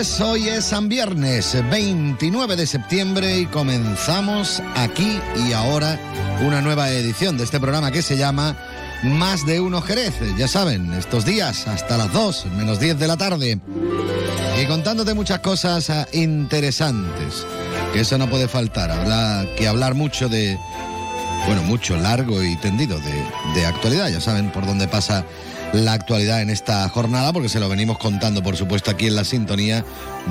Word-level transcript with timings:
Hoy 0.00 0.48
es 0.48 0.64
San 0.64 0.88
Viernes 0.88 1.54
29 1.70 2.56
de 2.56 2.66
septiembre 2.66 3.40
y 3.40 3.44
comenzamos 3.44 4.62
aquí 4.74 5.20
y 5.46 5.52
ahora 5.52 6.00
una 6.42 6.62
nueva 6.62 6.88
edición 6.88 7.36
de 7.36 7.44
este 7.44 7.60
programa 7.60 7.90
que 7.90 8.00
se 8.00 8.16
llama 8.16 8.56
Más 9.02 9.44
de 9.44 9.60
Uno 9.60 9.82
Jerez. 9.82 10.14
Ya 10.38 10.48
saben, 10.48 10.94
estos 10.94 11.26
días 11.26 11.68
hasta 11.68 11.98
las 11.98 12.10
2 12.14 12.46
menos 12.56 12.80
10 12.80 12.98
de 12.98 13.06
la 13.08 13.18
tarde. 13.18 13.60
Y 14.58 14.64
contándote 14.64 15.12
muchas 15.12 15.40
cosas 15.40 15.90
ah, 15.90 16.06
interesantes, 16.14 17.44
que 17.92 18.00
eso 18.00 18.16
no 18.16 18.30
puede 18.30 18.48
faltar. 18.48 18.90
Habrá 18.90 19.44
que 19.54 19.68
hablar 19.68 19.94
mucho 19.94 20.30
de, 20.30 20.58
bueno, 21.46 21.62
mucho, 21.64 21.98
largo 21.98 22.42
y 22.42 22.56
tendido 22.56 22.98
de, 23.00 23.22
de 23.54 23.66
actualidad. 23.66 24.08
Ya 24.08 24.22
saben 24.22 24.50
por 24.50 24.64
dónde 24.64 24.88
pasa 24.88 25.26
la 25.72 25.92
actualidad 25.92 26.42
en 26.42 26.50
esta 26.50 26.88
jornada, 26.88 27.32
porque 27.32 27.48
se 27.48 27.60
lo 27.60 27.68
venimos 27.68 27.98
contando, 27.98 28.42
por 28.42 28.56
supuesto, 28.56 28.90
aquí 28.90 29.06
en 29.06 29.16
la 29.16 29.24
sintonía 29.24 29.84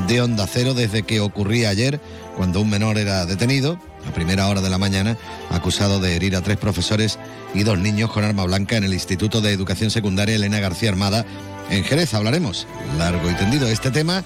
de 0.08 0.22
Onda 0.22 0.48
Cero 0.48 0.74
desde 0.74 1.04
que 1.04 1.22
ocurría 1.22 1.70
ayer, 1.70 2.02
cuando 2.36 2.62
un 2.62 2.70
menor 2.70 2.98
era 2.98 3.26
detenido, 3.26 3.80
a 4.08 4.14
primera 4.14 4.48
hora 4.48 4.62
de 4.62 4.70
la 4.70 4.78
mañana, 4.78 5.18
acusado 5.50 6.00
de 6.00 6.16
herir 6.16 6.36
a 6.36 6.42
tres 6.42 6.58
profesores 6.58 7.20
y 7.54 7.64
dos 7.64 7.78
niños 7.80 8.12
con 8.12 8.24
arma 8.24 8.44
blanca 8.46 8.78
en 8.78 8.84
el 8.84 8.94
Instituto 8.94 9.42
de 9.42 9.52
Educación 9.52 9.92
Secundaria 9.92 10.36
Elena 10.36 10.60
García 10.60 10.90
Armada 10.90 11.26
en 11.70 11.84
Jerez. 11.84 12.14
Hablaremos 12.14 12.68
largo 12.98 13.30
y 13.30 13.34
tendido 13.34 13.68
de 13.68 13.74
este 13.74 13.92
tema, 13.92 14.24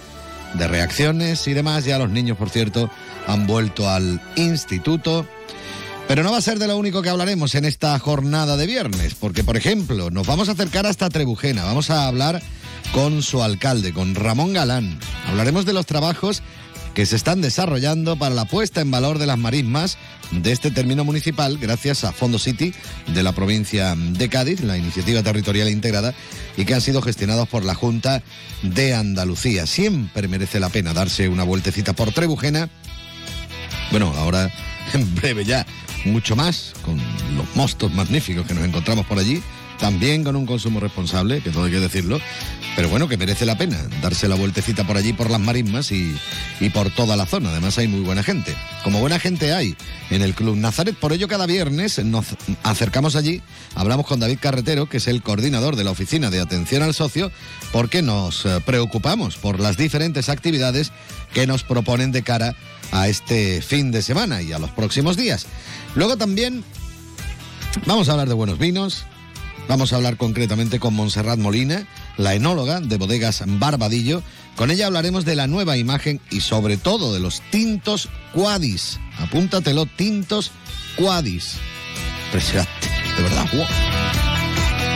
de 0.54 0.68
reacciones 0.68 1.48
y 1.48 1.54
demás. 1.54 1.86
Ya 1.86 1.98
los 1.98 2.10
niños, 2.10 2.38
por 2.38 2.50
cierto, 2.50 2.90
han 3.28 3.48
vuelto 3.48 3.90
al 3.90 4.22
instituto. 4.36 5.26
Pero 6.08 6.24
no 6.24 6.32
va 6.32 6.38
a 6.38 6.42
ser 6.42 6.60
de 6.60 6.68
lo 6.68 6.78
único 6.78 7.02
que 7.02 7.10
hablaremos 7.10 7.56
en 7.56 7.66
esta 7.66 7.98
jornada 7.98 8.58
de 8.58 8.68
viernes, 8.68 9.16
porque 9.16 9.44
por 9.44 9.58
ejemplo 9.58 10.12
nos 10.12 10.28
vamos 10.28 10.50
a 10.50 10.52
acercar 10.52 10.86
hasta 10.86 11.10
Trebujena, 11.10 11.64
vamos 11.64 11.90
a 11.90 12.08
hablar 12.08 12.42
con 12.94 13.24
su 13.24 13.42
alcalde, 13.42 13.94
con 13.94 14.14
Ramón 14.14 14.54
Galán. 14.54 15.00
Hablaremos 15.28 15.66
de 15.66 15.74
los 15.74 15.86
trabajos 15.86 16.44
que 16.94 17.06
se 17.06 17.16
están 17.16 17.42
desarrollando 17.42 18.18
para 18.18 18.36
la 18.36 18.46
puesta 18.46 18.82
en 18.82 18.92
valor 18.92 19.18
de 19.18 19.26
las 19.26 19.38
marismas 19.38 19.98
de 20.32 20.52
este 20.52 20.72
término 20.72 21.04
municipal 21.04 21.58
gracias 21.58 22.04
a 22.04 22.12
Fondo 22.12 22.38
City 22.38 22.74
de 23.08 23.24
la 23.24 23.32
provincia 23.32 23.96
de 23.96 24.30
Cádiz, 24.30 24.62
la 24.62 24.78
iniciativa 24.78 25.24
territorial 25.24 25.70
integrada, 25.70 26.14
y 26.58 26.66
que 26.66 26.74
han 26.74 26.82
sido 26.82 27.02
gestionados 27.02 27.48
por 27.48 27.66
la 27.66 27.76
Junta 27.76 28.22
de 28.62 28.94
Andalucía. 28.94 29.66
Siempre 29.66 30.28
merece 30.28 30.60
la 30.60 30.70
pena 30.70 30.94
darse 30.94 31.30
una 31.30 31.44
vueltecita 31.44 31.94
por 31.94 32.12
Trebujena. 32.12 32.70
Bueno, 33.94 34.12
ahora 34.18 34.52
en 34.94 35.14
breve 35.14 35.46
ya 35.46 35.68
mucho 36.06 36.36
más, 36.36 36.74
con 36.84 37.00
los 37.38 37.56
mostos 37.56 37.94
magníficos 37.94 38.48
que 38.48 38.56
nos 38.56 38.64
encontramos 38.64 39.06
por 39.06 39.20
allí, 39.20 39.44
también 39.84 40.24
con 40.24 40.38
un 40.38 40.46
consumo 40.46 40.80
responsable, 40.80 41.42
que 41.42 41.50
todo 41.50 41.66
hay 41.66 41.72
que 41.72 41.80
decirlo, 41.82 42.18
pero 42.78 42.88
bueno, 42.88 43.10
que 43.10 43.18
merece 43.18 43.46
la 43.46 43.58
pena 43.58 43.78
darse 44.02 44.30
la 44.30 44.36
vueltecita 44.36 44.88
por 44.88 44.96
allí, 44.96 45.12
por 45.12 45.30
las 45.30 45.42
marismas 45.42 45.92
y, 45.92 46.16
y 46.62 46.70
por 46.70 46.90
toda 46.90 47.18
la 47.18 47.26
zona. 47.26 47.50
Además 47.50 47.78
hay 47.78 47.90
muy 47.90 48.00
buena 48.00 48.24
gente. 48.24 48.56
Como 48.86 49.02
buena 49.02 49.20
gente 49.20 49.54
hay 49.54 49.76
en 50.10 50.22
el 50.22 50.36
Club 50.36 50.56
Nazaret, 50.56 50.96
por 50.96 51.12
ello 51.12 51.28
cada 51.28 51.46
viernes 51.48 52.02
nos 52.02 52.28
acercamos 52.64 53.18
allí, 53.18 53.42
hablamos 53.76 54.08
con 54.08 54.22
David 54.22 54.38
Carretero, 54.40 54.88
que 54.88 54.98
es 54.98 55.08
el 55.10 55.22
coordinador 55.22 55.76
de 55.76 55.84
la 55.84 55.92
Oficina 55.92 56.30
de 56.30 56.40
Atención 56.40 56.82
al 56.82 56.94
Socio, 56.94 57.30
porque 57.74 58.02
nos 58.02 58.46
eh, 58.46 58.62
preocupamos 58.66 59.36
por 59.36 59.60
las 59.60 59.76
diferentes 59.76 60.30
actividades 60.30 60.94
que 61.34 61.46
nos 61.46 61.64
proponen 61.66 62.14
de 62.14 62.24
cara 62.24 62.56
a 62.94 63.10
este 63.10 63.62
fin 63.62 63.92
de 63.92 64.02
semana 64.02 64.42
y 64.42 64.54
a 64.54 64.60
los 64.60 64.72
próximos 64.72 65.18
días. 65.18 65.46
Luego 65.94 66.16
también 66.16 66.64
vamos 67.86 68.08
a 68.08 68.14
hablar 68.14 68.30
de 68.30 68.34
buenos 68.34 68.58
vinos, 68.60 69.04
vamos 69.68 69.94
a 69.94 69.98
hablar 69.98 70.18
concretamente 70.18 70.80
con 70.80 70.94
Montserrat 70.94 71.40
Molina, 71.40 71.88
la 72.18 72.34
enóloga 72.34 72.80
de 72.80 72.98
bodegas 72.98 73.44
Barbadillo. 73.46 74.24
Con 74.56 74.72
ella 74.72 74.88
hablaremos 74.88 75.26
de 75.26 75.36
la 75.36 75.48
nueva 75.48 75.78
imagen 75.78 76.22
y 76.30 76.42
sobre 76.42 76.78
todo 76.78 77.14
de 77.14 77.20
los 77.20 77.42
tintos 77.52 78.10
Quadis. 78.34 79.00
Apúntatelo, 79.20 79.86
tintos 79.86 80.52
Quadis. 80.98 81.56
Impresionante, 82.28 82.88
de 83.18 83.24
verdad. 83.24 83.46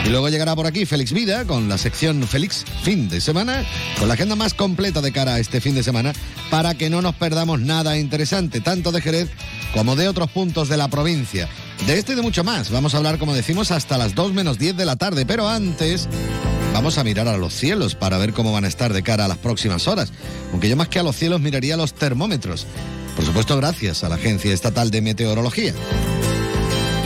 Y 0.04 0.10
luego 0.10 0.28
llegará 0.28 0.56
por 0.56 0.66
aquí 0.66 0.86
Félix 0.86 1.12
Vida 1.12 1.44
con 1.44 1.68
la 1.68 1.76
sección 1.76 2.26
Félix 2.26 2.64
Fin 2.82 3.08
de 3.08 3.20
Semana, 3.20 3.64
con 3.98 4.08
la 4.08 4.14
agenda 4.14 4.36
más 4.36 4.54
completa 4.54 5.00
de 5.00 5.12
cara 5.12 5.34
a 5.34 5.38
este 5.38 5.60
fin 5.60 5.74
de 5.74 5.82
semana, 5.82 6.12
para 6.50 6.74
que 6.74 6.88
no 6.88 7.02
nos 7.02 7.14
perdamos 7.14 7.60
nada 7.60 7.98
interesante, 7.98 8.60
tanto 8.60 8.90
de 8.92 9.00
Jerez 9.00 9.28
como 9.74 9.96
de 9.96 10.08
otros 10.08 10.30
puntos 10.30 10.68
de 10.68 10.76
la 10.76 10.88
provincia. 10.88 11.48
De 11.86 11.98
esto 11.98 12.12
y 12.12 12.16
de 12.16 12.22
mucho 12.22 12.44
más. 12.44 12.70
Vamos 12.70 12.94
a 12.94 12.98
hablar, 12.98 13.18
como 13.18 13.34
decimos, 13.34 13.70
hasta 13.70 13.98
las 13.98 14.14
2 14.14 14.32
menos 14.32 14.58
10 14.58 14.76
de 14.76 14.84
la 14.84 14.96
tarde, 14.96 15.24
pero 15.24 15.48
antes 15.48 16.08
vamos 16.74 16.98
a 16.98 17.04
mirar 17.04 17.28
a 17.28 17.38
los 17.38 17.54
cielos 17.54 17.94
para 17.94 18.18
ver 18.18 18.32
cómo 18.32 18.52
van 18.52 18.64
a 18.64 18.68
estar 18.68 18.92
de 18.92 19.02
cara 19.02 19.24
a 19.24 19.28
las 19.28 19.38
próximas 19.38 19.88
horas. 19.88 20.12
Aunque 20.52 20.68
yo 20.68 20.76
más 20.76 20.88
que 20.88 20.98
a 20.98 21.02
los 21.02 21.16
cielos 21.16 21.40
miraría 21.40 21.76
los 21.76 21.94
termómetros. 21.94 22.66
Por 23.16 23.24
supuesto, 23.24 23.56
gracias 23.56 24.04
a 24.04 24.08
la 24.08 24.16
Agencia 24.16 24.52
Estatal 24.52 24.90
de 24.90 25.00
Meteorología. 25.00 25.72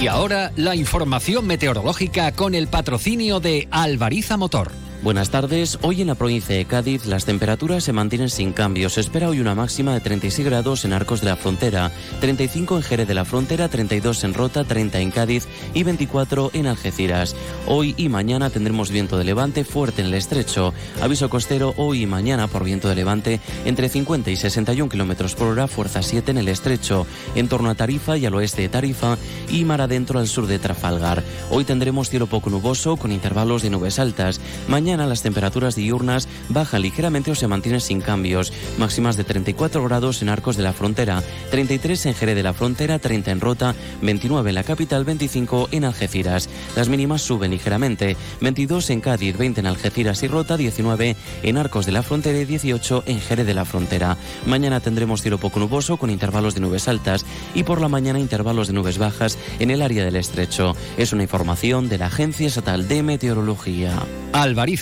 Y 0.01 0.09
ahora 0.09 0.53
la 0.57 0.75
información 0.75 1.47
meteorológica 1.47 2.33
con 2.33 2.57
el 2.57 2.67
patrocinio 2.67 3.39
de 3.39 3.69
Alvariza 3.71 4.37
Motor. 4.37 4.82
Buenas 5.03 5.31
tardes. 5.31 5.81
Hoy 5.83 6.01
en 6.01 6.07
la 6.07 6.15
provincia 6.15 6.55
de 6.55 6.65
Cádiz 6.65 7.07
las 7.07 7.25
temperaturas 7.25 7.83
se 7.83 7.93
mantienen 7.93 8.31
sin 8.31 8.53
cambios. 8.53 8.93
Se 8.93 9.01
espera 9.01 9.29
hoy 9.29 9.41
una 9.41 9.57
máxima 9.57 9.95
de 9.95 10.01
36 10.01 10.47
grados 10.47 10.85
en 10.85 10.93
Arcos 10.93 11.21
de 11.21 11.27
la 11.27 11.35
Frontera, 11.35 11.91
35 12.21 12.77
en 12.77 12.83
Jerez 12.85 13.09
de 13.09 13.15
la 13.15 13.25
Frontera, 13.25 13.69
32 13.69 14.23
en 14.23 14.33
Rota, 14.33 14.63
30 14.63 15.01
en 15.01 15.11
Cádiz 15.11 15.49
y 15.75 15.83
24 15.83 16.53
en 16.55 16.69
Algeciras. 16.69 17.35
Hoy 17.67 17.97
y 17.99 18.09
mañana 18.11 18.49
tendremos 18.51 18.93
viento 18.93 19.19
de 19.19 19.25
levante 19.25 19.65
fuerte 19.65 20.03
en 20.03 20.07
el 20.07 20.15
estrecho. 20.15 20.73
Aviso 21.01 21.29
costero 21.29 21.75
hoy 21.79 22.05
y 22.05 22.07
mañana 22.07 22.47
por 22.47 22.63
viento 22.63 22.89
de 22.89 22.95
levante 22.95 23.41
entre 23.65 23.89
50 23.89 24.31
y 24.31 24.37
61 24.37 24.89
kilómetros 24.89 25.35
por 25.35 25.49
hora, 25.49 25.67
fuerza 25.67 26.03
7 26.03 26.31
en 26.31 26.39
el 26.39 26.47
estrecho, 26.47 27.09
en 27.35 27.49
torno 27.49 27.71
a 27.71 27.75
Tarifa 27.75 28.19
y 28.19 28.27
al 28.27 28.37
oeste 28.37 28.63
de 28.63 28.69
Tarifa 28.69 29.19
y 29.51 29.65
mar 29.65 29.81
adentro 29.81 30.21
al 30.21 30.29
sur 30.29 30.47
de 30.47 30.61
Trafalgar. 30.61 31.25
Hoy 31.51 31.65
tendremos 31.65 32.09
cielo 32.09 32.29
poco 32.29 32.51
nuboso 32.51 32.97
con 32.97 33.11
intervalos 33.11 33.63
de 33.63 33.71
nubes 33.71 33.99
altas. 33.99 34.41
Mañana 34.69 34.92
las 35.01 35.23
temperaturas 35.23 35.75
diurnas 35.75 36.29
bajan 36.49 36.83
ligeramente 36.83 37.31
o 37.31 37.35
se 37.35 37.49
mantienen 37.49 37.81
sin 37.81 38.01
cambios. 38.01 38.53
Máximas 38.79 39.17
de 39.17 39.25
34 39.25 39.83
grados 39.85 40.23
en 40.23 40.29
Arcos 40.29 40.57
de 40.57 40.63
la 40.63 40.73
Frontera, 40.73 41.23
33 41.51 42.07
en 42.07 42.15
Jerez 42.15 42.37
de 42.37 42.43
la 42.43 42.53
Frontera, 42.53 42.99
30 42.99 43.31
en 43.31 43.41
Rota, 43.41 43.75
29 44.03 44.51
en 44.51 44.55
la 44.55 44.65
capital, 44.65 45.05
25 45.05 45.69
en 45.73 45.85
Algeciras. 45.85 46.49
Las 46.77 46.89
mínimas 46.89 47.23
suben 47.23 47.51
ligeramente, 47.51 48.17
22 48.41 48.91
en 48.91 49.01
Cádiz, 49.01 49.37
20 49.37 49.61
en 49.61 49.67
Algeciras 49.67 50.23
y 50.23 50.29
Rota, 50.29 50.57
19 50.57 51.17
en 51.43 51.57
Arcos 51.57 51.87
de 51.87 51.93
la 51.93 52.03
Frontera 52.03 52.39
y 52.39 52.45
18 52.45 53.05
en 53.07 53.21
Jerez 53.21 53.47
de 53.47 53.55
la 53.55 53.65
Frontera. 53.65 54.17
Mañana 54.47 54.81
tendremos 54.81 55.23
cielo 55.23 55.39
poco 55.39 55.61
nuboso 55.61 55.97
con 55.97 56.11
intervalos 56.11 56.55
de 56.55 56.61
nubes 56.61 56.89
altas 56.89 57.25
y 57.55 57.63
por 57.63 57.81
la 57.81 57.89
mañana 57.89 58.19
intervalos 58.19 58.69
de 58.69 58.75
nubes 58.75 58.99
bajas 58.99 59.39
en 59.59 59.71
el 59.71 59.83
área 59.83 60.05
del 60.05 60.17
estrecho. 60.17 60.77
Es 60.97 61.13
una 61.13 61.23
información 61.23 61.89
de 61.89 61.99
la 61.99 62.07
Agencia 62.07 62.47
Estatal 62.47 62.89
de 62.89 63.03
Meteorología. 63.03 63.93
Alvariza 64.33 64.82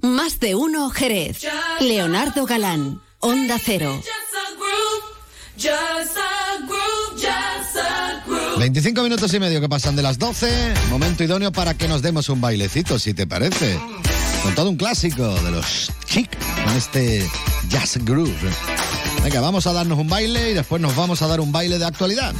Más 0.00 0.40
de 0.40 0.54
uno 0.54 0.90
Jerez. 0.90 1.40
Leonardo 1.80 2.46
Galán, 2.46 3.00
Onda 3.20 3.58
Cero. 3.62 4.00
25 8.58 9.02
minutos 9.02 9.32
y 9.34 9.38
medio 9.40 9.60
que 9.60 9.68
pasan 9.68 9.96
de 9.96 10.02
las 10.02 10.18
12. 10.18 10.74
Momento 10.90 11.24
idóneo 11.24 11.52
para 11.52 11.74
que 11.74 11.88
nos 11.88 12.02
demos 12.02 12.28
un 12.28 12.40
bailecito, 12.40 12.98
si 12.98 13.14
te 13.14 13.26
parece. 13.26 13.78
Con 14.42 14.54
todo 14.54 14.70
un 14.70 14.76
clásico 14.76 15.34
de 15.42 15.50
los 15.50 15.90
chic, 16.06 16.30
con 16.64 16.76
este 16.76 17.28
jazz 17.68 17.98
groove. 18.04 18.32
Venga, 19.22 19.40
vamos 19.40 19.66
a 19.66 19.72
darnos 19.72 19.98
un 19.98 20.08
baile 20.08 20.50
y 20.50 20.54
después 20.54 20.80
nos 20.80 20.94
vamos 20.94 21.22
a 21.22 21.26
dar 21.26 21.40
un 21.40 21.50
baile 21.50 21.78
de 21.78 21.84
actualidad. 21.86 22.34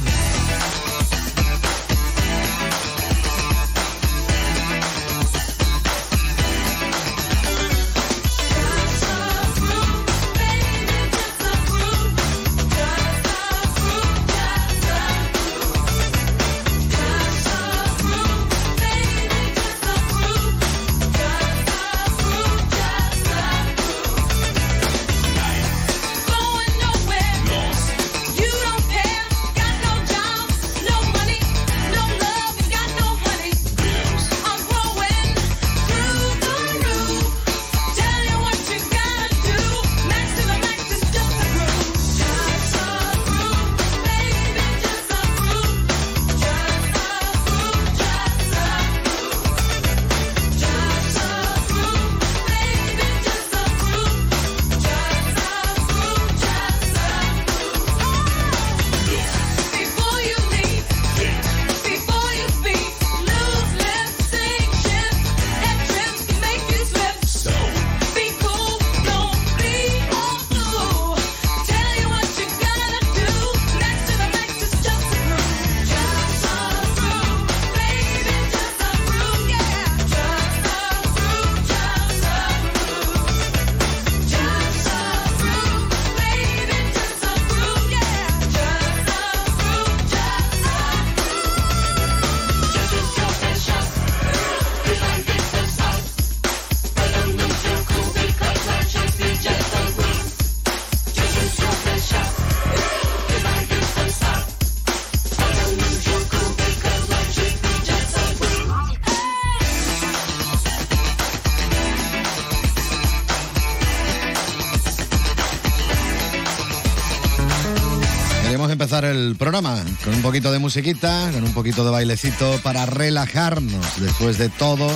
Programa 119.39 119.81
con 120.03 120.13
un 120.13 120.21
poquito 120.21 120.51
de 120.51 120.59
musiquita, 120.59 121.31
con 121.33 121.43
un 121.43 121.53
poquito 121.53 121.85
de 121.85 121.91
bailecito 121.91 122.59
para 122.61 122.85
relajarnos 122.85 123.99
después 123.99 124.37
de 124.37 124.49
todo 124.49 124.87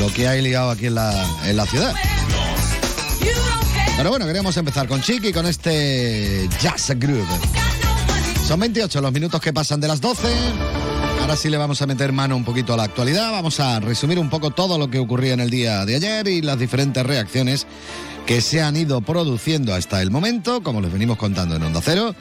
lo 0.00 0.12
que 0.14 0.26
hay 0.26 0.40
liado 0.40 0.70
aquí 0.70 0.86
en 0.86 0.94
la, 0.94 1.26
en 1.44 1.56
la 1.56 1.66
ciudad. 1.66 1.94
Pero 3.98 4.08
bueno, 4.08 4.26
queríamos 4.26 4.56
empezar 4.56 4.88
con 4.88 5.02
Chiqui, 5.02 5.30
con 5.30 5.46
este 5.46 6.48
Jazz 6.60 6.92
Groove. 6.96 7.28
Son 8.48 8.58
28 8.58 9.00
los 9.02 9.12
minutos 9.12 9.40
que 9.40 9.52
pasan 9.52 9.78
de 9.78 9.88
las 9.88 10.00
12. 10.00 10.26
Ahora 11.20 11.36
sí 11.36 11.50
le 11.50 11.58
vamos 11.58 11.82
a 11.82 11.86
meter 11.86 12.12
mano 12.12 12.34
un 12.34 12.44
poquito 12.44 12.72
a 12.72 12.78
la 12.78 12.84
actualidad. 12.84 13.30
Vamos 13.30 13.60
a 13.60 13.78
resumir 13.78 14.18
un 14.18 14.30
poco 14.30 14.50
todo 14.50 14.78
lo 14.78 14.88
que 14.88 14.98
ocurría 14.98 15.34
en 15.34 15.40
el 15.40 15.50
día 15.50 15.84
de 15.84 15.96
ayer 15.96 16.26
y 16.28 16.40
las 16.40 16.58
diferentes 16.58 17.04
reacciones 17.04 17.66
que 18.26 18.40
se 18.40 18.62
han 18.62 18.76
ido 18.76 19.00
produciendo 19.02 19.74
hasta 19.74 20.00
el 20.00 20.10
momento, 20.10 20.62
como 20.62 20.80
les 20.80 20.92
venimos 20.92 21.18
contando 21.18 21.56
en 21.56 21.62
Onda 21.62 21.80
Cero. 21.84 22.14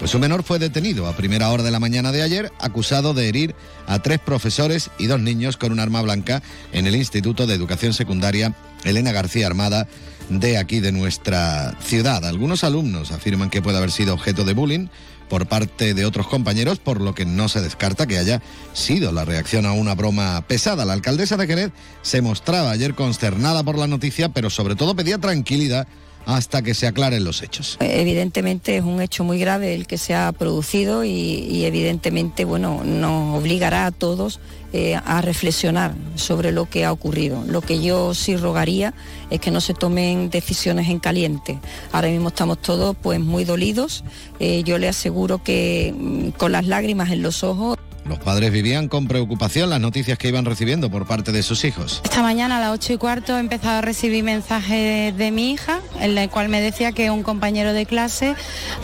Pues 0.00 0.14
un 0.14 0.22
menor 0.22 0.42
fue 0.44 0.58
detenido 0.58 1.06
a 1.06 1.14
primera 1.14 1.50
hora 1.50 1.62
de 1.62 1.70
la 1.70 1.78
mañana 1.78 2.10
de 2.10 2.22
ayer, 2.22 2.50
acusado 2.58 3.12
de 3.12 3.28
herir 3.28 3.54
a 3.86 3.98
tres 3.98 4.18
profesores 4.18 4.88
y 4.98 5.08
dos 5.08 5.20
niños 5.20 5.58
con 5.58 5.72
un 5.72 5.78
arma 5.78 6.00
blanca 6.00 6.42
en 6.72 6.86
el 6.86 6.96
Instituto 6.96 7.46
de 7.46 7.52
Educación 7.52 7.92
Secundaria 7.92 8.54
Elena 8.84 9.12
García 9.12 9.46
Armada 9.46 9.88
de 10.30 10.56
aquí 10.56 10.80
de 10.80 10.90
nuestra 10.90 11.76
ciudad. 11.84 12.24
Algunos 12.24 12.64
alumnos 12.64 13.12
afirman 13.12 13.50
que 13.50 13.60
puede 13.60 13.76
haber 13.76 13.90
sido 13.90 14.14
objeto 14.14 14.44
de 14.44 14.54
bullying 14.54 14.88
por 15.28 15.48
parte 15.48 15.92
de 15.92 16.06
otros 16.06 16.26
compañeros, 16.28 16.78
por 16.78 16.98
lo 16.98 17.14
que 17.14 17.26
no 17.26 17.50
se 17.50 17.60
descarta 17.60 18.06
que 18.06 18.16
haya 18.16 18.40
sido 18.72 19.12
la 19.12 19.26
reacción 19.26 19.66
a 19.66 19.72
una 19.72 19.94
broma 19.94 20.42
pesada. 20.46 20.86
La 20.86 20.94
alcaldesa 20.94 21.36
de 21.36 21.46
Jerez 21.46 21.72
se 22.00 22.22
mostraba 22.22 22.70
ayer 22.70 22.94
consternada 22.94 23.62
por 23.64 23.76
la 23.76 23.86
noticia, 23.86 24.30
pero 24.30 24.48
sobre 24.48 24.76
todo 24.76 24.96
pedía 24.96 25.18
tranquilidad 25.18 25.86
hasta 26.34 26.62
que 26.62 26.74
se 26.74 26.86
aclaren 26.86 27.24
los 27.24 27.42
hechos. 27.42 27.76
Evidentemente 27.80 28.76
es 28.76 28.84
un 28.84 29.00
hecho 29.00 29.24
muy 29.24 29.38
grave 29.38 29.74
el 29.74 29.86
que 29.86 29.98
se 29.98 30.14
ha 30.14 30.32
producido 30.32 31.04
y, 31.04 31.64
evidentemente 31.64 32.44
bueno, 32.44 32.82
nos 32.84 33.38
obligará 33.38 33.86
a 33.86 33.90
todos 33.90 34.40
eh, 34.72 34.94
a 34.94 35.20
reflexionar 35.20 35.94
sobre 36.14 36.52
lo 36.52 36.70
que 36.70 36.84
ha 36.84 36.92
ocurrido. 36.92 37.42
Lo 37.46 37.60
que 37.60 37.82
yo 37.82 38.14
sí 38.14 38.36
rogaría 38.36 38.94
es 39.30 39.40
que 39.40 39.50
no 39.50 39.60
se 39.60 39.74
tomen 39.74 40.30
decisiones 40.30 40.88
en 40.88 41.00
caliente. 41.00 41.58
Ahora 41.90 42.08
mismo 42.08 42.28
estamos 42.28 42.62
todos 42.62 42.96
pues 43.00 43.18
muy 43.18 43.44
dolidos. 43.44 44.04
Eh, 44.38 44.62
yo 44.62 44.78
le 44.78 44.88
aseguro 44.88 45.42
que 45.42 45.92
mm, 45.96 46.28
con 46.30 46.52
las 46.52 46.66
lágrimas 46.66 47.10
en 47.10 47.22
los 47.22 47.42
ojos 47.42 47.78
Los 48.06 48.18
padres 48.18 48.50
vivían 48.50 48.88
con 48.88 49.06
preocupación 49.06 49.70
las 49.70 49.80
noticias 49.80 50.18
que 50.18 50.28
iban 50.28 50.44
recibiendo 50.44 50.90
por 50.90 51.06
parte 51.06 51.32
de 51.32 51.42
sus 51.42 51.64
hijos. 51.64 52.00
Esta 52.04 52.22
mañana 52.22 52.56
a 52.56 52.60
las 52.60 52.72
8 52.72 52.94
y 52.94 52.96
cuarto 52.96 53.36
he 53.36 53.40
empezado 53.40 53.78
a 53.78 53.80
recibir 53.80 54.24
mensajes 54.24 55.16
de 55.16 55.30
mi 55.30 55.52
hija, 55.52 55.80
en 56.00 56.16
el 56.16 56.30
cual 56.30 56.48
me 56.48 56.60
decía 56.60 56.92
que 56.92 57.10
un 57.10 57.22
compañero 57.22 57.72
de 57.72 57.86
clase 57.86 58.34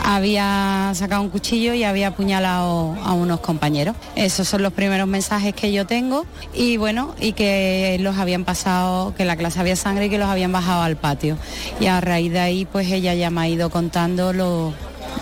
había 0.03 0.91
sacado 0.93 1.21
un 1.21 1.29
cuchillo 1.29 1.73
y 1.73 1.83
había 1.83 2.09
apuñalado 2.09 2.95
a 3.03 3.13
unos 3.13 3.39
compañeros. 3.39 3.95
Esos 4.15 4.47
son 4.47 4.61
los 4.61 4.73
primeros 4.73 5.07
mensajes 5.07 5.53
que 5.53 5.71
yo 5.71 5.85
tengo 5.85 6.25
y 6.53 6.77
bueno, 6.77 7.15
y 7.19 7.33
que 7.33 7.97
los 7.99 8.17
habían 8.17 8.45
pasado, 8.45 9.13
que 9.15 9.25
la 9.25 9.35
clase 9.35 9.59
había 9.59 9.75
sangre 9.75 10.05
y 10.05 10.09
que 10.09 10.17
los 10.17 10.29
habían 10.29 10.51
bajado 10.51 10.83
al 10.83 10.95
patio. 10.95 11.37
Y 11.79 11.87
a 11.87 11.99
raíz 12.01 12.31
de 12.31 12.39
ahí 12.39 12.65
pues 12.65 12.91
ella 12.91 13.13
ya 13.13 13.29
me 13.29 13.41
ha 13.41 13.49
ido 13.49 13.69
contando 13.69 14.33
lo, 14.33 14.73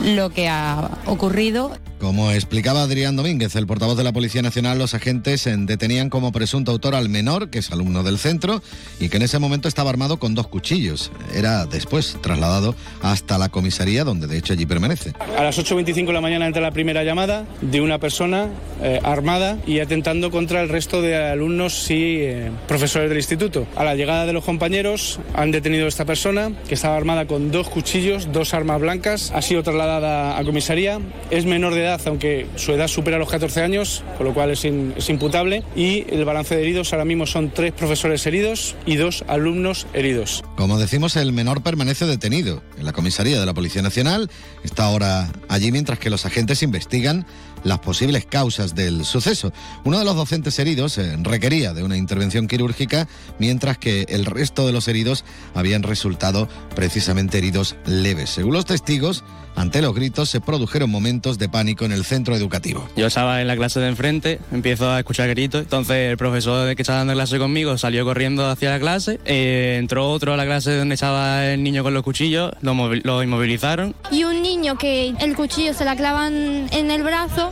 lo 0.01 0.29
que 0.29 0.49
ha 0.49 0.89
ocurrido. 1.05 1.71
Como 1.99 2.31
explicaba 2.31 2.83
Adrián 2.83 3.15
Domínguez, 3.15 3.55
el 3.55 3.67
portavoz 3.67 3.97
de 3.97 4.03
la 4.03 4.11
Policía 4.11 4.41
Nacional, 4.41 4.77
los 4.77 4.93
agentes 4.93 5.49
detenían 5.57 6.09
como 6.09 6.31
presunto 6.31 6.71
autor 6.71 6.93
al 6.93 7.09
menor, 7.09 7.49
que 7.49 7.59
es 7.59 7.71
alumno 7.71 8.03
del 8.03 8.17
centro, 8.17 8.61
y 8.99 9.09
que 9.09 9.17
en 9.17 9.23
ese 9.23 9.39
momento 9.39 9.67
estaba 9.67 9.89
armado 9.89 10.17
con 10.17 10.35
dos 10.35 10.47
cuchillos. 10.47 11.11
Era 11.33 11.65
después 11.65 12.17
trasladado 12.21 12.75
hasta 13.01 13.37
la 13.37 13.49
comisaría, 13.49 14.03
donde 14.03 14.27
de 14.27 14.37
hecho 14.37 14.53
allí 14.53 14.65
permanece. 14.65 15.13
A 15.37 15.43
las 15.43 15.57
8.25 15.57 16.07
de 16.07 16.13
la 16.13 16.21
mañana 16.21 16.47
entra 16.47 16.61
la 16.61 16.71
primera 16.71 17.03
llamada 17.03 17.45
de 17.61 17.79
una 17.79 17.97
persona 17.97 18.49
eh, 18.81 18.99
armada 19.03 19.57
y 19.65 19.79
atentando 19.79 20.31
contra 20.31 20.61
el 20.61 20.69
resto 20.69 21.01
de 21.01 21.15
alumnos 21.15 21.89
y 21.89 22.17
eh, 22.19 22.51
profesores 22.67 23.07
del 23.09 23.17
instituto. 23.17 23.67
A 23.75 23.85
la 23.85 23.95
llegada 23.95 24.25
de 24.25 24.33
los 24.33 24.43
compañeros 24.43 25.19
han 25.33 25.51
detenido 25.51 25.85
a 25.85 25.87
esta 25.87 26.05
persona, 26.05 26.51
que 26.67 26.73
estaba 26.75 26.97
armada 26.97 27.25
con 27.25 27.51
dos 27.51 27.69
cuchillos, 27.69 28.31
dos 28.33 28.53
armas 28.53 28.81
blancas, 28.81 29.31
ha 29.33 29.41
sido 29.41 29.63
trasladada 29.63 30.37
a 30.37 30.43
comisaría. 30.43 30.99
Es 31.31 31.45
menor 31.45 31.73
de 31.73 31.84
aunque 32.05 32.47
su 32.55 32.71
edad 32.71 32.87
supera 32.87 33.17
los 33.17 33.29
14 33.29 33.61
años, 33.61 34.03
con 34.17 34.25
lo 34.25 34.33
cual 34.33 34.51
es 34.51 34.65
imputable. 35.09 35.63
Y 35.75 36.05
el 36.09 36.25
balance 36.25 36.55
de 36.55 36.61
heridos 36.61 36.93
ahora 36.93 37.05
mismo 37.05 37.25
son 37.25 37.51
tres 37.51 37.73
profesores 37.73 38.25
heridos 38.25 38.75
y 38.85 38.95
dos 38.95 39.23
alumnos 39.27 39.87
heridos. 39.93 40.43
Como 40.55 40.77
decimos, 40.79 41.15
el 41.15 41.31
menor 41.31 41.61
permanece 41.61 42.05
detenido 42.05 42.63
en 42.77 42.85
la 42.85 42.93
comisaría 42.93 43.39
de 43.39 43.45
la 43.45 43.53
Policía 43.53 43.81
Nacional. 43.81 44.29
Está 44.63 44.85
ahora 44.85 45.29
allí 45.47 45.71
mientras 45.71 45.99
que 45.99 46.09
los 46.09 46.25
agentes 46.25 46.63
investigan 46.63 47.25
las 47.65 47.79
posibles 47.79 48.25
causas 48.25 48.75
del 48.75 49.03
suceso. 49.03 49.51
Uno 49.83 49.99
de 49.99 50.05
los 50.05 50.15
docentes 50.15 50.57
heridos 50.59 50.97
eh, 50.97 51.17
requería 51.21 51.73
de 51.73 51.83
una 51.83 51.97
intervención 51.97 52.47
quirúrgica, 52.47 53.07
mientras 53.39 53.77
que 53.77 54.05
el 54.07 54.25
resto 54.25 54.65
de 54.65 54.71
los 54.71 54.87
heridos 54.87 55.25
habían 55.53 55.83
resultado 55.83 56.47
precisamente 56.75 57.39
heridos 57.39 57.75
leves. 57.85 58.29
Según 58.29 58.53
los 58.53 58.65
testigos, 58.65 59.23
ante 59.55 59.81
los 59.81 59.95
gritos 59.95 60.29
se 60.29 60.41
produjeron 60.41 60.89
momentos 60.89 61.39
de 61.39 61.49
pánico 61.49 61.85
en 61.85 61.91
el 61.91 62.03
centro 62.03 62.35
educativo. 62.35 62.87
Yo 62.95 63.07
estaba 63.07 63.41
en 63.41 63.47
la 63.47 63.55
clase 63.55 63.79
de 63.79 63.87
enfrente, 63.87 64.39
empiezo 64.51 64.91
a 64.91 64.99
escuchar 64.99 65.29
gritos, 65.29 65.61
entonces 65.61 66.11
el 66.11 66.17
profesor 66.17 66.75
que 66.75 66.81
estaba 66.81 66.99
dando 66.99 67.13
clase 67.13 67.39
conmigo 67.39 67.77
salió 67.77 68.05
corriendo 68.05 68.49
hacia 68.49 68.71
la 68.71 68.79
clase, 68.79 69.19
eh, 69.25 69.77
entró 69.79 70.11
otro 70.11 70.33
a 70.33 70.37
la 70.37 70.45
clase 70.45 70.75
donde 70.75 70.95
estaba 70.95 71.45
el 71.45 71.63
niño 71.63 71.83
con 71.83 71.93
los 71.93 72.03
cuchillos, 72.03 72.51
lo, 72.61 72.93
lo, 72.95 73.23
inmovilizaron. 73.23 73.95
Y 74.11 74.25
un 74.25 74.41
niño 74.41 74.77
que 74.77 75.13
el 75.19 75.35
cuchillo 75.35 75.73
se 75.73 75.85
la 75.85 75.95
clavan 75.95 76.67
en 76.71 76.91
el 76.91 77.03
brazo 77.03 77.51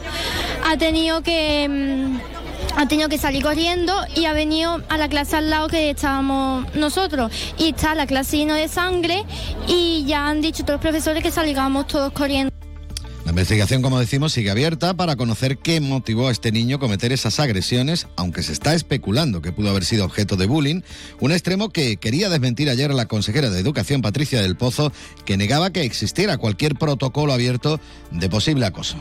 ha 0.66 0.78
tenido 0.78 1.22
que... 1.22 1.68
Mm, 1.70 2.34
ha 2.76 2.88
tenido 2.88 3.10
que 3.10 3.18
salir 3.18 3.44
corriendo 3.44 3.94
y 4.16 4.26
ha 4.26 4.34
venido 4.34 4.82
a 4.90 4.98
la 4.98 5.08
clase 5.08 5.36
al 5.36 5.50
lado 5.50 5.68
que 5.68 5.92
estábamos 5.92 6.74
nosotros. 6.76 7.32
Y 7.58 7.70
está 7.70 7.94
la 7.96 8.08
clase 8.08 8.38
llena 8.38 8.56
de 8.56 8.68
sangre 8.68 9.24
y 9.68 10.06
ya 10.08 10.28
han 10.28 10.42
dicho 10.42 10.64
todos 10.64 10.76
los 10.76 10.82
profesores 10.82 11.22
que 11.22 11.32
salgamos 11.32 11.88
todos 11.88 12.12
corriendo. 12.14 12.52
La 13.26 13.30
investigación, 13.30 13.82
como 13.82 14.00
decimos, 14.00 14.34
sigue 14.34 14.52
abierta 14.52 14.96
para 14.96 15.16
conocer 15.16 15.58
qué 15.58 15.80
motivó 15.80 16.28
a 16.28 16.32
este 16.32 16.52
niño 16.52 16.76
a 16.76 16.80
cometer 16.80 17.14
esas 17.14 17.40
agresiones, 17.40 18.08
aunque 18.18 18.44
se 18.44 18.52
está 18.52 18.74
especulando 18.74 19.42
que 19.42 19.54
pudo 19.54 19.70
haber 19.70 19.86
sido 19.86 20.04
objeto 20.04 20.36
de 20.36 20.46
bullying, 20.46 20.82
un 21.22 21.32
extremo 21.32 21.70
que 21.70 21.96
quería 21.96 22.28
desmentir 22.28 22.70
ayer 22.70 22.94
la 22.94 23.06
consejera 23.06 23.50
de 23.50 23.62
Educación, 23.62 24.02
Patricia 24.02 24.42
del 24.42 24.58
Pozo, 24.58 24.92
que 25.24 25.38
negaba 25.38 25.72
que 25.72 25.84
existiera 25.84 26.38
cualquier 26.38 26.76
protocolo 26.76 27.32
abierto 27.32 27.80
de 28.12 28.30
posible 28.30 28.66
acoso. 28.66 28.98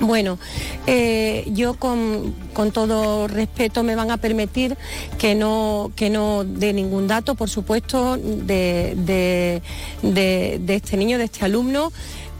Bueno, 0.00 0.38
eh, 0.86 1.44
yo 1.52 1.74
con, 1.74 2.34
todo 2.72 3.28
respeto 3.28 3.84
me 3.84 3.94
van 3.94 4.10
a 4.10 4.16
permitir 4.16 4.76
que 5.18 5.34
no, 5.34 5.92
que 5.94 6.10
no 6.10 6.44
dé 6.44 6.72
ningún 6.72 7.06
dato, 7.06 7.36
por 7.36 7.48
supuesto, 7.48 8.16
de, 8.16 9.62
de, 10.02 10.74
este 10.74 10.96
niño, 10.96 11.18
de 11.18 11.24
este 11.24 11.44
alumno, 11.44 11.92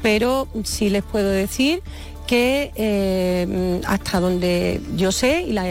pero 0.03 0.49
sí 0.65 0.91
les 0.91 1.05
puedo 1.05 1.31
decir 1.31 1.83
que 2.27 2.73
eh, 2.75 3.81
hasta 3.87 4.21
donde 4.21 4.81
yo 4.97 5.13
sé 5.13 5.43
y 5.43 5.53
la, 5.53 5.65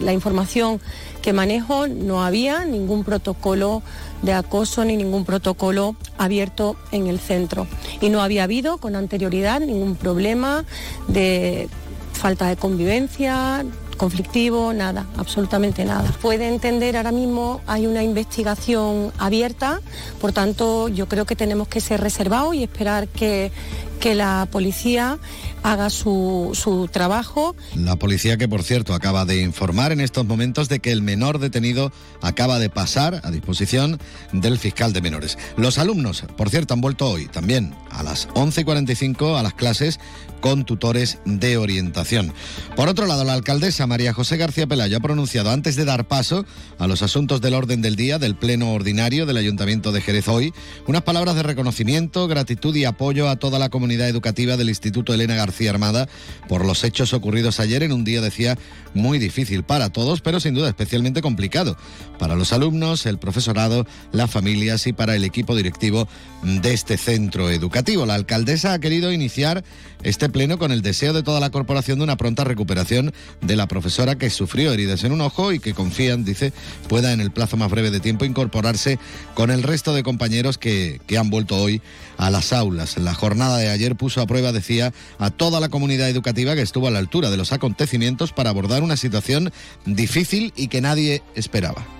la 0.00 0.12
información 0.12 0.80
que 1.22 1.32
manejo 1.32 1.86
no 1.86 2.24
había 2.24 2.64
ningún 2.64 3.04
protocolo 3.04 3.82
de 4.22 4.32
acoso 4.32 4.84
ni 4.84 4.96
ningún 4.96 5.24
protocolo 5.24 5.96
abierto 6.18 6.76
en 6.92 7.06
el 7.06 7.18
centro. 7.18 7.66
Y 8.00 8.08
no 8.08 8.22
había 8.22 8.44
habido 8.44 8.78
con 8.78 8.96
anterioridad 8.96 9.60
ningún 9.60 9.96
problema 9.96 10.64
de 11.08 11.68
falta 12.12 12.48
de 12.48 12.56
convivencia, 12.56 13.64
conflictivo, 14.00 14.72
nada, 14.72 15.06
absolutamente 15.18 15.84
nada. 15.84 16.10
Puede 16.22 16.48
entender 16.48 16.96
ahora 16.96 17.12
mismo 17.12 17.60
hay 17.66 17.86
una 17.86 18.02
investigación 18.02 19.12
abierta, 19.18 19.80
por 20.22 20.32
tanto 20.32 20.88
yo 20.88 21.06
creo 21.06 21.26
que 21.26 21.36
tenemos 21.36 21.68
que 21.68 21.80
ser 21.80 22.00
reservados 22.00 22.54
y 22.54 22.62
esperar 22.62 23.08
que, 23.08 23.52
que 24.00 24.14
la 24.14 24.48
policía 24.50 25.18
haga 25.62 25.90
su, 25.90 26.50
su, 26.54 26.88
trabajo. 26.88 27.54
La 27.76 27.96
policía 27.96 28.38
que, 28.38 28.48
por 28.48 28.62
cierto, 28.62 28.94
acaba 28.94 29.26
de 29.26 29.42
informar 29.42 29.92
en 29.92 30.00
estos 30.00 30.26
momentos 30.26 30.68
de 30.70 30.80
que 30.80 30.90
el 30.90 31.02
menor 31.02 31.38
detenido 31.38 31.92
acaba 32.22 32.58
de 32.58 32.70
pasar 32.70 33.20
a 33.22 33.30
disposición 33.30 34.00
del 34.32 34.58
fiscal 34.58 34.94
de 34.94 35.02
menores. 35.02 35.36
Los 35.56 35.78
alumnos, 35.78 36.24
por 36.36 36.48
cierto, 36.48 36.72
han 36.72 36.80
vuelto 36.80 37.10
hoy 37.10 37.26
también 37.26 37.74
a 37.90 38.02
las 38.02 38.28
11.45 38.30 39.38
a 39.38 39.42
las 39.42 39.52
clases 39.52 40.00
con 40.40 40.64
tutores 40.64 41.18
de 41.26 41.58
orientación. 41.58 42.32
Por 42.74 42.88
otro 42.88 43.06
lado, 43.06 43.24
la 43.24 43.34
alcaldesa 43.34 43.86
María 43.86 44.14
José 44.14 44.38
García 44.38 44.66
Pelayo 44.66 44.96
ha 44.96 45.00
pronunciado 45.00 45.50
antes 45.50 45.76
de 45.76 45.84
dar 45.84 46.08
paso 46.08 46.46
a 46.78 46.86
los 46.86 47.02
asuntos 47.02 47.42
del 47.42 47.52
orden 47.52 47.82
del 47.82 47.96
día 47.96 48.18
del 48.18 48.36
Pleno 48.36 48.72
Ordinario 48.72 49.26
del 49.26 49.36
Ayuntamiento 49.36 49.92
de 49.92 50.00
Jerez 50.00 50.28
hoy 50.28 50.54
unas 50.86 51.02
palabras 51.02 51.34
de 51.34 51.42
reconocimiento, 51.42 52.26
gratitud 52.26 52.74
y 52.74 52.86
apoyo 52.86 53.28
a 53.28 53.36
toda 53.36 53.58
la 53.58 53.68
comunidad 53.68 53.89
educativa 53.98 54.56
del 54.56 54.68
Instituto 54.68 55.12
Elena 55.12 55.34
García 55.34 55.70
Armada 55.70 56.08
por 56.48 56.64
los 56.64 56.84
hechos 56.84 57.12
ocurridos 57.12 57.60
ayer 57.60 57.82
en 57.82 57.92
un 57.92 58.04
día, 58.04 58.20
decía, 58.20 58.56
muy 58.94 59.18
difícil 59.18 59.62
para 59.62 59.90
todos, 59.90 60.20
pero 60.20 60.40
sin 60.40 60.54
duda 60.54 60.68
especialmente 60.68 61.22
complicado 61.22 61.76
para 62.18 62.36
los 62.36 62.52
alumnos, 62.52 63.06
el 63.06 63.18
profesorado, 63.18 63.86
las 64.12 64.30
familias 64.30 64.86
y 64.86 64.92
para 64.92 65.16
el 65.16 65.24
equipo 65.24 65.56
directivo 65.56 66.08
de 66.42 66.72
este 66.72 66.96
centro 66.96 67.50
educativo. 67.50 68.06
La 68.06 68.14
alcaldesa 68.14 68.72
ha 68.72 68.78
querido 68.78 69.12
iniciar 69.12 69.64
este 70.02 70.28
pleno 70.28 70.58
con 70.58 70.72
el 70.72 70.82
deseo 70.82 71.12
de 71.12 71.22
toda 71.22 71.40
la 71.40 71.50
corporación 71.50 71.98
de 71.98 72.04
una 72.04 72.16
pronta 72.16 72.44
recuperación 72.44 73.12
de 73.40 73.56
la 73.56 73.68
profesora 73.68 74.16
que 74.16 74.30
sufrió 74.30 74.72
heridas 74.72 75.04
en 75.04 75.12
un 75.12 75.20
ojo 75.20 75.52
y 75.52 75.60
que 75.60 75.74
confían, 75.74 76.24
dice, 76.24 76.52
pueda 76.88 77.12
en 77.12 77.20
el 77.20 77.30
plazo 77.30 77.56
más 77.56 77.70
breve 77.70 77.90
de 77.90 78.00
tiempo 78.00 78.24
incorporarse 78.24 78.98
con 79.34 79.50
el 79.50 79.62
resto 79.62 79.94
de 79.94 80.02
compañeros 80.02 80.58
que, 80.58 81.00
que 81.06 81.18
han 81.18 81.30
vuelto 81.30 81.56
hoy 81.56 81.82
a 82.20 82.30
las 82.30 82.52
aulas. 82.52 82.98
La 82.98 83.14
jornada 83.14 83.56
de 83.56 83.70
ayer 83.70 83.96
puso 83.96 84.20
a 84.20 84.26
prueba, 84.26 84.52
decía, 84.52 84.92
a 85.18 85.30
toda 85.30 85.58
la 85.58 85.70
comunidad 85.70 86.08
educativa 86.08 86.54
que 86.54 86.62
estuvo 86.62 86.86
a 86.86 86.90
la 86.90 86.98
altura 86.98 87.30
de 87.30 87.38
los 87.38 87.52
acontecimientos 87.52 88.32
para 88.32 88.50
abordar 88.50 88.82
una 88.82 88.96
situación 88.96 89.52
difícil 89.86 90.52
y 90.54 90.68
que 90.68 90.82
nadie 90.82 91.22
esperaba 91.34 91.99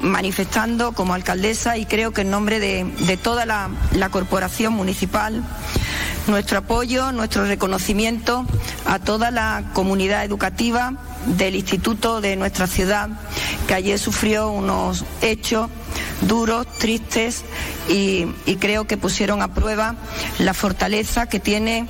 manifestando 0.00 0.92
como 0.92 1.14
alcaldesa 1.14 1.76
y 1.76 1.86
creo 1.86 2.12
que 2.12 2.22
en 2.22 2.30
nombre 2.30 2.60
de, 2.60 3.16
toda 3.16 3.46
la, 3.46 3.70
corporación 4.10 4.72
municipal 4.72 5.42
nuestro 6.26 6.58
apoyo, 6.58 7.12
nuestro 7.12 7.44
reconocimiento 7.44 8.44
a 8.84 8.98
toda 8.98 9.30
la 9.30 9.64
comunidad 9.72 10.24
educativa 10.24 10.94
del 11.26 11.54
instituto 11.54 12.20
de 12.20 12.36
nuestra 12.36 12.66
ciudad 12.66 13.08
que 13.66 13.74
ayer 13.74 13.98
sufrió 13.98 14.48
unos 14.50 15.04
hechos 15.22 15.68
duros, 16.22 16.66
tristes 16.78 17.44
y, 17.88 18.26
creo 18.58 18.86
que 18.86 18.96
pusieron 18.96 19.42
a 19.42 19.54
prueba 19.54 19.96
la 20.38 20.54
fortaleza 20.54 21.26
que 21.26 21.40
tiene 21.40 21.86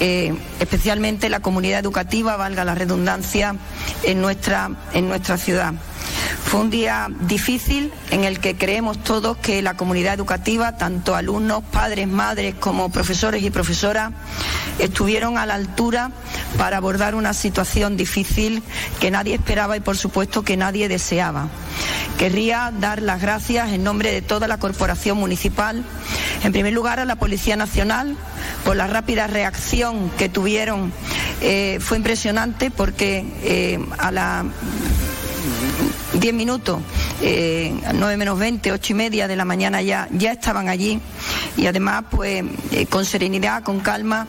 eh, 0.00 0.34
especialmente 0.60 1.28
la 1.28 1.40
comunidad 1.40 1.80
educativa, 1.80 2.36
valga 2.36 2.64
la 2.64 2.74
redundancia, 2.74 3.56
en 4.04 4.20
nuestra, 4.20 4.70
en 4.92 5.08
nuestra 5.08 5.38
ciudad. 5.38 5.74
Fue 6.44 6.60
un 6.60 6.70
día 6.70 7.08
difícil 7.20 7.92
en 8.10 8.24
el 8.24 8.40
que 8.40 8.56
creemos 8.56 9.02
todos 9.04 9.36
que 9.36 9.62
la 9.62 9.74
comunidad 9.74 10.14
educativa, 10.14 10.76
tanto 10.76 11.14
alumnos, 11.14 11.62
padres, 11.62 12.08
madres 12.08 12.54
como 12.58 12.90
profesores 12.90 13.42
y 13.42 13.50
profesoras, 13.50 14.12
estuvieron 14.78 15.38
a 15.38 15.46
la 15.46 15.54
altura 15.54 16.10
para 16.58 16.78
abordar 16.78 17.14
una 17.14 17.34
situación 17.34 17.96
difícil 17.96 18.62
que 18.98 19.10
nadie 19.10 19.34
esperaba 19.34 19.76
y 19.76 19.80
por 19.80 19.96
supuesto 19.96 20.42
que 20.42 20.56
nadie 20.56 20.88
deseaba. 20.88 21.48
Querría 22.18 22.72
dar 22.78 23.00
las 23.00 23.20
gracias 23.20 23.70
en 23.70 23.84
nombre 23.84 24.12
de 24.12 24.20
toda 24.20 24.48
la 24.48 24.58
corporación 24.58 25.18
municipal, 25.18 25.84
en 26.42 26.52
primer 26.52 26.72
lugar 26.72 27.00
a 27.00 27.04
la 27.04 27.16
Policía 27.16 27.56
Nacional 27.56 28.16
por 28.64 28.76
la 28.76 28.86
rápida 28.86 29.26
reacción 29.26 30.10
que 30.18 30.28
tuvieron. 30.28 30.92
Eh, 31.40 31.78
fue 31.80 31.96
impresionante 31.96 32.70
porque 32.70 33.24
eh, 33.42 33.78
a 33.98 34.10
la 34.10 34.44
10 36.12 36.34
minutos, 36.34 36.80
eh, 37.22 37.72
9 37.94 38.16
menos 38.16 38.38
20, 38.38 38.72
8 38.72 38.92
y 38.92 38.96
media 38.96 39.28
de 39.28 39.36
la 39.36 39.44
mañana 39.44 39.80
ya, 39.82 40.08
ya 40.10 40.32
estaban 40.32 40.68
allí 40.68 41.00
y 41.56 41.66
además 41.66 42.04
pues 42.10 42.44
eh, 42.72 42.86
con 42.86 43.04
serenidad, 43.04 43.62
con 43.62 43.80
calma 43.80 44.26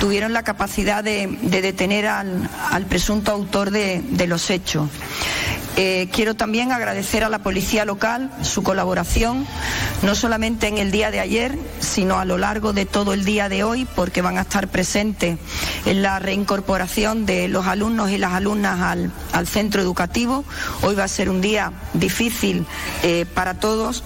tuvieron 0.00 0.32
la 0.32 0.42
capacidad 0.42 1.02
de, 1.02 1.26
detener 1.42 2.06
al, 2.06 2.86
presunto 2.88 3.32
autor 3.32 3.70
de, 3.70 4.26
los 4.26 4.50
hechos. 4.50 4.88
Eh, 5.76 6.08
quiero 6.12 6.34
también 6.34 6.70
agradecer 6.70 7.24
a 7.24 7.28
la 7.28 7.40
Policía 7.40 7.84
Local 7.84 8.30
su 8.42 8.62
colaboración, 8.62 9.44
no 10.02 10.14
solamente 10.14 10.68
en 10.68 10.78
el 10.78 10.92
día 10.92 11.10
de 11.10 11.18
ayer, 11.18 11.58
sino 11.80 12.18
a 12.18 12.24
lo 12.24 12.38
largo 12.38 12.72
de 12.72 12.86
todo 12.86 13.12
el 13.12 13.24
día 13.24 13.48
de 13.48 13.64
hoy, 13.64 13.86
porque 13.96 14.22
van 14.22 14.38
a 14.38 14.42
estar 14.42 14.68
presentes 14.68 15.38
en 15.84 16.02
la 16.02 16.18
reincorporación 16.18 17.26
de 17.26 17.48
los 17.48 17.66
alumnos 17.66 18.10
y 18.10 18.18
las 18.18 18.34
alumnas 18.34 18.80
al, 19.32 19.46
centro 19.46 19.82
educativo. 19.82 20.44
Hoy 20.82 20.94
va 20.94 21.04
a 21.04 21.08
ser 21.08 21.23
un 21.28 21.40
día 21.40 21.72
difícil 21.92 22.66
eh, 23.02 23.26
para 23.34 23.54
todos 23.54 24.04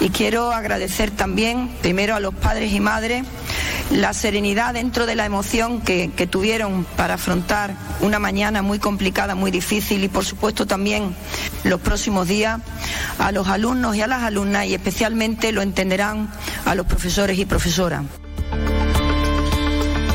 y 0.00 0.10
quiero 0.10 0.52
agradecer 0.52 1.10
también 1.10 1.70
primero 1.82 2.14
a 2.14 2.20
los 2.20 2.34
padres 2.34 2.72
y 2.72 2.80
madres 2.80 3.24
la 3.90 4.12
serenidad 4.12 4.74
dentro 4.74 5.06
de 5.06 5.14
la 5.14 5.24
emoción 5.24 5.80
que, 5.80 6.08
tuvieron 6.30 6.84
para 6.96 7.14
afrontar 7.14 7.74
una 8.00 8.18
mañana 8.18 8.60
muy 8.62 8.78
complicada, 8.78 9.34
muy 9.34 9.50
difícil 9.50 10.02
y 10.02 10.08
por 10.08 10.24
supuesto 10.24 10.66
también 10.66 11.14
los 11.62 11.80
próximos 11.80 12.26
días 12.26 12.60
a 13.18 13.30
los 13.30 13.46
alumnos 13.46 13.94
y 13.94 14.02
a 14.02 14.08
las 14.08 14.22
alumnas 14.22 14.66
y 14.66 14.74
especialmente 14.74 15.52
lo 15.52 15.62
entenderán 15.62 16.28
a 16.64 16.74
los 16.74 16.86
profesores 16.86 17.38
y 17.38 17.44
profesoras. 17.44 18.02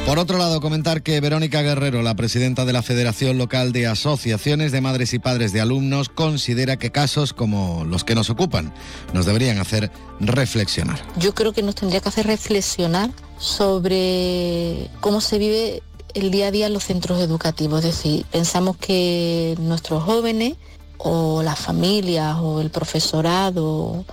Por 0.06 0.18
otro 0.18 0.40
lado, 0.40 0.60
comentar 0.62 1.04
que 1.04 1.22
Verónica 1.22 1.62
Guerrero, 1.62 2.02
la 2.02 2.16
presidenta 2.16 2.66
de 2.66 2.74
la 2.74 2.82
Federación 2.82 3.38
Local 3.38 3.72
de 3.72 3.86
Asociaciones 3.86 4.72
de 4.72 4.82
Madres 4.82 5.14
y 5.14 5.20
Padres 5.20 5.54
de 5.54 5.62
Alumnos, 5.62 6.10
considera 6.10 6.78
que 6.78 6.92
casos 6.92 7.34
como 7.34 7.86
los 7.86 8.04
que 8.04 8.16
nos 8.16 8.30
ocupan 8.32 8.74
nos 9.14 9.28
deberían 9.28 9.60
hacer 9.60 9.92
reflexionar. 10.20 11.00
Yo 11.18 11.34
creo 11.36 11.54
que 11.54 11.62
nos 11.62 11.76
tendría 11.76 12.02
que 12.02 12.10
hacer 12.10 12.26
reflexionar 12.26 13.12
sobre 13.38 14.90
cómo 15.02 15.22
se 15.22 15.38
vive 15.38 15.84
el 16.16 16.32
día 16.32 16.48
a 16.48 16.52
día 16.52 16.66
en 16.66 16.74
los 16.74 16.84
centros 16.84 17.22
educativos. 17.22 17.86
Es 17.86 17.96
decir, 17.96 18.26
pensamos 18.32 18.78
que 18.78 19.56
nuestros 19.60 20.04
jóvenes 20.04 20.56
o 20.98 21.44
las 21.44 21.60
familias 21.60 22.38
o 22.42 22.60
el 22.60 22.72
profesorado 22.72 24.04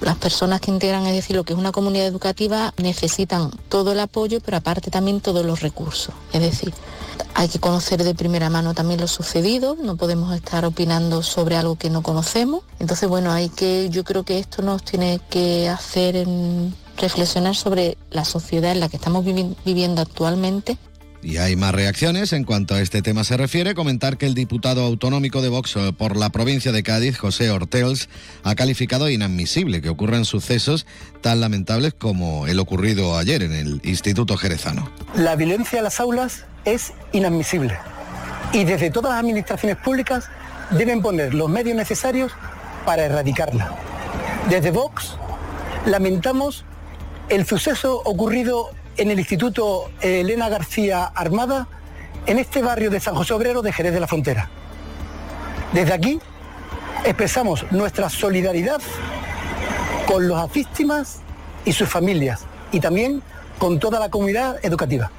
las 0.00 0.16
personas 0.16 0.60
que 0.60 0.70
integran, 0.70 1.06
es 1.06 1.14
decir, 1.14 1.36
lo 1.36 1.44
que 1.44 1.52
es 1.52 1.58
una 1.58 1.72
comunidad 1.72 2.06
educativa, 2.06 2.72
necesitan 2.76 3.50
todo 3.68 3.92
el 3.92 4.00
apoyo, 4.00 4.40
pero 4.40 4.56
aparte 4.56 4.90
también 4.90 5.20
todos 5.20 5.44
los 5.44 5.60
recursos. 5.60 6.14
Es 6.32 6.40
decir, 6.40 6.74
hay 7.34 7.48
que 7.48 7.58
conocer 7.58 8.02
de 8.02 8.14
primera 8.14 8.50
mano 8.50 8.74
también 8.74 9.00
lo 9.00 9.08
sucedido, 9.08 9.76
no 9.80 9.96
podemos 9.96 10.34
estar 10.34 10.64
opinando 10.64 11.22
sobre 11.22 11.56
algo 11.56 11.76
que 11.76 11.90
no 11.90 12.02
conocemos. 12.02 12.62
Entonces, 12.78 13.08
bueno, 13.08 13.32
hay 13.32 13.48
que, 13.48 13.88
yo 13.90 14.04
creo 14.04 14.24
que 14.24 14.38
esto 14.38 14.62
nos 14.62 14.82
tiene 14.82 15.20
que 15.30 15.68
hacer 15.68 16.26
reflexionar 16.96 17.54
sobre 17.54 17.96
la 18.10 18.24
sociedad 18.24 18.72
en 18.72 18.80
la 18.80 18.88
que 18.88 18.96
estamos 18.96 19.24
viviendo 19.24 20.02
actualmente 20.02 20.78
y 21.22 21.38
hay 21.38 21.56
más 21.56 21.74
reacciones 21.74 22.32
en 22.32 22.44
cuanto 22.44 22.74
a 22.74 22.80
este 22.80 23.02
tema 23.02 23.24
se 23.24 23.36
refiere. 23.36 23.74
Comentar 23.74 24.18
que 24.18 24.26
el 24.26 24.34
diputado 24.34 24.82
autonómico 24.82 25.42
de 25.42 25.48
Vox 25.48 25.76
eh, 25.76 25.92
por 25.96 26.16
la 26.16 26.30
provincia 26.30 26.72
de 26.72 26.82
Cádiz, 26.82 27.18
José 27.18 27.50
Ortels, 27.50 28.08
ha 28.44 28.54
calificado 28.54 29.10
inadmisible 29.10 29.80
que 29.80 29.88
ocurran 29.88 30.24
sucesos 30.24 30.86
tan 31.20 31.40
lamentables 31.40 31.94
como 31.94 32.46
el 32.46 32.58
ocurrido 32.58 33.16
ayer 33.18 33.42
en 33.42 33.52
el 33.52 33.80
Instituto 33.84 34.36
Jerezano. 34.36 34.90
La 35.14 35.36
violencia 35.36 35.78
en 35.78 35.84
las 35.84 36.00
aulas 36.00 36.44
es 36.64 36.92
inadmisible 37.12 37.76
y 38.52 38.64
desde 38.64 38.90
todas 38.90 39.12
las 39.12 39.20
administraciones 39.20 39.76
públicas 39.78 40.26
deben 40.70 41.02
poner 41.02 41.34
los 41.34 41.48
medios 41.48 41.76
necesarios 41.76 42.32
para 42.84 43.04
erradicarla. 43.04 43.74
Desde 44.48 44.70
Vox 44.70 45.16
lamentamos 45.86 46.64
el 47.28 47.46
suceso 47.46 48.00
ocurrido 48.04 48.70
en 48.98 49.10
el 49.10 49.18
Instituto 49.18 49.90
Elena 50.00 50.48
García 50.48 51.04
Armada, 51.04 51.68
en 52.26 52.38
este 52.38 52.62
barrio 52.62 52.90
de 52.90 53.00
San 53.00 53.14
José 53.14 53.32
Obrero 53.32 53.62
de 53.62 53.72
Jerez 53.72 53.94
de 53.94 54.00
la 54.00 54.08
Frontera. 54.08 54.50
Desde 55.72 55.92
aquí 55.92 56.20
expresamos 57.04 57.64
nuestra 57.70 58.10
solidaridad 58.10 58.80
con 60.06 60.28
las 60.28 60.52
víctimas 60.52 61.20
y 61.64 61.72
sus 61.72 61.88
familias 61.88 62.40
y 62.72 62.80
también 62.80 63.22
con 63.58 63.78
toda 63.78 64.00
la 64.00 64.10
comunidad 64.10 64.58
educativa. 64.64 65.10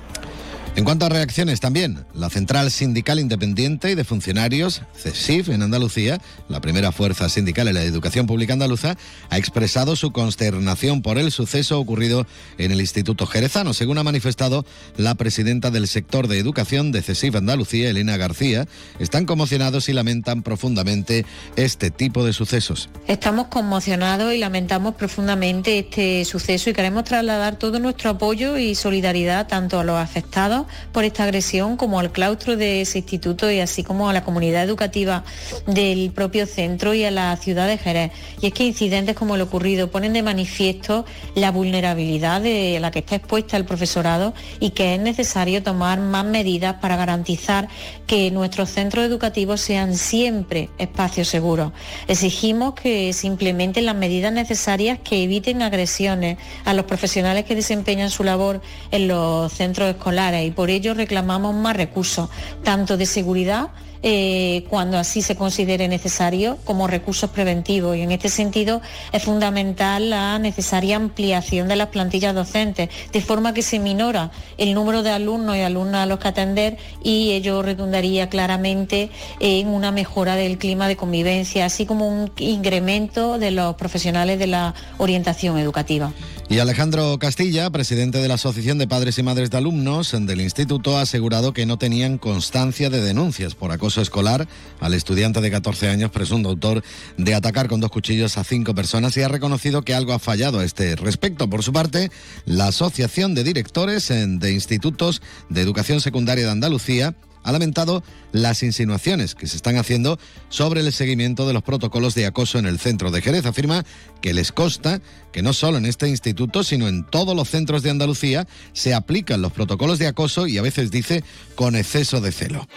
En 0.76 0.86
cuanto 0.86 1.06
a 1.06 1.10
reacciones 1.10 1.60
también, 1.60 2.06
la 2.14 2.30
Central 2.30 2.72
Sindical 2.72 3.20
Independiente 3.20 3.92
y 3.92 3.96
de 3.96 4.06
Funcionarios, 4.06 4.82
CESIF, 4.96 5.50
en 5.50 5.62
Andalucía, 5.62 6.22
la 6.48 6.62
primera 6.62 6.92
fuerza 6.92 7.28
sindical 7.28 7.68
en 7.68 7.74
la 7.74 7.84
educación 7.84 8.28
pública 8.28 8.54
andaluza, 8.54 8.96
ha 9.30 9.38
expresado 9.38 9.96
su 9.96 10.12
consternación 10.12 11.02
por 11.02 11.18
el 11.18 11.32
suceso 11.32 11.80
ocurrido 11.80 12.26
en 12.58 12.72
el 12.72 12.80
Instituto 12.80 13.26
Jerezano, 13.26 13.74
según 13.74 13.98
ha 13.98 14.04
manifestado 14.04 14.66
la 14.96 15.16
presidenta 15.16 15.70
del 15.70 15.88
sector 15.88 16.28
de 16.28 16.40
educación 16.40 16.92
de 16.92 17.02
CESIF 17.02 17.36
Andalucía, 17.36 17.90
Elena 17.90 18.16
García. 18.16 18.66
Están 19.00 19.26
conmocionados 19.26 19.90
y 19.90 19.94
lamentan 19.94 20.44
profundamente 20.44 21.26
este 21.58 21.92
tipo 21.92 22.24
de 22.24 22.32
sucesos. 22.32 22.90
Estamos 23.08 23.48
conmocionados 23.48 24.34
y 24.34 24.38
lamentamos 24.38 24.96
profundamente 24.96 25.80
este 25.80 26.24
suceso 26.24 26.70
y 26.70 26.74
queremos 26.74 27.04
trasladar 27.04 27.58
todo 27.58 27.80
nuestro 27.80 28.12
apoyo 28.12 28.58
y 28.58 28.76
solidaridad 28.76 29.48
tanto 29.48 29.80
a 29.80 29.84
los 29.84 29.98
afectados 29.98 30.69
por 30.92 31.04
esta 31.04 31.24
agresión 31.24 31.78
como 31.78 32.00
al 32.00 32.12
claustro 32.12 32.56
de 32.56 32.82
ese 32.82 33.00
instituto 33.00 33.50
y 33.52 33.60
así 33.60 33.84
como 33.84 34.10
a 34.10 34.14
la 34.14 34.24
comunidad 34.24 34.64
educativa 34.64 35.24
del 35.68 36.12
propio 36.12 36.46
centro 36.46 36.94
y 36.94 37.04
a 37.04 37.12
la 37.12 37.36
ciudad 37.38 37.68
de 37.68 37.78
Jerez. 37.78 38.12
Y 38.42 38.48
es 38.48 38.54
que 38.54 38.66
incidentes 38.66 39.16
como 39.16 39.36
el 39.36 39.42
ocurrido 39.42 39.92
ponen 39.92 40.14
de 40.14 40.24
manifiesto 40.24 41.06
la 41.36 41.52
vulnerabilidad 41.52 42.42
de 42.42 42.80
la 42.80 42.92
que 42.92 43.00
está 43.00 43.16
expuesta 43.16 43.58
el 43.58 43.66
profesorado 43.66 44.34
y 44.60 44.72
que 44.72 44.96
es 44.96 45.02
necesario 45.02 45.64
tomar 45.64 46.00
más 46.00 46.26
medidas 46.26 46.76
para 46.76 46.96
garantizar 46.96 47.68
que 48.08 48.32
nuestros 48.32 48.70
centros 48.70 49.06
educativos 49.06 49.62
sean 49.62 49.96
siempre 49.96 50.70
espacios 50.78 51.28
seguros. 51.28 51.72
Exigimos 52.08 52.74
que 52.74 53.14
se 53.14 53.28
implementen 53.28 53.86
las 53.86 53.96
medidas 53.96 54.34
necesarias 54.34 55.00
que 55.04 55.24
eviten 55.24 55.62
agresiones 55.62 56.38
a 56.66 56.74
los 56.74 56.86
profesionales 56.86 57.46
que 57.46 57.56
desempeñan 57.56 58.10
su 58.10 58.24
labor 58.24 58.62
en 58.92 59.08
los 59.08 59.52
centros 59.54 59.90
escolares 59.90 60.49
y 60.50 60.52
por 60.52 60.70
ello 60.70 60.94
reclamamos 60.94 61.56
más 61.56 61.78
recursos, 61.78 62.30
tanto 62.64 62.98
de 62.98 63.06
seguridad 63.06 63.70
eh, 64.02 64.64
cuando 64.70 64.98
así 64.98 65.22
se 65.22 65.36
considere 65.36 65.90
necesario 65.90 66.58
como 66.64 66.88
recursos 66.88 67.30
preventivos 67.32 67.98
y 67.98 68.02
en 68.02 68.14
este 68.14 68.30
sentido 68.30 68.82
es 69.12 69.24
fundamental 69.24 70.10
la 70.10 70.40
necesaria 70.40 70.96
ampliación 70.96 71.68
de 71.68 71.76
las 71.76 71.90
plantillas 71.90 72.34
docentes 72.34 72.88
de 73.12 73.22
forma 73.22 73.54
que 73.54 73.62
se 73.62 73.78
minora 73.78 74.32
el 74.58 74.74
número 74.74 75.04
de 75.04 75.10
alumnos 75.10 75.58
y 75.58 75.62
alumnas 75.62 76.04
a 76.04 76.06
los 76.06 76.20
que 76.20 76.30
atender 76.30 76.78
y 77.04 77.32
ello 77.32 77.62
redundaría 77.62 78.30
claramente 78.30 79.10
en 79.42 79.68
una 79.68 79.92
mejora 79.92 80.38
del 80.38 80.58
clima 80.58 80.88
de 80.88 80.96
convivencia 80.96 81.66
así 81.66 81.86
como 81.86 82.08
un 82.08 82.32
incremento 82.38 83.38
de 83.38 83.52
los 83.52 83.76
profesionales 83.76 84.40
de 84.40 84.48
la 84.48 84.76
orientación 84.98 85.58
educativa. 85.58 86.14
Y 86.52 86.58
Alejandro 86.58 87.20
Castilla, 87.20 87.70
presidente 87.70 88.18
de 88.18 88.28
la 88.28 88.34
Asociación 88.34 88.80
de 88.80 88.88
Padres 88.88 89.20
y 89.20 89.24
Madres 89.24 89.52
de 89.52 89.58
Alumnos 89.58 90.16
del 90.20 90.42
Instituto, 90.42 90.98
ha 90.98 91.02
asegurado 91.02 91.54
que 91.54 91.68
no 91.68 91.78
tenían 91.78 92.18
constancia 92.18 92.90
de 92.90 93.04
denuncias 93.04 93.54
por 93.54 93.72
acoso 93.72 94.02
escolar 94.02 94.48
al 94.80 94.96
estudiante 94.96 95.42
de 95.42 95.52
14 95.52 95.90
años 95.90 96.10
presunto 96.10 96.50
autor 96.50 96.84
de 97.18 97.36
atacar 97.36 97.68
con 97.68 97.82
dos 97.82 97.92
cuchillos 97.92 98.40
a 98.40 98.44
cinco 98.44 98.74
personas 98.74 99.16
y 99.16 99.22
ha 99.22 99.28
reconocido 99.28 99.84
que 99.84 99.94
algo 99.94 100.12
ha 100.12 100.18
fallado 100.18 100.60
a 100.60 100.66
este 100.66 100.96
respecto. 100.96 101.48
Por 101.52 101.62
su 101.62 101.72
parte, 101.72 102.10
la 102.46 102.70
Asociación 102.70 103.36
de 103.36 103.44
Directores 103.44 104.08
de 104.08 104.52
Institutos 104.52 105.22
de 105.50 105.62
Educación 105.62 106.02
Secundaria 106.02 106.46
de 106.46 106.52
Andalucía 106.52 107.14
ha 107.44 107.52
lamentado 107.52 108.04
las 108.32 108.64
insinuaciones 108.64 109.36
que 109.36 109.48
se 109.48 109.56
están 109.56 109.78
haciendo 109.78 110.20
sobre 110.50 110.82
el 110.82 110.92
seguimiento 110.94 111.48
de 111.48 111.54
los 111.54 111.64
protocolos 111.64 112.16
de 112.16 112.26
acoso 112.26 112.60
en 112.60 112.66
el 112.66 112.80
centro 112.80 113.12
de 113.12 113.22
Jerez. 113.22 113.46
Afirma 113.46 113.86
que 114.22 114.34
les 114.34 114.52
consta 114.52 115.02
que 115.32 115.42
no 115.42 115.54
solo 115.54 115.78
en 115.78 115.86
este 115.86 116.10
instituto, 116.10 116.64
sino 116.64 116.88
en 116.88 117.06
todos 117.06 117.36
los 117.36 117.50
centros 117.50 117.84
de 117.84 117.90
Andalucía 117.90 118.48
se 118.74 118.94
aplican 118.94 119.42
los 119.42 119.52
protocolos 119.52 120.00
de 120.00 120.08
acoso 120.08 120.48
y 120.48 120.58
a 120.58 120.62
veces 120.62 120.92
dice 120.92 121.24
con 121.56 121.76
exceso 121.76 122.22
de 122.22 122.32
celo. 122.32 122.68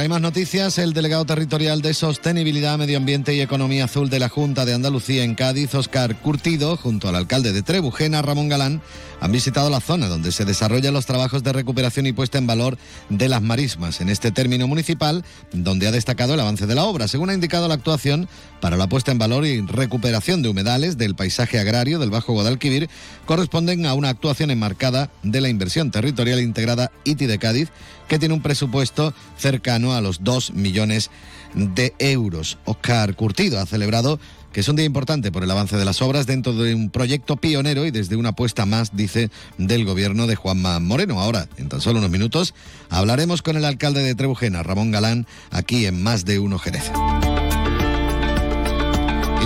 Hay 0.00 0.08
más 0.08 0.20
noticias. 0.20 0.78
El 0.78 0.92
delegado 0.92 1.24
territorial 1.24 1.82
de 1.82 1.94
Sostenibilidad, 1.94 2.78
Medio 2.78 2.98
Ambiente 2.98 3.34
y 3.34 3.40
Economía 3.40 3.86
Azul 3.86 4.10
de 4.10 4.18
la 4.18 4.28
Junta 4.28 4.64
de 4.64 4.74
Andalucía 4.74 5.24
en 5.24 5.34
Cádiz, 5.34 5.74
Oscar 5.74 6.16
Curtido, 6.16 6.76
junto 6.76 7.08
al 7.08 7.16
alcalde 7.16 7.52
de 7.52 7.62
Trebujena, 7.62 8.22
Ramón 8.22 8.48
Galán, 8.48 8.80
han 9.20 9.32
visitado 9.32 9.70
la 9.70 9.80
zona 9.80 10.08
donde 10.08 10.32
se 10.32 10.44
desarrollan 10.44 10.94
los 10.94 11.06
trabajos 11.06 11.42
de 11.42 11.52
recuperación 11.52 12.06
y 12.06 12.12
puesta 12.12 12.38
en 12.38 12.46
valor 12.46 12.78
de 13.08 13.28
las 13.28 13.42
marismas 13.42 14.00
en 14.00 14.08
este 14.08 14.30
término 14.30 14.66
municipal, 14.66 15.24
donde 15.52 15.86
ha 15.88 15.92
destacado 15.92 16.34
el 16.34 16.40
avance 16.40 16.66
de 16.66 16.74
la 16.74 16.84
obra. 16.84 17.08
Según 17.08 17.30
ha 17.30 17.34
indicado 17.34 17.68
la 17.68 17.74
actuación 17.74 18.28
para 18.60 18.76
la 18.76 18.88
puesta 18.88 19.12
en 19.12 19.18
valor 19.18 19.46
y 19.46 19.60
recuperación 19.60 20.42
de 20.42 20.48
humedales 20.48 20.98
del 20.98 21.14
paisaje 21.14 21.58
agrario 21.58 21.98
del 21.98 22.10
Bajo 22.10 22.32
Guadalquivir, 22.32 22.88
corresponden 23.26 23.86
a 23.86 23.94
una 23.94 24.08
actuación 24.08 24.50
enmarcada 24.50 25.10
de 25.22 25.40
la 25.40 25.48
inversión 25.48 25.90
territorial 25.90 26.40
integrada 26.40 26.90
ITI 27.04 27.26
de 27.26 27.38
Cádiz, 27.38 27.68
que 28.08 28.18
tiene 28.18 28.34
un 28.34 28.42
presupuesto 28.42 29.12
cercano 29.36 29.94
a 29.94 30.00
los 30.00 30.24
2 30.24 30.52
millones 30.52 31.10
de 31.54 31.94
euros. 31.98 32.58
Oscar 32.64 33.14
Curtido 33.14 33.60
ha 33.60 33.66
celebrado 33.66 34.18
que 34.52 34.60
es 34.60 34.68
un 34.68 34.76
día 34.76 34.84
importante 34.84 35.32
por 35.32 35.42
el 35.42 35.50
avance 35.50 35.76
de 35.76 35.84
las 35.84 36.02
obras 36.02 36.26
dentro 36.26 36.52
de 36.54 36.74
un 36.74 36.90
proyecto 36.90 37.36
pionero 37.36 37.86
y 37.86 37.90
desde 37.90 38.16
una 38.16 38.30
apuesta 38.30 38.66
más, 38.66 38.96
dice, 38.96 39.30
del 39.56 39.84
gobierno 39.84 40.26
de 40.26 40.36
Juanma 40.36 40.78
Moreno. 40.80 41.20
Ahora, 41.20 41.48
en 41.56 41.68
tan 41.68 41.80
solo 41.80 41.98
unos 41.98 42.10
minutos, 42.10 42.54
hablaremos 42.90 43.42
con 43.42 43.56
el 43.56 43.64
alcalde 43.64 44.02
de 44.02 44.14
Trebujena, 44.14 44.62
Ramón 44.62 44.90
Galán, 44.90 45.26
aquí 45.50 45.86
en 45.86 46.02
Más 46.02 46.24
de 46.24 46.38
Uno 46.38 46.58
Jerez. 46.58 46.90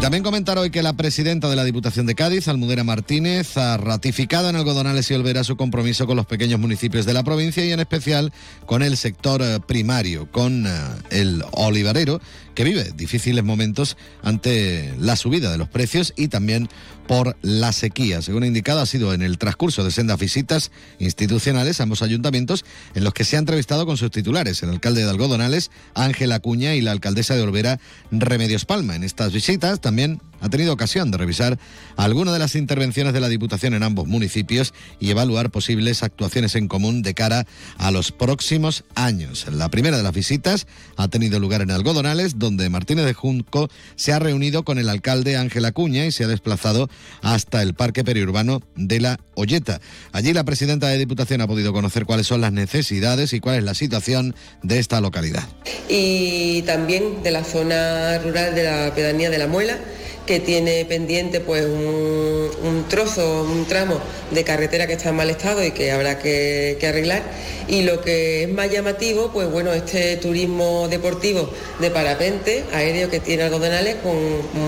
También 0.03 0.25
comentar 0.25 0.59
hoy 0.59 0.71
que 0.71 0.83
la 0.83 0.95
presidenta 0.95 1.49
de 1.49 1.55
la 1.55 1.63
Diputación 1.63 2.07
de 2.07 2.17
Cádiz, 2.17 2.49
Almudena 2.49 2.83
Martínez, 2.83 3.57
ha 3.57 3.77
ratificado 3.77 4.51
en 4.51 4.57
Algodonales 4.57 5.09
y 5.09 5.15
Olvera 5.15 5.45
su 5.45 5.57
compromiso 5.57 6.09
con 6.09 6.17
los 6.17 6.27
pequeños 6.27 6.59
municipios 6.59 7.07
de 7.07 7.15
la 7.15 7.23
provincia 7.23 7.65
y 7.65 7.71
en 7.71 7.79
especial 7.79 8.33
con 8.67 8.83
el 8.83 8.97
sector 8.97 9.43
eh, 9.43 9.61
primario, 9.65 10.29
con 10.33 10.67
eh, 10.67 10.71
el 11.11 11.45
olivarero, 11.53 12.21
que 12.57 12.65
vive 12.65 12.91
difíciles 12.97 13.45
momentos 13.45 13.97
ante 14.25 14.93
la 14.99 15.15
subida 15.15 15.53
de 15.53 15.59
los 15.59 15.69
precios 15.69 16.13
y 16.17 16.27
también 16.27 16.69
por 17.07 17.37
la 17.43 17.73
sequía. 17.73 18.23
Según 18.23 18.45
indicado, 18.45 18.81
ha 18.81 18.87
sido 18.87 19.15
en 19.15 19.23
el 19.23 19.39
transcurso 19.39 19.85
de 19.85 19.91
sendas 19.91 20.19
visitas 20.19 20.71
institucionales 20.99 21.81
a 21.81 21.85
ambos 21.85 22.03
ayuntamientos 22.03 22.65
en 22.95 23.05
los 23.05 23.15
que 23.15 23.25
se 23.25 23.37
ha 23.37 23.39
entrevistado 23.39 23.87
con 23.87 23.97
sus 23.97 24.11
titulares, 24.11 24.63
el 24.63 24.71
alcalde 24.71 25.05
de 25.05 25.11
Algodonales, 25.11 25.71
Ángel 25.95 26.33
Acuña, 26.33 26.75
y 26.75 26.81
la 26.81 26.93
alcaldesa 26.93 27.35
de 27.35 27.43
Olvera, 27.43 27.81
Remedios 28.11 28.65
Palma. 28.65 28.97
En 28.97 29.05
estas 29.05 29.33
visitas 29.33 29.81
también 29.81 30.21
ha 30.43 30.49
tenido 30.49 30.73
ocasión 30.73 31.11
de 31.11 31.19
revisar 31.19 31.59
algunas 31.97 32.35
de 32.35 32.41
las 32.41 32.57
intervenciones 32.57 33.13
de 33.13 33.21
la 33.21 33.29
Diputación 33.29 33.75
en 33.75 33.85
ambos 33.85 34.09
municipios 34.09 34.75
y 34.99 35.11
evaluar 35.11 35.51
posibles 35.51 36.03
actuaciones 36.03 36.57
en 36.57 36.67
común 36.67 37.03
de 37.03 37.15
cara 37.15 37.47
a 37.79 37.91
los 37.93 38.11
próximos 38.11 38.85
años. 38.97 39.47
La 39.53 39.71
primera 39.71 39.97
de 39.97 40.03
las 40.03 40.13
visitas 40.13 40.67
ha 40.97 41.09
tenido 41.09 41.39
lugar 41.39 41.63
en 41.63 41.71
Algodonales, 41.71 42.39
donde 42.39 42.69
Martínez 42.71 43.07
de 43.07 43.15
Junco 43.15 43.71
se 43.95 44.13
ha 44.13 44.19
reunido 44.19 44.65
con 44.65 44.79
el 44.79 44.89
alcalde 44.89 45.37
Ángel 45.37 45.65
Acuña 45.65 46.07
y 46.07 46.13
se 46.13 46.25
ha 46.25 46.29
desplazado 46.29 46.91
hasta 47.23 47.63
el 47.63 47.75
Parque 47.75 48.05
Periurbano 48.05 48.63
de 48.77 49.01
la 49.01 49.21
Olleta. 49.35 49.81
Allí 50.13 50.33
la 50.33 50.45
presidenta 50.45 50.89
de 50.89 50.99
Diputación 50.99 51.41
ha 51.41 51.47
podido 51.47 51.73
conocer 51.73 52.05
cuáles 52.05 52.27
son 52.27 52.41
las 52.41 52.53
necesidades 52.53 53.33
y 53.33 53.41
cuál 53.41 53.57
es 53.57 53.65
la 53.65 53.75
situación 53.75 54.35
de 54.63 54.79
esta 54.79 55.01
localidad. 55.01 55.45
Y 55.89 56.63
también 56.63 57.23
de 57.23 57.31
la 57.31 57.45
zona 57.45 58.19
rural 58.19 58.55
de 58.55 58.65
la 58.65 58.95
pedanía 58.95 59.31
de 59.31 59.39
la 59.39 59.47
Muela 59.47 59.79
que 60.27 60.41
tiene 60.41 60.85
pendiente 60.85 61.41
pues 61.41 61.65
un, 61.65 62.85
trozo, 62.89 63.43
un 63.43 63.65
tramo 63.67 63.99
de 64.31 64.45
carretera 64.45 64.87
que 64.87 64.95
está 64.95 65.11
en 65.11 65.17
mal 65.17 65.31
estado 65.31 65.65
y 65.65 65.73
que 65.73 65.91
habrá 65.91 66.19
que, 66.19 66.79
arreglar. 66.87 67.23
Y 67.69 67.83
lo 67.83 68.01
que 68.01 68.45
es 68.45 68.49
más 68.49 68.71
llamativo, 68.71 69.31
pues 69.33 69.51
bueno, 69.51 69.73
este 69.73 70.17
turismo 70.17 70.89
deportivo 70.89 71.49
de 71.81 71.91
parapente 71.91 72.65
aéreo 72.73 73.09
que 73.09 73.21
tiene 73.21 73.45
Algodonales 73.45 73.97
con 73.97 74.17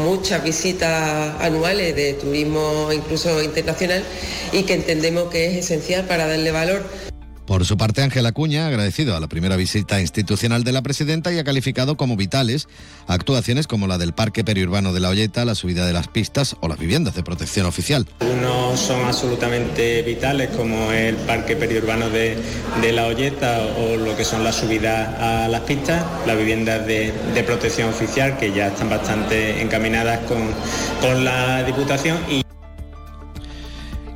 muchas 0.04 0.42
visitas 0.42 1.34
anuales 1.40 1.94
de 1.94 2.14
turismo 2.14 2.90
incluso 2.92 3.42
internacional 3.42 4.02
y 4.52 4.62
que 4.62 4.74
entendemos 4.74 5.30
que 5.30 5.46
es 5.46 5.64
esencial 5.64 6.06
para 6.06 6.26
darle 6.26 6.50
valor 6.50 6.84
por 7.46 7.64
su 7.64 7.76
parte, 7.76 8.02
Ángel 8.02 8.26
Acuña 8.26 8.64
ha 8.64 8.68
agradecido 8.68 9.16
a 9.16 9.20
la 9.20 9.28
primera 9.28 9.56
visita 9.56 10.00
institucional 10.00 10.64
de 10.64 10.72
la 10.72 10.82
presidenta 10.82 11.32
y 11.32 11.38
ha 11.38 11.44
calificado 11.44 11.96
como 11.96 12.16
vitales 12.16 12.68
actuaciones 13.06 13.66
como 13.66 13.86
la 13.86 13.98
del 13.98 14.12
Parque 14.12 14.44
Periurbano 14.44 14.92
de 14.92 15.00
la 15.00 15.10
Olleta, 15.10 15.44
la 15.44 15.54
subida 15.54 15.86
de 15.86 15.92
las 15.92 16.08
pistas 16.08 16.56
o 16.60 16.68
las 16.68 16.78
viviendas 16.78 17.14
de 17.14 17.22
protección 17.22 17.66
oficial. 17.66 18.06
Unos 18.20 18.80
son 18.80 19.04
absolutamente 19.04 20.02
vitales 20.02 20.50
como 20.50 20.92
el 20.92 21.16
Parque 21.16 21.56
Periurbano 21.56 22.08
de, 22.10 22.36
la 22.92 23.06
Olleta 23.06 23.60
o 23.78 23.96
lo 23.96 24.16
que 24.16 24.24
son 24.24 24.44
las 24.44 24.56
subidas 24.56 25.08
a 25.20 25.48
las 25.48 25.62
pistas, 25.62 26.04
las 26.26 26.36
viviendas 26.36 26.86
de, 26.86 27.12
protección 27.44 27.90
oficial 27.90 28.38
que 28.38 28.52
ya 28.52 28.68
están 28.68 28.88
bastante 28.88 29.60
encaminadas 29.60 30.20
con, 30.20 30.50
con 31.00 31.24
la 31.24 31.62
Diputación 31.62 32.18
y 32.30 32.43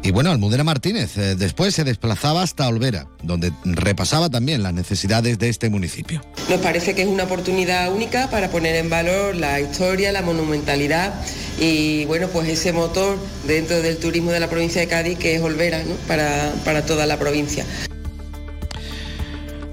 y 0.08 0.10
bueno, 0.10 0.30
Almudena 0.30 0.64
Martínez 0.64 1.18
eh, 1.18 1.34
después 1.34 1.74
se 1.74 1.84
desplazaba 1.84 2.42
hasta 2.42 2.66
Olvera, 2.66 3.08
donde 3.22 3.52
repasaba 3.64 4.30
también 4.30 4.62
las 4.62 4.72
necesidades 4.72 5.38
de 5.38 5.50
este 5.50 5.68
municipio. 5.68 6.22
Nos 6.48 6.60
parece 6.62 6.94
que 6.94 7.02
es 7.02 7.08
una 7.08 7.24
oportunidad 7.24 7.92
única 7.92 8.30
para 8.30 8.48
poner 8.50 8.76
en 8.76 8.88
valor 8.88 9.36
la 9.36 9.60
historia, 9.60 10.10
la 10.10 10.22
monumentalidad 10.22 11.12
y 11.60 12.06
bueno, 12.06 12.28
pues 12.28 12.48
ese 12.48 12.72
motor 12.72 13.18
dentro 13.46 13.82
del 13.82 13.98
turismo 13.98 14.30
de 14.30 14.40
la 14.40 14.48
provincia 14.48 14.80
de 14.80 14.86
Cádiz 14.86 15.18
que 15.18 15.34
es 15.34 15.42
Olvera 15.42 15.82
para, 16.06 16.54
para 16.64 16.86
toda 16.86 17.04
la 17.04 17.18
provincia. 17.18 17.66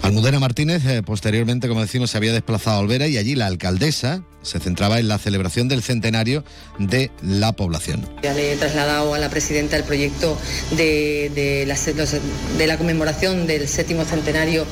Almudena 0.02 0.40
Martínez, 0.40 0.86
eh, 0.86 1.02
posteriormente, 1.02 1.70
como 1.70 1.80
decimos, 1.80 2.12
se 2.12 2.18
había 2.18 2.34
desplazado 2.34 2.76
a 2.76 2.80
Olvera 2.82 3.08
y 3.08 3.18
allí 3.18 3.36
la 3.36 3.48
alcaldesa 3.48 4.22
se 4.46 4.60
centraba 4.60 5.00
en 5.00 5.08
la 5.08 5.18
celebración 5.18 5.68
del 5.68 5.82
centenario 5.82 6.44
de 6.78 7.12
la 7.22 7.54
población. 7.54 8.08
Ya 8.24 8.34
le 8.34 8.54
he 8.54 8.56
trasladado 8.58 9.14
a 9.14 9.20
la 9.20 9.30
presidenta 9.30 9.76
el 9.76 9.84
proyecto 9.84 10.38
de, 10.72 11.66
la, 11.68 12.78
conmemoración 12.78 13.48
del 13.48 13.68
séptimo 13.68 14.06
centenario 14.06 14.66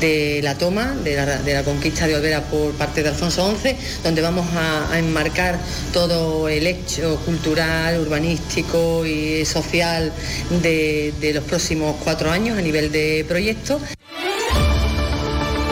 de 0.00 0.40
la 0.42 0.56
toma, 0.56 0.94
de 1.04 1.54
la, 1.54 1.62
conquista 1.64 2.06
de 2.06 2.16
Olvera 2.16 2.42
por 2.42 2.72
parte 2.72 3.02
de 3.02 3.08
Alfonso 3.10 3.54
XI, 3.56 3.74
donde 4.04 4.22
vamos 4.22 4.46
a, 4.54 4.98
enmarcar 4.98 5.58
todo 5.92 6.48
el 6.48 6.66
hecho 6.66 7.16
cultural, 7.24 8.00
urbanístico 8.00 9.04
y 9.04 9.44
social 9.44 10.12
de, 10.62 11.12
de 11.20 11.34
los 11.34 11.44
próximos 11.44 11.96
cuatro 12.02 12.30
años 12.30 12.56
a 12.58 12.62
nivel 12.62 12.92
de 12.92 13.24
proyecto. 13.28 13.80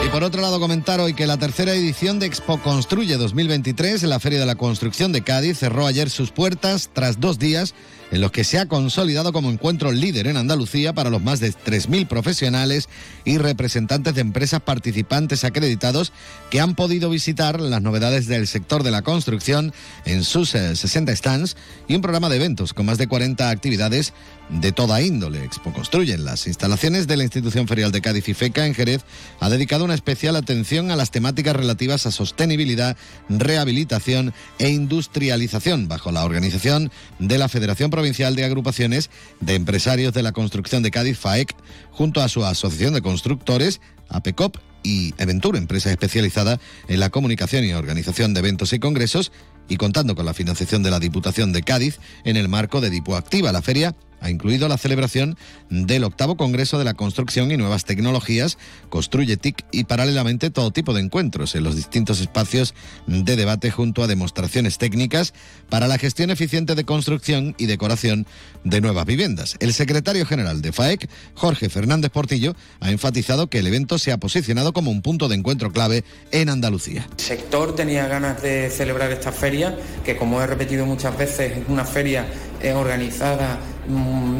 Y 0.05 0.09
por 0.09 0.23
otro 0.23 0.39
lado, 0.39 0.59
comentar 0.59 0.99
hoy 0.99 1.15
que 1.15 1.25
la 1.25 1.37
tercera 1.37 1.73
edición 1.73 2.19
de 2.19 2.27
Expo 2.27 2.61
Construye 2.61 3.17
2023 3.17 4.03
en 4.03 4.09
la 4.11 4.19
Feria 4.19 4.39
de 4.39 4.45
la 4.45 4.53
Construcción 4.53 5.11
de 5.11 5.23
Cádiz 5.23 5.57
cerró 5.57 5.87
ayer 5.87 6.11
sus 6.11 6.29
puertas 6.29 6.91
tras 6.93 7.19
dos 7.19 7.39
días 7.39 7.73
en 8.11 8.21
los 8.21 8.31
que 8.31 8.43
se 8.43 8.59
ha 8.59 8.67
consolidado 8.67 9.33
como 9.33 9.49
encuentro 9.49 9.91
líder 9.91 10.27
en 10.27 10.37
Andalucía 10.37 10.93
para 10.93 11.09
los 11.09 11.23
más 11.23 11.39
de 11.39 11.51
3.000 11.51 12.07
profesionales 12.07 12.87
y 13.23 13.39
representantes 13.39 14.13
de 14.13 14.21
empresas 14.21 14.61
participantes 14.61 15.43
acreditados 15.43 16.13
que 16.51 16.59
han 16.59 16.75
podido 16.75 17.09
visitar 17.09 17.59
las 17.59 17.81
novedades 17.81 18.27
del 18.27 18.45
sector 18.45 18.83
de 18.83 18.91
la 18.91 19.01
construcción 19.01 19.73
en 20.05 20.23
sus 20.23 20.49
60 20.49 21.11
eh, 21.11 21.15
stands 21.15 21.57
y 21.87 21.95
un 21.95 22.01
programa 22.01 22.29
de 22.29 22.35
eventos 22.35 22.73
con 22.73 22.85
más 22.85 22.99
de 22.99 23.07
40 23.07 23.49
actividades 23.49 24.13
de 24.49 24.71
toda 24.71 25.01
índole. 25.01 25.43
Expo 25.43 25.73
Construyen 25.73 26.25
las 26.25 26.47
instalaciones 26.47 27.07
de 27.07 27.17
la 27.17 27.23
institución 27.23 27.67
ferial 27.67 27.91
de 27.91 28.01
Cádiz 28.01 28.27
y 28.29 28.33
FECA 28.33 28.65
en 28.65 28.73
Jerez 28.73 29.01
ha 29.39 29.49
dedicado 29.49 29.85
una 29.85 29.93
especial 29.93 30.35
atención 30.35 30.91
a 30.91 30.95
las 30.95 31.11
temáticas 31.11 31.55
relativas 31.55 32.05
a 32.05 32.11
sostenibilidad, 32.11 32.97
rehabilitación 33.29 34.33
e 34.59 34.69
industrialización 34.69 35.87
bajo 35.87 36.11
la 36.11 36.23
organización 36.25 36.91
de 37.19 37.37
la 37.37 37.49
Federación 37.49 37.89
Provincial 37.89 38.35
de 38.35 38.45
Agrupaciones 38.45 39.09
de 39.39 39.55
Empresarios 39.55 40.13
de 40.13 40.23
la 40.23 40.31
Construcción 40.31 40.83
de 40.83 40.91
Cádiz, 40.91 41.17
FAEC, 41.17 41.55
junto 41.91 42.21
a 42.21 42.29
su 42.29 42.45
Asociación 42.45 42.93
de 42.93 43.01
Constructores, 43.01 43.81
APECOP 44.09 44.57
y 44.83 45.13
Eventur, 45.17 45.57
empresa 45.57 45.89
especializada 45.89 46.59
en 46.87 46.99
la 46.99 47.09
comunicación 47.09 47.65
y 47.65 47.73
organización 47.73 48.33
de 48.33 48.41
eventos 48.41 48.71
y 48.73 48.79
congresos, 48.79 49.31
y 49.67 49.77
contando 49.77 50.15
con 50.15 50.25
la 50.25 50.33
financiación 50.33 50.83
de 50.83 50.91
la 50.91 50.99
Diputación 50.99 51.51
de 51.51 51.63
Cádiz 51.63 51.99
en 52.23 52.37
el 52.37 52.47
marco 52.47 52.81
de 52.81 52.89
Dipo 52.89 53.15
Activa. 53.15 53.51
La 53.51 53.63
feria 53.63 53.95
ha 54.25 54.31
incluido 54.31 54.67
la 54.67 54.79
celebración 54.79 55.37
del 55.69 56.03
octavo 56.03 56.35
Congreso 56.35 56.79
de 56.79 56.83
la 56.83 56.95
Construcción 56.95 57.51
y 57.51 57.57
Nuevas 57.57 57.85
Tecnologías, 57.85 58.57
Construye 58.89 59.37
TIC 59.37 59.63
y 59.71 59.83
paralelamente 59.83 60.49
todo 60.49 60.71
tipo 60.71 60.93
de 60.93 61.01
encuentros 61.01 61.53
en 61.53 61.63
los 61.63 61.75
distintos 61.75 62.19
espacios 62.21 62.73
de 63.05 63.35
debate 63.35 63.69
junto 63.69 64.03
a 64.03 64.07
demostraciones 64.07 64.79
técnicas 64.79 65.33
para 65.69 65.87
la 65.87 65.99
gestión 65.99 66.31
eficiente 66.31 66.73
de 66.73 66.85
construcción 66.85 67.53
y 67.59 67.67
decoración 67.67 68.25
de 68.63 68.81
nuevas 68.81 69.05
viviendas. 69.05 69.57
El 69.59 69.73
secretario 69.73 70.25
general 70.25 70.63
de 70.63 70.71
FAEC, 70.71 71.07
Jorge 71.35 71.69
Fernández 71.69 72.09
Portillo, 72.09 72.55
ha 72.79 72.89
enfatizado 72.89 73.47
que 73.47 73.59
el 73.59 73.67
evento 73.67 73.99
se 73.99 74.11
ha 74.11 74.17
posicionado 74.17 74.73
como 74.73 74.89
un 74.89 75.03
punto 75.03 75.27
de 75.27 75.35
encuentro 75.35 75.71
clave 75.71 76.03
en 76.31 76.49
Andalucía. 76.49 77.07
El 77.11 77.23
sector 77.23 77.75
tenía 77.75 78.07
ganas 78.07 78.41
de 78.41 78.71
celebrar 78.71 79.11
esta 79.11 79.31
feria, 79.31 79.77
que 80.03 80.17
como 80.17 80.41
he 80.41 80.47
repetido 80.47 80.87
muchas 80.87 81.15
veces, 81.15 81.57
es 81.57 81.69
una 81.69 81.85
feria 81.85 82.25
eh, 82.61 82.73
organizada 82.73 83.59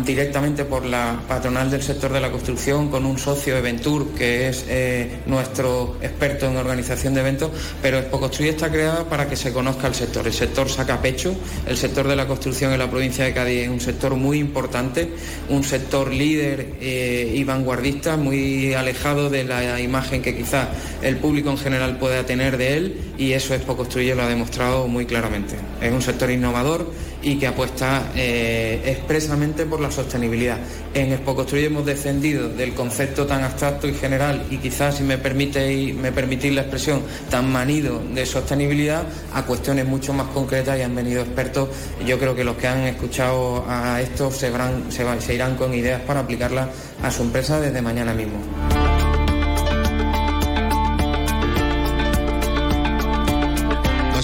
directamente 0.06 0.66
por 0.66 0.86
la 0.86 1.20
patronal 1.28 1.70
del 1.70 1.84
sector 1.84 2.12
de 2.12 2.20
la 2.20 2.32
construcción 2.32 2.90
con 2.90 3.06
un 3.06 3.18
socio 3.18 3.56
Eventur 3.58 4.14
que 4.14 4.50
es 4.50 4.66
eh, 4.68 5.20
nuestro 5.26 5.98
experto 6.02 6.48
en 6.48 6.58
organización 6.58 7.14
de 7.14 7.22
eventos, 7.22 7.52
pero 7.82 8.00
Expo 8.00 8.20
Construye 8.20 8.52
está 8.52 8.72
creada 8.72 9.08
para 9.08 9.28
que 9.28 9.36
se 9.36 9.54
conozca 9.54 9.88
el 9.88 9.96
sector. 9.96 10.26
El 10.26 10.34
sector 10.34 10.70
saca 10.70 11.02
pecho, 11.02 11.36
el 11.68 11.78
sector 11.78 12.08
de 12.08 12.16
la 12.16 12.28
construcción 12.28 12.74
en 12.74 12.80
la 12.80 12.90
provincia 12.90 13.26
de 13.26 13.34
Cádiz 13.34 13.64
es 13.64 13.70
un 13.70 13.82
sector 13.82 14.16
muy 14.16 14.40
importante, 14.40 15.12
un 15.50 15.64
sector 15.64 16.12
líder 16.12 16.74
eh, 16.82 17.34
y 17.36 17.44
vanguardista, 17.44 18.18
muy 18.18 18.74
alejado 18.74 19.30
de 19.30 19.44
la 19.44 19.80
imagen 19.80 20.22
que 20.22 20.36
quizás 20.36 20.68
el 21.02 21.18
público 21.18 21.50
en 21.50 21.58
general 21.58 21.98
pueda 21.98 22.26
tener 22.26 22.58
de 22.58 22.78
él 22.78 23.02
y 23.18 23.34
eso 23.34 23.54
Expo 23.54 23.78
Construye 23.78 24.16
lo 24.16 24.24
ha 24.24 24.28
demostrado 24.28 24.88
muy 24.88 25.06
claramente. 25.06 25.56
Es 25.82 25.92
un 25.92 26.02
sector 26.02 26.32
innovador 26.32 26.92
y 27.26 27.38
que 27.38 27.48
apuesta 27.48 28.12
eh, 28.16 28.84
expresamente 28.86 29.66
por 29.66 29.82
la 29.82 29.90
sostenibilidad. 29.90 30.60
En 30.94 31.12
Expo 31.12 31.36
Construye 31.36 31.66
hemos 31.66 31.84
descendido 31.84 32.48
del 32.50 32.76
concepto 32.76 33.26
tan 33.26 33.44
abstracto 33.44 33.88
y 33.88 33.96
general 33.96 34.46
y 34.52 34.58
quizás, 34.58 34.98
si 34.98 35.04
me 35.04 35.18
permite 35.18 35.92
me 35.94 36.12
permitís 36.12 36.54
la 36.54 36.62
expresión, 36.62 37.02
tan 37.32 37.52
manido 37.52 38.00
de 38.14 38.28
sostenibilidad 38.28 39.04
a 39.34 39.44
cuestiones 39.44 39.88
mucho 39.88 40.14
más 40.14 40.28
concretas 40.28 40.78
y 40.78 40.84
han 40.84 40.94
venido 40.94 41.24
expertos. 41.24 41.70
Yo 42.06 42.20
creo 42.20 42.36
que 42.36 42.44
los 42.44 42.58
que 42.58 42.68
han 42.68 42.82
escuchado 42.82 43.66
a 43.68 44.00
esto 44.02 44.30
se 44.32 45.34
irán 45.34 45.56
con 45.56 45.74
ideas 45.74 46.02
para 46.02 46.20
aplicarlas 46.20 46.70
a 47.02 47.10
su 47.10 47.24
empresa 47.24 47.60
desde 47.60 47.82
mañana 47.82 48.14
mismo. 48.14 49.15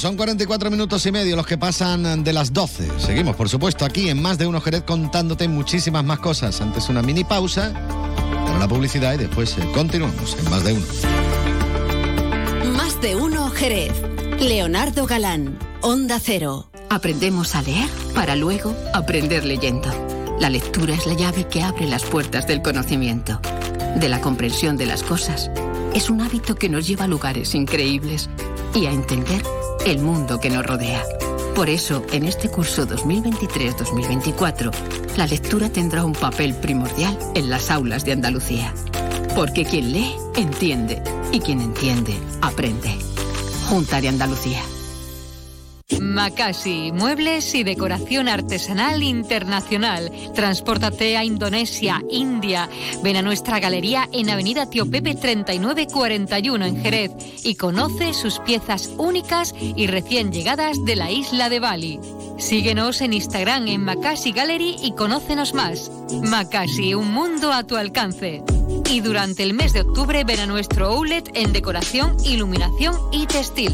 Son 0.02 0.18
44 0.18 0.72
minutos 0.72 1.06
y 1.06 1.12
medio 1.12 1.36
los 1.36 1.46
que 1.46 1.60
pasan 1.60 2.24
de 2.24 2.34
las 2.34 2.52
12. 2.52 2.90
Seguimos, 2.98 3.36
por 3.36 3.50
supuesto, 3.50 3.86
aquí 3.86 4.10
en 4.10 4.20
Más 4.20 4.40
de 4.40 4.48
Uno 4.48 4.60
Jerez 4.60 4.82
contándote 4.82 5.48
muchísimas 5.48 6.04
más 6.04 6.18
cosas. 6.18 6.60
Antes 6.60 6.90
una 6.90 7.04
mini 7.04 7.24
pausa 7.24 7.72
para 8.48 8.58
la 8.58 8.68
publicidad 8.68 9.14
y 9.14 9.18
después 9.18 9.56
eh, 9.60 9.72
continuamos 9.76 10.36
en 10.40 10.50
Más 10.50 10.64
de 10.64 10.74
Uno. 10.74 10.86
Más 12.76 13.00
de 13.00 13.16
Uno 13.16 13.52
Jerez. 13.52 13.94
Leonardo 14.40 15.06
Galán, 15.06 15.60
Onda 15.82 16.20
Cero. 16.20 16.72
Aprendemos 16.90 17.54
a 17.54 17.62
leer 17.62 17.88
para 18.16 18.36
luego 18.36 18.76
aprender 18.96 19.46
leyendo. 19.46 19.88
La 20.40 20.50
lectura 20.50 20.96
es 20.96 21.06
la 21.06 21.14
llave 21.14 21.48
que 21.48 21.62
abre 21.62 21.86
las 21.86 22.06
puertas 22.06 22.48
del 22.48 22.64
conocimiento, 22.64 23.40
de 23.98 24.10
la 24.10 24.20
comprensión 24.20 24.78
de 24.78 24.88
las 24.88 25.04
cosas. 25.04 25.52
Es 25.94 26.10
un 26.10 26.22
hábito 26.22 26.56
que 26.56 26.70
nos 26.70 26.88
lleva 26.88 27.04
a 27.04 27.08
lugares 27.08 27.54
increíbles 27.54 28.30
y 28.74 28.86
a 28.86 28.92
entender 28.92 29.44
el 29.86 30.00
mundo 30.00 30.40
que 30.40 30.50
nos 30.50 30.66
rodea. 30.66 31.04
Por 31.54 31.70
eso, 31.70 32.06
en 32.14 32.26
este 32.26 32.50
curso 32.50 32.88
2023-2024, 32.88 34.72
la 35.18 35.28
lectura 35.28 35.70
tendrá 35.70 36.06
un 36.06 36.14
papel 36.14 36.56
primordial 36.56 37.18
en 37.36 37.50
las 37.50 37.70
aulas 37.70 38.06
de 38.06 38.14
Andalucía. 38.14 38.74
Porque 39.36 39.66
quien 39.66 39.92
lee, 39.92 40.16
entiende. 40.36 41.04
Y 41.34 41.42
quien 41.42 41.60
entiende, 41.60 42.14
aprende. 42.42 42.98
Junta 43.68 44.00
de 44.00 44.08
Andalucía. 44.08 44.62
Makasi, 46.00 46.92
muebles 46.92 47.54
y 47.56 47.64
decoración 47.64 48.28
artesanal 48.28 49.04
internacional. 49.04 50.12
Transpórtate 50.34 51.18
a 51.18 51.24
Indonesia, 51.24 52.02
India. 52.10 52.70
Ven 53.04 53.18
a 53.18 53.22
nuestra 53.22 53.60
galería 53.60 54.08
en 54.14 54.30
Avenida 54.30 54.70
Tío 54.70 54.90
Pepe 54.90 55.16
3941 55.16 56.66
en 56.66 56.82
Jerez 56.82 57.12
y 57.44 57.56
conoce 57.56 58.14
sus 58.14 58.40
piezas 58.40 58.90
únicas 58.98 59.54
y 59.60 59.88
recién 59.88 60.32
llegadas 60.32 60.84
de 60.86 60.96
la 60.96 61.12
isla 61.12 61.50
de 61.50 61.60
Bali. 61.60 62.00
Síguenos 62.38 63.02
en 63.02 63.14
Instagram 63.14 63.68
en 63.68 63.84
Makasi 63.84 64.32
Gallery 64.32 64.78
y 64.82 64.94
conócenos 64.94 65.54
más. 65.54 65.92
Makasi, 66.24 66.94
un 66.94 67.12
mundo 67.12 67.52
a 67.52 67.64
tu 67.64 67.76
alcance. 67.76 68.44
Y 68.90 69.00
durante 69.02 69.44
el 69.44 69.54
mes 69.54 69.74
de 69.74 69.82
octubre 69.82 70.24
ven 70.24 70.40
a 70.40 70.46
nuestro 70.46 70.88
outlet 70.88 71.30
en 71.36 71.54
decoración, 71.54 72.18
iluminación 72.26 72.96
y 73.12 73.26
textil. 73.28 73.74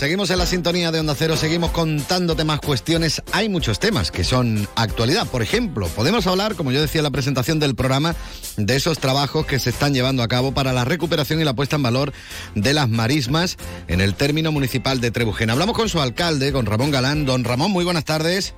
Seguimos 0.00 0.30
en 0.30 0.38
la 0.38 0.46
sintonía 0.46 0.90
de 0.90 0.98
Onda 0.98 1.14
Cero, 1.14 1.36
seguimos 1.36 1.72
contándote 1.72 2.42
más 2.42 2.60
cuestiones. 2.60 3.22
Hay 3.32 3.50
muchos 3.50 3.78
temas 3.78 4.10
que 4.10 4.24
son 4.24 4.66
actualidad. 4.74 5.26
Por 5.26 5.42
ejemplo, 5.42 5.88
podemos 5.88 6.26
hablar, 6.26 6.54
como 6.54 6.72
yo 6.72 6.80
decía 6.80 7.00
en 7.00 7.02
la 7.02 7.10
presentación 7.10 7.60
del 7.60 7.74
programa, 7.74 8.14
de 8.56 8.76
esos 8.76 8.98
trabajos 8.98 9.44
que 9.44 9.58
se 9.58 9.68
están 9.68 9.92
llevando 9.92 10.22
a 10.22 10.28
cabo 10.28 10.54
para 10.54 10.72
la 10.72 10.86
recuperación 10.86 11.42
y 11.42 11.44
la 11.44 11.52
puesta 11.52 11.76
en 11.76 11.82
valor 11.82 12.14
de 12.54 12.72
las 12.72 12.88
marismas 12.88 13.58
en 13.88 14.00
el 14.00 14.14
término 14.14 14.52
municipal 14.52 15.02
de 15.02 15.10
Trebujena. 15.10 15.52
Hablamos 15.52 15.76
con 15.76 15.90
su 15.90 16.00
alcalde, 16.00 16.50
con 16.50 16.64
Ramón 16.64 16.90
Galán. 16.90 17.26
Don 17.26 17.44
Ramón, 17.44 17.70
muy 17.70 17.84
buenas 17.84 18.06
tardes. 18.06 18.54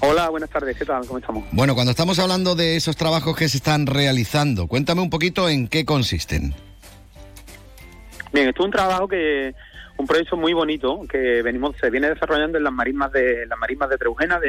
Hola, 0.00 0.30
buenas 0.30 0.50
tardes, 0.50 0.76
¿qué 0.76 0.84
tal? 0.84 1.06
¿Cómo 1.06 1.20
estamos? 1.20 1.44
Bueno, 1.52 1.76
cuando 1.76 1.92
estamos 1.92 2.18
hablando 2.18 2.56
de 2.56 2.74
esos 2.74 2.96
trabajos 2.96 3.36
que 3.36 3.48
se 3.48 3.58
están 3.58 3.86
realizando, 3.86 4.66
cuéntame 4.66 5.00
un 5.00 5.10
poquito 5.10 5.48
en 5.48 5.68
qué 5.68 5.84
consisten. 5.84 6.56
Bien, 8.32 8.48
esto 8.48 8.62
es 8.62 8.66
un 8.66 8.72
trabajo 8.72 9.06
que 9.06 9.54
un 9.96 10.06
proyecto 10.06 10.36
muy 10.36 10.52
bonito 10.52 11.02
que 11.08 11.42
venimos 11.42 11.76
se 11.76 11.90
viene 11.90 12.08
desarrollando 12.08 12.58
en 12.58 12.64
las 12.64 12.72
marismas 12.72 13.12
de 13.12 13.46
las 13.46 13.58
marismas 13.58 13.88
de 13.90 13.98
Treujena 13.98 14.40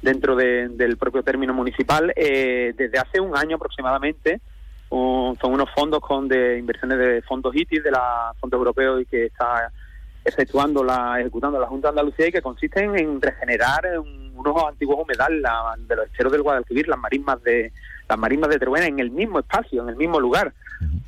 dentro 0.00 0.34
del 0.34 0.96
propio 0.96 1.22
término 1.22 1.54
municipal 1.54 2.12
eh, 2.16 2.74
desde 2.76 2.98
hace 2.98 3.20
un 3.20 3.36
año 3.36 3.56
aproximadamente. 3.56 4.40
Son 4.90 5.52
unos 5.52 5.70
fondos 5.74 6.00
con 6.00 6.28
de 6.28 6.58
inversiones 6.58 6.98
de 6.98 7.22
fondos 7.22 7.56
ITIS 7.56 7.82
de 7.82 7.90
la 7.90 8.34
Fondo 8.38 8.58
Europeo 8.58 9.00
y 9.00 9.06
que 9.06 9.26
está 9.26 9.72
efectuando 10.24 10.84
la 10.84 11.18
ejecutando 11.18 11.58
la 11.58 11.66
Junta 11.66 11.88
de 11.88 12.00
Andalucía 12.00 12.28
y 12.28 12.32
que 12.32 12.42
consisten 12.42 12.96
en 12.98 13.20
regenerar 13.20 13.82
unos 14.34 14.64
antiguos 14.64 14.98
humedales 15.00 15.42
de 15.88 15.96
los 15.96 16.06
esteros 16.06 16.32
del 16.32 16.42
Guadalquivir 16.42 16.88
las 16.88 16.98
marismas 16.98 17.42
de 17.42 17.72
las 18.08 18.18
marismas 18.18 18.50
de 18.50 18.58
Treujena 18.58 18.86
en 18.86 19.00
el 19.00 19.10
mismo 19.10 19.38
espacio 19.38 19.82
en 19.82 19.88
el 19.88 19.96
mismo 19.96 20.20
lugar 20.20 20.52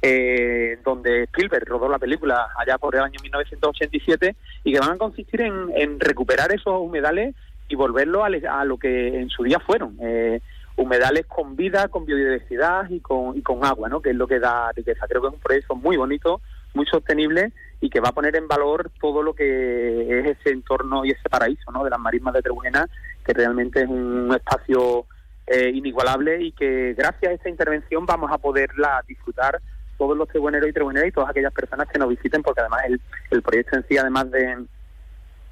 eh, 0.02 0.78
donde 0.84 1.24
Spielberg 1.24 1.66
rodó 1.66 1.88
la 1.88 1.98
película 1.98 2.48
allá 2.58 2.78
por 2.78 2.94
el 2.94 3.02
año 3.02 3.18
1987 3.22 4.36
y 4.64 4.72
que 4.72 4.80
van 4.80 4.92
a 4.92 4.98
consistir 4.98 5.40
en, 5.40 6.00
recuperar 6.00 6.52
esos 6.52 6.80
humedales 6.80 7.34
y 7.68 7.74
volverlos 7.74 8.22
a, 8.22 8.64
lo 8.64 8.78
que 8.78 9.20
en 9.20 9.28
su 9.30 9.42
día 9.44 9.58
fueron. 9.60 9.96
Eh, 10.00 10.40
humedales 10.76 11.26
con 11.26 11.56
vida, 11.56 11.88
con 11.88 12.04
biodiversidad 12.04 12.90
y 12.90 13.00
con, 13.00 13.36
y 13.36 13.42
con 13.42 13.64
agua, 13.64 13.88
¿no? 13.88 14.02
que 14.02 14.10
es 14.10 14.16
lo 14.16 14.26
que 14.26 14.40
da 14.40 14.72
riqueza. 14.72 15.06
Creo 15.06 15.22
que 15.22 15.28
es 15.28 15.34
un 15.34 15.40
proyecto 15.40 15.74
muy 15.76 15.96
bonito, 15.96 16.40
muy 16.74 16.84
sostenible 16.86 17.52
y 17.80 17.90
que 17.90 18.00
va 18.00 18.08
a 18.08 18.14
poner 18.14 18.34
en 18.36 18.48
valor 18.48 18.90
todo 19.00 19.22
lo 19.22 19.34
que 19.34 20.18
es 20.18 20.26
ese 20.38 20.50
entorno 20.50 21.04
y 21.04 21.10
ese 21.10 21.28
paraíso 21.28 21.70
¿no? 21.70 21.84
de 21.84 21.90
las 21.90 22.00
marismas 22.00 22.34
de 22.34 22.42
Trebujena, 22.42 22.88
que 23.24 23.32
realmente 23.32 23.82
es 23.82 23.88
un 23.88 24.34
espacio 24.34 25.06
eh, 25.46 25.70
inigualable 25.70 26.42
y 26.42 26.52
que 26.52 26.94
gracias 26.94 27.30
a 27.30 27.34
esta 27.34 27.48
intervención 27.48 28.06
vamos 28.06 28.30
a 28.32 28.38
poderla 28.38 29.02
disfrutar 29.06 29.60
todos 29.98 30.16
los 30.16 30.28
tribuneros 30.28 30.68
y 30.68 30.72
tribuneras 30.72 31.08
y 31.08 31.12
todas 31.12 31.30
aquellas 31.30 31.52
personas 31.52 31.88
que 31.88 31.98
nos 31.98 32.08
visiten, 32.08 32.42
porque 32.42 32.60
además 32.60 32.82
el, 32.86 33.00
el 33.30 33.42
proyecto 33.42 33.76
en 33.76 33.86
sí, 33.86 33.96
además 33.96 34.30
de, 34.30 34.64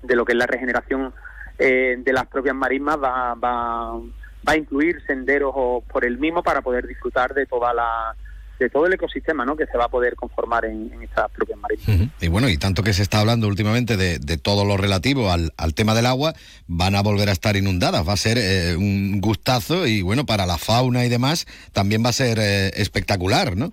de 0.03 0.17
lo 0.17 0.25
que 0.25 0.33
es 0.33 0.39
la 0.39 0.47
regeneración 0.47 1.13
eh, 1.59 1.97
de 1.99 2.13
las 2.13 2.27
propias 2.27 2.55
marismas, 2.55 2.97
va, 2.97 3.35
va, 3.35 3.93
va 3.97 4.53
a 4.53 4.57
incluir 4.57 5.01
senderos 5.07 5.55
por 5.93 6.05
el 6.05 6.19
mismo 6.19 6.43
para 6.43 6.63
poder 6.63 6.87
disfrutar 6.87 7.35
de 7.35 7.47
toda 7.47 7.73
la 7.73 8.17
de 8.63 8.71
todo 8.71 8.87
el 8.87 8.93
ecosistema 8.93 9.45
¿no? 9.45 9.57
que 9.57 9.67
se 9.67 9.77
va 9.77 9.85
a 9.85 9.89
poder 9.89 10.15
conformar 10.17 10.65
en, 10.65 10.91
estas 11.03 11.31
propias 11.31 11.59
marismas. 11.59 12.09
Y 12.21 12.29
bueno, 12.29 12.49
y 12.49 12.57
tanto 12.59 12.83
que 12.83 12.93
se 12.93 13.03
está 13.03 13.21
hablando 13.21 13.49
últimamente 13.49 13.97
de, 13.97 14.19
de 14.19 14.37
todo 14.39 14.65
lo 14.65 14.77
relativo 14.77 15.31
al, 15.31 15.53
al, 15.57 15.75
tema 15.75 15.95
del 15.95 16.07
agua, 16.07 16.35
van 16.67 16.95
a 16.95 17.03
volver 17.03 17.29
a 17.29 17.33
estar 17.33 17.57
inundadas. 17.57 18.07
Va 18.07 18.13
a 18.13 18.17
ser 18.17 18.39
eh, 18.39 18.77
un 18.77 19.21
gustazo 19.21 19.87
y 19.87 20.03
bueno, 20.03 20.25
para 20.27 20.47
la 20.47 20.59
fauna 20.59 21.05
y 21.05 21.09
demás 21.09 21.47
también 21.73 22.05
va 22.05 22.11
a 22.11 22.13
ser 22.13 22.39
eh, 22.39 22.71
espectacular, 22.75 23.57
¿no? 23.57 23.73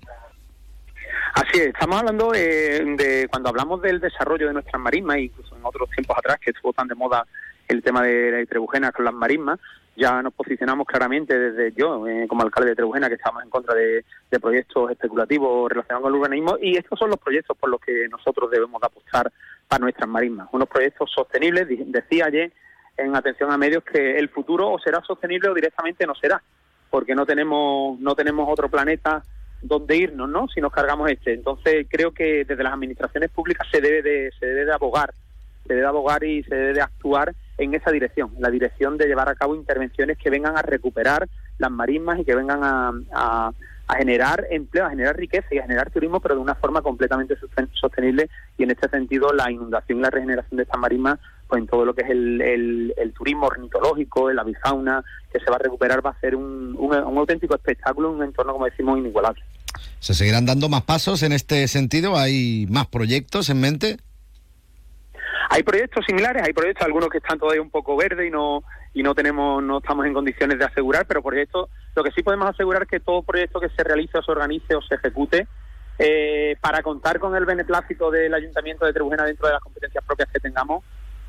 Así 1.33 1.59
es, 1.59 1.67
estamos 1.67 1.99
hablando 1.99 2.33
eh, 2.33 2.83
de 2.97 3.27
cuando 3.29 3.49
hablamos 3.49 3.81
del 3.81 3.99
desarrollo 3.99 4.47
de 4.47 4.53
nuestras 4.53 4.81
marismas, 4.81 5.19
incluso 5.19 5.55
en 5.55 5.63
otros 5.63 5.89
tiempos 5.91 6.17
atrás 6.17 6.37
que 6.41 6.51
estuvo 6.51 6.73
tan 6.73 6.87
de 6.87 6.95
moda 6.95 7.25
el 7.67 7.83
tema 7.83 8.01
de 8.03 8.31
la 8.31 8.45
Trebujena 8.45 8.91
con 8.91 9.05
las 9.05 9.13
marismas, 9.13 9.59
ya 9.95 10.21
nos 10.21 10.33
posicionamos 10.33 10.87
claramente 10.87 11.37
desde 11.37 11.73
yo, 11.77 12.07
eh, 12.07 12.25
como 12.27 12.43
alcalde 12.43 12.71
de 12.71 12.75
Trebujena, 12.75 13.09
que 13.09 13.15
estamos 13.15 13.43
en 13.43 13.49
contra 13.49 13.75
de, 13.75 14.03
proyectos 14.39 14.91
especulativos 14.91 15.69
relacionados 15.69 16.03
con 16.03 16.13
el 16.13 16.19
urbanismo, 16.19 16.57
y 16.61 16.77
estos 16.77 16.97
son 16.97 17.09
los 17.09 17.19
proyectos 17.19 17.57
por 17.57 17.69
los 17.69 17.81
que 17.81 18.07
nosotros 18.09 18.49
debemos 18.49 18.81
apostar 18.81 19.31
para 19.67 19.81
nuestras 19.81 20.07
marismas. 20.07 20.47
Unos 20.51 20.69
proyectos 20.69 21.11
sostenibles, 21.11 21.67
decía 21.91 22.25
ayer 22.25 22.53
en 22.97 23.15
atención 23.15 23.51
a 23.51 23.57
medios 23.57 23.83
que 23.83 24.17
el 24.17 24.29
futuro 24.29 24.71
o 24.71 24.79
será 24.79 25.01
sostenible 25.01 25.49
o 25.49 25.53
directamente 25.53 26.05
no 26.05 26.15
será, 26.15 26.41
porque 26.89 27.15
no 27.15 27.25
tenemos, 27.25 27.99
no 27.99 28.15
tenemos 28.15 28.47
otro 28.49 28.69
planeta 28.69 29.23
dónde 29.61 29.97
irnos, 29.97 30.29
¿no? 30.29 30.47
Si 30.47 30.61
nos 30.61 30.71
cargamos 30.71 31.09
este. 31.09 31.33
Entonces 31.33 31.85
creo 31.89 32.11
que 32.11 32.45
desde 32.45 32.63
las 32.63 32.73
administraciones 32.73 33.29
públicas 33.29 33.67
se 33.71 33.81
debe 33.81 34.01
de, 34.01 34.31
se 34.39 34.45
debe 34.45 34.65
de 34.65 34.73
abogar, 34.73 35.13
se 35.63 35.73
debe 35.73 35.81
de 35.81 35.87
abogar 35.87 36.23
y 36.23 36.43
se 36.43 36.55
debe 36.55 36.73
de 36.73 36.81
actuar 36.81 37.33
en 37.59 37.75
esa 37.75 37.91
dirección, 37.91 38.31
la 38.39 38.49
dirección 38.49 38.97
de 38.97 39.05
llevar 39.05 39.29
a 39.29 39.35
cabo 39.35 39.55
intervenciones 39.55 40.17
que 40.17 40.29
vengan 40.29 40.57
a 40.57 40.61
recuperar 40.61 41.29
las 41.57 41.69
marismas 41.69 42.19
y 42.19 42.25
que 42.25 42.35
vengan 42.35 42.61
a, 42.63 43.51
generar 43.97 44.45
empleo, 44.51 44.85
a 44.85 44.91
generar 44.91 45.17
riqueza 45.17 45.47
y 45.51 45.57
a 45.57 45.63
generar 45.63 45.89
turismo, 45.89 46.19
pero 46.19 46.35
de 46.35 46.41
una 46.41 46.55
forma 46.55 46.81
completamente 46.81 47.35
sostenible. 47.73 48.29
Y 48.57 48.63
en 48.63 48.71
este 48.71 48.87
sentido, 48.87 49.33
la 49.33 49.51
inundación 49.51 49.99
y 49.99 50.01
la 50.01 50.11
regeneración 50.11 50.57
de 50.57 50.63
estas 50.63 50.79
marismas 50.79 51.19
pues 51.47 51.61
en 51.61 51.67
todo 51.67 51.83
lo 51.83 51.95
que 51.95 52.03
es 52.03 52.09
el 52.11 53.13
turismo 53.17 53.47
ornitológico, 53.47 54.29
el 54.29 54.37
avifauna, 54.37 55.03
que 55.33 55.39
se 55.39 55.49
va 55.49 55.55
a 55.55 55.59
recuperar, 55.59 56.05
va 56.05 56.11
a 56.11 56.19
ser 56.19 56.35
un, 56.35 56.75
un, 56.77 56.95
un 56.95 57.17
auténtico 57.17 57.55
espectáculo, 57.55 58.11
un 58.11 58.23
entorno, 58.23 58.53
como 58.53 58.65
decimos, 58.65 58.99
inigualable. 58.99 59.41
¿Se 59.99 60.13
seguirán 60.13 60.45
dando 60.45 60.69
más 60.69 60.83
pasos 60.83 61.23
en 61.23 61.33
este 61.33 61.67
sentido? 61.67 62.17
¿Hay 62.17 62.67
más 62.69 62.85
proyectos 62.87 63.49
en 63.49 63.59
mente? 63.59 63.97
Hay 65.49 65.63
proyectos 65.63 66.05
similares, 66.05 66.43
hay 66.43 66.53
proyectos 66.53 66.85
algunos 66.85 67.09
que 67.09 67.19
están 67.19 67.39
todavía 67.39 67.61
un 67.61 67.69
poco 67.69 67.95
verdes 67.95 68.27
y 68.27 68.31
no 68.31 68.63
y 68.93 69.03
no 69.03 69.13
tenemos 69.13 69.63
no 69.63 69.77
estamos 69.77 70.05
en 70.05 70.13
condiciones 70.13 70.57
de 70.57 70.65
asegurar, 70.65 71.05
pero 71.07 71.21
proyectos 71.21 71.69
lo 71.95 72.03
que 72.03 72.11
sí 72.11 72.23
podemos 72.23 72.49
asegurar 72.49 72.83
es 72.83 72.89
que 72.89 72.99
todo 72.99 73.23
proyecto 73.23 73.59
que 73.59 73.69
se 73.69 73.83
realice 73.83 74.17
o 74.17 74.23
se 74.23 74.31
organice 74.31 74.75
o 74.75 74.81
se 74.81 74.95
ejecute 74.95 75.47
eh, 75.97 76.55
para 76.61 76.81
contar 76.81 77.19
con 77.19 77.35
el 77.35 77.45
beneplácito 77.45 78.09
del 78.09 78.33
Ayuntamiento 78.33 78.85
de 78.85 78.93
Trebujena 78.93 79.25
dentro 79.25 79.47
de 79.47 79.53
las 79.53 79.61
competencias 79.61 80.03
propias 80.05 80.29
que 80.31 80.39
tengamos, 80.39 80.83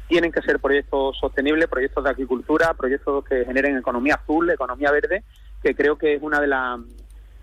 tienen 0.07 0.31
que 0.31 0.42
ser 0.42 0.61
proyectos 0.61 1.18
sostenibles, 1.18 1.68
proyectos 1.68 2.05
de 2.05 2.11
agricultura, 2.11 2.75
proyectos 2.75 3.25
que 3.25 3.44
generen 3.44 3.77
economía 3.77 4.14
azul, 4.14 4.49
economía 4.49 4.90
verde, 4.92 5.25
que 5.62 5.75
creo 5.75 5.99
que 5.99 6.14
es 6.14 6.23
una 6.23 6.40
de, 6.40 6.46
las 6.46 6.81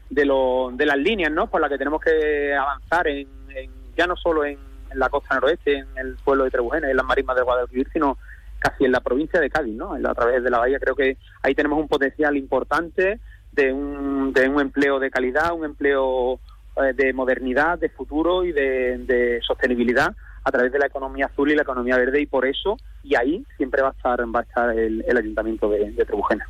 de, 0.09 0.25
lo, 0.25 0.71
de 0.73 0.85
las 0.85 0.97
líneas 0.97 1.31
¿no? 1.31 1.49
por 1.49 1.59
las 1.59 1.69
que 1.69 1.77
tenemos 1.77 2.01
que 2.01 2.55
avanzar, 2.55 3.07
en, 3.07 3.27
en, 3.49 3.71
ya 3.95 4.07
no 4.07 4.15
solo 4.15 4.45
en, 4.45 4.57
en, 4.91 4.99
la 4.99 5.09
costa 5.09 5.35
noroeste, 5.35 5.79
en 5.79 5.87
el 5.97 6.15
pueblo 6.23 6.43
de 6.43 6.51
Trebujena 6.51 6.87
y 6.87 6.91
en 6.91 6.97
las 6.97 7.05
marismas 7.05 7.35
de 7.35 7.43
Guadalquivir, 7.43 7.87
sino 7.91 8.17
casi 8.59 8.85
en 8.85 8.91
la 8.91 9.01
provincia 9.01 9.39
de 9.39 9.49
Cádiz, 9.49 9.75
¿no? 9.75 9.93
a 9.93 10.15
través 10.15 10.43
de 10.43 10.49
la 10.49 10.59
bahía. 10.59 10.79
Creo 10.79 10.95
que 10.95 11.17
ahí 11.43 11.53
tenemos 11.53 11.79
un 11.79 11.87
potencial 11.87 12.35
importante 12.35 13.19
de 13.51 13.73
un, 13.73 14.33
de 14.33 14.49
un 14.49 14.61
empleo 14.61 14.99
de 14.99 15.11
calidad, 15.11 15.53
un 15.53 15.65
empleo 15.65 16.39
eh, 16.77 16.93
de 16.93 17.13
modernidad, 17.13 17.79
de 17.79 17.89
futuro 17.89 18.43
y 18.43 18.51
de, 18.51 19.39
sostenibilidad 19.41 20.15
a 20.47 20.51
través 20.51 20.71
de 20.71 20.79
la 20.79 20.87
economía 20.87 21.25
azul 21.25 21.51
y 21.51 21.55
la 21.55 21.63
economía 21.63 21.97
verde 21.97 22.21
y 22.21 22.25
por 22.25 22.45
eso 22.45 22.77
y 23.03 23.15
ahí 23.15 23.45
siempre 23.57 23.81
va 23.81 23.89
a 23.89 23.91
estar 23.91 24.19
va 24.33 24.39
a 24.39 24.43
estar 24.43 24.69
el, 24.77 25.03
el 25.05 25.17
ayuntamiento 25.17 25.69
de, 25.69 25.91
de, 25.91 26.05
Trebujena. 26.05 26.45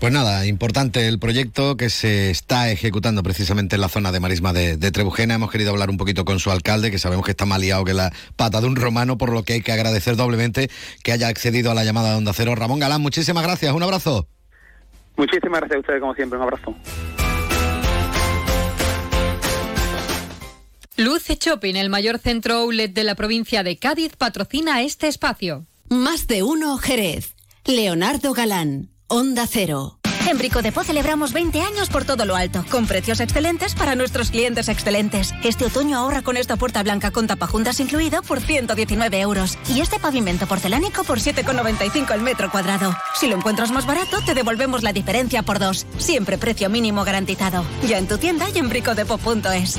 Pues 0.00 0.12
nada, 0.12 0.44
importante 0.44 1.06
el 1.06 1.20
proyecto 1.20 1.76
que 1.76 1.88
se 1.88 2.30
está 2.30 2.68
ejecutando 2.68 3.22
precisamente 3.22 3.76
en 3.76 3.80
la 3.80 3.88
zona 3.88 4.10
de 4.10 4.18
marisma 4.18 4.52
de, 4.52 4.76
de, 4.76 4.90
Trebujena. 4.90 5.34
Hemos 5.34 5.52
querido 5.52 5.70
hablar 5.70 5.88
un 5.88 5.98
poquito 5.98 6.24
con 6.24 6.40
su 6.40 6.50
alcalde, 6.50 6.90
que 6.90 6.98
sabemos 6.98 7.24
que 7.24 7.30
está 7.30 7.46
más 7.46 7.60
liado 7.60 7.84
que 7.84 7.94
la 7.94 8.10
pata 8.34 8.60
de 8.60 8.66
un 8.66 8.74
romano, 8.74 9.18
por 9.18 9.32
lo 9.32 9.44
que 9.44 9.52
hay 9.52 9.62
que 9.62 9.70
agradecer 9.70 10.16
doblemente 10.16 10.68
que 11.04 11.12
haya 11.12 11.28
accedido 11.28 11.70
a 11.70 11.74
la 11.74 11.84
llamada 11.84 12.10
de 12.10 12.16
Onda 12.16 12.32
Cero. 12.32 12.56
Ramón 12.56 12.80
Galán, 12.80 13.00
muchísimas 13.00 13.44
gracias, 13.44 13.72
un 13.72 13.84
abrazo. 13.84 14.26
Muchísimas 15.16 15.60
gracias 15.60 15.76
a 15.76 15.80
ustedes, 15.80 16.00
como 16.00 16.14
siempre, 16.14 16.38
un 16.38 16.42
abrazo. 16.42 16.74
Luce 20.98 21.38
Shopping, 21.40 21.76
el 21.76 21.90
mayor 21.90 22.18
centro 22.18 22.56
outlet 22.56 22.92
de 22.92 23.04
la 23.04 23.14
provincia 23.14 23.62
de 23.62 23.76
Cádiz, 23.76 24.16
patrocina 24.16 24.82
este 24.82 25.06
espacio. 25.06 25.64
Más 25.88 26.26
de 26.26 26.42
uno 26.42 26.76
Jerez. 26.76 27.36
Leonardo 27.64 28.32
Galán, 28.34 28.88
Onda 29.06 29.46
Cero. 29.46 30.00
En 30.28 30.38
Brico 30.38 30.60
Depot 30.60 30.84
celebramos 30.84 31.32
20 31.32 31.60
años 31.60 31.88
por 31.88 32.04
todo 32.04 32.24
lo 32.24 32.34
alto, 32.34 32.64
con 32.68 32.88
precios 32.88 33.20
excelentes 33.20 33.76
para 33.76 33.94
nuestros 33.94 34.32
clientes 34.32 34.68
excelentes. 34.68 35.32
Este 35.44 35.66
otoño 35.66 35.98
ahorra 35.98 36.22
con 36.22 36.36
esta 36.36 36.56
puerta 36.56 36.82
blanca 36.82 37.12
con 37.12 37.28
tapajuntas 37.28 37.78
incluido 37.78 38.20
por 38.22 38.40
119 38.40 39.20
euros. 39.20 39.56
Y 39.68 39.80
este 39.80 40.00
pavimento 40.00 40.48
porcelánico 40.48 41.04
por 41.04 41.20
7,95 41.20 42.12
el 42.12 42.22
metro 42.22 42.50
cuadrado. 42.50 42.92
Si 43.14 43.28
lo 43.28 43.36
encuentras 43.36 43.70
más 43.70 43.86
barato, 43.86 44.20
te 44.26 44.34
devolvemos 44.34 44.82
la 44.82 44.92
diferencia 44.92 45.44
por 45.44 45.60
dos. 45.60 45.86
Siempre 45.98 46.38
precio 46.38 46.68
mínimo 46.68 47.04
garantizado. 47.04 47.64
Ya 47.86 47.98
en 47.98 48.08
tu 48.08 48.18
tienda 48.18 48.48
y 48.52 48.58
en 48.58 48.68
bricodepot.es. 48.68 49.78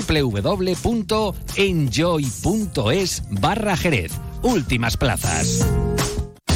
www.enjoy.es 0.00 1.22
barra 3.30 3.76
Jerez. 3.76 4.12
Últimas 4.42 4.96
plazas. 4.96 5.66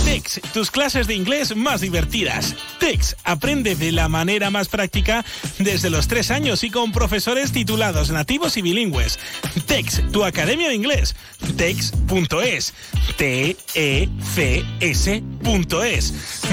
TEX, 0.06 0.40
tus 0.54 0.70
clases 0.70 1.06
de 1.08 1.14
inglés 1.14 1.56
más 1.56 1.80
divertidas. 1.80 2.54
TEX, 2.78 3.16
aprende 3.24 3.74
de 3.74 3.90
la 3.90 4.08
manera 4.08 4.50
más 4.50 4.68
práctica 4.68 5.24
desde 5.58 5.90
los 5.90 6.06
tres 6.06 6.30
años 6.30 6.62
y 6.62 6.70
con 6.70 6.92
profesores 6.92 7.50
titulados 7.50 8.10
nativos 8.10 8.56
y 8.56 8.62
bilingües. 8.62 9.18
TEX, 9.66 10.02
tu 10.12 10.24
academia 10.24 10.68
de 10.68 10.76
inglés. 10.76 11.16
TEX.es. 11.56 12.72
T-E-C-S.es. 13.18 13.74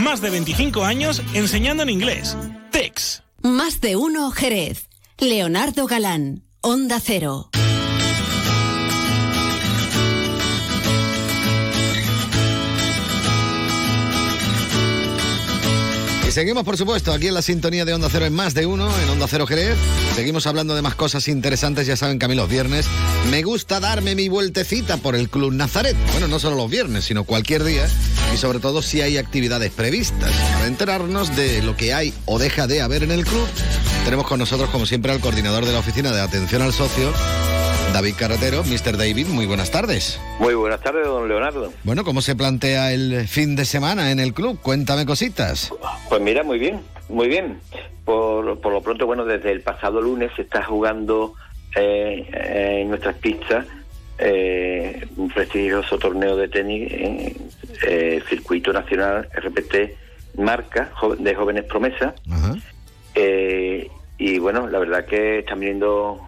Más 0.02 0.22
de 0.22 0.30
25 0.32 0.84
años 0.84 1.22
enseñando 1.36 1.84
en 1.84 1.90
inglés. 1.92 2.36
TEX. 2.72 3.22
Más 3.44 3.82
de 3.82 3.96
uno 3.96 4.32
Jerez. 4.32 4.90
Leonardo 5.20 5.86
Galán. 5.86 6.44
Onda 6.66 6.98
Cero. 7.02 7.53
Seguimos, 16.34 16.64
por 16.64 16.78
supuesto, 16.78 17.14
aquí 17.14 17.28
en 17.28 17.36
la 17.36 17.44
sintonía 17.44 17.86
de 17.86 17.94
Onda 17.94 18.10
Cero 18.12 18.26
en 18.26 18.34
más 18.34 18.56
de 18.56 18.66
uno, 18.66 18.90
en 19.04 19.10
Onda 19.10 19.28
Cero 19.30 19.46
Jerez. 19.46 19.78
Seguimos 20.16 20.48
hablando 20.48 20.74
de 20.74 20.82
más 20.82 20.96
cosas 20.96 21.28
interesantes, 21.28 21.86
ya 21.86 21.96
saben 21.96 22.18
que 22.18 22.26
a 22.26 22.28
mí 22.28 22.34
los 22.34 22.50
viernes 22.50 22.88
me 23.30 23.44
gusta 23.44 23.80
darme 23.80 24.16
mi 24.16 24.30
vueltecita 24.30 24.98
por 24.98 25.16
el 25.16 25.30
Club 25.30 25.54
Nazaret. 25.54 25.96
Bueno, 26.12 26.28
no 26.28 26.40
solo 26.40 26.56
los 26.56 26.72
viernes, 26.72 27.06
sino 27.06 27.24
cualquier 27.24 27.64
día 27.64 27.88
y 28.34 28.38
sobre 28.38 28.60
todo 28.60 28.82
si 28.82 29.02
hay 29.02 29.18
actividades 29.18 29.72
previstas. 29.72 30.32
Para 30.54 30.66
enterarnos 30.66 31.36
de 31.36 31.62
lo 31.62 31.78
que 31.78 31.94
hay 31.94 32.12
o 32.26 32.40
deja 32.40 32.66
de 32.66 32.82
haber 32.82 33.04
en 33.04 33.12
el 33.12 33.26
club, 33.26 33.48
tenemos 34.04 34.26
con 34.28 34.40
nosotros, 34.40 34.72
como 34.72 34.88
siempre, 34.88 35.12
al 35.12 35.20
coordinador 35.20 35.66
de 35.68 35.72
la 35.72 35.80
Oficina 35.80 36.12
de 36.12 36.22
Atención 36.22 36.64
al 36.64 36.74
Socio, 36.74 37.14
David 37.92 38.14
Carretero. 38.18 38.64
Mr. 38.64 38.98
David, 38.98 39.28
muy 39.28 39.46
buenas 39.46 39.72
tardes. 39.72 40.20
Muy 40.40 40.54
buenas 40.54 40.82
tardes, 40.82 41.06
don 41.06 41.28
Leonardo. 41.28 41.74
Bueno, 41.84 42.04
¿cómo 42.04 42.22
se 42.22 42.36
plantea 42.36 42.94
el 42.94 43.28
fin 43.28 43.56
de 43.56 43.66
semana 43.66 44.12
en 44.12 44.20
el 44.20 44.34
club? 44.34 44.60
Cuéntame 44.62 45.06
cositas. 45.06 45.72
Pues 46.10 46.22
mira, 46.22 46.44
muy 46.44 46.60
bien, 46.60 46.82
muy 47.10 47.28
bien. 47.28 47.60
Por, 48.06 48.60
por 48.60 48.74
lo 48.74 48.82
pronto, 48.82 49.06
bueno, 49.06 49.26
desde 49.26 49.52
el 49.52 49.62
pasado 49.62 50.02
lunes 50.02 50.32
se 50.36 50.44
está 50.44 50.64
jugando 50.64 51.34
eh, 51.76 52.28
eh, 52.32 52.80
en 52.82 52.90
nuestras 52.90 53.16
pistas 53.18 53.66
eh, 54.20 55.08
un 55.18 55.30
prestigioso 55.30 55.98
torneo 55.98 56.36
de 56.36 56.48
tenis 56.48 56.92
en 56.92 57.50
el 57.88 58.24
circuito 58.24 58.72
nacional 58.72 59.28
RPT 59.36 59.76
Marca 60.38 60.92
de 61.20 61.36
Jóvenes 61.36 61.66
Promesas. 61.66 62.14
Eh, 63.16 63.90
y 64.18 64.40
bueno, 64.40 64.68
la 64.68 64.80
verdad 64.80 65.06
que 65.06 65.40
están 65.40 65.60
viendo 65.60 66.22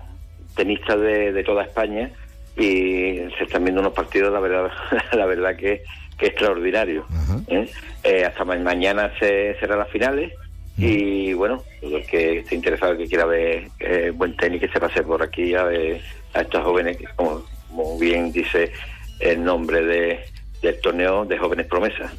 tenistas 0.56 1.00
de, 1.00 1.32
de, 1.32 1.44
toda 1.44 1.64
España 1.64 2.12
y 2.58 3.18
se 3.38 3.44
están 3.44 3.64
viendo 3.64 3.82
unos 3.82 3.94
partidos, 3.94 4.32
la 4.32 4.40
verdad, 4.40 4.72
la 5.14 5.26
verdad 5.26 5.56
que, 5.56 5.84
que 6.18 6.28
extraordinario. 6.28 7.06
¿eh? 7.48 7.70
Eh, 8.04 8.26
hasta 8.26 8.46
mañana 8.46 9.12
se 9.20 9.56
serán 9.60 9.80
las 9.80 9.90
finales 9.90 10.34
y 10.78 11.32
bueno, 11.34 11.64
el 11.82 12.06
que 12.06 12.40
esté 12.40 12.56
interesado, 12.56 12.92
el 12.92 12.98
que 12.98 13.08
quiera 13.08 13.26
ver 13.26 13.70
eh, 13.80 14.12
buen 14.14 14.36
tenis, 14.36 14.60
que 14.60 14.68
se 14.68 14.80
pase 14.80 15.04
por 15.04 15.24
aquí 15.24 15.56
a 15.56 15.64
ver 15.64 16.02
a 16.34 16.42
estos 16.42 16.64
jóvenes, 16.64 16.98
que 16.98 17.06
como, 17.16 17.46
como 17.70 17.98
bien 17.98 18.32
dice 18.32 18.74
el 19.22 19.42
nombre 19.44 19.82
de, 19.86 20.20
del 20.62 20.80
torneo 20.82 21.24
de 21.26 21.38
jóvenes 21.38 21.68
promesas. 21.68 22.12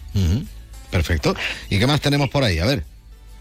Perfecto. 0.90 1.34
¿Y 1.68 1.78
qué 1.78 1.86
más 1.86 2.00
tenemos 2.00 2.30
por 2.30 2.44
ahí? 2.44 2.58
A 2.58 2.64
ver. 2.64 2.82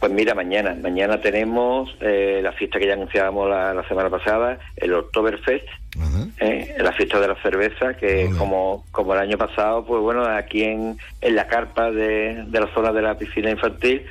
Pues 0.06 0.14
mira, 0.14 0.36
mañana, 0.36 0.78
mañana 0.80 1.20
tenemos 1.20 1.90
eh, 2.00 2.40
la 2.44 2.52
fiesta 2.52 2.78
que 2.78 2.86
ya 2.86 2.94
anunciábamos 2.94 3.50
la, 3.50 3.74
la 3.74 3.88
semana 3.88 4.08
pasada, 4.08 4.60
el 4.76 4.94
Oktoberfest, 4.94 5.66
eh, 6.40 6.76
la 6.78 6.92
fiesta 6.92 7.20
de 7.20 7.28
la 7.28 7.36
cerveza, 7.42 7.96
que 7.96 8.30
como, 8.38 8.86
como 8.92 9.16
el 9.16 9.20
año 9.22 9.36
pasado, 9.36 9.84
pues 9.84 10.04
bueno, 10.04 10.24
aquí 10.24 10.62
en, 10.62 11.00
en 11.22 11.36
la 11.36 11.48
carpa 11.48 11.90
de, 11.90 12.44
de 12.46 12.60
la 12.60 12.72
zona 12.76 12.92
de 12.92 13.02
la 13.02 13.18
piscina 13.18 13.50
infantil, 13.50 14.06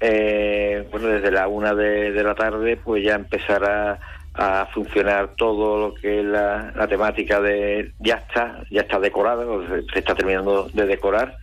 eh, 0.00 0.88
bueno, 0.90 1.08
desde 1.08 1.30
la 1.30 1.46
una 1.46 1.74
de, 1.74 2.12
de, 2.12 2.22
la 2.24 2.34
tarde, 2.34 2.78
pues 2.78 3.04
ya 3.04 3.14
empezará 3.14 4.00
a 4.32 4.64
funcionar 4.72 5.34
todo 5.36 5.88
lo 5.88 5.94
que 5.94 6.20
es 6.20 6.24
la, 6.24 6.72
la 6.74 6.88
temática 6.88 7.38
de 7.42 7.92
ya 7.98 8.14
está, 8.14 8.64
ya 8.70 8.80
está 8.80 8.98
decorada, 8.98 9.44
se 9.92 9.98
está 9.98 10.14
terminando 10.14 10.70
de 10.72 10.86
decorar, 10.86 11.36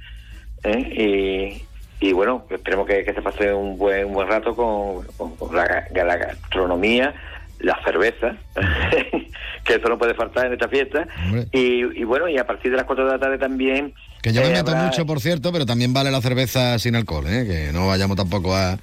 y 0.66 1.62
y 2.02 2.14
bueno, 2.14 2.46
esperemos 2.50 2.88
que, 2.88 3.06
que, 3.06 3.14
se 3.14 3.22
pase 3.22 3.54
un 3.54 3.78
buen 3.78 4.06
un 4.08 4.14
buen 4.14 4.28
rato 4.28 4.56
con, 4.56 5.06
con, 5.18 5.36
con 5.36 5.56
la, 5.56 5.88
la, 5.94 6.18
gastronomía, 6.18 7.14
la 7.60 7.80
cerveza, 7.84 8.36
que 9.64 9.76
eso 9.76 9.88
no 9.88 10.00
puede 10.00 10.16
faltar 10.16 10.48
en 10.48 10.54
esta 10.54 10.68
fiesta. 10.68 11.08
Y, 11.52 12.02
y 12.02 12.04
bueno, 12.04 12.28
y 12.28 12.40
a 12.40 12.48
partir 12.48 12.72
de 12.72 12.78
las 12.78 12.88
4 12.88 13.06
de 13.06 13.12
la 13.12 13.20
tarde 13.20 13.38
también 13.38 13.94
Que 14.22 14.34
yo 14.34 14.42
me 14.42 14.48
Eh, 14.50 14.52
meto 14.52 14.72
habrá- 14.72 14.84
mucho, 14.86 15.06
por 15.06 15.20
cierto, 15.20 15.52
pero 15.52 15.66
también 15.66 15.94
vale 15.94 16.12
la 16.12 16.22
cerveza 16.22 16.78
sin 16.80 16.96
alcohol, 16.96 17.26
¿eh? 17.28 17.46
que 17.48 17.74
no 17.74 17.88
vayamos 17.88 18.16
tampoco 18.18 18.56
a, 18.56 18.78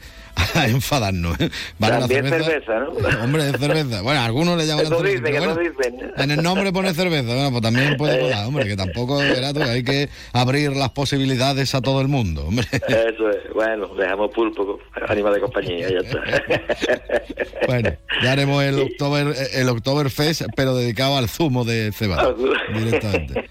a 0.55 0.67
enfadarnos. 0.69 1.39
¿eh? 1.41 1.49
Vale 1.79 1.99
También 2.01 2.29
la 2.31 2.39
cerveza, 2.43 2.73
¿no? 2.81 2.89
Hombre, 3.25 3.51
es 3.51 3.57
cerveza. 3.57 4.03
Bueno, 4.03 4.21
algunos 4.21 4.57
le 4.59 4.67
llaman 4.67 4.87
cerveza, 4.87 5.05
dicen, 5.07 5.23
pero 5.23 5.55
bueno, 5.55 5.61
dicen. 5.61 6.13
En 6.17 6.31
el 6.33 6.43
nombre 6.43 6.73
pone 6.73 6.93
cerveza, 6.93 7.27
bueno, 7.35 7.51
pues 7.53 7.63
también 7.63 7.97
puede 7.97 8.19
colar, 8.19 8.47
hombre, 8.47 8.67
que 8.67 8.77
tampoco, 8.77 9.19
verás 9.19 9.55
tú, 9.55 9.63
hay 9.63 9.85
que 9.85 10.09
abrir 10.33 10.73
las 10.75 10.91
posibilidades 10.91 11.73
a 11.77 11.81
todo 11.83 12.01
el 12.01 12.09
mundo, 12.09 12.45
hombre. 12.47 12.67
Eso 12.73 13.31
es, 13.31 13.53
bueno, 13.55 13.87
dejamos 13.95 14.33
pulpo, 14.33 14.81
animal 15.09 15.35
de 15.35 15.41
compañía, 15.41 15.89
ya 15.89 15.99
está. 15.99 16.19
Bueno, 17.69 17.91
ya 18.23 18.33
haremos 18.33 18.63
el 18.65 18.81
October, 18.81 19.35
el 19.53 19.69
Oktoberfest, 19.69 20.43
pero 20.57 20.75
dedicado 20.75 21.19
al 21.19 21.29
zumo 21.29 21.65
de 21.65 21.93
cebada, 21.93 22.35
directamente. 22.75 23.51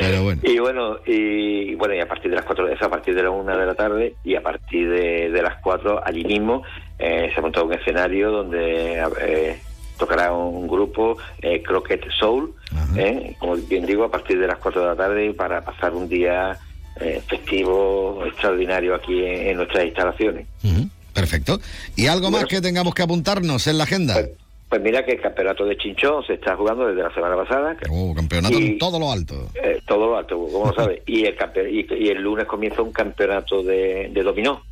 Pero 0.00 0.22
bueno. 0.24 0.40
Y 0.42 0.58
bueno, 0.58 0.96
y 1.06 1.74
bueno, 1.76 1.94
y 1.94 2.00
a 2.00 2.08
partir 2.08 2.30
de 2.30 2.36
las 2.36 2.44
4 2.44 2.66
de 2.66 2.74
eso, 2.74 2.86
a 2.86 2.90
partir 2.90 3.14
de 3.14 3.22
la 3.22 3.30
1 3.30 3.56
de 3.56 3.66
la 3.66 3.74
tarde 3.74 4.14
y 4.24 4.34
a 4.34 4.42
partir 4.42 4.90
de, 4.90 5.30
de 5.30 5.42
las 5.42 5.60
4 5.62 6.02
allí 6.04 6.24
mismo 6.24 6.62
eh, 6.98 7.30
se 7.32 7.38
ha 7.38 7.42
montado 7.42 7.66
un 7.66 7.74
escenario 7.74 8.30
donde 8.30 9.02
eh, 9.20 9.60
tocará 10.00 10.32
un 10.32 10.66
grupo, 10.66 11.18
eh, 11.42 11.62
Croquet 11.62 12.02
Soul, 12.18 12.54
eh, 12.96 13.36
como 13.38 13.54
bien 13.54 13.86
digo, 13.86 14.04
a 14.04 14.10
partir 14.10 14.40
de 14.40 14.48
las 14.48 14.58
4 14.58 14.80
de 14.80 14.86
la 14.88 14.96
tarde 14.96 15.32
para 15.34 15.60
pasar 15.60 15.92
un 15.92 16.08
día 16.08 16.58
eh, 17.00 17.22
festivo 17.28 18.24
extraordinario 18.26 18.94
aquí 18.94 19.24
en, 19.24 19.48
en 19.48 19.56
nuestras 19.58 19.84
instalaciones. 19.84 20.46
Perfecto. 21.12 21.60
¿Y 21.96 22.06
algo 22.06 22.30
más 22.30 22.46
que 22.46 22.60
tengamos 22.60 22.94
que 22.94 23.02
apuntarnos 23.02 23.66
en 23.66 23.78
la 23.78 23.84
agenda? 23.84 24.14
Pues 24.14 24.30
mira 24.78 25.04
que 25.04 25.12
el 25.12 25.20
campeonato 25.20 25.64
de 25.64 25.76
Chinchón 25.76 26.24
se 26.24 26.34
está 26.34 26.54
jugando 26.56 26.86
desde 26.86 27.02
la 27.02 27.12
semana 27.12 27.34
pasada. 27.36 27.76
Oh, 27.90 28.14
campeonato 28.14 28.58
Y- 28.58 28.66
en 28.68 28.78
todo 28.78 28.98
lo 29.00 29.10
alto. 29.10 29.48
Eh, 29.62 29.80
todo 29.86 30.06
lo 30.10 30.16
alto, 30.18 30.36
como 30.52 30.68
lo 30.68 30.74
sabes. 30.74 31.02
Y 31.06 31.24
el, 31.26 31.36
campe- 31.36 31.68
y, 31.70 31.86
y 32.04 32.08
el 32.08 32.22
lunes 32.22 32.46
comienza 32.46 32.80
un 32.82 32.92
campeonato 32.92 33.62
de, 33.62 34.08
de 34.12 34.22
dominó. 34.22 34.62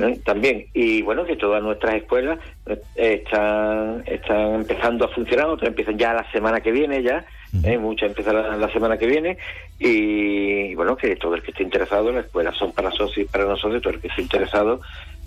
¿eh? 0.00 0.18
También. 0.24 0.66
Y 0.72 1.02
bueno, 1.02 1.24
que 1.24 1.36
todas 1.36 1.62
nuestras 1.62 1.94
escuelas 1.96 2.38
eh, 2.66 3.22
están, 3.24 4.02
están 4.06 4.54
empezando 4.54 5.04
a 5.04 5.08
funcionar, 5.08 5.46
otras 5.46 5.68
empiezan 5.68 5.98
ya 5.98 6.12
la 6.14 6.30
semana 6.32 6.60
que 6.60 6.72
viene 6.72 7.02
ya. 7.02 7.24
¿eh? 7.62 7.78
Muchas 7.78 8.08
empezarán 8.08 8.60
la 8.60 8.72
semana 8.72 8.96
que 8.96 9.06
viene. 9.06 9.36
Y 9.78 10.74
bueno, 10.74 10.96
que 10.96 11.14
todo 11.16 11.34
el 11.34 11.42
que 11.42 11.50
esté 11.50 11.62
interesado, 11.62 12.10
las 12.12 12.24
escuelas 12.26 12.56
son 12.56 12.72
para 12.72 12.90
socios 12.90 13.18
y 13.18 13.30
para 13.30 13.44
nosotros, 13.44 13.82
todo 13.82 13.92
el 13.92 14.00
que 14.00 14.08
esté 14.08 14.22
interesado, 14.22 14.80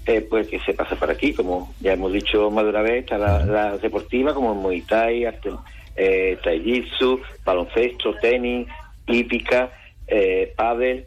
eh, 0.07 0.21
pues 0.29 0.47
que 0.47 0.59
se 0.61 0.73
pase 0.73 0.95
por 0.95 1.09
aquí. 1.11 1.33
Como 1.33 1.73
ya 1.81 1.93
hemos 1.93 2.11
dicho 2.13 2.49
más 2.49 2.63
de 2.63 2.69
una 2.71 2.81
vez, 2.81 3.03
está 3.03 3.17
la, 3.17 3.45
la 3.45 3.77
deportiva, 3.77 4.33
como 4.33 4.53
el 4.53 4.59
Muay 4.59 4.81
Thai, 4.81 5.25
arte, 5.25 5.49
eh, 5.95 6.37
Tai 6.43 6.61
Jitsu, 6.63 7.19
baloncesto, 7.45 8.13
tenis, 8.21 8.67
hípica, 9.07 9.69
eh, 10.07 10.53
pádel, 10.55 11.05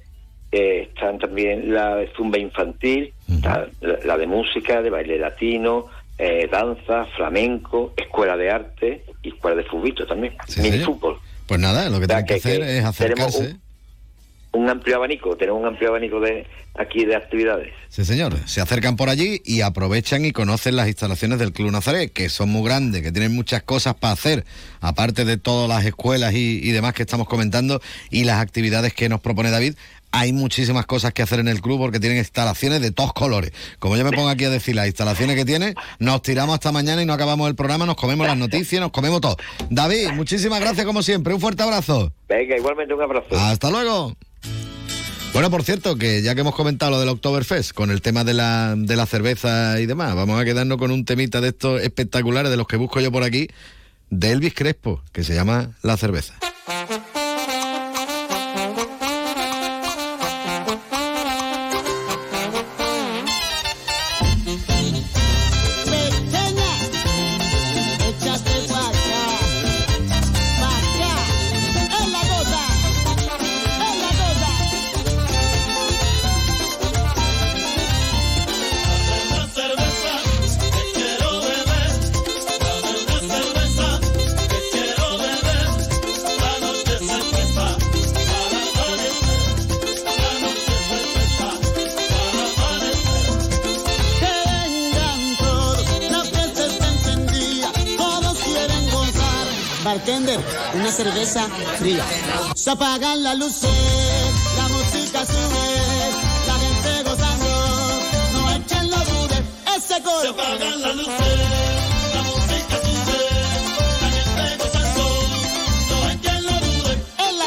eh, 0.53 0.89
están 0.93 1.19
también 1.19 1.73
la 1.73 1.97
de 1.97 2.09
zumba 2.17 2.39
infantil, 2.39 3.13
la, 3.43 3.67
la 4.05 4.17
de 4.19 4.27
música, 4.27 4.83
de 4.83 4.91
baile 4.91 5.19
latino, 5.19 5.87
eh, 6.19 6.49
danza, 6.51 7.07
flamenco, 7.17 7.95
escuela 7.97 8.37
de 8.37 8.51
arte 8.51 9.05
y 9.23 9.29
escuela 9.29 9.57
de 9.57 9.65
fútbol 9.65 9.95
también, 10.07 10.35
mini 10.57 10.71
señor. 10.71 10.87
fútbol. 10.87 11.19
Pues 11.47 11.61
nada, 11.61 11.89
lo 11.89 11.99
que 12.01 12.07
tienen 12.07 12.27
que, 12.27 12.35
que- 12.35 12.41
hacer 12.41 12.61
que 12.61 12.79
es 12.79 12.85
acercarse. 12.85 13.39
Un 13.53 13.61
amplio 14.53 14.97
abanico, 14.97 15.37
tenemos 15.37 15.61
un 15.61 15.69
amplio 15.69 15.91
abanico 15.91 16.21
de 16.21 16.47
aquí 16.75 17.05
de 17.05 17.17
actividades. 17.17 17.73
Sí, 17.89 18.05
señor. 18.05 18.37
Se 18.47 18.61
acercan 18.61 18.97
por 18.97 19.09
allí 19.09 19.41
y 19.45 19.61
aprovechan 19.61 20.25
y 20.25 20.33
conocen 20.33 20.77
las 20.77 20.89
instalaciones 20.89 21.39
del 21.39 21.53
Club 21.53 21.71
Nazaret, 21.71 22.13
que 22.13 22.29
son 22.29 22.51
muy 22.51 22.65
grandes, 22.65 23.03
que 23.03 23.13
tienen 23.13 23.35
muchas 23.35 23.63
cosas 23.63 23.95
para 23.95 24.13
hacer, 24.13 24.45
aparte 24.81 25.25
de 25.25 25.37
todas 25.37 25.69
las 25.69 25.85
escuelas 25.85 26.35
y, 26.35 26.61
y 26.63 26.71
demás 26.73 26.95
que 26.95 27.03
estamos 27.03 27.29
comentando 27.29 27.81
y 28.11 28.25
las 28.25 28.41
actividades 28.41 28.95
que 28.95 29.09
nos 29.09 29.21
propone 29.21 29.51
David. 29.51 29.75
Hay 30.13 30.33
muchísimas 30.33 30.87
cosas 30.87 31.13
que 31.13 31.23
hacer 31.23 31.39
en 31.39 31.47
el 31.47 31.61
club 31.61 31.79
porque 31.79 32.01
tienen 32.01 32.19
instalaciones 32.19 32.81
de 32.81 32.91
todos 32.91 33.13
colores. 33.13 33.53
Como 33.79 33.97
yo 33.97 34.05
me 34.05 34.11
pongo 34.11 34.29
aquí 34.29 34.45
a 34.45 34.51
decir 34.51 34.75
las 34.75 34.87
instalaciones 34.87 35.37
que 35.37 35.45
tiene, 35.45 35.75
nos 36.01 36.23
tiramos 36.23 36.55
hasta 36.55 36.73
mañana 36.73 37.01
y 37.01 37.07
no 37.07 37.13
acabamos 37.13 37.49
el 37.49 37.55
programa, 37.55 37.87
nos 37.87 37.95
comemos 37.95 38.27
las 38.27 38.37
noticias, 38.37 38.81
nos 38.81 38.91
comemos 38.91 39.21
todo. 39.21 39.37
David, 39.69 40.11
muchísimas 40.15 40.59
gracias 40.59 40.85
como 40.85 41.05
siempre. 41.05 41.33
Un 41.33 41.41
fuerte 41.41 41.63
abrazo. 41.63 42.13
Venga, 42.29 42.57
igualmente 42.57 42.93
un 42.93 43.03
abrazo. 43.03 43.39
Hasta 43.39 43.71
luego. 43.71 44.17
Bueno, 45.33 45.49
por 45.51 45.63
cierto, 45.63 45.97
que 45.97 46.23
ya 46.23 46.35
que 46.35 46.41
hemos 46.41 46.55
comentado 46.55 46.91
lo 46.91 47.01
del 47.01 47.09
Oktoberfest, 47.09 47.73
con 47.73 47.91
el 47.91 48.03
tema 48.03 48.25
de 48.25 48.35
la, 48.35 48.75
de 48.77 48.97
la 48.97 49.07
cerveza 49.07 49.81
y 49.81 49.87
demás, 49.87 50.15
vamos 50.17 50.41
a 50.41 50.45
quedarnos 50.45 50.77
con 50.77 50.91
un 50.91 51.05
temita 51.05 51.41
de 51.41 51.49
estos 51.49 51.81
espectaculares 51.83 52.51
de 52.51 52.57
los 52.57 52.67
que 52.67 52.77
busco 52.77 53.01
yo 53.01 53.13
por 53.13 53.23
aquí, 53.23 53.49
de 54.11 54.33
Elvis 54.33 54.55
Crespo, 54.55 55.03
que 55.13 55.23
se 55.23 55.35
llama 55.35 55.71
La 55.83 55.97
cerveza. 55.97 56.35
Una 100.75 100.93
cerveza 100.93 101.49
fría. 101.79 102.05
Se 102.55 102.71
apagan 102.71 103.23
las 103.23 103.39
luces, 103.39 103.71
la 104.57 104.69
música 104.69 105.25
sube, 105.25 106.13
la 106.47 106.55
gente 106.59 107.03
gozando, 107.09 108.01
no 108.35 108.51
echen 108.53 108.91
los 108.91 109.07
dudes, 109.07 109.43
ese 109.77 110.03
coro. 110.03 110.21
Se 110.21 110.29
apagan 110.29 110.83
las 110.83 110.95
luces, 110.95 111.71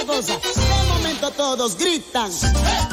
cosa, 0.07 0.33
de 0.33 0.87
momento 0.89 1.31
todos 1.31 1.77
gritan. 1.77 2.31
Au. 2.31 2.92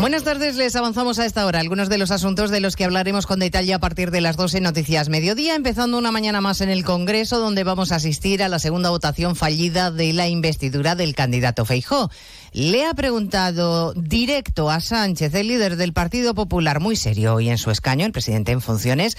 Buenas 0.00 0.24
tardes, 0.24 0.56
les 0.56 0.74
avanzamos 0.76 1.18
a 1.18 1.24
esta 1.24 1.46
hora 1.46 1.60
algunos 1.60 1.88
de 1.88 1.98
los 1.98 2.10
asuntos 2.10 2.50
de 2.50 2.60
los 2.60 2.76
que 2.76 2.84
hablaremos 2.84 3.26
con 3.26 3.38
detalle 3.38 3.72
a 3.72 3.78
partir 3.78 4.10
de 4.10 4.20
las 4.20 4.36
12 4.36 4.60
Noticias 4.60 5.08
Mediodía, 5.08 5.54
empezando 5.54 5.96
una 5.96 6.10
mañana 6.10 6.40
más 6.40 6.60
en 6.60 6.68
el 6.68 6.84
Congreso, 6.84 7.38
donde 7.38 7.64
vamos 7.64 7.92
a 7.92 7.96
asistir 7.96 8.42
a 8.42 8.48
la 8.48 8.58
segunda 8.58 8.90
votación 8.90 9.36
fallida 9.36 9.90
de 9.90 10.12
la 10.12 10.28
investidura 10.28 10.94
del 10.94 11.14
candidato 11.14 11.64
Feijó. 11.64 12.10
Le 12.52 12.84
ha 12.84 12.92
preguntado 12.94 13.94
directo 13.94 14.68
a 14.68 14.80
Sánchez, 14.80 15.32
el 15.34 15.48
líder 15.48 15.76
del 15.76 15.92
Partido 15.92 16.34
Popular, 16.34 16.80
muy 16.80 16.96
serio 16.96 17.40
y 17.40 17.48
en 17.48 17.58
su 17.58 17.70
escaño, 17.70 18.04
el 18.04 18.12
presidente 18.12 18.52
en 18.52 18.60
funciones, 18.60 19.16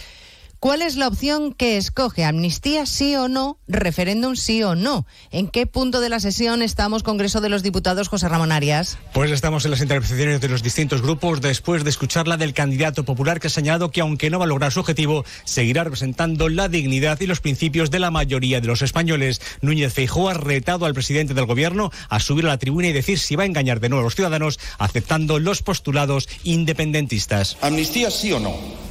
¿Cuál 0.66 0.82
es 0.82 0.95
la 0.95 1.07
opción 1.07 1.53
que 1.53 1.78
escoge? 1.78 2.26
¿Amnistía 2.26 2.88
sí 2.88 3.16
o 3.16 3.28
no? 3.28 3.59
¿Referéndum 3.68 4.36
sí 4.36 4.63
o 4.63 4.74
no? 4.74 5.05
¿En 5.30 5.47
qué 5.47 5.68
punto 5.68 6.01
de 6.01 6.09
la 6.09 6.20
sesión 6.20 6.63
estamos, 6.63 7.03
Congreso 7.03 7.39
de 7.39 7.49
los 7.49 7.61
Diputados, 7.61 8.07
José 8.07 8.30
Ramón 8.30 8.51
Arias? 8.51 8.97
Pues 9.13 9.30
estamos 9.30 9.63
en 9.66 9.70
las 9.70 9.82
intervenciones 9.82 10.41
de 10.41 10.49
los 10.49 10.63
distintos 10.63 11.03
grupos 11.03 11.39
después 11.39 11.84
de 11.84 11.91
escuchar 11.91 12.28
la 12.28 12.38
del 12.38 12.55
candidato 12.55 13.05
popular 13.05 13.39
que 13.39 13.45
ha 13.45 13.51
señalado 13.51 13.91
que 13.91 14.01
aunque 14.01 14.32
no 14.32 14.39
va 14.39 14.45
a 14.45 14.47
lograr 14.47 14.72
su 14.72 14.80
objetivo, 14.80 15.24
seguirá 15.43 15.84
representando 15.84 16.49
la 16.49 16.68
dignidad 16.68 17.22
y 17.22 17.28
los 17.28 17.41
principios 17.41 17.91
de 17.91 17.99
la 17.99 18.09
mayoría 18.09 18.59
de 18.59 18.66
los 18.66 18.82
españoles. 18.82 19.41
Núñez 19.61 19.93
Feijóo 19.93 20.30
ha 20.30 20.34
retado 20.34 20.88
al 20.88 20.95
presidente 20.95 21.36
del 21.36 21.45
gobierno 21.45 21.91
a 22.09 22.20
subir 22.20 22.45
a 22.45 22.49
la 22.49 22.57
tribuna 22.57 22.88
y 22.88 22.91
decir 22.91 23.20
si 23.20 23.36
va 23.36 23.43
a 23.43 23.45
engañar 23.45 23.82
de 23.82 23.89
nuevo 23.89 24.01
a 24.01 24.05
los 24.05 24.16
ciudadanos 24.16 24.59
aceptando 24.80 25.38
los 25.38 25.61
postulados 25.61 26.28
independentistas. 26.43 27.55
¿Amnistía 27.61 28.09
sí 28.09 28.32
o 28.32 28.39
no? 28.39 28.85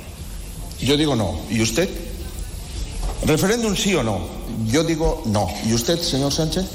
Yo 0.85 0.99
digo 0.99 1.16
no. 1.16 1.35
¿Y 1.51 1.62
usted? 1.62 1.89
¿Referéndum 3.24 3.74
sí 3.74 3.95
o 3.95 4.03
no? 4.03 4.20
Yo 4.66 4.85
digo 4.85 5.22
no. 5.24 5.49
¿Y 5.66 5.72
usted, 5.72 5.99
señor 5.99 6.30
Sánchez? 6.30 6.66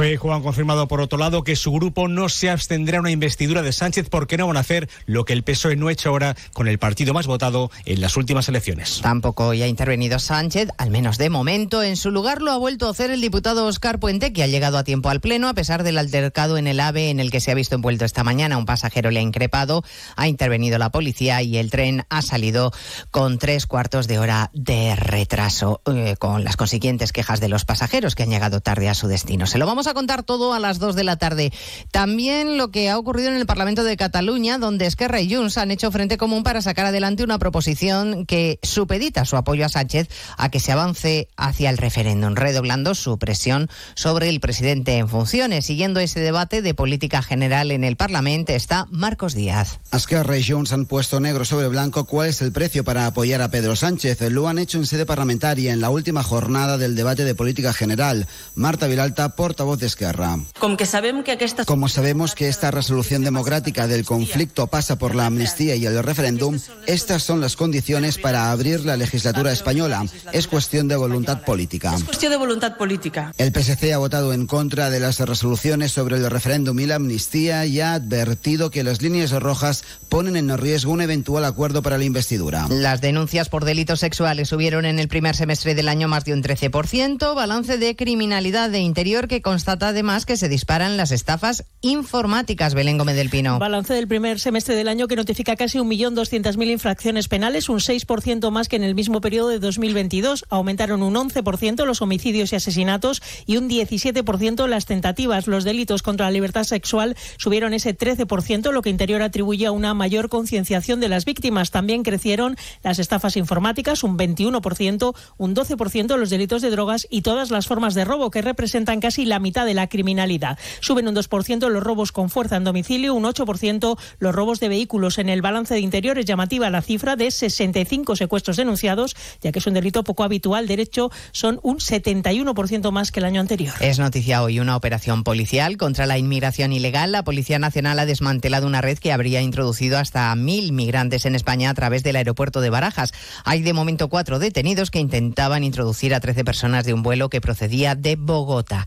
Feijóo 0.00 0.32
han 0.32 0.42
confirmado 0.42 0.88
por 0.88 1.02
otro 1.02 1.18
lado 1.18 1.44
que 1.44 1.56
su 1.56 1.72
grupo 1.72 2.08
no 2.08 2.30
se 2.30 2.48
abstendrá 2.48 2.96
a 2.96 3.00
una 3.02 3.10
investidura 3.10 3.60
de 3.60 3.70
Sánchez 3.70 4.08
porque 4.08 4.38
no 4.38 4.46
van 4.46 4.56
a 4.56 4.60
hacer 4.60 4.88
lo 5.04 5.26
que 5.26 5.34
el 5.34 5.42
PSOE 5.42 5.76
no 5.76 5.88
ha 5.88 5.92
hecho 5.92 6.08
ahora 6.08 6.36
con 6.54 6.68
el 6.68 6.78
partido 6.78 7.12
más 7.12 7.26
votado 7.26 7.70
en 7.84 8.00
las 8.00 8.16
últimas 8.16 8.48
elecciones. 8.48 9.00
Tampoco 9.02 9.48
hoy 9.48 9.60
ha 9.60 9.66
intervenido 9.66 10.18
Sánchez, 10.18 10.70
al 10.78 10.88
menos 10.88 11.18
de 11.18 11.28
momento. 11.28 11.82
En 11.82 11.98
su 11.98 12.10
lugar 12.10 12.40
lo 12.40 12.50
ha 12.50 12.56
vuelto 12.56 12.86
a 12.86 12.92
hacer 12.92 13.10
el 13.10 13.20
diputado 13.20 13.66
Oscar 13.66 14.00
Puente, 14.00 14.32
que 14.32 14.42
ha 14.42 14.46
llegado 14.46 14.78
a 14.78 14.84
tiempo 14.84 15.10
al 15.10 15.20
Pleno 15.20 15.50
a 15.50 15.52
pesar 15.52 15.82
del 15.82 15.98
altercado 15.98 16.56
en 16.56 16.66
el 16.66 16.80
AVE 16.80 17.10
en 17.10 17.20
el 17.20 17.30
que 17.30 17.40
se 17.40 17.50
ha 17.50 17.54
visto 17.54 17.74
envuelto 17.74 18.06
esta 18.06 18.24
mañana. 18.24 18.56
Un 18.56 18.64
pasajero 18.64 19.10
le 19.10 19.20
ha 19.20 19.22
increpado, 19.22 19.84
ha 20.16 20.28
intervenido 20.28 20.78
la 20.78 20.88
policía 20.88 21.42
y 21.42 21.58
el 21.58 21.70
tren 21.70 22.06
ha 22.08 22.22
salido 22.22 22.72
con 23.10 23.38
tres 23.38 23.66
cuartos 23.66 24.08
de 24.08 24.18
hora 24.18 24.50
de 24.54 24.96
retraso, 24.96 25.82
eh, 25.94 26.16
con 26.18 26.42
las 26.42 26.56
consiguientes 26.56 27.12
quejas 27.12 27.38
de 27.40 27.50
los 27.50 27.66
pasajeros 27.66 28.14
que 28.14 28.22
han 28.22 28.30
llegado 28.30 28.62
tarde 28.62 28.88
a 28.88 28.94
su 28.94 29.06
destino. 29.06 29.46
Se 29.46 29.58
lo 29.58 29.66
vamos 29.66 29.88
a 29.88 29.89
contar 29.94 30.22
todo 30.22 30.54
a 30.54 30.58
las 30.58 30.78
dos 30.78 30.94
de 30.94 31.04
la 31.04 31.16
tarde. 31.16 31.52
También 31.90 32.58
lo 32.58 32.70
que 32.70 32.90
ha 32.90 32.98
ocurrido 32.98 33.28
en 33.28 33.36
el 33.36 33.46
Parlamento 33.46 33.84
de 33.84 33.96
Cataluña, 33.96 34.58
donde 34.58 34.86
Esquerra 34.86 35.20
y 35.20 35.34
Junts 35.34 35.58
han 35.58 35.70
hecho 35.70 35.90
frente 35.90 36.16
común 36.16 36.42
para 36.42 36.62
sacar 36.62 36.86
adelante 36.86 37.24
una 37.24 37.38
proposición 37.38 38.26
que 38.26 38.58
supedita 38.62 39.24
su 39.24 39.36
apoyo 39.36 39.64
a 39.64 39.68
Sánchez 39.68 40.08
a 40.36 40.48
que 40.50 40.60
se 40.60 40.72
avance 40.72 41.28
hacia 41.36 41.70
el 41.70 41.78
referéndum, 41.78 42.34
redoblando 42.34 42.94
su 42.94 43.18
presión 43.18 43.68
sobre 43.94 44.28
el 44.28 44.40
presidente 44.40 44.96
en 44.96 45.08
funciones. 45.08 45.66
Siguiendo 45.66 46.00
ese 46.00 46.20
debate 46.20 46.62
de 46.62 46.74
política 46.74 47.22
general 47.22 47.70
en 47.70 47.84
el 47.84 47.96
Parlamento 47.96 48.52
está 48.52 48.86
Marcos 48.90 49.34
Díaz. 49.34 49.80
Esquerra 49.92 50.36
y 50.36 50.44
Junts 50.44 50.72
han 50.72 50.86
puesto 50.86 51.20
negro 51.20 51.44
sobre 51.44 51.68
blanco 51.68 52.04
cuál 52.04 52.28
es 52.28 52.42
el 52.42 52.52
precio 52.52 52.84
para 52.84 53.06
apoyar 53.06 53.42
a 53.42 53.50
Pedro 53.50 53.76
Sánchez. 53.76 54.20
Lo 54.30 54.48
han 54.48 54.58
hecho 54.58 54.78
en 54.78 54.86
sede 54.86 55.06
parlamentaria 55.06 55.72
en 55.72 55.80
la 55.80 55.90
última 55.90 56.22
jornada 56.22 56.78
del 56.78 56.94
debate 56.94 57.24
de 57.24 57.34
política 57.34 57.72
general. 57.72 58.26
Marta 58.54 58.86
Viralta, 58.86 59.34
portavoz 59.36 59.78
de 59.80 59.86
Esquerra. 59.86 60.38
Com 60.60 60.76
que 60.76 60.86
sabem 60.86 61.22
que 61.24 61.32
aquesta... 61.32 61.64
Como 61.64 61.88
sabemos 61.88 62.34
que 62.34 62.48
esta 62.48 62.70
resolución 62.70 63.24
democrática 63.24 63.86
del 63.86 64.04
conflicto 64.04 64.66
pasa 64.66 64.96
por 64.96 65.14
la 65.14 65.26
amnistía 65.26 65.74
y 65.76 65.86
el 65.86 66.02
referéndum, 66.02 66.58
estas 66.86 67.22
son 67.22 67.40
las 67.40 67.56
condiciones 67.56 68.18
para 68.18 68.50
abrir 68.52 68.84
la 68.84 68.96
legislatura 68.96 69.52
española. 69.52 70.04
Es 70.32 70.46
cuestión 70.46 70.86
de 70.88 70.96
voluntad 70.96 71.42
política. 71.42 71.94
És 71.96 72.04
qüestió 72.04 72.30
de 72.30 72.36
voluntat 72.36 72.76
política. 72.76 73.32
El 73.38 73.52
PSC 73.52 73.92
ha 73.92 73.98
votado 73.98 74.32
en 74.32 74.46
contra 74.46 74.90
de 74.90 75.00
las 75.00 75.18
resoluciones 75.20 75.92
sobre 75.92 76.16
el 76.16 76.30
referéndum 76.30 76.78
y 76.80 76.86
la 76.86 76.96
amnistía 76.96 77.66
y 77.66 77.80
ha 77.80 77.94
advertido 77.94 78.70
que 78.70 78.84
las 78.84 79.02
líneas 79.02 79.30
rojas 79.32 79.84
ponen 80.08 80.36
en 80.36 80.56
riesgo 80.58 80.92
un 80.92 81.00
eventual 81.00 81.44
acuerdo 81.44 81.82
para 81.82 81.98
la 81.98 82.04
investidura. 82.04 82.66
Las 82.68 83.00
denuncias 83.00 83.48
por 83.48 83.64
delitos 83.64 84.00
sexuales 84.00 84.48
subieron 84.48 84.84
en 84.84 84.98
el 84.98 85.08
primer 85.08 85.36
semestre 85.36 85.74
del 85.74 85.88
año 85.88 86.08
más 86.08 86.24
de 86.24 86.32
un 86.32 86.42
13%, 86.42 87.34
balance 87.34 87.78
de 87.78 87.96
criminalidad 87.96 88.70
de 88.70 88.80
interior 88.80 89.28
que 89.28 89.42
constata 89.60 89.88
además 89.88 90.24
que 90.24 90.38
se 90.38 90.48
disparan 90.48 90.96
las 90.96 91.10
estafas 91.10 91.66
informáticas. 91.82 92.72
Belén 92.72 92.96
Gómez 92.96 93.14
del 93.14 93.28
Pino. 93.28 93.58
Balance 93.58 93.92
del 93.92 94.08
primer 94.08 94.40
semestre 94.40 94.74
del 94.74 94.88
año 94.88 95.06
que 95.06 95.16
notifica 95.16 95.54
casi 95.54 95.76
1.200.000 95.76 96.70
infracciones 96.70 97.28
penales, 97.28 97.68
un 97.68 97.78
6% 97.78 98.50
más 98.50 98.68
que 98.68 98.76
en 98.76 98.84
el 98.84 98.94
mismo 98.94 99.20
periodo 99.20 99.50
de 99.50 99.58
2022. 99.58 100.46
Aumentaron 100.48 101.02
un 101.02 101.12
11% 101.12 101.84
los 101.84 102.00
homicidios 102.00 102.54
y 102.54 102.56
asesinatos 102.56 103.20
y 103.44 103.58
un 103.58 103.68
17% 103.68 104.66
las 104.66 104.86
tentativas. 104.86 105.46
Los 105.46 105.64
delitos 105.64 106.00
contra 106.00 106.24
la 106.24 106.32
libertad 106.32 106.64
sexual 106.64 107.14
subieron 107.36 107.74
ese 107.74 107.94
13%, 107.94 108.72
lo 108.72 108.80
que 108.80 108.88
Interior 108.88 109.20
atribuye 109.20 109.66
a 109.66 109.72
una 109.72 109.92
mayor 109.92 110.30
concienciación 110.30 111.00
de 111.00 111.10
las 111.10 111.26
víctimas. 111.26 111.70
También 111.70 112.02
crecieron 112.02 112.56
las 112.82 112.98
estafas 112.98 113.36
informáticas, 113.36 114.04
un 114.04 114.16
21%, 114.16 115.14
un 115.36 115.54
12% 115.54 116.16
los 116.16 116.30
delitos 116.30 116.62
de 116.62 116.70
drogas 116.70 117.06
y 117.10 117.20
todas 117.20 117.50
las 117.50 117.66
formas 117.66 117.92
de 117.92 118.06
robo, 118.06 118.30
que 118.30 118.40
representan 118.40 119.00
casi 119.00 119.26
la 119.26 119.38
mitad 119.38 119.49
de 119.50 119.74
la 119.74 119.88
criminalidad. 119.88 120.58
Suben 120.80 121.08
un 121.08 121.14
2% 121.14 121.68
los 121.68 121.82
robos 121.82 122.12
con 122.12 122.30
fuerza 122.30 122.56
en 122.56 122.64
domicilio, 122.64 123.14
un 123.14 123.24
8% 123.24 123.98
los 124.18 124.34
robos 124.34 124.60
de 124.60 124.68
vehículos. 124.68 125.18
En 125.18 125.28
el 125.28 125.42
balance 125.42 125.74
de 125.74 125.80
interior 125.80 126.18
es 126.18 126.26
llamativa 126.26 126.70
la 126.70 126.82
cifra 126.82 127.16
de 127.16 127.30
65 127.30 128.16
secuestros 128.16 128.56
denunciados, 128.56 129.16
ya 129.40 129.52
que 129.52 129.58
es 129.58 129.66
un 129.66 129.74
delito 129.74 130.04
poco 130.04 130.24
habitual. 130.24 130.66
De 130.66 130.74
hecho, 130.74 131.10
son 131.32 131.60
un 131.62 131.78
71% 131.78 132.90
más 132.90 133.10
que 133.10 133.20
el 133.20 133.26
año 133.26 133.40
anterior. 133.40 133.74
Es 133.80 133.98
noticia 133.98 134.42
hoy 134.42 134.60
una 134.60 134.76
operación 134.76 135.24
policial 135.24 135.76
contra 135.76 136.06
la 136.06 136.16
inmigración 136.16 136.72
ilegal. 136.72 137.12
La 137.12 137.24
Policía 137.24 137.58
Nacional 137.58 137.98
ha 137.98 138.06
desmantelado 138.06 138.66
una 138.66 138.80
red 138.80 138.98
que 138.98 139.12
habría 139.12 139.42
introducido 139.42 139.98
hasta 139.98 140.34
mil 140.36 140.72
migrantes 140.72 141.26
en 141.26 141.34
España 141.34 141.70
a 141.70 141.74
través 141.74 142.02
del 142.02 142.16
aeropuerto 142.16 142.60
de 142.60 142.70
Barajas. 142.70 143.12
Hay 143.44 143.62
de 143.62 143.72
momento 143.72 144.08
cuatro 144.08 144.38
detenidos 144.38 144.90
que 144.90 144.98
intentaban 144.98 145.64
introducir 145.64 146.14
a 146.14 146.20
13 146.20 146.44
personas 146.44 146.84
de 146.84 146.94
un 146.94 147.02
vuelo 147.02 147.28
que 147.28 147.40
procedía 147.40 147.94
de 147.94 148.16
Bogotá. 148.16 148.86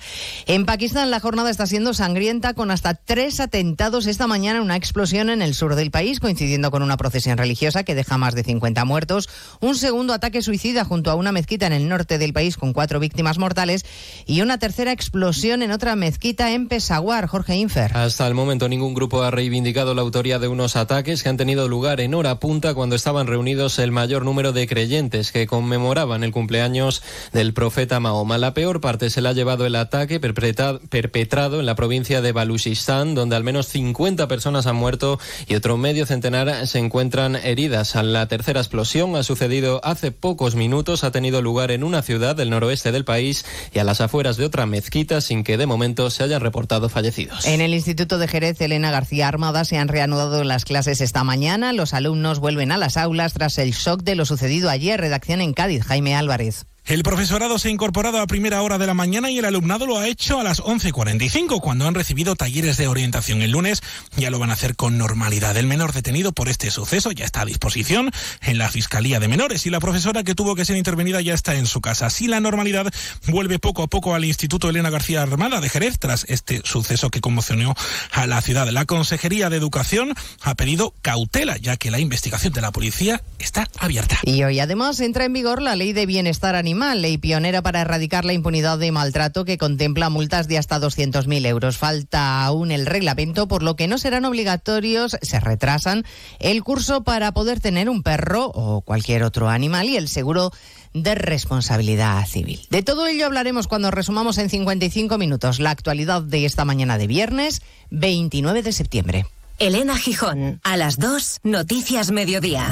En 0.54 0.68
Pakistán 0.68 1.10
la 1.10 1.20
jornada 1.20 1.50
está 1.50 1.66
siendo 1.66 1.96
sangrienta 1.96 2.54
con 2.54 2.70
hasta 2.70 2.94
tres 2.94 3.40
atentados 3.40 4.06
esta 4.06 4.28
mañana, 4.28 4.62
una 4.62 4.76
explosión 4.76 5.32
en 5.32 5.42
el 5.42 5.56
sur 5.56 5.74
del 5.74 5.90
país 5.90 6.20
coincidiendo 6.20 6.70
con 6.70 6.84
una 6.84 6.96
procesión 6.96 7.40
religiosa 7.40 7.84
que 7.84 7.96
deja 7.96 8.20
más 8.20 8.36
de 8.36 8.44
50 8.44 8.86
muertos, 8.86 9.30
un 9.62 9.76
segundo 9.76 10.14
ataque 10.14 10.44
suicida 10.44 10.86
junto 10.86 11.10
a 11.10 11.16
una 11.16 11.32
mezquita 11.32 11.66
en 11.66 11.74
el 11.74 11.90
norte 11.90 12.20
del 12.20 12.34
país 12.34 12.56
con 12.56 12.72
cuatro 12.72 13.00
víctimas 13.00 13.40
mortales 13.40 13.84
y 14.28 14.42
una 14.42 14.60
tercera 14.60 14.92
explosión 14.92 15.64
en 15.64 15.72
otra 15.72 15.96
mezquita 15.96 16.52
en 16.52 16.68
Peshawar. 16.68 17.26
Jorge 17.26 17.56
Infer. 17.56 17.98
Hasta 17.98 18.28
el 18.28 18.36
momento 18.36 18.70
ningún 18.70 18.94
grupo 18.94 19.24
ha 19.24 19.32
reivindicado 19.32 19.96
la 19.96 20.04
autoría 20.04 20.38
de 20.38 20.50
unos 20.50 20.76
ataques 20.76 21.24
que 21.24 21.30
han 21.30 21.38
tenido 21.38 21.68
lugar 21.68 22.00
en 22.00 22.14
hora 22.14 22.40
punta 22.40 22.76
cuando 22.76 22.96
estaban 22.96 23.26
reunidos 23.26 23.80
el 23.80 23.92
mayor 23.92 24.24
número 24.24 24.52
de 24.52 24.68
creyentes 24.68 25.32
que 25.32 25.48
conmemoraban 25.48 26.24
el 26.24 26.32
cumpleaños 26.32 27.02
del 27.32 27.56
profeta 27.56 28.00
Mahoma. 28.00 28.38
La 28.38 28.54
peor 28.54 28.82
parte 28.82 29.10
se 29.10 29.22
la 29.22 29.30
ha 29.30 29.34
llevado 29.34 29.66
el 29.66 29.76
ataque 29.76 30.20
perpetrado 30.20 30.43
perpetrado 30.90 31.60
en 31.60 31.66
la 31.66 31.76
provincia 31.76 32.22
de 32.22 32.32
Baluchistán, 32.32 33.16
donde 33.16 33.36
al 33.36 33.44
menos 33.44 33.68
50 33.68 34.28
personas 34.28 34.68
han 34.68 34.76
muerto 34.76 35.20
y 35.48 35.56
otro 35.56 35.78
medio 35.78 36.06
centenar 36.06 36.68
se 36.68 36.80
encuentran 36.80 37.36
heridas. 37.36 37.96
La 37.96 38.28
tercera 38.28 38.60
explosión 38.60 39.16
ha 39.16 39.24
sucedido 39.24 39.80
hace 39.84 40.12
pocos 40.12 40.56
minutos, 40.56 41.04
ha 41.04 41.12
tenido 41.12 41.42
lugar 41.42 41.72
en 41.72 41.84
una 41.84 42.02
ciudad 42.02 42.36
del 42.36 42.50
noroeste 42.50 42.92
del 42.92 43.06
país 43.06 43.46
y 43.74 43.80
a 43.80 43.84
las 43.84 44.02
afueras 44.02 44.38
de 44.38 44.46
otra 44.46 44.66
mezquita, 44.66 45.22
sin 45.22 45.44
que 45.44 45.58
de 45.58 45.66
momento 45.66 46.10
se 46.10 46.24
hayan 46.24 46.42
reportado 46.42 46.90
fallecidos. 46.90 47.46
En 47.46 47.62
el 47.62 47.74
Instituto 47.74 48.18
de 48.18 48.28
Jerez, 48.28 48.60
Elena 48.62 48.92
García 48.92 49.28
Armada, 49.28 49.66
se 49.66 49.78
han 49.78 49.88
reanudado 49.88 50.44
las 50.44 50.66
clases 50.66 51.02
esta 51.02 51.24
mañana. 51.24 51.74
Los 51.74 51.94
alumnos 51.94 52.40
vuelven 52.40 52.72
a 52.72 52.78
las 52.78 52.98
aulas 52.98 53.34
tras 53.34 53.58
el 53.58 53.72
shock 53.72 54.04
de 54.04 54.16
lo 54.16 54.26
sucedido 54.26 54.70
ayer. 54.70 55.00
Redacción 55.00 55.42
en 55.42 55.54
Cádiz, 55.54 55.84
Jaime 55.84 56.16
Álvarez. 56.16 56.66
El 56.86 57.02
profesorado 57.02 57.58
se 57.60 57.70
ha 57.70 57.72
incorporado 57.72 58.20
a 58.20 58.28
primera 58.28 58.62
hora 58.62 58.78
de 58.78 58.86
la 58.86 58.94
mañana 58.94 59.32
y 59.32 59.40
el 59.40 59.46
alumnado 59.46 59.86
lo 59.86 60.00
ha 60.00 60.10
hecho 60.10 60.42
a 60.42 60.44
las 60.44 60.62
11.45, 60.62 61.62
cuando 61.62 61.88
han 61.88 61.96
recibido 61.96 62.36
talleres 62.36 62.76
de 62.76 62.90
orientación 62.90 63.42
el 63.42 63.52
lunes. 63.52 63.82
Ya 64.18 64.30
lo 64.30 64.38
van 64.38 64.50
a 64.50 64.54
hacer 64.54 64.76
con 64.76 64.98
normalidad. 64.98 65.56
El 65.56 65.66
menor 65.66 65.94
detenido 65.94 66.34
por 66.34 66.50
este 66.50 66.72
suceso 66.72 67.14
ya 67.14 67.24
está 67.24 67.42
a 67.42 67.46
disposición 67.46 68.12
en 68.42 68.58
la 68.58 68.68
Fiscalía 68.68 69.22
de 69.22 69.30
Menores 69.30 69.66
y 69.66 69.70
la 69.70 69.80
profesora 69.80 70.26
que 70.26 70.36
tuvo 70.36 70.56
que 70.56 70.66
ser 70.66 70.76
intervenida 70.76 71.22
ya 71.22 71.34
está 71.34 71.56
en 71.56 71.68
su 71.68 71.80
casa. 71.80 72.08
Así 72.08 72.28
la 72.28 72.42
normalidad 72.42 72.94
vuelve 73.28 73.60
poco 73.60 73.84
a 73.84 73.88
poco 73.88 74.14
al 74.14 74.26
Instituto 74.26 74.70
Elena 74.70 74.90
García 74.90 75.22
Armada 75.22 75.62
de 75.62 75.70
Jerez 75.70 76.00
tras 76.00 76.26
este 76.28 76.64
suceso 76.66 77.10
que 77.10 77.22
conmocionó 77.22 77.76
a 78.12 78.28
la 78.28 78.42
ciudad. 78.42 78.68
La 78.68 78.84
Consejería 78.84 79.50
de 79.50 79.56
Educación 79.56 80.14
ha 80.42 80.56
pedido 80.56 80.94
cautela, 81.02 81.56
ya 81.56 81.78
que 81.78 81.92
la 81.92 82.00
investigación 82.00 82.52
de 82.52 82.60
la 82.60 82.74
policía 82.74 83.24
está 83.40 83.70
abierta. 83.80 84.20
Y 84.24 84.44
hoy 84.44 84.60
además 84.60 85.00
entra 85.00 85.24
en 85.24 85.32
vigor 85.32 85.62
la 85.62 85.78
Ley 85.78 85.94
de 85.94 86.06
Bienestar 86.06 86.58
Animal 86.58 86.73
ley 86.74 87.18
pionera 87.18 87.62
para 87.62 87.82
erradicar 87.82 88.26
la 88.26 88.34
impunidad 88.34 88.78
de 88.78 88.92
maltrato 88.92 89.46
que 89.46 89.58
contempla 89.58 90.10
multas 90.10 90.48
de 90.48 90.58
hasta 90.58 90.80
200.000 90.80 91.46
euros. 91.46 91.78
Falta 91.78 92.44
aún 92.44 92.72
el 92.72 92.86
reglamento, 92.86 93.48
por 93.48 93.64
lo 93.64 93.76
que 93.76 93.88
no 93.88 93.98
serán 93.98 94.26
obligatorios, 94.26 95.18
se 95.22 95.40
retrasan 95.40 96.04
el 96.40 96.64
curso 96.64 97.04
para 97.04 97.32
poder 97.32 97.60
tener 97.60 97.90
un 97.90 98.04
perro 98.04 98.52
o 98.54 98.82
cualquier 98.82 99.24
otro 99.24 99.50
animal 99.50 99.88
y 99.88 99.98
el 99.98 100.08
seguro 100.08 100.52
de 100.94 101.16
responsabilidad 101.16 102.26
civil. 102.28 102.62
De 102.70 102.84
todo 102.84 103.08
ello 103.08 103.26
hablaremos 103.26 103.68
cuando 103.68 103.92
resumamos 103.92 104.38
en 104.38 104.50
55 104.50 105.18
minutos 105.18 105.60
la 105.60 105.72
actualidad 105.72 106.22
de 106.22 106.46
esta 106.46 106.66
mañana 106.66 106.98
de 106.98 107.08
viernes 107.08 107.62
29 107.90 108.64
de 108.64 108.72
septiembre. 108.72 109.26
Elena 109.60 109.98
Gijón, 109.98 110.60
a 110.64 110.78
las 110.78 110.98
2, 110.98 111.42
Noticias 111.44 112.12
Mediodía. 112.12 112.72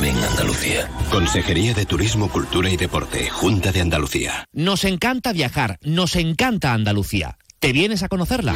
Ven 0.00 0.16
Andalucía. 0.16 0.88
Consejería 1.10 1.74
de 1.74 1.84
Turismo, 1.84 2.30
Cultura 2.30 2.70
y 2.70 2.76
Deporte, 2.76 3.28
Junta 3.28 3.70
de 3.70 3.82
Andalucía. 3.82 4.46
Nos 4.52 4.84
encanta 4.84 5.32
viajar, 5.32 5.78
nos 5.82 6.16
encanta 6.16 6.72
Andalucía. 6.72 7.36
¿Te 7.58 7.72
vienes 7.72 8.02
a 8.02 8.08
conocerla? 8.08 8.54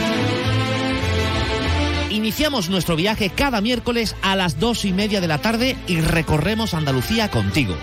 Iniciamos 2.10 2.70
nuestro 2.70 2.96
viaje 2.96 3.28
cada 3.28 3.60
miércoles 3.60 4.16
a 4.22 4.36
las 4.36 4.58
dos 4.58 4.86
y 4.86 4.94
media 4.94 5.20
de 5.20 5.28
la 5.28 5.38
tarde 5.38 5.76
y 5.86 6.00
recorremos 6.00 6.72
Andalucía 6.72 7.30
contigo. 7.30 7.76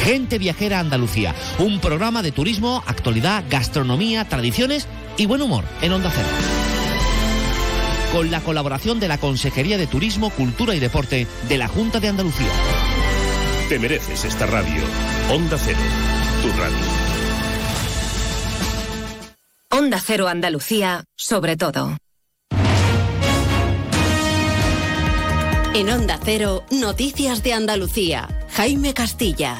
Gente 0.00 0.38
Viajera 0.38 0.80
Andalucía, 0.80 1.34
un 1.58 1.80
programa 1.80 2.22
de 2.22 2.32
turismo, 2.32 2.82
actualidad, 2.86 3.44
gastronomía, 3.50 4.26
tradiciones 4.28 4.88
y 5.18 5.26
buen 5.26 5.42
humor 5.42 5.64
en 5.82 5.92
Onda 5.92 6.10
Cero. 6.10 6.28
Con 8.12 8.30
la 8.30 8.40
colaboración 8.40 9.00
de 9.00 9.08
la 9.08 9.18
Consejería 9.18 9.76
de 9.76 9.88
Turismo, 9.88 10.30
Cultura 10.30 10.74
y 10.74 10.80
Deporte 10.80 11.26
de 11.48 11.58
la 11.58 11.68
Junta 11.68 12.00
de 12.00 12.08
Andalucía. 12.08 12.48
Te 13.68 13.78
mereces 13.78 14.26
esta 14.26 14.44
radio. 14.44 14.82
Onda 15.32 15.56
Cero, 15.58 15.78
tu 16.42 16.48
radio. 16.60 16.76
Onda 19.70 19.98
Cero 20.04 20.28
Andalucía, 20.28 21.04
sobre 21.16 21.56
todo. 21.56 21.96
En 25.74 25.88
Onda 25.88 26.20
Cero, 26.22 26.64
Noticias 26.70 27.42
de 27.42 27.54
Andalucía. 27.54 28.28
Jaime 28.50 28.92
Castilla. 28.92 29.56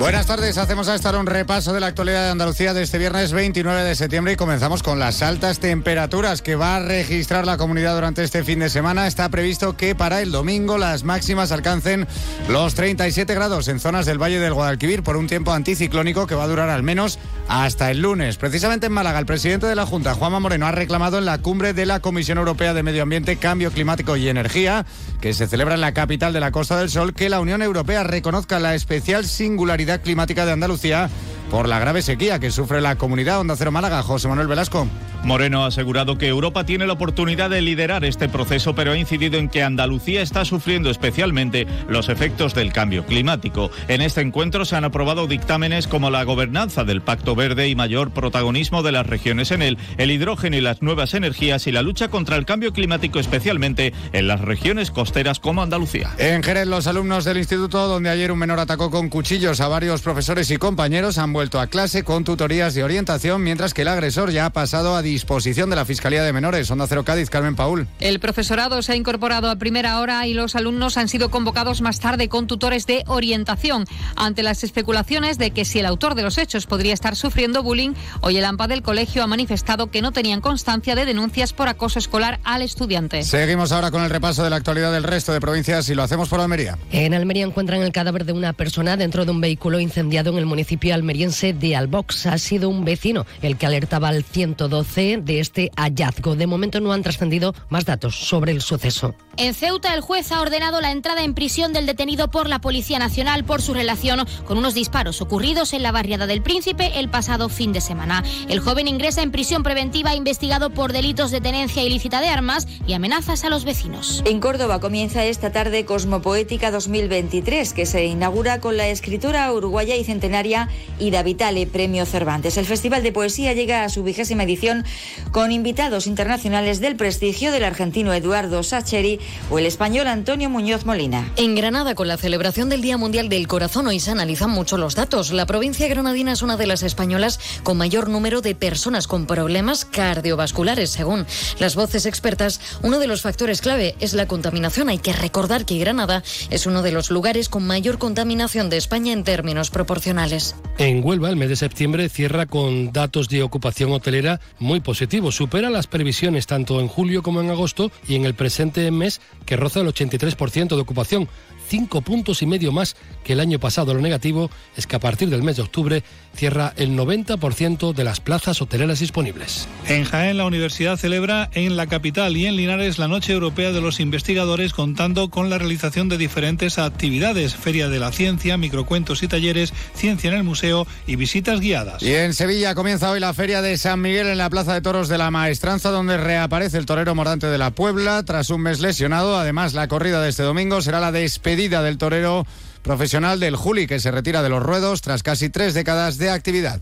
Buenas 0.00 0.24
tardes, 0.24 0.56
hacemos 0.56 0.88
a 0.88 0.94
esta 0.94 1.10
hora 1.10 1.18
un 1.18 1.26
repaso 1.26 1.74
de 1.74 1.80
la 1.80 1.88
actualidad 1.88 2.24
de 2.24 2.30
Andalucía 2.30 2.72
de 2.72 2.82
este 2.82 2.96
viernes 2.96 3.34
29 3.34 3.84
de 3.84 3.94
septiembre 3.94 4.32
y 4.32 4.36
comenzamos 4.36 4.82
con 4.82 4.98
las 4.98 5.20
altas 5.20 5.58
temperaturas 5.60 6.40
que 6.40 6.56
va 6.56 6.76
a 6.76 6.80
registrar 6.80 7.44
la 7.44 7.58
comunidad 7.58 7.96
durante 7.96 8.24
este 8.24 8.42
fin 8.42 8.60
de 8.60 8.70
semana. 8.70 9.06
Está 9.06 9.28
previsto 9.28 9.76
que 9.76 9.94
para 9.94 10.22
el 10.22 10.32
domingo 10.32 10.78
las 10.78 11.04
máximas 11.04 11.52
alcancen 11.52 12.08
los 12.48 12.74
37 12.74 13.34
grados 13.34 13.68
en 13.68 13.78
zonas 13.78 14.06
del 14.06 14.16
Valle 14.16 14.40
del 14.40 14.54
Guadalquivir 14.54 15.02
por 15.02 15.18
un 15.18 15.26
tiempo 15.26 15.52
anticiclónico 15.52 16.26
que 16.26 16.34
va 16.34 16.44
a 16.44 16.48
durar 16.48 16.70
al 16.70 16.82
menos 16.82 17.18
hasta 17.50 17.90
el 17.90 18.00
lunes. 18.00 18.36
Precisamente 18.36 18.86
en 18.86 18.92
Málaga, 18.92 19.18
el 19.18 19.26
presidente 19.26 19.66
de 19.66 19.74
la 19.74 19.84
Junta, 19.84 20.14
Juanma 20.14 20.38
Moreno, 20.38 20.66
ha 20.66 20.72
reclamado 20.72 21.18
en 21.18 21.24
la 21.24 21.38
cumbre 21.38 21.72
de 21.72 21.84
la 21.84 21.98
Comisión 21.98 22.38
Europea 22.38 22.74
de 22.74 22.84
Medio 22.84 23.02
Ambiente, 23.02 23.38
Cambio 23.38 23.72
Climático 23.72 24.16
y 24.16 24.28
Energía, 24.28 24.86
que 25.20 25.34
se 25.34 25.48
celebra 25.48 25.74
en 25.74 25.80
la 25.80 25.92
capital 25.92 26.32
de 26.32 26.38
la 26.38 26.52
Costa 26.52 26.78
del 26.78 26.90
Sol, 26.90 27.12
que 27.12 27.28
la 27.28 27.40
Unión 27.40 27.60
Europea 27.60 28.04
reconozca 28.04 28.60
la 28.60 28.76
especial 28.76 29.26
singularidad 29.26 30.00
climática 30.00 30.46
de 30.46 30.52
Andalucía 30.52 31.10
por 31.50 31.68
la 31.68 31.80
grave 31.80 32.02
sequía 32.02 32.38
que 32.38 32.52
sufre 32.52 32.80
la 32.80 32.94
comunidad 32.94 33.40
Onda 33.40 33.56
Cero 33.56 33.72
Málaga. 33.72 34.04
José 34.04 34.28
Manuel 34.28 34.46
Velasco. 34.46 34.86
Moreno 35.24 35.64
ha 35.64 35.68
asegurado 35.68 36.18
que 36.18 36.28
Europa 36.28 36.64
tiene 36.64 36.86
la 36.86 36.94
oportunidad 36.94 37.50
de 37.50 37.60
liderar 37.62 38.04
este 38.04 38.28
proceso, 38.28 38.74
pero 38.74 38.92
ha 38.92 38.96
incidido 38.96 39.38
en 39.38 39.48
que 39.48 39.62
Andalucía 39.62 40.22
está 40.22 40.44
sufriendo 40.44 40.90
especialmente 40.90 41.66
los 41.88 42.08
efectos 42.08 42.54
del 42.54 42.72
cambio 42.72 43.04
climático. 43.04 43.70
En 43.88 44.00
este 44.00 44.20
encuentro 44.20 44.64
se 44.64 44.76
han 44.76 44.84
aprobado 44.84 45.26
dictámenes 45.26 45.86
como 45.86 46.10
la 46.10 46.24
gobernanza 46.24 46.84
del 46.84 47.02
Pacto 47.02 47.34
Verde 47.34 47.68
y 47.68 47.74
mayor 47.74 48.10
protagonismo 48.10 48.82
de 48.82 48.92
las 48.92 49.06
regiones 49.06 49.50
en 49.50 49.62
él, 49.62 49.78
el 49.98 50.10
hidrógeno 50.10 50.56
y 50.56 50.60
las 50.60 50.82
nuevas 50.82 51.14
energías 51.14 51.66
y 51.66 51.72
la 51.72 51.82
lucha 51.82 52.08
contra 52.08 52.36
el 52.36 52.46
cambio 52.46 52.72
climático, 52.72 53.18
especialmente 53.18 53.92
en 54.12 54.26
las 54.26 54.40
regiones 54.40 54.90
costeras 54.90 55.40
como 55.40 55.62
Andalucía. 55.62 56.10
En 56.18 56.42
Jerez, 56.42 56.66
los 56.66 56.86
alumnos 56.86 57.24
del 57.24 57.38
instituto, 57.38 57.88
donde 57.88 58.10
ayer 58.10 58.32
un 58.32 58.38
menor 58.38 58.60
atacó 58.60 58.90
con 58.90 59.08
cuchillos 59.08 59.60
a 59.60 59.68
varios 59.68 60.02
profesores 60.02 60.50
y 60.50 60.56
compañeros, 60.56 61.18
han 61.18 61.32
vuelto 61.32 61.60
a 61.60 61.66
clase 61.66 62.04
con 62.04 62.24
tutorías 62.24 62.74
de 62.74 62.84
orientación, 62.84 63.42
mientras 63.42 63.74
que 63.74 63.82
el 63.82 63.88
agresor 63.88 64.30
ya 64.30 64.46
ha 64.46 64.50
pasado 64.50 64.96
a 64.96 65.02
disposición 65.10 65.70
de 65.70 65.76
la 65.76 65.84
Fiscalía 65.84 66.22
de 66.22 66.32
Menores. 66.32 66.70
Onda 66.70 66.86
Cero 66.86 67.04
Cádiz, 67.04 67.30
Carmen 67.30 67.56
Paul. 67.56 67.88
El 67.98 68.20
profesorado 68.20 68.80
se 68.82 68.92
ha 68.92 68.96
incorporado 68.96 69.50
a 69.50 69.56
primera 69.56 70.00
hora 70.00 70.26
y 70.26 70.34
los 70.34 70.54
alumnos 70.54 70.96
han 70.96 71.08
sido 71.08 71.30
convocados 71.30 71.80
más 71.80 71.98
tarde 71.98 72.28
con 72.28 72.46
tutores 72.46 72.86
de 72.86 73.02
orientación. 73.06 73.84
Ante 74.16 74.42
las 74.42 74.62
especulaciones 74.64 75.36
de 75.38 75.50
que 75.50 75.64
si 75.64 75.80
el 75.80 75.86
autor 75.86 76.14
de 76.14 76.22
los 76.22 76.38
hechos 76.38 76.66
podría 76.66 76.94
estar 76.94 77.16
sufriendo 77.16 77.62
bullying, 77.62 77.92
hoy 78.20 78.36
el 78.36 78.44
AMPA 78.44 78.68
del 78.68 78.82
colegio 78.82 79.22
ha 79.22 79.26
manifestado 79.26 79.90
que 79.90 80.02
no 80.02 80.12
tenían 80.12 80.40
constancia 80.40 80.94
de 80.94 81.04
denuncias 81.04 81.52
por 81.52 81.68
acoso 81.68 81.98
escolar 81.98 82.40
al 82.44 82.62
estudiante. 82.62 83.22
Seguimos 83.24 83.72
ahora 83.72 83.90
con 83.90 84.02
el 84.02 84.10
repaso 84.10 84.44
de 84.44 84.50
la 84.50 84.56
actualidad 84.56 84.92
del 84.92 85.02
resto 85.02 85.32
de 85.32 85.40
provincias 85.40 85.88
y 85.88 85.94
lo 85.94 86.02
hacemos 86.02 86.28
por 86.28 86.40
Almería. 86.40 86.78
En 86.92 87.14
Almería 87.14 87.44
encuentran 87.44 87.82
el 87.82 87.92
cadáver 87.92 88.24
de 88.24 88.32
una 88.32 88.52
persona 88.52 88.96
dentro 88.96 89.24
de 89.24 89.30
un 89.32 89.40
vehículo 89.40 89.80
incendiado 89.80 90.30
en 90.30 90.38
el 90.38 90.46
municipio 90.46 90.94
almeriense 90.94 91.52
de 91.52 91.76
Albox. 91.76 92.26
Ha 92.26 92.38
sido 92.38 92.68
un 92.68 92.84
vecino 92.84 93.26
el 93.42 93.56
que 93.56 93.66
alertaba 93.66 94.08
al 94.08 94.24
112 94.24 94.99
de 95.00 95.40
este 95.40 95.70
hallazgo. 95.76 96.36
De 96.36 96.46
momento 96.46 96.80
no 96.80 96.92
han 96.92 97.02
trascendido 97.02 97.54
más 97.68 97.84
datos 97.84 98.16
sobre 98.16 98.52
el 98.52 98.60
suceso. 98.60 99.14
En 99.36 99.54
Ceuta, 99.54 99.94
el 99.94 100.02
juez 100.02 100.32
ha 100.32 100.42
ordenado 100.42 100.80
la 100.82 100.90
entrada 100.90 101.24
en 101.24 101.32
prisión 101.32 101.72
del 101.72 101.86
detenido 101.86 102.30
por 102.30 102.48
la 102.48 102.60
Policía 102.60 102.98
Nacional 102.98 103.44
por 103.44 103.62
su 103.62 103.72
relación 103.72 104.26
con 104.44 104.58
unos 104.58 104.74
disparos 104.74 105.22
ocurridos 105.22 105.72
en 105.72 105.82
la 105.82 105.92
barriada 105.92 106.26
del 106.26 106.42
Príncipe 106.42 106.98
el 107.00 107.08
pasado 107.08 107.48
fin 107.48 107.72
de 107.72 107.80
semana. 107.80 108.22
El 108.48 108.60
joven 108.60 108.88
ingresa 108.88 109.22
en 109.22 109.30
prisión 109.30 109.62
preventiva 109.62 110.14
investigado 110.14 110.70
por 110.70 110.92
delitos 110.92 111.30
de 111.30 111.40
tenencia 111.40 111.82
ilícita 111.82 112.20
de 112.20 112.28
armas 112.28 112.68
y 112.86 112.92
amenazas 112.92 113.44
a 113.44 113.48
los 113.48 113.64
vecinos. 113.64 114.22
En 114.26 114.40
Córdoba 114.40 114.80
comienza 114.80 115.24
esta 115.24 115.52
tarde 115.52 115.86
Cosmopoética 115.86 116.70
2023, 116.70 117.72
que 117.72 117.86
se 117.86 118.04
inaugura 118.04 118.60
con 118.60 118.76
la 118.76 118.88
escritora 118.88 119.50
uruguaya 119.52 119.96
y 119.96 120.04
centenaria 120.04 120.68
Ida 120.98 121.22
Vitale, 121.22 121.66
Premio 121.66 122.04
Cervantes. 122.04 122.58
El 122.58 122.66
Festival 122.66 123.02
de 123.02 123.12
Poesía 123.12 123.54
llega 123.54 123.84
a 123.84 123.88
su 123.88 124.02
vigésima 124.02 124.42
edición 124.42 124.84
con 125.32 125.52
invitados 125.52 126.06
internacionales 126.06 126.80
del 126.80 126.96
prestigio 126.96 127.52
del 127.52 127.64
argentino 127.64 128.12
Eduardo 128.12 128.62
Sacheri 128.62 129.20
o 129.50 129.58
el 129.58 129.66
español 129.66 130.06
Antonio 130.06 130.50
Muñoz 130.50 130.84
Molina. 130.84 131.30
En 131.36 131.54
Granada, 131.54 131.94
con 131.94 132.08
la 132.08 132.16
celebración 132.16 132.68
del 132.68 132.82
Día 132.82 132.96
Mundial 132.96 133.28
del 133.28 133.46
Corazón, 133.46 133.86
hoy 133.86 134.00
se 134.00 134.10
analizan 134.10 134.50
mucho 134.50 134.76
los 134.76 134.94
datos. 134.94 135.30
La 135.30 135.46
provincia 135.46 135.88
granadina 135.88 136.32
es 136.32 136.42
una 136.42 136.56
de 136.56 136.66
las 136.66 136.82
españolas 136.82 137.38
con 137.62 137.76
mayor 137.76 138.08
número 138.08 138.40
de 138.40 138.54
personas 138.54 139.06
con 139.06 139.26
problemas 139.26 139.84
cardiovasculares. 139.84 140.90
Según 140.90 141.26
las 141.58 141.76
voces 141.76 142.06
expertas, 142.06 142.60
uno 142.82 142.98
de 142.98 143.06
los 143.06 143.22
factores 143.22 143.60
clave 143.60 143.94
es 144.00 144.14
la 144.14 144.26
contaminación. 144.26 144.88
Hay 144.88 144.98
que 144.98 145.12
recordar 145.12 145.64
que 145.64 145.78
Granada 145.78 146.22
es 146.50 146.66
uno 146.66 146.82
de 146.82 146.92
los 146.92 147.10
lugares 147.10 147.48
con 147.48 147.66
mayor 147.66 147.98
contaminación 147.98 148.70
de 148.70 148.76
España 148.76 149.12
en 149.12 149.24
términos 149.24 149.70
proporcionales. 149.70 150.54
En 150.78 151.04
Huelva, 151.04 151.30
el 151.30 151.36
mes 151.36 151.48
de 151.48 151.56
septiembre 151.56 152.08
cierra 152.08 152.46
con 152.46 152.92
datos 152.92 153.28
de 153.28 153.42
ocupación 153.42 153.92
hotelera 153.92 154.40
muy 154.58 154.79
positivos. 154.82 155.36
Supera 155.36 155.70
las 155.70 155.86
previsiones 155.86 156.46
tanto 156.46 156.80
en 156.80 156.88
julio 156.88 157.22
como 157.22 157.40
en 157.40 157.50
agosto 157.50 157.90
y 158.08 158.14
en 158.14 158.24
el 158.24 158.34
presente 158.34 158.90
mes 158.90 159.20
que 159.46 159.56
roza 159.56 159.80
el 159.80 159.88
83% 159.88 160.68
de 160.68 160.80
ocupación 160.80 161.28
cinco 161.70 162.00
puntos 162.02 162.42
y 162.42 162.46
medio 162.46 162.72
más 162.72 162.96
que 163.22 163.34
el 163.34 163.40
año 163.40 163.60
pasado. 163.60 163.94
Lo 163.94 164.00
negativo 164.00 164.50
es 164.76 164.86
que 164.86 164.96
a 164.96 165.00
partir 165.00 165.30
del 165.30 165.44
mes 165.44 165.56
de 165.56 165.62
octubre 165.62 166.02
cierra 166.34 166.72
el 166.76 166.96
90% 166.96 167.92
de 167.92 168.04
las 168.04 168.20
plazas 168.20 168.62
hoteleras 168.62 169.00
disponibles. 169.00 169.68
En 169.86 170.04
Jaén, 170.04 170.38
la 170.38 170.46
universidad 170.46 170.96
celebra 170.96 171.50
en 171.52 171.76
la 171.76 171.86
capital 171.86 172.36
y 172.36 172.46
en 172.46 172.56
Linares 172.56 172.98
la 172.98 173.08
Noche 173.08 173.32
Europea 173.32 173.72
de 173.72 173.80
los 173.80 174.00
Investigadores, 174.00 174.72
contando 174.72 175.30
con 175.30 175.50
la 175.50 175.58
realización 175.58 176.08
de 176.08 176.18
diferentes 176.18 176.78
actividades: 176.78 177.54
Feria 177.54 177.88
de 177.88 177.98
la 177.98 178.12
Ciencia, 178.12 178.56
microcuentos 178.56 179.22
y 179.22 179.28
talleres, 179.28 179.72
ciencia 179.94 180.30
en 180.30 180.36
el 180.36 180.44
museo 180.44 180.86
y 181.06 181.16
visitas 181.16 181.60
guiadas. 181.60 182.02
Y 182.02 182.14
en 182.14 182.34
Sevilla 182.34 182.74
comienza 182.74 183.10
hoy 183.10 183.20
la 183.20 183.34
Feria 183.34 183.62
de 183.62 183.76
San 183.76 184.00
Miguel 184.00 184.28
en 184.28 184.38
la 184.38 184.50
Plaza 184.50 184.74
de 184.74 184.80
Toros 184.80 185.08
de 185.08 185.18
la 185.18 185.30
Maestranza, 185.30 185.90
donde 185.90 186.16
reaparece 186.16 186.78
el 186.78 186.86
torero 186.86 187.14
mordante 187.14 187.46
de 187.46 187.58
la 187.58 187.70
Puebla 187.70 188.22
tras 188.24 188.50
un 188.50 188.62
mes 188.62 188.80
lesionado. 188.80 189.38
Además, 189.38 189.74
la 189.74 189.88
corrida 189.88 190.22
de 190.22 190.30
este 190.30 190.42
domingo 190.42 190.82
será 190.82 191.00
la 191.00 191.12
despedida 191.12 191.82
del 191.82 191.98
torero 191.98 192.46
profesional 192.82 193.40
del 193.40 193.56
Juli, 193.56 193.86
que 193.86 194.00
se 194.00 194.10
retira 194.10 194.42
de 194.42 194.48
los 194.48 194.62
ruedos 194.62 195.00
tras 195.00 195.22
casi 195.22 195.48
tres 195.50 195.74
décadas 195.74 196.18
de 196.18 196.30
actividad. 196.30 196.80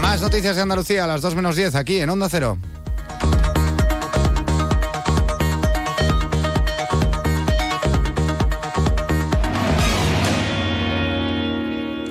Más 0.00 0.20
noticias 0.20 0.56
de 0.56 0.62
Andalucía 0.62 1.04
a 1.04 1.06
las 1.06 1.22
2 1.22 1.34
menos 1.34 1.56
10 1.56 1.74
aquí 1.74 2.00
en 2.00 2.10
Onda 2.10 2.28
Cero. 2.28 2.58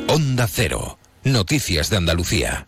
Onda 0.08 0.48
Cero. 0.48 0.98
Noticias 1.24 1.90
de 1.90 1.98
Andalucía. 1.98 2.68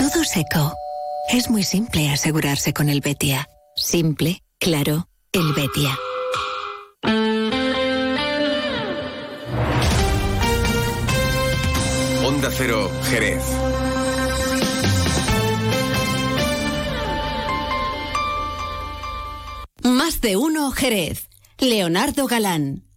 Todo 0.00 0.24
seco. 0.24 0.74
Es 1.28 1.50
muy 1.50 1.62
simple 1.62 2.10
asegurarse 2.10 2.72
con 2.72 2.88
el 2.88 3.02
Betia. 3.02 3.46
Simple, 3.76 4.42
claro, 4.58 5.06
el 5.30 5.52
Betia. 5.52 5.94
Onda 12.24 12.48
Cero, 12.50 12.90
Jerez. 13.10 13.42
Más 19.82 20.22
de 20.22 20.38
uno, 20.38 20.70
Jerez. 20.70 21.28
Leonardo 21.58 22.26
Galán. 22.26 22.89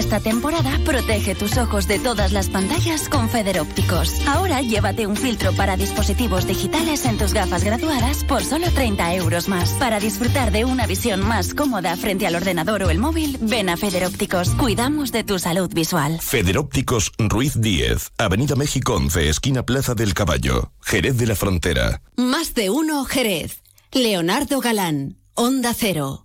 Esta 0.00 0.18
temporada 0.18 0.80
protege 0.82 1.34
tus 1.34 1.58
ojos 1.58 1.86
de 1.86 1.98
todas 1.98 2.32
las 2.32 2.48
pantallas 2.48 3.06
con 3.10 3.28
Federópticos. 3.28 4.14
Ahora 4.26 4.62
llévate 4.62 5.06
un 5.06 5.14
filtro 5.14 5.52
para 5.52 5.76
dispositivos 5.76 6.46
digitales 6.46 7.04
en 7.04 7.18
tus 7.18 7.34
gafas 7.34 7.64
graduadas 7.64 8.24
por 8.24 8.42
solo 8.42 8.70
30 8.70 9.16
euros 9.16 9.46
más. 9.46 9.72
Para 9.72 10.00
disfrutar 10.00 10.52
de 10.52 10.64
una 10.64 10.86
visión 10.86 11.20
más 11.20 11.52
cómoda 11.52 11.94
frente 11.98 12.26
al 12.26 12.34
ordenador 12.34 12.84
o 12.84 12.88
el 12.88 12.98
móvil, 12.98 13.36
ven 13.42 13.68
a 13.68 13.76
Federópticos. 13.76 14.48
Cuidamos 14.54 15.12
de 15.12 15.22
tu 15.22 15.38
salud 15.38 15.70
visual. 15.70 16.18
Federópticos 16.22 17.12
Ruiz 17.18 17.60
10, 17.60 18.12
Avenida 18.16 18.56
México 18.56 18.94
11, 18.94 19.28
esquina 19.28 19.66
Plaza 19.66 19.94
del 19.94 20.14
Caballo, 20.14 20.72
Jerez 20.80 21.18
de 21.18 21.26
la 21.26 21.34
Frontera. 21.34 22.00
Más 22.16 22.54
de 22.54 22.70
uno, 22.70 23.04
Jerez. 23.04 23.60
Leonardo 23.92 24.60
Galán. 24.60 25.18
Onda 25.34 25.74
Cero. 25.74 26.24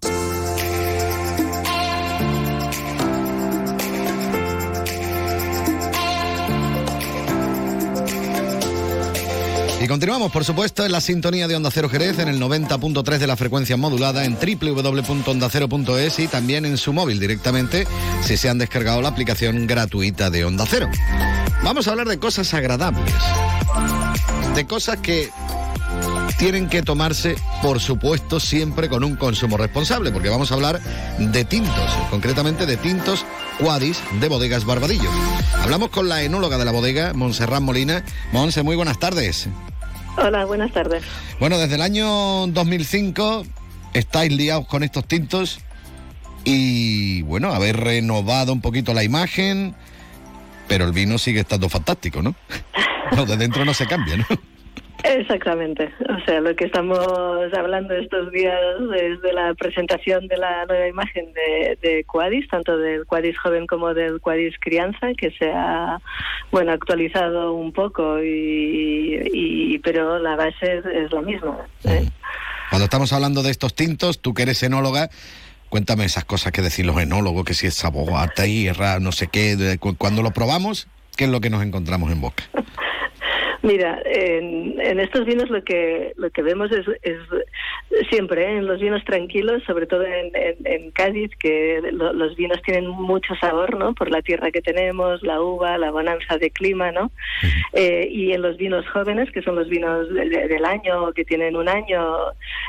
Y 9.85 9.87
continuamos, 9.87 10.31
por 10.31 10.43
supuesto, 10.43 10.83
en 10.83 10.91
la 10.91 10.99
sintonía 10.99 11.47
de 11.47 11.55
Onda 11.55 11.69
Cero 11.69 11.89
Jerez, 11.89 12.17
en 12.17 12.27
el 12.27 12.41
90.3 12.41 13.19
de 13.19 13.27
la 13.27 13.37
frecuencia 13.37 13.77
modulada, 13.77 14.25
en 14.25 14.35
www.ondacero.es 14.35 16.17
y 16.17 16.27
también 16.27 16.65
en 16.65 16.79
su 16.79 16.91
móvil 16.91 17.19
directamente, 17.19 17.85
si 18.23 18.35
se 18.35 18.49
han 18.49 18.57
descargado 18.57 19.03
la 19.03 19.09
aplicación 19.09 19.67
gratuita 19.67 20.31
de 20.31 20.43
Onda 20.43 20.65
Cero. 20.67 20.89
Vamos 21.63 21.87
a 21.87 21.91
hablar 21.91 22.07
de 22.07 22.17
cosas 22.17 22.51
agradables, 22.55 23.13
de 24.55 24.65
cosas 24.65 24.97
que 25.01 25.29
tienen 26.39 26.67
que 26.67 26.81
tomarse, 26.81 27.35
por 27.61 27.79
supuesto, 27.79 28.39
siempre 28.39 28.89
con 28.89 29.03
un 29.03 29.15
consumo 29.15 29.55
responsable, 29.55 30.11
porque 30.11 30.29
vamos 30.29 30.49
a 30.49 30.55
hablar 30.55 30.81
de 31.19 31.45
tintos, 31.45 31.91
concretamente 32.09 32.65
de 32.65 32.77
tintos 32.77 33.23
Cuadis 33.59 33.99
de 34.19 34.29
Bodegas 34.29 34.65
Barbadillo. 34.65 35.11
Hablamos 35.61 35.89
con 35.89 36.09
la 36.09 36.23
enóloga 36.23 36.57
de 36.57 36.65
la 36.65 36.71
bodega, 36.71 37.13
Montserrat 37.13 37.61
Molina. 37.61 38.03
Monse, 38.31 38.63
muy 38.63 38.75
buenas 38.75 38.97
tardes. 38.97 39.47
Hola, 40.17 40.45
buenas 40.45 40.71
tardes. 40.71 41.03
Bueno, 41.39 41.57
desde 41.57 41.75
el 41.75 41.81
año 41.81 42.47
2005 42.47 43.45
estáis 43.93 44.31
liados 44.31 44.67
con 44.67 44.83
estos 44.83 45.07
tintos 45.07 45.59
y, 46.43 47.21
bueno, 47.23 47.53
habéis 47.53 47.75
renovado 47.75 48.53
un 48.53 48.61
poquito 48.61 48.93
la 48.93 49.03
imagen, 49.03 49.75
pero 50.67 50.85
el 50.85 50.93
vino 50.93 51.17
sigue 51.17 51.41
estando 51.41 51.69
fantástico, 51.69 52.21
¿no? 52.21 52.35
No, 53.15 53.23
de 53.23 53.37
dentro 53.37 53.63
no 53.65 53.73
se 53.75 53.85
cambia, 53.85 54.17
¿no? 54.17 54.25
Exactamente. 55.05 55.93
O 56.09 56.25
sea, 56.25 56.41
lo 56.41 56.55
que 56.55 56.65
estamos 56.65 57.07
hablando 57.55 57.93
estos 57.93 58.31
días 58.31 58.59
es 58.95 59.21
de 59.21 59.33
la 59.33 59.53
presentación 59.53 60.27
de 60.27 60.37
la 60.37 60.65
nueva 60.65 60.87
imagen 60.87 61.31
de, 61.33 61.77
de 61.81 62.03
Quadis, 62.05 62.47
tanto 62.47 62.77
del 62.77 63.05
Quadis 63.05 63.37
joven 63.37 63.67
como 63.67 63.93
del 63.93 64.19
Quadis 64.19 64.55
crianza, 64.59 65.13
que 65.15 65.29
se 65.31 65.51
ha 65.51 65.99
bueno 66.51 66.71
actualizado 66.71 67.53
un 67.53 67.71
poco, 67.71 68.17
y, 68.23 69.79
pero 69.83 70.17
la 70.17 70.35
base 70.35 70.81
es, 70.83 71.11
la 71.11 71.21
misma. 71.21 71.57
¿eh? 71.83 72.09
Cuando 72.69 72.85
estamos 72.85 73.13
hablando 73.13 73.43
de 73.43 73.51
estos 73.51 73.75
tintos, 73.75 74.19
tú 74.19 74.33
que 74.33 74.41
eres 74.41 74.63
enóloga, 74.63 75.09
cuéntame 75.69 76.05
esas 76.05 76.25
cosas 76.25 76.51
que 76.51 76.63
decir 76.63 76.85
los 76.85 76.99
enólogos, 76.99 77.45
que 77.45 77.53
si 77.53 77.67
es 77.67 77.75
sabor 77.75 78.09
a 78.15 78.27
tierra, 78.29 78.99
no 78.99 79.11
sé 79.11 79.27
qué. 79.27 79.77
Cuando 79.99 80.23
lo 80.23 80.31
probamos, 80.31 80.87
¿qué 81.15 81.25
es 81.25 81.29
lo 81.29 81.41
que 81.41 81.51
nos 81.51 81.63
encontramos 81.63 82.11
en 82.11 82.21
boca? 82.21 82.43
Mira, 83.65 83.99
en, 84.05 84.79
en, 84.79 84.99
estos 84.99 85.25
vinos 85.25 85.49
lo 85.49 85.63
que 85.63 86.13
lo 86.17 86.29
que 86.29 86.43
vemos 86.43 86.71
es, 86.71 86.85
es 87.01 87.17
siempre 88.11 88.43
¿eh? 88.43 88.57
en 88.57 88.67
los 88.67 88.79
vinos 88.79 89.03
tranquilos, 89.05 89.63
sobre 89.63 89.87
todo 89.87 90.03
en, 90.03 90.31
en, 90.35 90.91
Cádiz, 90.91 91.31
que 91.39 91.81
los 91.91 92.35
vinos 92.35 92.61
tienen 92.61 92.87
mucho 92.87 93.33
sabor, 93.41 93.75
¿no? 93.75 93.95
Por 93.95 94.11
la 94.11 94.21
tierra 94.21 94.51
que 94.51 94.61
tenemos, 94.61 95.23
la 95.23 95.41
uva, 95.41 95.79
la 95.79 95.89
bonanza 95.89 96.37
de 96.37 96.51
clima, 96.51 96.91
¿no? 96.91 97.09
Eh, 97.73 98.07
y 98.11 98.33
en 98.33 98.43
los 98.43 98.55
vinos 98.57 98.87
jóvenes, 98.89 99.31
que 99.31 99.41
son 99.41 99.55
los 99.55 99.67
vinos 99.67 100.13
del 100.13 100.63
año, 100.63 101.11
que 101.13 101.25
tienen 101.25 101.55
un 101.55 101.67
año, 101.67 102.17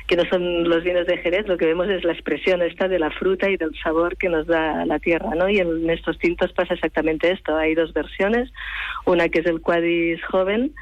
que 0.06 0.16
no 0.16 0.24
son 0.30 0.66
los 0.66 0.82
vinos 0.82 1.06
de 1.06 1.18
Jerez, 1.18 1.46
lo 1.46 1.58
que 1.58 1.66
vemos 1.66 1.90
es 1.90 2.04
la 2.04 2.12
expresión 2.12 2.62
esta 2.62 2.88
de 2.88 2.98
la 2.98 3.10
fruta 3.10 3.50
y 3.50 3.58
del 3.58 3.76
sabor 3.82 4.16
que 4.16 4.30
nos 4.30 4.46
da 4.46 4.86
la 4.86 4.98
tierra, 4.98 5.34
¿no? 5.34 5.46
Y 5.50 5.58
en 5.58 5.90
estos 5.90 6.18
tintos 6.18 6.54
pasa 6.54 6.72
exactamente 6.72 7.30
esto. 7.30 7.54
Hay 7.54 7.74
dos 7.74 7.92
versiones, 7.92 8.50
una 9.04 9.28
que 9.28 9.40
es 9.40 9.46
el 9.46 9.60
Cuadis 9.60 10.24
joven 10.24 10.72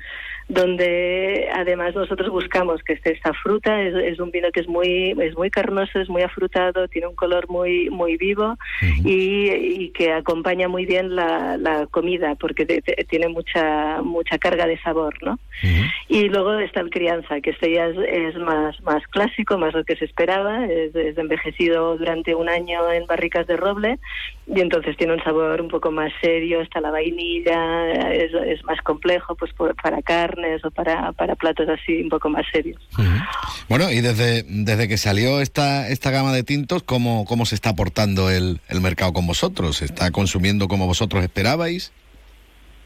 donde 0.48 1.48
además 1.54 1.94
nosotros 1.94 2.30
buscamos 2.30 2.82
que 2.82 2.94
esté 2.94 3.12
esta 3.12 3.32
fruta, 3.32 3.80
es, 3.80 4.20
un 4.20 4.30
vino 4.30 4.50
que 4.52 4.60
es 4.60 4.68
muy, 4.68 5.14
es 5.18 5.36
muy 5.36 5.50
carnoso, 5.50 6.00
es 6.00 6.08
muy 6.08 6.22
afrutado, 6.22 6.86
tiene 6.88 7.06
un 7.06 7.14
color 7.14 7.48
muy, 7.48 7.88
muy 7.90 8.16
vivo 8.16 8.56
y, 9.04 9.90
que 9.94 10.12
acompaña 10.12 10.66
muy 10.66 10.86
bien 10.86 11.14
la, 11.14 11.56
la 11.56 11.86
comida 11.86 12.34
porque 12.34 12.66
tiene 13.08 13.28
mucha, 13.28 14.02
mucha 14.02 14.38
carga 14.38 14.66
de 14.66 14.78
sabor, 14.80 15.14
¿no? 15.22 15.38
Y 16.08 16.28
luego 16.28 16.54
está 16.58 16.80
el 16.80 16.90
crianza, 16.90 17.40
que 17.40 17.50
este 17.50 17.72
ya 17.72 17.86
es, 17.86 18.36
más, 18.36 18.80
más 18.82 19.06
clásico, 19.08 19.56
más 19.56 19.72
lo 19.72 19.84
que 19.84 19.96
se 19.96 20.04
esperaba, 20.04 20.66
es, 20.66 20.94
envejecido 21.16 21.96
durante 21.96 22.34
un 22.34 22.48
año 22.48 22.92
en 22.92 23.06
barricas 23.06 23.46
de 23.46 23.56
roble 23.56 23.98
y 24.46 24.60
entonces 24.60 24.96
tiene 24.96 25.14
un 25.14 25.22
sabor 25.22 25.60
un 25.60 25.68
poco 25.68 25.90
más 25.90 26.12
serio, 26.20 26.60
está 26.60 26.80
la 26.80 26.90
vainilla, 26.90 28.12
es, 28.12 28.32
es 28.34 28.64
más 28.64 28.80
complejo 28.82 29.34
pues 29.36 29.52
para 29.82 30.02
carne 30.02 30.34
para, 30.74 31.12
para 31.12 31.34
platos 31.34 31.68
así 31.68 32.02
un 32.02 32.08
poco 32.08 32.28
más 32.28 32.44
serios. 32.52 32.80
Bueno, 33.68 33.90
y 33.90 34.00
desde, 34.00 34.44
desde 34.48 34.88
que 34.88 34.96
salió 34.96 35.40
esta, 35.40 35.88
esta 35.88 36.10
gama 36.10 36.32
de 36.32 36.42
tintos, 36.42 36.82
¿cómo, 36.82 37.24
cómo 37.24 37.46
se 37.46 37.54
está 37.54 37.70
aportando 37.70 38.30
el, 38.30 38.60
el 38.68 38.80
mercado 38.80 39.12
con 39.12 39.26
vosotros? 39.26 39.78
¿Se 39.78 39.84
está 39.84 40.10
consumiendo 40.10 40.68
como 40.68 40.86
vosotros 40.86 41.22
esperabais? 41.22 41.92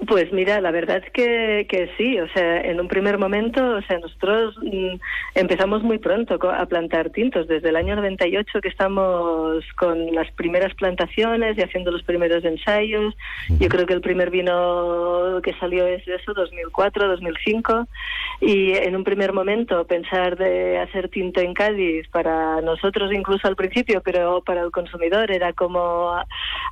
Pues 0.07 0.32
mira, 0.32 0.61
la 0.61 0.70
verdad 0.70 1.03
es 1.05 1.11
que, 1.11 1.66
que 1.68 1.90
sí, 1.96 2.20
o 2.20 2.28
sea, 2.28 2.61
en 2.61 2.80
un 2.80 2.86
primer 2.86 3.18
momento, 3.18 3.76
o 3.76 3.82
sea, 3.82 3.99
nosotros 3.99 4.55
mm, 4.62 4.94
empezamos 5.34 5.82
muy 5.82 5.99
pronto 5.99 6.38
a 6.51 6.66
plantar 6.66 7.11
tintos, 7.11 7.49
desde 7.49 7.70
el 7.70 7.76
año 7.76 7.96
98 7.96 8.61
que 8.61 8.68
estamos 8.68 9.64
con 9.76 10.14
las 10.14 10.30
primeras 10.32 10.72
plantaciones 10.74 11.59
y 11.59 11.62
haciendo 11.62 11.90
los 11.90 12.05
primeros 12.05 12.44
ensayos. 12.44 13.16
Yo 13.59 13.68
creo 13.68 13.86
que 13.86 13.94
el 13.94 14.01
primer 14.01 14.30
vino 14.30 15.40
que 15.42 15.55
salió 15.55 15.84
es 15.88 16.07
eso, 16.07 16.32
2004, 16.32 17.09
2005, 17.09 17.88
y 18.40 18.74
en 18.74 18.94
un 18.94 19.03
primer 19.03 19.32
momento 19.32 19.84
pensar 19.84 20.36
de 20.36 20.78
hacer 20.78 21.09
tinto 21.09 21.40
en 21.40 21.55
Cádiz 21.55 22.07
para 22.09 22.61
nosotros 22.61 23.12
incluso 23.12 23.49
al 23.49 23.57
principio, 23.57 24.01
pero 24.05 24.42
para 24.42 24.62
el 24.62 24.70
consumidor 24.70 25.32
era 25.32 25.53
como 25.55 26.14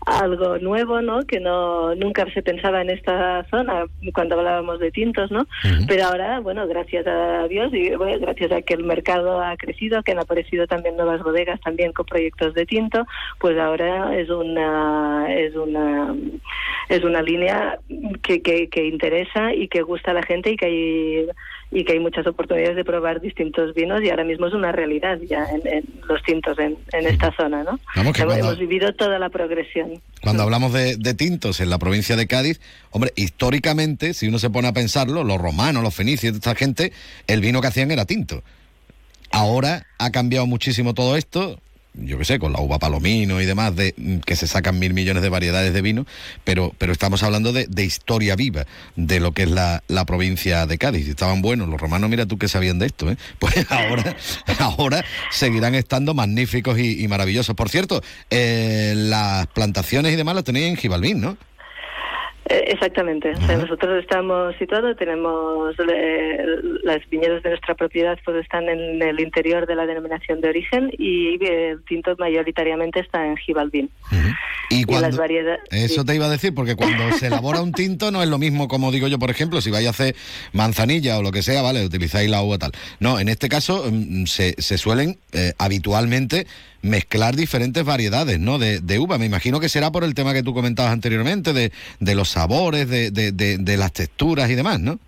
algo 0.06 0.56
nuevo, 0.58 1.02
¿no? 1.02 1.24
Que 1.24 1.40
no 1.40 1.94
nunca 1.96 2.24
se 2.32 2.40
pensaba 2.40 2.80
en 2.80 2.90
esta 2.90 3.44
zona 3.50 3.86
cuando 4.14 4.36
hablábamos 4.36 4.78
de 4.78 4.92
tintos, 4.92 5.32
¿no? 5.32 5.46
Pero 5.88 6.04
ahora, 6.04 6.38
bueno, 6.38 6.66
gracias 6.68 7.06
a 7.08 7.48
Dios 7.48 7.74
y 7.74 7.90
gracias 7.90 8.52
a 8.52 8.62
que 8.62 8.74
el 8.74 8.84
mercado 8.84 9.40
ha 9.42 9.56
crecido, 9.56 10.04
que 10.04 10.12
han 10.12 10.20
aparecido 10.20 10.68
también 10.68 10.96
nuevas 10.96 11.22
bodegas 11.22 11.60
también 11.60 11.92
con 11.92 12.06
proyectos 12.06 12.54
de 12.54 12.66
tinto, 12.66 13.04
pues 13.40 13.58
ahora 13.58 14.16
es 14.16 14.30
una 14.30 15.26
es 15.28 15.56
una 15.56 16.14
es 16.88 17.02
una 17.02 17.20
línea 17.20 17.80
que, 18.22 18.40
que, 18.42 18.68
que 18.68 18.86
interesa 18.86 19.52
y 19.52 19.66
que 19.66 19.82
gusta 19.82 20.12
a 20.12 20.14
la 20.14 20.22
gente 20.22 20.52
y 20.52 20.56
que 20.56 20.66
hay 20.66 21.26
y 21.70 21.84
que 21.84 21.92
hay 21.92 22.00
muchas 22.00 22.26
oportunidades 22.26 22.76
de 22.76 22.84
probar 22.84 23.20
distintos 23.20 23.74
vinos 23.74 24.02
y 24.02 24.10
ahora 24.10 24.24
mismo 24.24 24.46
es 24.46 24.54
una 24.54 24.72
realidad 24.72 25.18
ya 25.28 25.44
en, 25.64 25.84
los 26.08 26.22
tintos 26.22 26.58
en, 26.58 26.78
esta 26.92 27.34
zona, 27.36 27.64
¿no? 27.64 27.78
Hemos 27.94 28.58
vivido 28.58 28.94
toda 28.94 29.18
la 29.18 29.30
progresión. 29.30 30.00
Cuando 30.22 30.42
hablamos 30.42 30.72
de, 30.72 31.14
tintos 31.14 31.60
en 31.60 31.70
la 31.70 31.78
provincia 31.78 32.16
de 32.16 32.26
Cádiz, 32.26 32.60
hombre, 32.90 33.12
históricamente, 33.16 34.14
si 34.14 34.28
uno 34.28 34.38
se 34.38 34.50
pone 34.50 34.68
a 34.68 34.72
pensarlo, 34.72 35.24
los 35.24 35.38
romanos, 35.40 35.82
los 35.82 35.94
fenicios, 35.94 36.34
esta 36.34 36.54
gente, 36.54 36.92
el 37.26 37.40
vino 37.40 37.60
que 37.60 37.68
hacían 37.68 37.90
era 37.90 38.04
tinto. 38.04 38.42
Ahora 39.30 39.86
ha 39.98 40.10
cambiado 40.12 40.46
muchísimo 40.46 40.94
todo 40.94 41.16
esto, 41.16 41.60
yo 41.96 42.18
qué 42.18 42.24
sé, 42.24 42.38
con 42.38 42.52
la 42.52 42.60
uva 42.60 42.78
palomino 42.78 43.40
y 43.40 43.46
demás, 43.46 43.74
de 43.74 43.94
que 44.24 44.36
se 44.36 44.46
sacan 44.46 44.78
mil 44.78 44.94
millones 44.94 45.22
de 45.22 45.28
variedades 45.28 45.72
de 45.72 45.82
vino, 45.82 46.06
pero, 46.44 46.74
pero 46.78 46.92
estamos 46.92 47.22
hablando 47.22 47.52
de, 47.52 47.84
historia 47.84 48.34
viva 48.36 48.66
de 48.96 49.20
lo 49.20 49.32
que 49.32 49.44
es 49.44 49.50
la, 49.50 49.82
provincia 50.06 50.66
de 50.66 50.78
Cádiz. 50.78 51.08
Estaban 51.08 51.42
buenos 51.42 51.68
los 51.68 51.80
romanos, 51.80 52.08
mira 52.10 52.26
tú 52.26 52.38
que 52.38 52.48
sabían 52.48 52.78
de 52.78 52.86
esto, 52.86 53.10
¿eh? 53.10 53.16
Pues 53.38 53.66
ahora, 53.70 54.16
ahora 54.58 55.04
seguirán 55.30 55.74
estando 55.74 56.14
magníficos 56.14 56.78
y, 56.78 57.06
maravillosos. 57.08 57.54
Por 57.54 57.68
cierto, 57.68 58.02
eh, 58.30 58.94
las 58.96 59.46
plantaciones 59.48 60.12
y 60.12 60.16
demás 60.16 60.34
las 60.34 60.44
tenéis 60.44 60.78
en 60.84 61.20
¿no? 61.20 61.36
Eh, 62.48 62.64
exactamente. 62.68 63.32
nosotros 63.32 64.00
estamos 64.00 64.54
situados, 64.56 64.96
tenemos 64.96 65.74
eh, 65.80 66.38
las 66.84 66.98
viñedos 67.10 67.42
de 67.42 67.50
nuestra 67.50 67.74
propiedad 67.74 68.16
pues 68.24 68.36
están 68.42 68.68
en 68.68 69.02
el 69.02 69.18
interior 69.18 69.66
de 69.66 69.74
la 69.74 69.84
denominación 69.84 70.40
de 70.40 70.50
origen 70.50 70.92
y 70.96 71.44
el 71.44 71.82
tinto 71.84 72.14
mayoritariamente 72.18 73.00
está 73.00 73.26
en 73.26 73.36
Gibalbín. 73.36 73.90
Y, 74.70 74.84
las 74.84 75.16
variedades. 75.16 75.60
Eso 75.70 76.04
te 76.04 76.14
iba 76.14 76.26
a 76.26 76.30
decir, 76.30 76.54
porque 76.54 76.76
cuando 76.76 77.12
se 77.18 77.26
elabora 77.26 77.60
un 77.62 77.72
tinto 77.72 78.10
no 78.10 78.22
es 78.22 78.28
lo 78.28 78.38
mismo 78.38 78.68
como 78.68 78.92
digo 78.92 79.08
yo, 79.08 79.18
por 79.18 79.30
ejemplo, 79.30 79.60
si 79.60 79.70
vais 79.70 79.86
a 79.86 79.90
hacer 79.90 80.14
manzanilla 80.52 81.18
o 81.18 81.22
lo 81.22 81.32
que 81.32 81.42
sea, 81.42 81.62
vale, 81.62 81.84
utilizáis 81.84 82.30
la 82.30 82.42
uva 82.42 82.58
tal. 82.58 82.72
No, 83.00 83.18
en 83.18 83.28
este 83.28 83.48
caso 83.48 83.84
mm, 83.90 84.26
se, 84.26 84.54
se 84.58 84.78
suelen 84.78 85.18
eh, 85.32 85.52
habitualmente 85.58 86.46
mezclar 86.86 87.36
diferentes 87.36 87.84
variedades 87.84 88.40
¿no? 88.40 88.58
de, 88.58 88.80
de, 88.80 88.98
uva. 88.98 89.18
Me 89.18 89.26
imagino 89.26 89.60
que 89.60 89.68
será 89.68 89.92
por 89.92 90.04
el 90.04 90.14
tema 90.14 90.32
que 90.32 90.42
tú 90.42 90.54
comentabas 90.54 90.92
anteriormente, 90.92 91.52
de, 91.52 91.72
de 92.00 92.14
los 92.14 92.30
sabores, 92.30 92.88
de, 92.88 93.10
de, 93.10 93.32
de 93.32 93.76
las 93.76 93.92
texturas 93.92 94.50
y 94.50 94.54
demás, 94.54 94.80
¿no? 94.80 94.98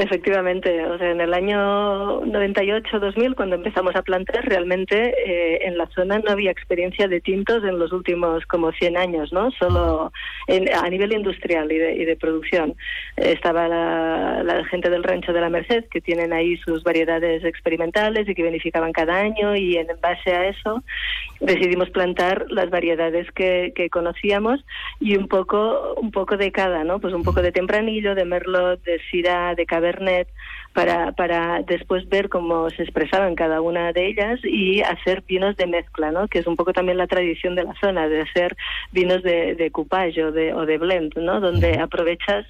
Efectivamente, 0.00 0.82
o 0.86 0.96
sea, 0.96 1.10
en 1.10 1.20
el 1.20 1.34
año 1.34 2.22
98-2000, 2.22 3.34
cuando 3.34 3.56
empezamos 3.56 3.94
a 3.94 4.00
plantar, 4.00 4.42
realmente 4.46 4.96
eh, 4.96 5.66
en 5.66 5.76
la 5.76 5.86
zona 5.88 6.18
no 6.20 6.30
había 6.30 6.50
experiencia 6.50 7.06
de 7.06 7.20
tintos 7.20 7.62
en 7.64 7.78
los 7.78 7.92
últimos 7.92 8.46
como 8.46 8.72
100 8.72 8.96
años, 8.96 9.30
¿no? 9.30 9.50
Solo 9.50 10.10
a 10.48 10.88
nivel 10.88 11.12
industrial 11.12 11.70
y 11.70 11.76
de, 11.76 11.96
y 11.96 12.06
de 12.06 12.16
producción. 12.16 12.76
estaba 13.16 13.68
la, 13.68 14.64
gente 14.70 14.88
del 14.88 15.02
rancho 15.02 15.34
de 15.34 15.40
la 15.42 15.50
Merced, 15.50 15.84
que 15.90 16.00
tienen 16.00 16.32
ahí 16.32 16.56
sus 16.58 16.82
variedades 16.82 17.44
experimentales 17.44 18.26
y 18.26 18.34
que 18.34 18.42
beneficiaban 18.42 18.92
cada 18.92 19.18
año, 19.18 19.54
y 19.54 19.76
en 19.76 19.88
base 20.00 20.32
a 20.32 20.48
eso 20.48 20.82
decidimos 21.40 21.90
plantar 21.90 22.46
las 22.48 22.70
variedades 22.70 23.30
que, 23.32 23.72
que 23.74 23.90
conocíamos 23.90 24.64
y 24.98 25.16
un 25.16 25.28
poco, 25.28 25.94
un 25.96 26.10
poco 26.10 26.38
de 26.38 26.52
cada, 26.52 26.84
¿no? 26.84 27.00
Pues 27.00 27.12
un 27.12 27.22
poco 27.22 27.42
de 27.42 27.52
tempranillo, 27.52 28.14
de 28.14 28.24
merlot, 28.24 28.82
de 28.84 28.98
syrah, 29.10 29.54
de 29.54 29.66
cabernet 29.66 29.89
para, 30.72 31.12
para 31.12 31.62
después 31.62 32.08
ver 32.08 32.28
cómo 32.28 32.70
se 32.70 32.82
expresaban 32.82 33.34
cada 33.34 33.60
una 33.60 33.92
de 33.92 34.06
ellas 34.06 34.40
y 34.44 34.82
hacer 34.82 35.22
vinos 35.26 35.56
de 35.56 35.66
mezcla, 35.66 36.12
¿no? 36.12 36.28
que 36.28 36.38
es 36.38 36.46
un 36.46 36.56
poco 36.56 36.72
también 36.72 36.98
la 36.98 37.08
tradición 37.08 37.56
de 37.56 37.64
la 37.64 37.74
zona, 37.80 38.08
de 38.08 38.22
hacer 38.22 38.56
vinos 38.92 39.22
de, 39.22 39.56
de 39.56 39.70
coupage 39.70 40.22
o 40.22 40.32
de, 40.32 40.54
o 40.54 40.66
de 40.66 40.78
blend, 40.78 41.16
¿no? 41.16 41.40
donde 41.40 41.78
aprovechas 41.78 42.46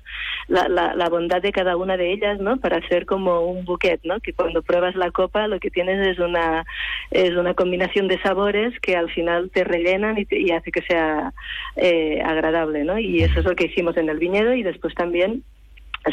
la, 0.48 0.68
la, 0.68 1.08
bondad 1.08 1.40
de 1.40 1.52
cada 1.52 1.76
una 1.76 1.96
de 1.96 2.12
ellas 2.12 2.38
¿no? 2.40 2.58
para 2.58 2.76
hacer 2.78 3.06
como 3.06 3.40
un 3.40 3.64
bouquet, 3.64 4.00
¿no? 4.04 4.20
que 4.20 4.32
cuando 4.32 4.62
pruebas 4.62 4.94
la 4.96 5.10
copa 5.10 5.48
lo 5.48 5.58
que 5.58 5.70
tienes 5.70 6.06
es 6.06 6.18
una, 6.18 6.66
es 7.10 7.30
una 7.32 7.54
combinación 7.54 8.06
de 8.06 8.20
sabores 8.20 8.78
que 8.80 8.96
al 8.96 9.10
final 9.10 9.50
te 9.50 9.64
rellenan 9.64 10.18
y, 10.18 10.26
y 10.30 10.50
hace 10.50 10.70
que 10.70 10.82
sea 10.82 11.32
eh, 11.76 12.20
agradable. 12.22 12.84
¿no? 12.84 12.98
Y 12.98 13.22
eso 13.22 13.40
es 13.40 13.46
lo 13.46 13.56
que 13.56 13.66
hicimos 13.66 13.96
en 13.96 14.08
el 14.08 14.18
viñedo 14.18 14.52
y 14.54 14.62
después 14.62 14.94
también 14.94 15.42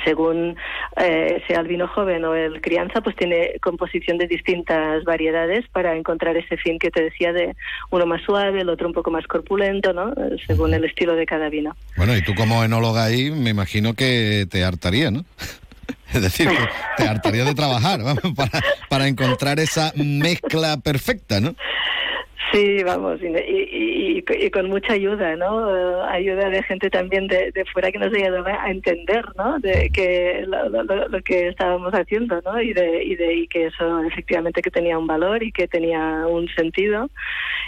según 0.04 0.56
eh, 0.98 1.44
sea 1.48 1.62
el 1.62 1.68
vino 1.68 1.88
joven 1.88 2.26
o 2.26 2.36
el 2.36 2.62
crianza, 2.62 3.02
pues 3.02 3.16
tiene 3.16 3.54
composición 3.62 4.18
de 4.18 4.28
distintas 4.28 5.04
variedades 5.04 5.66
para 5.70 5.96
encontrar 5.96 6.38
ese 6.38 6.58
fin 6.58 6.80
que 6.80 6.92
te 6.92 7.04
decía 7.04 7.34
de 7.34 7.56
uno 7.92 8.06
más 8.06 8.22
suave, 8.24 8.62
el 8.62 8.70
otro 8.70 8.88
un 8.88 8.94
poco 8.94 9.12
más 9.12 9.26
corpulento, 9.28 9.94
¿no? 9.94 10.14
Según 10.46 10.74
el 10.74 10.84
estilo 10.86 11.16
de 11.16 11.26
cada 11.26 11.50
vino. 11.50 11.76
Bueno, 11.96 12.16
y 12.16 12.22
tú 12.22 12.36
como 12.36 12.64
enóloga 12.64 13.06
ahí, 13.06 13.32
me 13.32 13.52
imagino 13.52 13.94
que 13.94 14.46
te 14.50 14.64
hartaría, 14.64 15.12
¿no? 15.12 15.24
Es 16.14 16.22
decir, 16.22 16.50
te 16.96 17.04
hartaría 17.04 17.44
de 17.44 17.54
trabajar 17.54 18.00
para, 18.36 18.62
para 18.90 19.08
encontrar 19.08 19.60
esa 19.60 19.92
mezcla 19.96 20.78
perfecta, 20.78 21.42
¿no? 21.42 21.54
Sí, 22.52 22.84
vamos, 22.84 23.20
y, 23.22 24.22
con 24.52 24.70
mucha 24.70 24.94
ayuda, 24.94 25.36
¿no? 25.36 26.04
ayuda 26.04 26.50
de 26.50 26.64
gente 26.64 26.90
también 26.90 27.28
de, 27.28 27.52
fuera 27.74 27.92
que 27.92 28.00
nos 28.00 28.14
ayudaba 28.14 28.64
a 28.64 28.72
entender, 28.72 29.26
¿no? 29.38 29.60
De 29.60 29.90
que 29.90 30.46
lo, 30.48 31.22
que 31.24 31.50
estábamos 31.50 31.94
haciendo, 31.94 32.42
¿no? 32.46 32.62
Y 32.62 32.74
de, 32.74 33.04
y 33.04 33.16
de 33.16 33.34
y 33.34 33.48
que 33.48 33.66
eso 33.66 34.04
efectivamente 34.04 34.62
que 34.62 34.72
tenía 34.72 34.98
un 34.98 35.08
valor 35.08 35.44
y 35.44 35.52
que 35.52 35.68
tenía 35.68 36.26
un 36.28 36.48
sentido. 36.50 37.10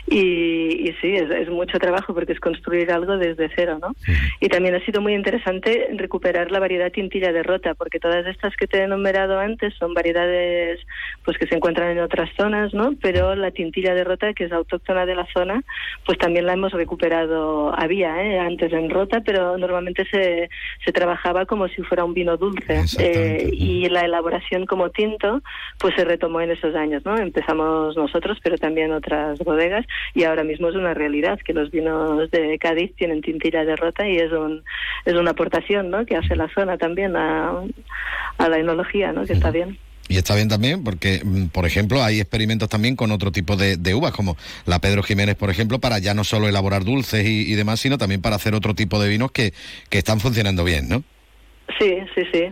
Y, 0.07 0.93
sí, 1.01 1.15
es, 1.15 1.49
mucho 1.49 1.77
trabajo 1.77 2.13
porque 2.13 2.33
es 2.33 2.39
construir 2.39 2.91
algo 2.91 3.17
desde 3.17 3.49
cero, 3.55 3.79
¿no? 3.81 3.93
Y 4.39 4.47
también 4.47 4.75
ha 4.75 4.85
sido 4.85 5.01
muy 5.01 5.13
interesante 5.13 5.89
recuperar 5.95 6.51
la 6.51 6.59
variedad 6.59 6.91
tintilla 6.91 7.31
de 7.31 7.43
rota, 7.43 7.75
porque 7.75 7.99
todas 7.99 8.25
estas 8.25 8.55
que 8.55 8.67
te 8.67 8.79
he 8.79 8.83
enumerado 8.83 9.39
antes 9.39 9.73
son 9.75 9.93
variedades 9.93 10.79
pues 11.25 11.37
que 11.37 11.47
se 11.47 11.55
encuentran 11.55 11.91
en 11.91 11.99
otras 11.99 12.29
zonas, 12.35 12.73
¿no? 12.73 12.93
Pero 13.01 13.35
la 13.35 13.51
tintilla 13.51 13.93
de 13.93 14.03
rota, 14.03 14.33
que 14.33 14.45
es 14.45 14.51
autóctona 14.69 15.05
de 15.05 15.15
la 15.15 15.25
zona, 15.33 15.63
pues 16.05 16.17
también 16.17 16.45
la 16.45 16.53
hemos 16.53 16.71
recuperado, 16.71 17.73
había 17.77 18.21
¿eh? 18.23 18.39
antes 18.39 18.71
en 18.71 18.89
rota, 18.89 19.21
pero 19.25 19.57
normalmente 19.57 20.05
se, 20.05 20.49
se 20.85 20.91
trabajaba 20.91 21.45
como 21.45 21.67
si 21.67 21.81
fuera 21.81 22.05
un 22.05 22.13
vino 22.13 22.37
dulce 22.37 22.83
eh, 22.99 23.49
y 23.51 23.89
la 23.89 24.01
elaboración 24.01 24.65
como 24.65 24.89
tinto 24.89 25.41
pues 25.79 25.95
se 25.95 26.05
retomó 26.05 26.41
en 26.41 26.51
esos 26.51 26.75
años, 26.75 27.03
¿no? 27.05 27.17
Empezamos 27.17 27.95
nosotros, 27.95 28.37
pero 28.43 28.57
también 28.57 28.91
otras 28.91 29.39
bodegas 29.39 29.85
y 30.13 30.23
ahora 30.23 30.43
mismo 30.43 30.69
es 30.69 30.75
una 30.75 30.93
realidad 30.93 31.39
que 31.43 31.53
los 31.53 31.71
vinos 31.71 32.29
de 32.31 32.57
Cádiz 32.59 32.95
tienen 32.95 33.21
tintilla 33.21 33.65
de 33.65 33.75
rota 33.75 34.07
y 34.07 34.17
es 34.17 34.31
un 34.31 34.63
es 35.05 35.13
una 35.15 35.31
aportación, 35.31 35.89
¿no? 35.89 36.05
Que 36.05 36.17
hace 36.17 36.35
la 36.35 36.49
zona 36.49 36.77
también 36.77 37.15
a, 37.15 37.61
a 38.37 38.49
la 38.49 38.57
enología, 38.57 39.11
¿no? 39.11 39.25
Que 39.25 39.33
está 39.33 39.51
bien. 39.51 39.77
Y 40.09 40.17
está 40.17 40.33
bien 40.35 40.49
también 40.49 40.83
porque, 40.83 41.21
mm, 41.23 41.45
por 41.45 41.67
ejemplo, 41.67 42.03
hay 42.03 42.19
experimentos 42.19 42.67
también 42.67 42.95
con 42.95 43.11
otro 43.11 43.31
tipo 43.31 43.55
de, 43.55 43.93
uvas, 43.93 44.11
como 44.11 44.35
la 44.65 44.79
Pedro 44.79 45.03
Jiménez, 45.03 45.35
por 45.35 45.51
ejemplo, 45.51 45.79
para 45.79 45.99
ya 45.99 46.15
no 46.15 46.23
solo 46.23 46.49
elaborar 46.49 46.83
dulces 46.83 47.25
y, 47.25 47.53
demás, 47.53 47.79
sino 47.79 47.97
también 47.97 48.19
para 48.19 48.35
hacer 48.35 48.55
otro 48.55 48.73
tipo 48.73 48.99
de 49.01 49.07
vinos 49.07 49.31
que, 49.31 49.53
que 49.89 49.99
están 49.99 50.19
funcionando 50.19 50.63
bien, 50.63 50.89
¿no? 50.89 51.03
Sí, 51.77 51.99
sí, 52.15 52.23
sí. 52.33 52.51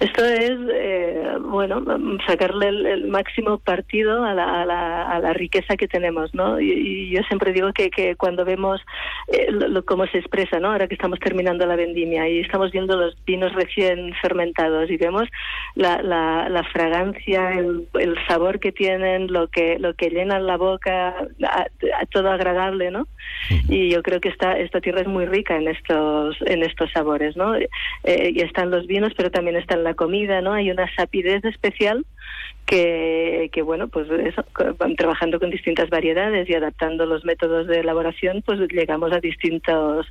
Esto 0.00 0.24
es, 0.24 0.58
eh, 0.72 1.36
bueno, 1.40 1.82
sacarle 2.26 2.68
el, 2.68 3.08
máximo 3.08 3.58
partido 3.58 4.24
a 4.24 4.34
la, 4.34 4.62
a, 4.62 5.20
la, 5.20 5.32
riqueza 5.32 5.76
que 5.76 5.88
tenemos, 5.88 6.34
¿no? 6.34 6.60
Y, 6.60 7.10
yo 7.10 7.22
siempre 7.24 7.52
digo 7.52 7.72
que, 7.72 7.90
que 7.90 8.16
cuando 8.16 8.44
vemos 8.44 8.80
eh, 9.28 9.48
cómo 9.86 10.06
se 10.06 10.18
expresa, 10.18 10.58
¿no? 10.60 10.72
Ahora 10.72 10.88
que 10.88 10.94
estamos 10.94 11.18
terminando 11.20 11.66
la 11.66 11.76
vendimia 11.76 12.28
y 12.28 12.40
estamos 12.40 12.70
viendo 12.70 12.96
los 12.96 13.16
vinos 13.24 13.52
recién 13.54 14.12
fermentados 14.20 14.90
y 14.90 14.96
vemos 14.96 15.28
la, 15.74 16.02
la, 16.02 16.64
fragancia, 16.72 17.52
el, 17.52 17.88
sabor 18.26 18.60
que 18.60 18.72
tienen, 18.72 19.32
lo 19.32 19.48
que 19.48 19.78
lo 19.78 19.94
que 19.94 20.10
llenan 20.10 20.46
la 20.46 20.56
boca, 20.56 21.14
todo 22.10 22.30
agradable, 22.30 22.90
¿no? 22.90 23.06
Y 23.68 23.90
yo 23.90 24.02
creo 24.02 24.20
que 24.20 24.28
esta 24.28 24.58
esta 24.58 24.80
tierra 24.80 25.00
es 25.00 25.06
muy 25.08 25.26
rica 25.26 25.56
en 25.56 25.68
estos 25.68 26.36
en 26.46 26.62
estos 26.62 26.90
sabores, 26.92 27.36
¿no? 27.36 27.56
Eh, 27.56 28.32
y 28.34 28.40
están 28.40 28.70
los 28.70 28.86
vinos, 28.86 29.12
pero 29.16 29.30
también 29.30 29.56
están 29.56 29.84
la 29.84 29.94
comida, 29.94 30.40
¿no? 30.40 30.52
Hay 30.52 30.70
una 30.70 30.92
sapidez 30.94 31.44
especial 31.44 32.04
que, 32.68 33.48
que 33.50 33.62
bueno, 33.62 33.88
pues 33.88 34.08
eso, 34.10 34.44
trabajando 34.98 35.40
con 35.40 35.50
distintas 35.50 35.88
variedades 35.88 36.48
y 36.50 36.54
adaptando 36.54 37.06
los 37.06 37.24
métodos 37.24 37.66
de 37.66 37.80
elaboración, 37.80 38.42
pues 38.44 38.60
llegamos 38.70 39.10
a 39.12 39.20
distintos 39.20 40.06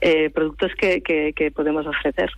eh, 0.00 0.30
productos 0.30 0.72
que, 0.78 1.02
que, 1.02 1.50
podemos 1.50 1.86
ofrecer. 1.86 2.30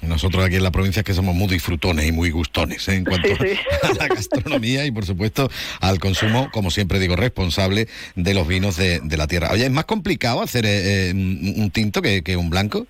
Nosotros 0.00 0.42
aquí 0.42 0.56
en 0.56 0.62
la 0.62 0.70
provincia 0.70 1.00
es 1.00 1.04
que 1.04 1.12
somos 1.12 1.34
muy 1.34 1.48
disfrutones 1.48 2.06
y 2.06 2.12
muy 2.12 2.30
gustones 2.30 2.88
¿eh? 2.88 2.94
en 2.94 3.04
cuanto 3.04 3.28
a 3.82 3.94
la 3.98 4.08
gastronomía 4.08 4.86
y 4.86 4.90
por 4.90 5.04
supuesto 5.04 5.50
al 5.80 5.98
consumo, 5.98 6.48
como 6.50 6.70
siempre 6.70 6.98
digo, 6.98 7.14
responsable 7.14 7.88
de 8.16 8.32
los 8.32 8.48
vinos 8.48 8.78
de, 8.78 9.00
de 9.00 9.16
la 9.18 9.26
tierra. 9.26 9.50
Oye, 9.52 9.66
¿es 9.66 9.70
más 9.70 9.84
complicado 9.84 10.40
hacer 10.40 10.64
eh, 10.66 11.12
un 11.12 11.70
tinto 11.70 12.00
que, 12.00 12.22
que 12.22 12.38
un 12.38 12.48
blanco? 12.48 12.86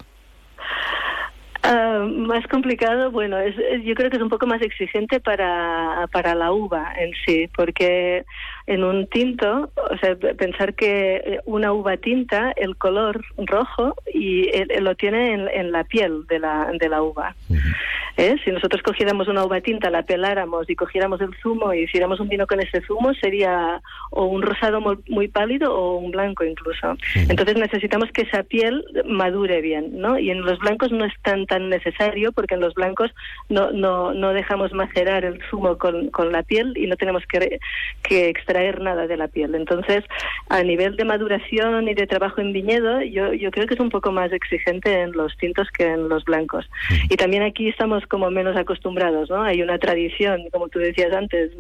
Ah, 1.67 2.07
más 2.11 2.47
complicado, 2.49 3.11
bueno, 3.11 3.39
es, 3.39 3.55
yo 3.85 3.95
creo 3.95 4.11
que 4.11 4.19
es 4.19 4.23
un 4.23 4.29
poco 4.29 4.47
más 4.47 4.61
exigente 4.61 5.19
para, 5.19 6.07
para 6.13 6.35
la 6.35 6.53
uva 6.53 6.93
en 6.95 7.13
sí, 7.25 7.49
porque 7.57 8.27
en 8.67 8.83
un 8.83 9.07
tinto, 9.07 9.71
o 9.77 9.97
sea, 9.99 10.17
pensar 10.17 10.75
que 10.75 11.41
una 11.45 11.73
uva 11.73 11.99
tinta, 11.99 12.53
el 12.57 12.77
color 12.77 13.23
rojo 13.37 13.95
y 14.13 14.51
lo 14.81 14.95
tiene 14.95 15.35
en, 15.35 15.73
la 15.73 15.85
piel 15.85 16.27
de 16.29 16.39
la, 16.39 16.71
de 16.73 16.89
la 16.89 17.03
uva. 17.03 17.35
¿Eh? 18.17 18.37
Si 18.45 18.51
nosotros 18.53 18.81
cogiéramos 18.83 19.29
una 19.29 19.45
uva 19.45 19.61
tinta, 19.61 19.91
la 19.91 20.05
peláramos 20.05 20.71
y 20.71 20.77
cogiéramos 20.77 21.21
el 21.21 21.35
zumo 21.43 21.75
y 21.75 21.83
hiciéramos 21.83 22.21
un 22.21 22.29
vino 22.29 22.47
con 22.47 22.61
ese 22.61 22.81
zumo, 22.83 23.13
sería 23.15 23.83
o 24.11 24.27
un 24.27 24.41
rosado 24.41 24.81
muy, 24.81 25.29
pálido 25.29 25.75
o 25.75 25.97
un 25.97 26.13
blanco 26.13 26.45
incluso. 26.45 26.97
Entonces 27.29 27.57
necesitamos 27.57 28.11
que 28.13 28.23
esa 28.23 28.45
piel 28.45 28.85
madure 29.05 29.61
bien, 29.61 29.99
¿no? 29.99 30.19
Y 30.19 30.31
en 30.31 30.43
los 30.43 30.59
blancos 30.61 30.93
no 30.93 31.05
es 31.05 31.13
tan 31.23 31.47
tan 31.47 31.69
necesario 31.69 32.33
porque 32.33 32.55
en 32.55 32.61
los 32.61 32.75
blancos 32.75 33.11
no, 33.49 33.73
no, 33.73 34.15
no 34.15 34.33
dejamos 34.33 34.73
macerar 34.73 35.25
el 35.25 35.41
zumo 35.51 35.77
con, 35.77 36.11
con 36.11 36.31
la 36.31 36.45
piel 36.45 36.73
y 36.77 36.87
no 36.87 36.97
tenemos 36.97 37.25
que, 37.27 37.59
que 38.03 38.29
extraer 38.29 38.54
nada 38.81 39.07
de 39.07 39.17
la 39.17 39.29
piel. 39.29 39.55
Entonces, 39.55 40.05
a 40.49 40.63
nivel 40.63 40.97
de 40.97 41.05
maduración 41.05 41.89
y 41.89 41.95
de 41.95 42.07
trabajo 42.07 42.41
en 42.41 42.53
viñedo, 42.53 43.03
yo, 43.03 43.33
yo 43.33 43.51
creo 43.51 43.67
que 43.67 43.75
es 43.75 43.81
un 43.81 43.91
poco 43.91 44.13
más 44.13 44.33
exigente 44.33 45.03
en 45.03 45.13
los 45.13 45.37
tintos 45.37 45.69
que 45.71 45.85
en 45.87 46.09
los 46.09 46.25
blancos. 46.25 46.69
Y 47.11 47.17
también 47.17 47.43
aquí 47.43 47.69
estamos 47.69 48.07
como 48.07 48.31
menos 48.31 48.57
acostumbrados, 48.57 49.31
¿no? 49.31 49.43
Hay 49.43 49.63
una 49.63 49.79
tradición, 49.79 50.43
como 50.51 50.69
tú 50.69 50.79
decías 50.79 51.13
antes, 51.13 51.51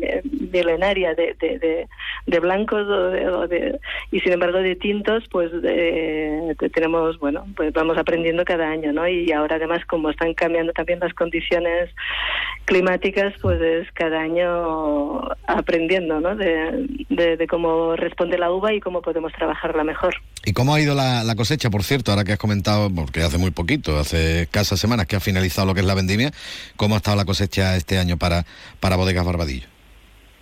milenaria 0.53 1.14
de, 1.14 1.34
de, 1.40 1.86
de, 2.26 2.40
blancos 2.40 2.86
o 2.88 3.49
de, 3.49 3.78
y 4.11 4.20
sin 4.20 4.32
embargo 4.32 4.59
de 4.59 4.76
tintos, 4.76 5.24
pues 5.30 5.51
tenemos, 6.72 7.18
bueno, 7.18 7.47
pues 7.57 7.72
vamos 7.72 7.99
aprendiendo 7.99 8.45
cada 8.45 8.68
año, 8.68 8.92
¿no? 8.92 9.07
Y 9.09 9.32
ahora 9.32 9.57
además 9.57 9.84
como 9.86 10.11
están 10.11 10.34
cambiando 10.34 10.72
también 10.72 11.01
las 11.01 11.14
condiciones 11.14 11.90
climáticas, 12.64 13.34
pues 13.40 13.61
es 13.61 13.90
cada 13.92 14.20
año 14.20 15.20
aprendiendo, 15.47 16.20
¿no? 16.20 16.36
De, 16.36 16.84
de, 17.09 17.47
cómo 17.49 17.97
responde 17.97 18.39
la 18.39 18.51
uva 18.51 18.72
y 18.72 18.80
cómo 18.80 19.03
podemos 19.03 19.32
trabajarla 19.32 19.85
mejor. 19.85 20.14
¿Y 20.45 20.53
cómo 20.53 20.74
ha 20.74 20.80
ido 20.80 20.95
la, 20.95 21.24
la 21.24 21.35
cosecha, 21.35 21.70
por 21.70 21.82
cierto, 21.82 22.11
ahora 22.11 22.24
que 22.24 22.32
has 22.32 22.39
comentado, 22.39 22.91
porque 22.95 23.22
hace 23.22 23.39
muy 23.39 23.51
poquito, 23.51 23.99
hace 23.99 24.43
escasas 24.43 24.78
semanas 24.78 25.07
que 25.07 25.16
ha 25.16 25.20
finalizado 25.20 25.66
lo 25.66 25.74
que 25.74 25.80
es 25.80 25.87
la 25.87 25.95
vendimia, 25.95 26.32
¿Cómo 26.76 26.95
ha 26.95 26.99
estado 26.99 27.16
la 27.16 27.24
cosecha 27.24 27.76
este 27.76 27.99
año 27.99 28.16
para, 28.16 28.45
para 28.80 28.97
Bodegas 28.97 29.24
Barbadillo? 29.24 29.66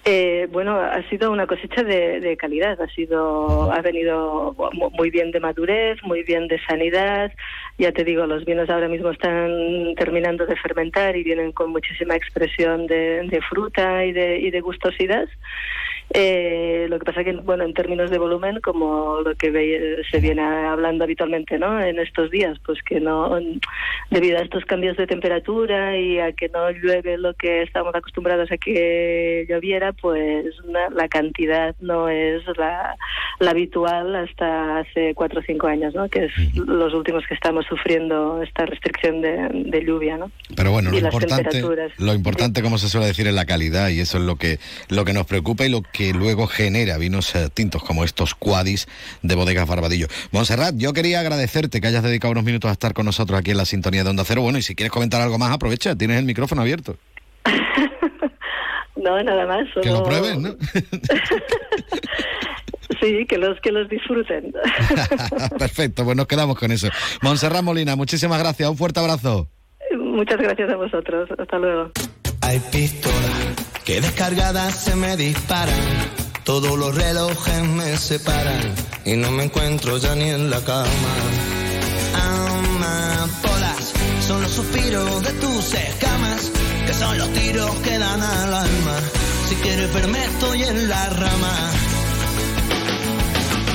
Eh, 0.05 0.49
bueno, 0.51 0.81
ha 0.81 1.09
sido 1.09 1.31
una 1.31 1.47
cosecha 1.47 1.85
de, 1.85 2.37
calidad, 2.37 2.81
ha 2.81 2.89
sido, 2.89 3.71
ha 3.71 3.81
venido 3.83 4.57
muy 4.93 5.11
bien 5.11 5.31
de 5.31 5.39
madurez, 5.39 6.03
muy 6.03 6.25
bien 6.25 6.49
de 6.49 6.61
sanidad. 6.67 7.31
Ya 7.79 7.93
te 7.93 8.03
digo, 8.03 8.27
los 8.27 8.45
vinos 8.45 8.69
ahora 8.69 8.89
mismo 8.89 9.11
están 9.11 9.95
terminando 9.97 10.45
de 10.45 10.57
fermentar 10.57 11.17
y 11.17 11.23
vienen 11.23 11.53
con 11.53 11.71
muchísima 11.71 12.17
expresión 12.17 12.89
de, 12.89 13.29
de 13.29 13.41
fruta 13.43 14.05
y 14.05 14.13
de, 14.13 14.41
y 14.41 14.51
de 14.51 14.61
gustosidad. 14.61 15.29
Eh, 16.15 16.87
lo 16.91 16.99
que 16.99 17.07
pasa 17.07 17.25
que, 17.25 17.33
bueno, 17.33 17.65
en 17.65 17.73
términos 17.73 18.11
de 18.11 18.19
volumen, 18.19 18.61
como 18.61 19.21
lo 19.21 19.35
que 19.35 20.03
se 20.11 20.21
viene 20.21 20.43
hablando 20.43 21.05
habitualmente, 21.05 21.59
¿no? 21.59 21.81
En 21.81 21.99
estos 21.99 22.31
días, 22.31 22.59
pues 22.67 22.83
que 22.83 23.01
no, 23.01 23.39
debido 24.11 24.39
a 24.39 24.43
estos 24.43 24.65
cambios 24.67 24.97
de 24.99 25.07
temperatura 25.07 25.97
y 25.99 26.19
a 26.19 26.33
que 26.33 26.51
no 26.51 26.71
llueve 26.71 27.17
lo 27.17 27.33
que 27.35 27.63
estamos 27.63 27.95
acostumbrados 27.95 28.53
a 28.53 28.59
que 28.59 29.47
lloviera, 29.49 29.93
pues 29.95 30.55
la 30.95 31.09
cantidad 31.09 31.75
no 31.81 32.09
es 32.11 32.43
la, 32.59 32.95
habitual 33.49 34.15
hasta 34.15 34.79
hace 34.81 35.15
cuatro 35.15 35.41
o 35.41 35.43
cinco 35.43 35.67
años, 35.67 35.95
¿no? 35.95 36.09
Que 36.09 36.27
es 36.27 36.57
los 36.57 36.93
últimos 36.95 37.27
que 37.27 37.35
estamos 37.35 37.65
sufriendo 37.67 38.43
esta 38.43 38.67
restricción 38.67 39.23
de, 39.23 39.85
lluvia, 39.85 40.17
¿no? 40.17 40.31
Pero 40.55 40.73
bueno, 40.73 40.91
lo 40.91 40.99
importante, 40.99 41.63
lo 41.99 42.15
importante, 42.15 42.63
como 42.63 42.79
se 42.79 42.89
suele 42.89 43.07
decir, 43.07 43.27
es 43.27 43.35
la 43.35 43.47
calidad 43.47 43.89
y 43.89 44.01
eso 44.01 44.19
es 44.19 44.25
lo 44.25 44.37
que, 44.37 44.59
lo 44.89 45.05
que 45.05 45.13
nos 45.13 45.27
preocupa 45.27 45.65
y 45.65 45.71
lo 45.71 45.83
que 45.83 46.02
que 46.03 46.13
luego 46.13 46.49
genera 46.49 46.99
vinos 46.99 47.33
eh, 47.37 47.49
tintos 47.55 47.85
como 47.85 48.03
estos 48.03 48.35
Quadis 48.35 48.89
de 49.23 49.37
Bodegas 49.37 49.69
Barbadillo. 49.69 50.09
Monserrat, 50.33 50.75
yo 50.77 50.93
quería 50.93 51.21
agradecerte 51.21 51.81
que 51.81 51.87
hayas 51.87 52.03
dedicado 52.03 52.33
unos 52.33 52.43
minutos 52.43 52.69
a 52.69 52.73
estar 52.73 52.93
con 52.93 53.07
nosotros 53.07 53.39
aquí 53.39 53.53
en 53.53 53.57
la 53.57 53.65
sintonía 53.65 54.03
de 54.03 54.11
Onda 54.11 54.25
Cero. 54.27 54.43
Bueno, 54.43 54.59
y 54.59 54.63
si 54.63 54.75
quieres 54.75 54.91
comentar 54.91 55.21
algo 55.21 55.39
más, 55.39 55.53
aprovecha, 55.53 55.95
tienes 55.95 56.19
el 56.19 56.25
micrófono 56.25 56.63
abierto. 56.63 56.97
no, 58.97 59.23
nada 59.23 59.47
más. 59.47 59.69
Que 59.81 59.91
lo 59.91 60.03
pruebes, 60.03 60.39
¿no? 60.39 60.57
Sí, 63.01 63.27
que 63.27 63.37
los 63.37 63.59
que 63.61 63.73
los 63.73 63.89
disfruten. 63.89 64.53
Perfecto, 65.59 66.05
pues 66.05 66.17
nos 66.17 66.27
quedamos 66.27 66.57
con 66.57 66.71
eso. 66.71 66.89
Monserrat 67.21 67.63
Molina, 67.63 67.97
muchísimas 67.97 68.39
gracias, 68.39 68.69
un 68.69 68.77
fuerte 68.77 69.01
abrazo. 69.01 69.49
Muchas 69.97 70.39
gracias 70.39 70.71
a 70.71 70.77
vosotros, 70.77 71.29
hasta 71.37 71.59
luego. 71.59 71.91
Hay 72.43 72.61
que 73.85 74.01
descargadas 74.01 74.75
se 74.75 74.97
me 74.97 75.17
disparan. 75.17 75.75
Todos 76.45 76.79
los 76.79 76.95
relojes 76.95 77.63
me 77.65 77.97
separan 77.97 78.75
y 79.05 79.17
no 79.17 79.31
me 79.31 79.45
encuentro 79.45 79.99
ya 79.99 80.15
ni 80.15 80.31
en 80.31 80.51
la 80.51 80.61
cama. 80.61 80.89
Amapolas 82.15 83.93
son 84.27 84.43
los 84.43 84.53
suspiros 84.53 85.23
de 85.23 85.33
tus 85.33 85.75
escamas 85.75 86.51
que 86.87 86.95
son 86.95 87.19
los 87.19 87.33
tiros 87.33 87.71
que 87.77 87.99
dan 87.99 88.23
al 88.23 88.55
alma. 88.55 88.97
Si 89.49 89.55
quieres 89.57 89.93
verme 89.93 90.25
estoy 90.25 90.63
en 90.65 90.89
la 90.89 91.09
rama. 91.11 91.71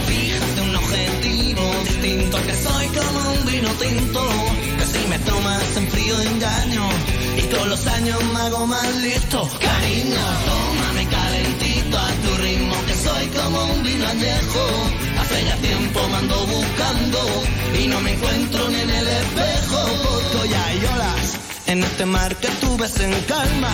Fíjate 0.08 0.62
un 0.62 0.76
objetivo 0.76 1.64
distinto, 1.86 2.38
que 2.46 2.54
soy 2.54 2.88
como 2.88 3.32
un 3.32 3.46
vino 3.46 3.70
tinto, 3.74 4.30
que 4.78 4.86
si 4.86 5.08
me 5.08 5.20
tomas 5.20 5.78
en 5.78 5.88
frío 5.90 6.22
engaño, 6.22 6.90
y 7.38 7.42
con 7.56 7.70
los 7.70 7.88
años 7.88 8.24
me 8.34 8.40
hago 8.42 8.66
más 8.68 8.96
listo. 8.98 9.50
Cariño, 9.60 10.24
tómame 10.46 11.08
calentito 11.08 11.98
a 11.98 12.10
tu 12.24 12.42
ritmo, 12.42 12.76
que 12.88 12.96
soy 12.96 13.28
como 13.28 13.66
un 13.74 13.84
vino 13.84 14.08
añejo. 14.08 14.64
Hace 15.22 15.46
ya 15.46 15.56
tiempo 15.58 16.08
me 16.10 16.18
ando 16.18 16.48
buscando, 16.48 17.20
y 17.80 17.88
no 17.88 18.02
me 18.02 18.14
encuentro 18.14 18.70
ni 18.70 18.80
en 18.82 18.90
el 18.90 19.08
espejo. 19.08 19.80
Porque 20.34 20.50
ya 20.50 20.66
hay 20.66 20.78
olas 20.96 21.38
en 21.68 21.84
este 21.84 22.06
mar 22.06 22.36
que 22.38 22.48
tú 22.62 22.78
ves 22.78 23.00
en 23.00 23.14
calma. 23.22 23.72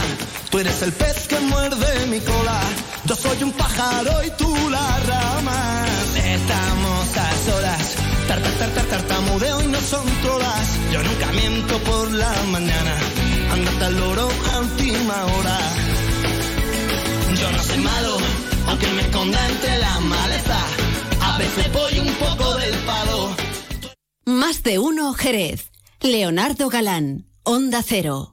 Tú 0.49 0.59
eres 0.59 0.82
el 0.82 0.91
pez 0.93 1.28
que 1.28 1.39
muerde 1.39 2.07
mi 2.07 2.20
cola. 2.20 2.61
Yo 3.05 3.16
soy 3.16 3.43
un 3.43 3.51
pájaro 3.53 4.24
y 4.26 4.32
tú 4.32 4.70
la 4.70 4.99
rama. 4.99 5.86
Estamos 6.16 7.18
a 7.18 7.32
solas. 7.45 7.95
Tartar, 8.28 8.53
tartar, 8.53 8.86
tartamudeo 8.86 9.61
y 9.64 9.68
no 9.68 9.80
son 9.82 10.05
todas. 10.22 10.68
Yo 10.91 11.01
nunca 11.03 11.32
miento 11.34 11.78
por 11.80 12.11
la 12.11 12.34
mañana. 12.51 12.95
Andate 13.54 13.86
al 13.86 13.99
loro 13.99 14.28
a 14.51 14.60
última 14.62 15.26
hora. 15.26 15.60
Yo 17.39 17.51
no 17.51 17.64
soy 17.64 17.78
malo, 17.78 18.18
aunque 18.68 18.88
me 18.93 19.01
esconda 19.01 19.47
entre 19.47 19.78
la 19.78 19.99
maleza. 19.99 20.60
A 21.22 21.38
veces 21.38 21.72
voy 21.72 21.99
un 21.99 22.14
poco 22.16 22.56
del 22.56 22.76
palo. 22.80 23.36
Más 24.26 24.64
de 24.64 24.80
uno 24.80 25.14
Jerez. 25.14 25.70
Leonardo 26.01 26.70
Galán. 26.70 27.28
Onda 27.43 27.84
Cero. 27.84 28.32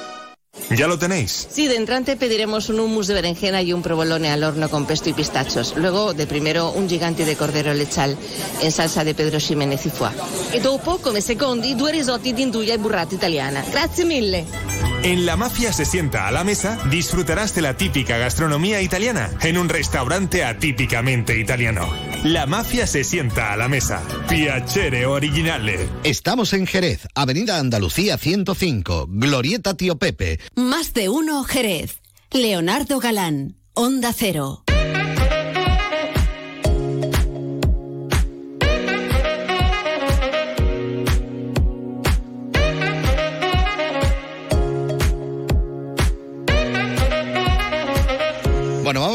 ¿Ya 0.69 0.87
lo 0.87 0.97
tenéis? 0.99 1.47
Sí, 1.49 1.67
de 1.67 1.75
entrante 1.75 2.17
pediremos 2.17 2.69
un 2.69 2.79
hummus 2.79 3.07
de 3.07 3.13
berenjena 3.13 3.61
y 3.61 3.71
un 3.71 3.81
provolone 3.81 4.31
al 4.31 4.43
horno 4.43 4.69
con 4.69 4.85
pesto 4.85 5.09
y 5.09 5.13
pistachos. 5.13 5.75
Luego, 5.77 6.13
de 6.13 6.27
primero, 6.27 6.71
un 6.71 6.89
gigante 6.89 7.25
de 7.25 7.35
cordero 7.35 7.73
lechal 7.73 8.17
en 8.61 8.71
salsa 8.71 9.03
de 9.03 9.15
Pedro 9.15 9.39
Ximénez 9.39 9.85
y 9.85 9.89
foie. 9.89 10.11
E 10.51 10.59
dopo, 10.59 10.97
come 10.97 11.21
secondi, 11.21 11.75
due 11.75 11.91
risotti 11.91 12.33
di 12.33 12.43
induja 12.43 12.73
e 12.73 12.77
burrata 12.77 13.15
italiana. 13.15 13.63
Grazie 13.69 14.05
mille. 14.05 14.90
En 15.03 15.25
La 15.25 15.35
Mafia 15.35 15.73
se 15.73 15.83
sienta 15.83 16.27
a 16.27 16.31
la 16.31 16.43
mesa, 16.43 16.77
disfrutarás 16.91 17.55
de 17.55 17.63
la 17.63 17.75
típica 17.75 18.19
gastronomía 18.19 18.83
italiana 18.83 19.31
en 19.41 19.57
un 19.57 19.67
restaurante 19.67 20.43
atípicamente 20.43 21.39
italiano. 21.39 21.91
La 22.23 22.45
Mafia 22.45 22.85
se 22.85 23.03
sienta 23.03 23.51
a 23.51 23.57
la 23.57 23.67
mesa. 23.67 24.03
Piacere 24.29 25.07
originale. 25.07 25.89
Estamos 26.03 26.53
en 26.53 26.67
Jerez, 26.67 27.07
Avenida 27.15 27.57
Andalucía 27.57 28.19
105, 28.19 29.07
Glorieta 29.09 29.73
Tío 29.73 29.97
Pepe. 29.97 30.39
Más 30.55 30.93
de 30.93 31.09
uno 31.09 31.43
Jerez. 31.45 31.99
Leonardo 32.29 32.99
Galán. 32.99 33.57
Onda 33.73 34.13
Cero. 34.13 34.63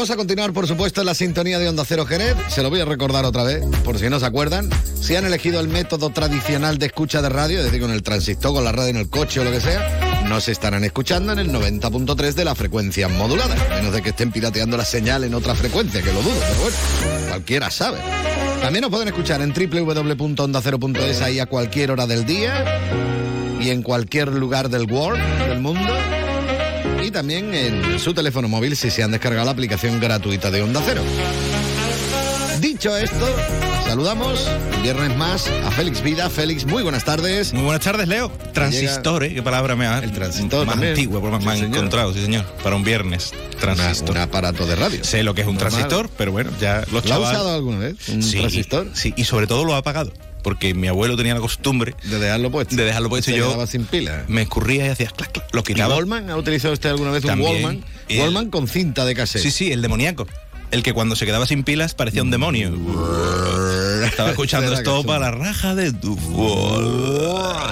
Vamos 0.07 0.15
a 0.15 0.25
continuar, 0.25 0.53
por 0.53 0.67
supuesto, 0.67 1.01
en 1.01 1.07
la 1.07 1.13
sintonía 1.13 1.59
de 1.59 1.67
Onda 1.67 1.83
Cero 1.85 2.05
Jerez. 2.05 2.37
Se 2.47 2.63
lo 2.63 2.69
voy 2.69 2.79
a 2.79 2.85
recordar 2.85 3.25
otra 3.25 3.43
vez, 3.43 3.61
por 3.83 3.99
si 3.99 4.09
no 4.09 4.21
se 4.21 4.25
acuerdan. 4.25 4.69
Si 5.01 5.17
han 5.17 5.25
elegido 5.25 5.59
el 5.59 5.67
método 5.67 6.11
tradicional 6.11 6.77
de 6.77 6.85
escucha 6.85 7.21
de 7.21 7.27
radio, 7.27 7.57
es 7.59 7.65
decir, 7.65 7.81
con 7.81 7.91
el 7.91 8.03
transistor, 8.03 8.53
con 8.53 8.63
la 8.63 8.71
radio 8.71 8.91
en 8.91 8.95
el 8.95 9.09
coche 9.09 9.41
o 9.41 9.43
lo 9.43 9.51
que 9.51 9.59
sea, 9.59 10.23
no 10.29 10.39
se 10.39 10.53
estarán 10.53 10.85
escuchando 10.85 11.33
en 11.33 11.39
el 11.39 11.51
90.3 11.51 12.35
de 12.35 12.45
la 12.45 12.55
frecuencia 12.55 13.09
modulada. 13.09 13.55
A 13.55 13.75
menos 13.75 13.91
de 13.91 14.01
que 14.01 14.11
estén 14.11 14.31
pirateando 14.31 14.77
la 14.77 14.85
señal 14.85 15.25
en 15.25 15.33
otra 15.33 15.55
frecuencia, 15.55 16.01
que 16.01 16.13
lo 16.13 16.21
dudo, 16.21 16.39
pero 16.39 16.61
bueno, 16.61 16.77
cualquiera 17.27 17.69
sabe. 17.69 17.97
También 18.61 18.83
nos 18.83 18.91
pueden 18.91 19.09
escuchar 19.09 19.41
en 19.41 19.51
www.ondacero.es 19.51 21.21
ahí 21.21 21.39
a 21.39 21.47
cualquier 21.47 21.91
hora 21.91 22.07
del 22.07 22.25
día 22.25 22.63
y 23.59 23.71
en 23.71 23.83
cualquier 23.83 24.29
lugar 24.29 24.69
del 24.69 24.89
world, 24.89 25.21
del 25.49 25.59
mundo 25.59 25.93
y 27.07 27.11
también 27.11 27.53
en 27.53 27.99
su 27.99 28.13
teléfono 28.13 28.47
móvil 28.49 28.75
si 28.75 28.91
se 28.91 29.01
han 29.01 29.11
descargado 29.11 29.45
la 29.45 29.51
aplicación 29.51 29.99
gratuita 29.99 30.51
de 30.51 30.61
Onda 30.61 30.81
Cero. 30.85 31.01
Dicho 32.59 32.95
esto, 32.97 33.25
saludamos 33.85 34.45
un 34.75 34.81
viernes 34.83 35.15
más 35.15 35.47
a 35.65 35.71
Félix 35.71 36.01
Vida. 36.01 36.29
Félix, 36.29 36.65
muy 36.65 36.81
buenas 36.83 37.05
tardes. 37.05 37.53
Muy 37.53 37.63
buenas 37.63 37.83
tardes, 37.83 38.07
Leo. 38.07 38.29
Transistor, 38.53 39.23
¿eh? 39.23 39.33
¿Qué 39.35 39.43
palabra 39.43 39.75
me 39.75 39.85
ha 39.85 39.99
El 39.99 40.11
transistor 40.11 40.65
Más 40.65 40.73
también. 40.73 40.93
antiguo, 40.93 41.21
por 41.21 41.31
más 41.31 41.41
Sí, 41.41 41.45
me 41.45 41.51
han 41.53 41.59
señor. 41.59 41.77
encontrado, 41.77 42.13
sí, 42.13 42.21
señor. 42.23 42.45
Para 42.63 42.75
un 42.75 42.83
viernes. 42.83 43.31
Transistor. 43.59 44.11
un 44.11 44.17
aparato 44.17 44.65
de 44.65 44.75
radio. 44.75 45.03
Sé 45.03 45.23
lo 45.23 45.33
que 45.35 45.41
es 45.41 45.47
un 45.47 45.53
Normal. 45.55 45.71
transistor, 45.71 46.09
pero 46.17 46.31
bueno, 46.31 46.49
ya 46.59 46.79
los 46.81 46.91
¿Lo 46.91 46.99
ha 46.99 47.03
chavales... 47.03 47.37
usado 47.37 47.55
alguna 47.55 47.79
vez? 47.79 48.09
¿Un 48.09 48.23
sí, 48.23 48.39
transistor? 48.39 48.87
Sí, 48.93 49.13
y 49.15 49.23
sobre 49.23 49.45
todo 49.47 49.63
lo 49.63 49.75
ha 49.75 49.77
apagado. 49.77 50.11
Porque 50.47 50.73
mi 50.73 50.87
abuelo 50.87 51.17
tenía 51.17 51.33
la 51.33 51.41
costumbre... 51.41 51.93
De 52.03 52.19
dejarlo 52.19 52.49
puesto. 52.49 52.73
De 52.73 52.85
dejarlo 52.85 53.09
puesto 53.09 53.31
Se 53.31 53.37
yo... 53.37 53.47
quedaba 53.47 53.67
sin 53.67 53.83
pila. 53.83 54.23
Me 54.29 54.43
escurría 54.43 54.85
y 54.85 54.89
hacía 54.91 55.07
clac, 55.09 55.29
clac, 55.33 55.53
lo 55.53 55.59
¿Y 55.59 55.63
quitaba. 55.63 55.95
Wallman? 55.97 56.29
¿Ha 56.29 56.37
utilizado 56.37 56.73
usted 56.73 56.89
alguna 56.89 57.11
vez 57.11 57.21
También. 57.25 57.49
un 57.49 57.55
Wallman? 57.65 57.85
El- 58.07 58.21
Wallman 58.21 58.49
con 58.49 58.69
cinta 58.69 59.03
de 59.03 59.13
cassette. 59.13 59.41
Sí, 59.41 59.51
sí, 59.51 59.73
el 59.73 59.81
demoníaco. 59.81 60.25
El 60.71 60.83
que 60.83 60.93
cuando 60.93 61.17
se 61.17 61.25
quedaba 61.25 61.45
sin 61.45 61.65
pilas 61.65 61.95
parecía 61.95 62.23
un 62.23 62.31
demonio. 62.31 62.73
Estaba 64.05 64.29
escuchando 64.29 64.71
esto 64.73 65.03
para 65.03 65.19
la 65.19 65.31
raja 65.31 65.75
de 65.75 65.91
tu 65.91 66.15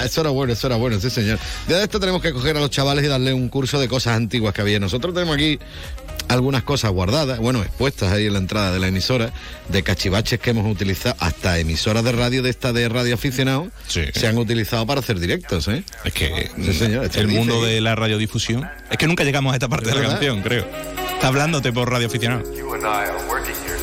Eso 0.03 0.19
era 0.21 0.29
bueno, 0.31 0.51
eso 0.51 0.67
era 0.67 0.75
bueno, 0.75 0.99
sí 0.99 1.09
señor. 1.09 1.39
De 1.69 1.81
esto 1.81 1.97
tenemos 2.01 2.21
que 2.21 2.33
coger 2.33 2.57
a 2.57 2.59
los 2.59 2.71
chavales 2.71 3.05
y 3.05 3.07
darle 3.07 3.33
un 3.33 3.47
curso 3.47 3.79
de 3.79 3.87
cosas 3.87 4.17
antiguas 4.17 4.53
que 4.53 4.59
había. 4.59 4.81
Nosotros 4.81 5.13
tenemos 5.13 5.35
aquí 5.35 5.59
algunas 6.27 6.63
cosas 6.63 6.91
guardadas, 6.91 7.39
bueno, 7.39 7.61
expuestas 7.61 8.11
ahí 8.11 8.25
en 8.27 8.33
la 8.33 8.39
entrada 8.39 8.71
de 8.71 8.79
la 8.79 8.87
emisora, 8.87 9.31
de 9.69 9.83
cachivaches 9.83 10.39
que 10.39 10.49
hemos 10.49 10.69
utilizado, 10.71 11.15
hasta 11.19 11.59
emisoras 11.59 12.03
de 12.03 12.11
radio 12.11 12.41
de 12.41 12.49
esta 12.49 12.73
de 12.73 12.89
radio 12.89 13.13
aficionado, 13.15 13.69
se 13.87 14.27
han 14.27 14.37
utilizado 14.37 14.85
para 14.87 15.01
hacer 15.01 15.19
directos, 15.19 15.67
¿eh? 15.67 15.83
Es 16.03 16.13
que 16.13 16.49
Sí, 16.63 16.73
señor, 16.73 17.05
el 17.05 17.09
dice 17.11 17.25
mundo 17.39 17.63
de 17.63 17.81
la 17.81 17.95
radiodifusión. 17.95 18.67
Es 18.89 18.97
que 18.97 19.07
nunca 19.07 19.23
llegamos 19.23 19.53
a 19.53 19.55
esta 19.55 19.67
parte 19.67 19.89
Es 19.89 19.95
de 19.95 20.01
la 20.01 20.07
verdad. 20.07 20.19
canción, 20.19 20.41
creo. 20.41 20.65
Está 21.13 21.27
hablándote 21.27 21.71
por 21.71 21.89
radio 21.89 22.07
aficionado. 22.07 22.43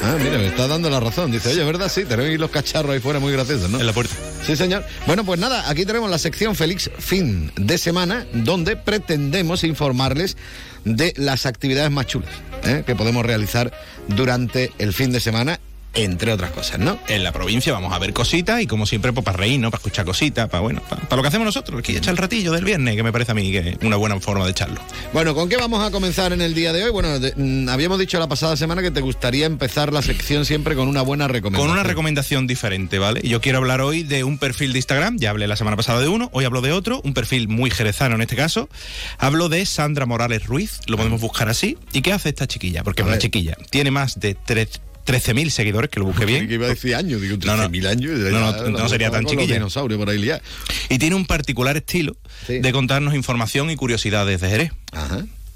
Ah, 0.05 0.17
mira, 0.19 0.37
me 0.39 0.49
está 0.49 0.67
dando 0.67 0.91
la 0.91 0.99
razón. 1.01 1.31
Dice, 1.31 1.51
oye, 1.51 1.63
¿verdad? 1.65 1.89
Sí, 1.89 2.05
tenemos 2.05 2.27
ahí 2.31 2.37
los 2.37 2.51
cacharros 2.51 2.93
ahí 2.93 2.99
fuera 3.01 3.21
muy 3.21 3.33
graciosos, 3.33 3.71
¿no? 3.71 3.79
En 3.79 3.87
la 3.87 3.93
puerta. 3.93 4.15
Sí, 4.45 4.57
señor. 4.57 4.85
Bueno, 5.07 5.25
pues 5.25 5.39
nada, 5.39 5.69
aquí 5.71 5.87
tenemos 5.87 6.11
la 6.11 6.19
sección 6.19 6.57
Félix 6.57 6.91
fin 6.99 7.53
de 7.57 7.79
semana, 7.79 8.27
donde 8.33 8.77
pretendemos 8.77 9.63
informarles 9.65 10.37
de 10.85 11.15
las 11.17 11.47
actividades 11.47 11.91
más 11.91 12.07
chulas 12.07 12.31
¿eh? 12.65 12.83
que 12.87 12.95
podemos 12.95 13.25
realizar 13.25 13.73
durante 14.09 14.73
el 14.79 14.93
fin 14.93 15.13
de 15.13 15.21
semana, 15.21 15.61
entre 15.95 16.33
otras 16.33 16.51
cosas, 16.53 16.79
¿no? 16.79 16.99
En 17.09 17.23
la 17.25 17.33
provincia 17.33 17.73
vamos 17.73 17.93
a 17.93 17.99
ver 17.99 18.13
cositas 18.13 18.61
y 18.63 18.67
como 18.67 18.87
siempre, 18.87 19.13
pues 19.13 19.25
para 19.25 19.37
reír, 19.39 19.61
¿no? 19.61 19.71
Para 19.71 19.81
escuchar 19.81 20.05
cositas, 20.05 20.49
para 20.49 20.61
bueno, 20.63 20.81
para, 20.89 21.03
para 21.03 21.17
lo 21.17 21.23
que 21.23 21.29
hacemos 21.29 21.45
nosotros, 21.45 21.79
aquí 21.79 21.97
echar 21.97 22.13
el 22.13 22.17
ratillo 22.19 22.53
del 22.53 22.65
viernes, 22.65 22.97
que 22.97 23.03
me 23.03 23.13
parece 23.13 23.33
a 23.33 23.35
mí 23.35 23.51
que 23.53 23.59
es 23.71 23.77
una 23.83 23.97
buena 23.97 24.19
forma 24.21 24.45
de 24.45 24.51
echarlo. 24.53 24.81
Bueno, 25.13 25.35
¿con 25.35 25.49
qué 25.49 25.57
vamos 25.57 25.85
a 25.87 25.91
comenzar 25.91 26.33
en 26.33 26.41
el 26.41 26.55
día 26.55 26.73
de 26.73 26.85
hoy? 26.85 26.91
Bueno, 26.91 27.19
de- 27.19 27.35
mm, 27.37 27.69
habíamos 27.69 27.99
dicho 27.99 28.19
la 28.19 28.29
pasada 28.29 28.57
semana 28.57 28.83
que 28.83 28.91
te 28.91 29.01
gustaría 29.01 29.47
empezar 29.47 29.93
la 29.93 30.03
sección 30.03 30.45
siempre 30.45 30.75
con 30.75 30.89
una 30.89 31.03
buena 31.03 31.29
recomendación. 31.29 31.69
Con 31.69 31.79
una 31.79 31.83
recomendación 31.89 32.47
diferente, 32.47 32.99
¿vale? 32.99 33.21
Yo 33.25 33.41
quiero 33.41 33.59
hablar 33.59 33.81
hoy 33.81 34.03
de 34.03 34.25
un 34.25 34.39
perfil 34.39 34.73
de 34.73 34.79
Instagram, 34.79 35.19
ya 35.19 35.31
hablé 35.31 35.47
la 35.47 35.57
semana 35.57 35.77
pasada 35.77 36.01
de 36.01 36.09
uno, 36.09 36.31
hoy 36.33 36.45
hablo 36.45 36.61
de 36.63 36.73
otro, 36.73 37.01
un 37.05 37.15
perfil 37.15 37.49
muy 37.49 37.71
jerezano 37.71 38.15
en 38.15 38.23
este 38.23 38.37
caso. 38.37 38.69
Hablo 39.19 39.49
de 39.49 39.65
Sandra 39.67 40.07
Morales 40.07 40.47
Ruiz, 40.47 40.81
lo 40.87 40.97
podemos 40.97 41.21
buscar 41.21 41.49
así. 41.49 41.77
¿Y 41.93 42.03
qué 42.03 42.13
hace 42.13 42.31
esta 42.31 42.47
chiquilla? 42.47 42.83
Porque 42.83 43.03
es 43.03 43.07
una 43.07 43.13
ver. 43.17 43.23
chiquilla. 43.23 43.57
Tiene 43.71 43.91
más 43.91 44.19
de 44.21 44.35
tres 44.35 44.81
13.000 45.07 45.51
seguidores, 45.51 45.91
que 45.91 46.01
lo 46.01 46.07
busqué 46.07 46.25
bien. 46.27 46.47
Que 46.49 46.55
iba 46.55 46.67
a 46.67 46.71
decir 46.71 46.95
años, 46.95 47.21
digo, 47.21 47.37
No, 47.45 47.57
no. 47.57 47.65
13.000 47.69 47.87
años. 47.87 48.19
No, 48.33 48.53
no, 48.71 48.79
no 48.79 48.89
sería 48.89 49.11
tan 49.11 49.25
chiquilla. 49.25 49.55
Y 50.89 50.99
tiene 50.99 51.17
un 51.17 51.27
particular 51.27 51.77
estilo 51.77 52.17
de 52.49 52.73
contarnos 52.73 53.15
información 53.15 53.71
y 53.71 53.77
curiosidades 53.77 54.41
de 54.41 54.49
Jerez. 54.49 54.73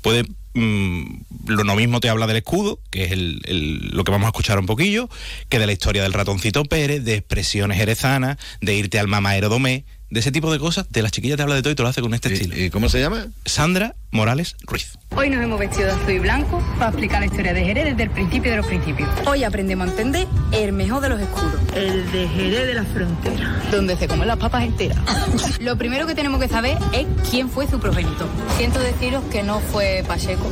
Puede. 0.03 0.25
mm, 0.55 1.21
lo 1.49 1.77
mismo 1.77 2.01
te 2.01 2.09
habla 2.09 2.27
del 2.27 2.39
escudo, 2.39 2.81
que 2.91 3.05
es 3.05 3.13
el- 3.13 3.43
el- 3.45 3.89
lo 3.93 4.05
que 4.05 4.11
vamos 4.13 4.25
a 4.27 4.29
escuchar 4.29 4.59
un 4.59 4.65
poquillo, 4.65 5.11
que 5.51 5.59
de 5.59 5.67
la 5.67 5.73
historia 5.73 6.03
del 6.03 6.15
ratoncito 6.15 6.65
Pérez, 6.65 7.05
de 7.05 7.15
expresiones 7.17 7.77
jerezanas, 7.77 8.39
de 8.63 8.75
irte 8.75 8.99
al 8.99 9.07
mamaero 9.09 9.51
domé, 9.51 9.85
de 10.11 10.21
ese 10.21 10.33
tipo 10.33 10.53
de 10.53 10.59
cosas. 10.59 10.87
De 10.91 11.03
las 11.03 11.13
chiquillas 11.13 11.37
te 11.37 11.43
habla 11.43 11.55
de 11.55 11.63
todo 11.63 11.73
y 11.73 11.77
te 11.77 11.83
lo 11.83 11.89
hace 11.89 12.01
con 12.01 12.15
este 12.15 12.33
estilo. 12.33 12.57
¿Y 12.57 12.71
cómo 12.71 12.89
se 12.89 13.01
llama? 13.01 13.27
Sandra 13.45 13.95
Morales 14.11 14.57
Ruiz. 14.63 14.99
Hoy 15.15 15.31
nos 15.31 15.43
hemos 15.43 15.59
vestido 15.59 15.87
de 15.87 15.93
azul 15.93 16.11
y 16.11 16.19
blanco 16.19 16.63
para 16.79 16.91
explicar 16.91 17.21
la 17.21 17.27
historia 17.27 17.53
de 17.53 17.65
Jerez 17.65 17.85
desde 17.87 18.03
el 18.05 18.11
principio 18.11 18.51
de 18.51 18.57
los 18.59 18.67
principios. 18.67 19.09
Hoy 19.27 19.45
aprendemos 19.45 19.87
a 19.87 19.91
entender 19.91 20.27
el 20.53 20.73
mejor 20.73 21.01
de 21.01 21.09
los 21.11 21.21
escudos. 21.21 21.61
El 21.75 22.11
de 22.13 22.29
Jerez 22.29 22.67
de 22.67 22.75
la 22.75 22.85
Frontera. 22.85 23.63
Donde 23.71 23.97
se 23.97 24.09
comen 24.09 24.29
las 24.29 24.39
papas 24.39 24.65
enteras. 24.65 24.99
Lo 25.61 25.77
primero 25.77 26.07
que 26.07 26.15
tenemos 26.15 26.41
que 26.41 26.49
saber 26.49 26.79
es 26.93 27.07
quién 27.31 27.51
fue 27.51 27.69
su 27.69 27.79
progenitor. 27.81 28.29
Siento 28.57 28.79
deciros 28.81 29.25
que 29.31 29.43
no 29.43 29.61
fue 29.61 30.05
Pacheco. 30.07 30.51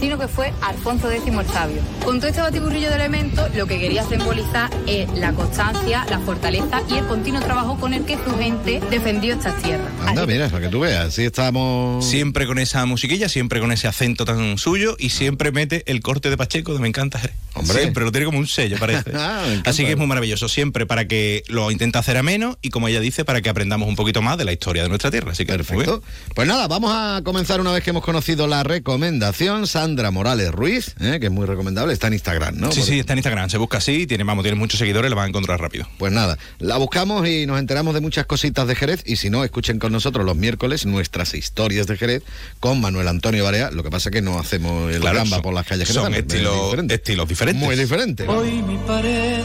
Sino 0.00 0.18
que 0.18 0.28
fue 0.28 0.52
Alfonso 0.62 1.10
X 1.10 1.28
el 1.28 1.46
Sabio. 1.46 1.82
Con 2.04 2.18
todo 2.18 2.28
este 2.28 2.40
batiburrillo 2.40 2.88
de 2.88 2.96
elementos, 2.96 3.54
lo 3.54 3.66
que 3.66 3.78
quería 3.78 4.02
simbolizar 4.02 4.70
es 4.86 5.08
la 5.12 5.32
constancia, 5.32 6.06
la 6.08 6.18
fortaleza 6.20 6.82
y 6.88 6.94
el 6.94 7.06
continuo 7.06 7.40
trabajo 7.40 7.78
con 7.78 7.92
el 7.92 8.06
que 8.06 8.16
su 8.16 8.36
gente 8.38 8.80
defendió 8.90 9.34
estas 9.34 9.62
tierras. 9.62 9.86
Anda, 10.06 10.24
mira, 10.26 10.48
para 10.48 10.64
que 10.64 10.68
tú 10.70 10.80
veas, 10.80 11.08
así 11.08 11.24
estamos... 11.24 12.04
Siempre 12.04 12.46
con 12.46 12.58
esa 12.58 12.86
musiquilla, 12.86 13.28
siempre 13.28 13.60
con 13.60 13.72
ese 13.72 13.88
acento 13.88 14.24
tan 14.24 14.56
suyo 14.56 14.96
y 14.98 15.10
siempre 15.10 15.52
mete 15.52 15.82
el 15.86 16.00
corte 16.00 16.30
de 16.30 16.36
Pacheco 16.36 16.72
de 16.72 16.80
Me 16.80 16.88
encanta 16.88 17.18
Jerez. 17.18 17.36
Hombre. 17.54 17.80
Siempre 17.80 18.04
lo 18.04 18.12
tiene 18.12 18.24
como 18.26 18.38
un 18.38 18.46
sello, 18.46 18.78
parece. 18.78 19.10
Ah. 19.22 19.44
Así 19.66 19.84
que 19.84 19.92
es 19.92 19.98
muy 19.98 20.06
maravilloso, 20.06 20.48
siempre 20.48 20.86
para 20.86 21.06
que 21.06 21.42
lo 21.48 21.70
intenta 21.70 21.98
hacer 21.98 22.16
ameno 22.16 22.58
y 22.62 22.70
como 22.70 22.88
ella 22.88 23.00
dice, 23.00 23.24
para 23.24 23.42
que 23.42 23.50
aprendamos 23.50 23.86
un 23.86 23.96
poquito 23.96 24.22
más 24.22 24.38
de 24.38 24.44
la 24.46 24.52
historia 24.52 24.82
de 24.82 24.88
nuestra 24.88 25.10
tierra. 25.10 25.32
Así 25.32 25.44
que 25.44 25.52
Perfecto. 25.52 26.02
Pues 26.34 26.48
nada, 26.48 26.68
vamos 26.68 26.90
a 26.94 27.20
comenzar 27.22 27.60
una 27.60 27.72
vez 27.72 27.84
que 27.84 27.90
hemos 27.90 28.02
conocido 28.02 28.46
la 28.46 28.62
recomendación. 28.62 29.66
Sandra 29.90 30.12
Morales 30.12 30.52
Ruiz, 30.52 30.94
¿eh? 31.00 31.18
que 31.18 31.26
es 31.26 31.32
muy 31.32 31.46
recomendable, 31.46 31.92
está 31.92 32.06
en 32.06 32.12
Instagram, 32.12 32.54
¿no? 32.56 32.70
Sí, 32.70 32.78
Por- 32.78 32.88
sí, 32.88 32.98
está 33.00 33.12
en 33.14 33.18
Instagram, 33.18 33.50
se 33.50 33.58
busca 33.58 33.78
así, 33.78 34.06
tiene, 34.06 34.22
vamos, 34.22 34.44
tiene 34.44 34.56
muchos 34.56 34.78
seguidores, 34.78 35.10
la 35.10 35.16
van 35.16 35.24
a 35.24 35.28
encontrar 35.30 35.60
rápido. 35.60 35.88
Pues 35.98 36.12
nada, 36.12 36.38
la 36.60 36.76
buscamos 36.76 37.26
y 37.26 37.44
nos 37.46 37.58
enteramos 37.58 37.92
de 37.94 38.00
muchas 38.00 38.24
cositas 38.26 38.68
de 38.68 38.76
Jerez 38.76 39.02
y 39.04 39.16
si 39.16 39.30
no, 39.30 39.42
escuchen 39.42 39.80
con 39.80 39.90
nosotros 39.90 40.24
los 40.24 40.36
miércoles 40.36 40.86
nuestras 40.86 41.34
historias 41.34 41.88
de 41.88 41.96
Jerez 41.96 42.22
con 42.60 42.80
Manuel 42.80 43.08
Antonio 43.08 43.42
Barea. 43.42 43.72
Lo 43.72 43.82
que 43.82 43.90
pasa 43.90 44.10
es 44.10 44.12
que 44.12 44.22
no 44.22 44.38
hacemos 44.38 44.94
el 44.94 45.00
Claro, 45.00 45.16
gamba 45.18 45.36
son- 45.38 45.42
por 45.42 45.54
las 45.54 45.66
calles 45.66 45.88
son 45.88 46.04
jerezanas, 46.12 46.18
es 46.20 46.24
estilos- 46.40 46.64
diferente. 46.66 46.94
estilos 46.94 47.28
diferentes. 47.28 47.64
Muy 47.66 47.74
diferente. 47.76 48.28
Hoy 48.28 48.62
mi 48.62 48.76
pared 48.86 49.40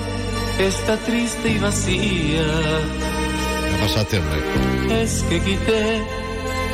está 0.59 0.95
triste 0.97 1.49
y 1.49 1.57
vacía. 1.57 2.45
¿Qué 3.79 4.01
este 4.01 4.19
hombre? 4.19 5.03
Es 5.03 5.23
que 5.27 5.39
quité 5.41 6.01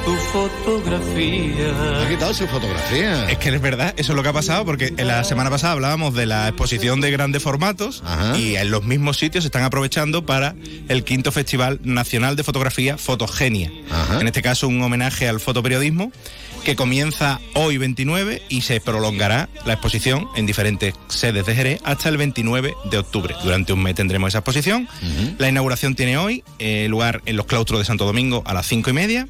tu 0.05 0.15
fotografía. 0.15 2.01
Ha 2.01 2.09
quitado 2.09 2.33
su 2.33 2.47
fotografía. 2.47 3.29
Es 3.29 3.37
que 3.37 3.49
es 3.49 3.61
verdad, 3.61 3.93
eso 3.97 4.11
es 4.11 4.15
lo 4.15 4.23
que 4.23 4.29
ha 4.29 4.33
pasado, 4.33 4.65
porque 4.65 4.93
en 4.97 5.07
la 5.07 5.23
semana 5.23 5.49
pasada 5.49 5.73
hablábamos 5.73 6.13
de 6.13 6.25
la 6.25 6.47
exposición 6.47 7.01
de 7.01 7.11
grandes 7.11 7.43
formatos 7.43 8.03
y 8.37 8.55
en 8.55 8.71
los 8.71 8.83
mismos 8.83 9.17
sitios 9.17 9.43
se 9.43 9.47
están 9.47 9.63
aprovechando 9.63 10.25
para 10.25 10.55
el 10.89 11.03
quinto 11.03 11.31
Festival 11.31 11.79
Nacional 11.83 12.35
de 12.35 12.43
Fotografía 12.43 12.97
Fotogenia. 12.97 13.71
En 14.19 14.27
este 14.27 14.41
caso, 14.41 14.67
un 14.67 14.81
homenaje 14.81 15.27
al 15.27 15.39
fotoperiodismo 15.39 16.11
que 16.63 16.75
comienza 16.75 17.39
hoy 17.55 17.77
29 17.77 18.43
y 18.49 18.61
se 18.61 18.79
prolongará 18.79 19.49
la 19.65 19.73
exposición 19.73 20.27
en 20.35 20.45
diferentes 20.45 20.93
sedes 21.07 21.45
de 21.45 21.55
Jerez 21.55 21.81
hasta 21.83 22.09
el 22.09 22.17
29 22.17 22.75
de 22.89 22.97
octubre. 22.97 23.35
Durante 23.43 23.73
un 23.73 23.81
mes 23.81 23.95
tendremos 23.95 24.29
esa 24.29 24.39
exposición. 24.39 24.87
La 25.37 25.49
inauguración 25.49 25.95
tiene 25.95 26.17
hoy 26.17 26.43
eh, 26.59 26.87
lugar 26.87 27.21
en 27.25 27.35
los 27.35 27.45
claustros 27.45 27.79
de 27.79 27.85
Santo 27.85 28.05
Domingo 28.05 28.43
a 28.45 28.53
las 28.53 28.67
cinco 28.67 28.89
y 28.89 28.93
media. 28.93 29.27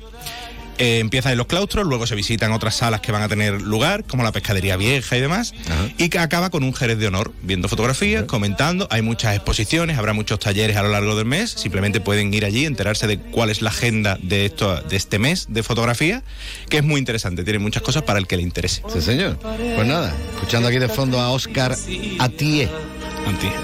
Eh, 0.82 0.98
empieza 0.98 1.32
en 1.32 1.38
los 1.38 1.46
claustros, 1.46 1.86
luego 1.86 2.08
se 2.08 2.16
visitan 2.16 2.52
otras 2.54 2.74
salas 2.74 3.02
que 3.02 3.12
van 3.12 3.22
a 3.22 3.30
tener 3.30 3.62
lugar, 3.62 4.04
como 4.04 4.24
la 4.24 4.32
pescadería 4.32 4.78
vieja 4.78 5.16
y 5.16 5.22
demás, 5.22 5.54
y 6.00 6.10
que 6.10 6.18
acaba 6.18 6.50
con 6.50 6.64
un 6.64 6.74
Jerez 6.74 6.98
de 6.98 7.06
honor, 7.06 7.32
viendo 7.44 7.70
fotografías, 7.70 8.24
comentando, 8.24 8.88
hay 8.90 9.04
muchas 9.04 9.36
exposiciones, 9.36 10.00
habrá 10.00 10.14
muchos 10.14 10.40
talleres 10.40 10.78
a 10.78 10.82
lo 10.82 10.90
largo 10.90 11.16
del 11.16 11.26
mes, 11.28 11.52
simplemente 11.52 12.02
pueden 12.02 12.34
ir 12.34 12.46
allí, 12.46 12.66
enterarse 12.66 13.06
de 13.06 13.20
cuál 13.20 13.52
es 13.52 13.62
la 13.62 13.70
agenda 13.70 14.18
de, 14.24 14.48
esto, 14.48 14.82
de 14.82 14.96
este 14.96 15.20
mes 15.20 15.46
de 15.50 15.62
fotografía, 15.62 16.24
que 16.68 16.78
es 16.78 16.84
muy 16.84 16.98
interesante, 16.98 17.44
tiene 17.44 17.60
muchas 17.60 17.84
cosas 17.84 18.02
para 18.02 18.18
el 18.18 18.26
que 18.26 18.38
le 18.38 18.42
interese. 18.42 18.82
Sí, 18.92 19.02
señor. 19.02 19.38
Pues 19.38 19.86
nada, 19.86 20.12
escuchando 20.34 20.68
aquí 20.68 20.80
de 20.80 20.90
fondo 20.90 21.20
a 21.20 21.30
Oscar 21.30 21.78
Atié. 22.18 22.70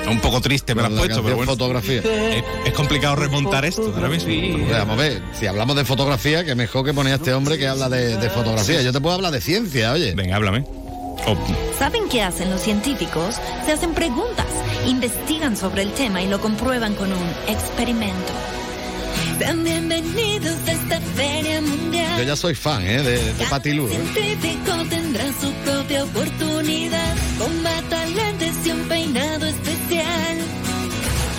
Un 0.10 0.20
poco 0.20 0.42
triste 0.42 0.74
me 0.76 0.82
lo 0.82 0.88
has 0.88 0.94
la 0.94 1.02
puesto, 1.02 1.24
pero 1.24 1.36
bueno. 1.36 1.52
Fotografía. 1.52 2.00
Es, 2.00 2.44
es 2.66 2.74
complicado 2.74 3.16
remontar 3.16 3.66
esto 3.66 3.92
ahora 3.94 4.10
mismo. 4.10 4.32
Vamos 4.72 4.98
a 4.98 5.02
ver, 5.02 5.22
si 5.38 5.48
hablamos 5.48 5.76
de 5.76 5.86
fotografía, 5.86 6.44
que 6.46 6.56
mejor 6.56 6.86
que 6.86 6.94
poner 6.94 7.14
a 7.14 7.16
este 7.18 7.34
hombre 7.34 7.58
que 7.58 7.68
habla 7.68 7.90
de, 7.90 8.18
de 8.18 8.30
fotografía. 8.30 8.82
Yo 8.82 8.92
te 8.94 9.02
puedo 9.02 9.16
hablar 9.16 9.32
de 9.32 9.42
ciencia, 9.42 9.92
oye. 9.92 10.14
Venga, 10.16 10.36
háblame. 10.36 10.66
Oh, 11.26 11.36
¿Saben 11.78 12.08
qué 12.10 12.22
hacen 12.22 12.50
los 12.50 12.62
científicos? 12.62 13.36
Se 13.66 13.74
hacen 13.74 13.94
preguntas, 13.94 14.46
investigan 14.86 15.58
sobre 15.58 15.82
el 15.82 15.92
tema 15.92 16.22
y 16.22 16.28
lo 16.28 16.40
comprueban 16.40 16.94
con 16.96 17.12
un 17.12 17.30
experimento. 17.48 18.34
Sean 19.40 19.64
bienvenidos 19.64 20.56
a 20.68 20.72
esta 20.72 21.00
feria 21.16 21.62
mundial. 21.62 22.18
Yo 22.20 22.24
ya 22.24 22.36
soy 22.36 22.56
fan, 22.56 22.84
¿eh? 22.84 23.04
De, 23.04 23.34
de 23.34 23.46
Pati 23.50 23.74
Lu, 23.74 23.88
¿eh? 23.88 23.90
Científico 23.90 24.72
tendrá 24.90 25.26
su 25.40 25.52
propia 25.66 26.04
oportunidad 26.04 27.16
con 27.38 27.64
un 28.72 28.88
peinado. 28.88 29.67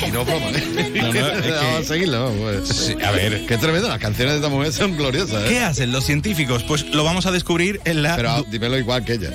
Y 0.09 0.10
no 0.10 0.24
broma, 0.24 0.47
¿eh? 0.55 0.93
No, 0.94 1.12
no, 1.12 1.20
es 1.28 1.43
que- 1.43 1.51
Vamos 1.51 1.80
a 1.80 1.85
seguirlo, 1.85 2.24
vamos, 2.24 2.39
pues. 2.66 2.68
Sí, 2.68 2.94
a 3.05 3.10
ver. 3.10 3.44
Qué 3.47 3.59
tremendo, 3.59 3.89
las 3.89 3.98
canciones 3.98 4.35
de 4.35 4.39
esta 4.40 4.48
mujer 4.48 4.72
son 4.72 4.97
gloriosas, 4.97 5.44
¿eh? 5.44 5.47
¿Qué 5.48 5.59
hacen 5.60 5.93
los 5.93 6.05
científicos? 6.05 6.62
Pues 6.64 6.86
lo 6.94 7.05
vamos 7.05 7.26
a 7.26 7.30
descubrir 7.32 7.80
en 7.85 8.02
la... 8.02 8.16
Pero 8.16 8.44
dímelo 8.51 8.78
igual 8.78 9.05
que 9.05 9.14
ella. 9.14 9.30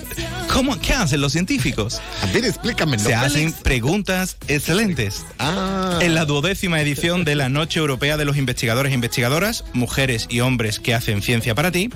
¿Cómo? 0.52 0.80
¿Qué 0.80 0.94
hacen 0.94 1.20
los 1.22 1.32
científicos? 1.32 2.00
A 2.22 2.26
ver, 2.28 2.46
explícame. 2.46 3.00
Se 3.00 3.16
hacen 3.16 3.52
preguntas 3.54 4.38
excelentes. 4.48 5.26
Ah. 5.40 5.98
En 6.02 6.14
la 6.16 6.26
duodécima 6.26 6.80
edición 6.82 7.24
de 7.26 7.36
la 7.36 7.50
Noche 7.50 7.80
Europea 7.80 8.18
de 8.18 8.26
los 8.26 8.38
Investigadores 8.38 8.92
e 8.92 8.96
Investigadoras, 8.96 9.64
mujeres 9.74 10.28
y 10.30 10.42
hombres 10.42 10.80
que 10.80 10.94
hacen 10.94 11.22
ciencia 11.22 11.56
para 11.56 11.72
ti. 11.72 11.90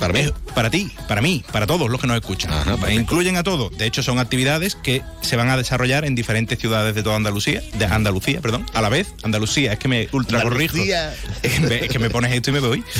para 0.00 0.12
mí. 0.12 0.20
Eh, 0.20 0.32
para 0.54 0.70
ti, 0.70 0.90
para 1.08 1.20
mí, 1.22 1.44
para 1.52 1.66
todos 1.66 1.88
los 1.88 2.00
que 2.00 2.06
nos 2.08 2.16
escuchan. 2.16 2.50
Incluyen 2.92 3.36
a 3.36 3.42
todos. 3.44 3.76
De 3.78 3.86
hecho, 3.86 4.02
son 4.02 4.18
actividades 4.18 4.74
que 4.74 5.02
se 5.20 5.36
van 5.36 5.48
a 5.48 5.56
desarrollar 5.56 6.04
en 6.04 6.14
diferentes 6.14 6.58
ciudades 6.58 6.94
de 6.94 7.02
toda 7.04 7.16
Andalucía, 7.16 7.62
de 7.78 7.84
Andalucía, 7.84 8.19
perdón, 8.20 8.66
a 8.72 8.80
la 8.80 8.88
vez. 8.88 9.12
Andalucía, 9.22 9.72
es 9.72 9.78
que 9.78 9.88
me 9.88 10.08
ultra 10.12 10.42
corrijo. 10.42 10.76
Andalucía. 10.76 11.14
Es 11.80 11.88
que 11.88 11.98
me 11.98 12.10
pones 12.10 12.32
esto 12.32 12.50
y 12.50 12.52
me 12.52 12.60
voy. 12.60 12.84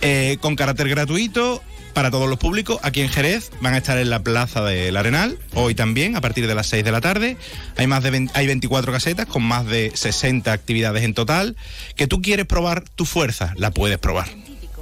Eh, 0.00 0.38
con 0.40 0.56
carácter 0.56 0.88
gratuito 0.88 1.62
para 1.94 2.10
todos 2.10 2.28
los 2.28 2.38
públicos. 2.38 2.78
Aquí 2.82 3.00
en 3.00 3.08
Jerez 3.08 3.50
van 3.60 3.74
a 3.74 3.78
estar 3.78 3.96
en 3.98 4.10
la 4.10 4.22
Plaza 4.22 4.62
del 4.62 4.96
Arenal, 4.96 5.38
hoy 5.54 5.74
también, 5.74 6.16
a 6.16 6.20
partir 6.20 6.46
de 6.46 6.54
las 6.54 6.66
6 6.66 6.84
de 6.84 6.92
la 6.92 7.00
tarde. 7.00 7.36
Hay, 7.76 7.86
más 7.86 8.02
de 8.02 8.10
20 8.10 8.32
hay 8.38 8.46
24 8.46 8.92
casetas 8.92 9.26
con 9.26 9.42
más 9.42 9.66
de 9.66 9.92
60 9.94 10.52
actividades 10.52 11.04
en 11.04 11.14
total. 11.14 11.56
Que 11.96 12.06
tú 12.06 12.20
quieres 12.20 12.46
probar 12.46 12.82
tu 12.82 13.06
fuerza, 13.06 13.54
la 13.56 13.70
puedes 13.70 13.98
probar. 13.98 14.28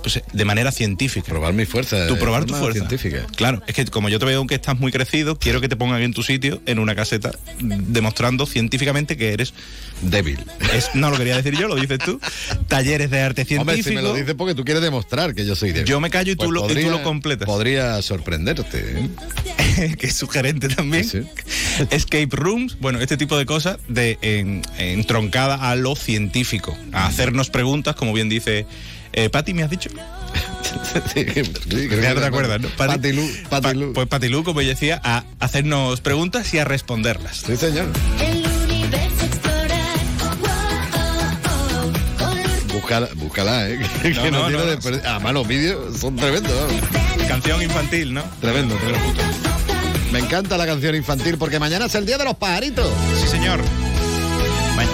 Pues, 0.03 0.17
eh, 0.17 0.25
de 0.33 0.45
manera 0.45 0.73
científica. 0.73 1.27
Probar 1.29 1.53
mi 1.55 1.65
fuerza. 1.65 2.07
Tú 2.07 2.15
de 2.15 2.21
probar 2.21 2.45
tu 2.45 2.55
fuerza. 2.55 2.79
científica. 2.81 3.27
Claro, 3.37 3.63
es 3.67 3.75
que 3.75 3.85
como 3.87 4.09
yo 4.09 4.19
te 4.19 4.25
veo 4.27 4.47
que 4.47 4.55
estás 4.55 4.79
muy 4.79 4.93
crecido, 4.93 5.39
quiero 5.39 5.61
que 5.61 5.69
te 5.69 5.77
pongan 5.77 6.03
en 6.03 6.13
tu 6.13 6.23
sitio, 6.23 6.61
en 6.67 6.79
una 6.79 6.95
caseta, 6.95 7.33
demostrando 7.61 8.47
científicamente 8.47 9.17
que 9.17 9.33
eres 9.33 9.55
débil. 10.03 10.39
Es, 10.75 10.91
no 10.95 11.11
lo 11.11 11.17
quería 11.19 11.37
decir 11.37 11.57
yo, 11.57 11.69
lo 11.69 11.77
dices 11.77 11.99
tú. 12.05 12.21
Talleres 12.69 13.11
de 13.11 13.21
arte 13.21 13.45
científico. 13.45 13.71
Hombre, 13.71 13.83
si 13.83 13.95
me 13.95 14.03
lo 14.03 14.15
dices 14.15 14.35
porque 14.35 14.55
tú 14.55 14.65
quieres 14.65 14.83
demostrar 14.83 15.35
que 15.35 15.47
yo 15.47 15.55
soy 15.55 15.71
débil. 15.73 15.87
Yo 15.87 16.01
me 16.01 16.11
callo 16.11 16.33
y 16.33 16.37
tú, 16.37 16.47
Pues 16.47 16.51
lo, 16.53 16.71
y 16.81 16.85
tú 16.85 16.91
lo 16.91 17.03
completas. 17.03 17.47
Podría 17.47 18.01
sorprenderte. 18.03 19.09
¿eh? 19.79 19.97
que 19.99 20.07
es 20.09 20.17
sugerente 20.17 20.69
también. 20.69 21.09
Escape 21.91 22.29
rooms, 22.33 22.77
bueno, 22.81 23.01
este 23.01 23.17
tipo 23.17 23.37
de 23.39 23.47
cosas 23.47 23.79
de 23.89 24.19
en- 24.23 24.63
entroncada 24.79 25.71
a 25.71 25.77
lo 25.77 25.95
científico, 25.97 26.77
a 26.93 27.07
hacernos 27.07 27.51
preguntas, 27.51 27.95
como 27.95 28.13
bien 28.13 28.29
dice 28.29 28.67
eh, 29.13 29.29
Patti, 29.31 29.55
¿me 29.55 29.63
has 29.63 29.71
dicho? 29.71 29.91
ya 31.15 32.15
no 32.15 32.21
te 32.21 32.27
acuerdas, 32.27 32.61
¿no? 32.61 32.69
Patti, 32.71 33.13
Pa- 33.51 33.61
Pues 33.95 34.07
Patti 34.09 34.29
Lu, 34.29 34.43
como 34.45 34.61
ella 34.61 34.71
decía, 34.71 35.01
a 35.05 35.25
hacernos 35.41 36.01
preguntas 36.01 36.53
y 36.55 36.59
a 36.59 36.65
responderlas. 36.65 37.39
Sí, 37.47 37.57
señor. 37.57 37.87
El 38.21 38.47
universo 38.47 39.25
explorar. 39.25 39.83
Búscala, 42.73 43.09
búscala, 43.17 43.69
¿eh? 43.69 43.79
Que, 44.03 44.11
No, 44.11 44.23
que 44.23 44.31
no, 44.31 44.47
tiene 44.49 44.65
no. 45.03 45.09
Además, 45.11 45.33
los 45.35 45.47
vídeos 45.49 45.99
son 45.99 46.17
tremendos. 46.17 46.53
Canción 47.29 47.63
infantil, 47.63 48.13
¿no? 48.15 48.23
Tremendo, 48.41 48.75
tremendo. 48.77 49.23
Me 50.11 50.19
encanta 50.19 50.57
la 50.59 50.67
canción 50.67 50.95
infantil 50.95 51.39
porque 51.39 51.59
mañana 51.59 51.87
es 51.87 51.95
el 51.95 52.05
día 52.05 52.19
de 52.19 52.25
los 52.25 52.35
pajaritos. 52.37 52.87
Sí, 53.23 53.29
señor. 53.29 53.61
Bueno, 54.75 54.91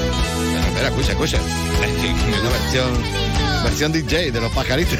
espera, 0.68 0.88
escucha, 0.88 1.10
escucha. 1.12 1.38
Una 1.38 2.50
versión, 2.50 2.88
versión 3.64 3.92
DJ 3.92 4.30
de 4.32 4.40
los 4.40 4.52
pajaritos. 4.52 4.98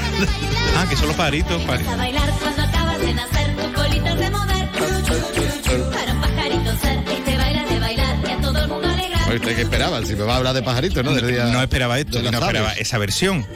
Ah, 0.76 0.86
que 0.88 0.96
son 0.96 1.08
los 1.08 1.16
pajaritos. 1.16 1.62
A 1.64 1.96
bailar 1.96 2.30
cuando 2.40 2.62
acabas 2.62 2.98
de 3.00 3.14
nacer, 3.14 3.56
tu 3.56 3.72
colita 3.72 4.14
de 4.14 4.30
mover. 4.30 4.68
Para 5.92 6.12
un 6.12 6.20
pajarito 6.20 6.76
ser, 6.80 6.98
este 7.08 7.36
baila 7.36 7.64
de 7.64 7.80
bailar 7.80 8.16
y 8.26 8.30
a 8.32 8.40
todo 8.40 8.58
el 8.58 8.68
mundo 8.68 8.88
alegrar. 8.88 9.22
Oye, 9.28 9.36
¿Usted 9.36 9.56
qué 9.56 9.62
esperaba? 9.62 10.04
Si 10.04 10.14
me 10.14 10.22
va 10.24 10.34
a 10.34 10.36
hablar 10.38 10.54
de 10.54 10.62
pajaritos, 10.62 11.04
¿no? 11.04 11.12
Del 11.14 11.26
día 11.28 11.44
no 11.46 11.62
esperaba 11.62 11.98
esto, 11.98 12.22
no 12.22 12.30
esperaba 12.30 12.72
esa 12.72 12.98
versión. 12.98 13.46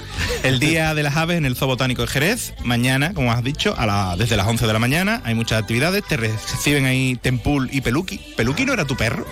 El 0.42 0.58
Día 0.58 0.94
de 0.94 1.02
las 1.04 1.16
Aves 1.16 1.38
en 1.38 1.44
el 1.46 1.54
Zoo 1.56 1.68
Botánico 1.68 2.02
de 2.02 2.08
Jerez, 2.08 2.54
mañana, 2.64 3.14
como 3.14 3.30
has 3.32 3.44
dicho, 3.44 3.74
a 3.78 3.86
la- 3.86 4.16
desde 4.18 4.36
las 4.36 4.46
11 4.46 4.66
de 4.66 4.72
la 4.72 4.78
mañana, 4.80 5.22
hay 5.24 5.34
muchas 5.34 5.60
actividades, 5.62 6.02
te 6.04 6.16
reciben 6.16 6.84
ahí 6.86 7.16
Tempul 7.16 7.68
y 7.72 7.80
Peluki. 7.80 8.18
¿Peluki 8.36 8.64
no 8.64 8.72
era 8.72 8.84
tu 8.84 8.96
perro? 8.96 9.24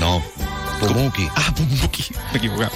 No, 0.00 0.22
Pumuki. 0.80 1.28
Ah, 1.34 1.52
Pumuki, 1.54 2.04
me 2.32 2.32
he 2.34 2.36
equivocado. 2.36 2.72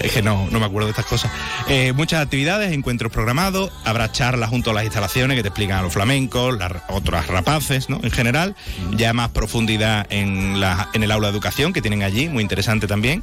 Es 0.00 0.12
que 0.12 0.22
no, 0.22 0.48
no 0.50 0.60
me 0.60 0.66
acuerdo 0.66 0.86
de 0.86 0.92
estas 0.92 1.06
cosas. 1.06 1.30
Eh, 1.68 1.92
muchas 1.92 2.22
actividades, 2.22 2.72
encuentros 2.72 3.12
programados, 3.12 3.72
habrá 3.84 4.10
charlas 4.12 4.50
junto 4.50 4.70
a 4.70 4.74
las 4.74 4.84
instalaciones 4.84 5.36
que 5.36 5.42
te 5.42 5.48
explican 5.48 5.78
a 5.78 5.82
los 5.82 5.92
flamencos, 5.92 6.58
las 6.58 6.72
otras 6.88 7.26
rapaces, 7.26 7.88
¿no? 7.88 8.00
En 8.02 8.10
general, 8.10 8.54
ya 8.92 9.12
más 9.12 9.30
profundidad 9.30 10.06
en, 10.10 10.60
la, 10.60 10.88
en 10.94 11.02
el 11.02 11.10
aula 11.10 11.28
de 11.28 11.32
educación 11.32 11.72
que 11.72 11.82
tienen 11.82 12.02
allí, 12.02 12.28
muy 12.28 12.42
interesante 12.42 12.86
también. 12.86 13.22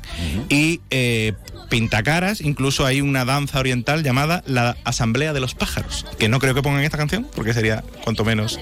Y 0.49 0.81
eh, 0.89 1.33
pintacaras, 1.69 2.41
incluso 2.41 2.85
hay 2.85 3.01
una 3.01 3.25
danza 3.25 3.59
oriental 3.59 4.03
llamada 4.03 4.43
la 4.45 4.77
Asamblea 4.83 5.33
de 5.33 5.39
los 5.39 5.55
Pájaros, 5.55 6.05
que 6.17 6.29
no 6.29 6.39
creo 6.39 6.53
que 6.53 6.61
pongan 6.61 6.83
esta 6.83 6.97
canción, 6.97 7.27
porque 7.35 7.53
sería 7.53 7.83
cuanto 8.03 8.23
menos 8.23 8.59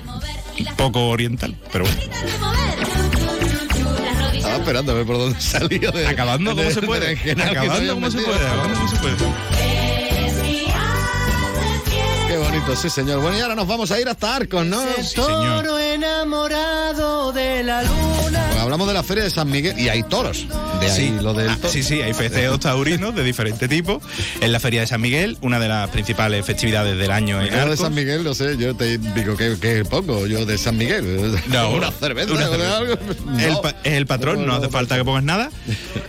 poco 0.78 1.08
oriental, 1.10 1.58
pero 1.72 1.86
bueno. 1.86 3.03
Esperando 4.64 4.94
a 4.94 4.96
ver 4.96 5.06
por 5.06 5.18
dónde 5.18 5.40
salía. 5.42 5.92
De, 5.92 6.08
Acabando 6.08 6.56
como 6.56 6.72
se 6.72 6.82
puede. 6.82 7.20
Acabando 7.32 7.94
como 7.96 8.10
se 8.10 8.22
puede. 8.22 8.48
Acabando 8.48 8.80
como 8.80 8.90
se 8.90 8.96
puede. 8.98 10.03
Qué 12.34 12.40
bonito, 12.40 12.76
sí, 12.76 12.90
señor. 12.90 13.20
Bueno, 13.22 13.38
y 13.38 13.42
ahora 13.42 13.54
nos 13.54 13.68
vamos 13.68 13.92
a 13.92 14.00
ir 14.02 14.10
hasta 14.10 14.36
Arcos, 14.36 14.66
¿no? 14.66 14.82
Toro 15.14 15.78
enamorado 15.78 17.32
de 17.32 17.62
la 17.64 17.84
luna. 17.84 18.48
Pues 18.50 18.60
hablamos 18.60 18.88
de 18.88 18.94
la 18.96 19.04
feria 19.04 19.24
de 19.26 19.30
San 19.30 19.52
Miguel 19.52 19.78
y 19.78 19.88
hay 19.90 20.02
toros. 20.02 20.48
De 20.80 20.88
ahí 20.90 20.92
Sí, 20.92 21.16
lo 21.22 21.36
del 21.36 21.50
ah, 21.50 21.58
toro. 21.58 21.72
sí, 21.72 21.84
sí, 21.84 22.02
hay 22.02 22.12
festejos 22.16 22.60
taurinos 22.60 23.14
de 23.14 23.24
diferente 23.24 23.68
tipo. 23.68 24.02
En 24.42 24.52
la 24.52 24.60
Feria 24.60 24.82
de 24.82 24.88
San 24.88 25.00
Miguel, 25.00 25.38
una 25.42 25.60
de 25.60 25.68
las 25.68 25.92
principales 25.92 26.44
festividades 26.44 26.98
del 26.98 27.12
año 27.12 27.40
en 27.40 27.50
Yo 27.50 27.54
de 27.54 27.62
Arcos. 27.62 27.80
San 27.82 27.94
Miguel, 27.94 28.24
no 28.24 28.34
sé, 28.34 28.58
yo 28.58 28.76
te 28.76 28.98
digo 28.98 29.38
que, 29.38 29.58
que 29.62 29.86
pongo 29.86 30.26
yo 30.26 30.44
de 30.44 30.58
San 30.58 30.76
Miguel. 30.76 31.40
No, 31.50 31.70
una 31.74 31.92
cerveza, 31.92 32.34
una 32.34 32.48
cerveza. 32.48 32.78
algo. 32.78 32.94
El 33.40 33.54
No. 33.54 33.62
pa- 33.62 33.76
es 33.84 33.94
el 33.94 34.08
patrón, 34.08 34.44
no 34.48 34.56
hace 34.56 34.70
falta 34.70 34.98
que 34.98 35.06
pongas 35.06 35.24
nada. 35.24 35.52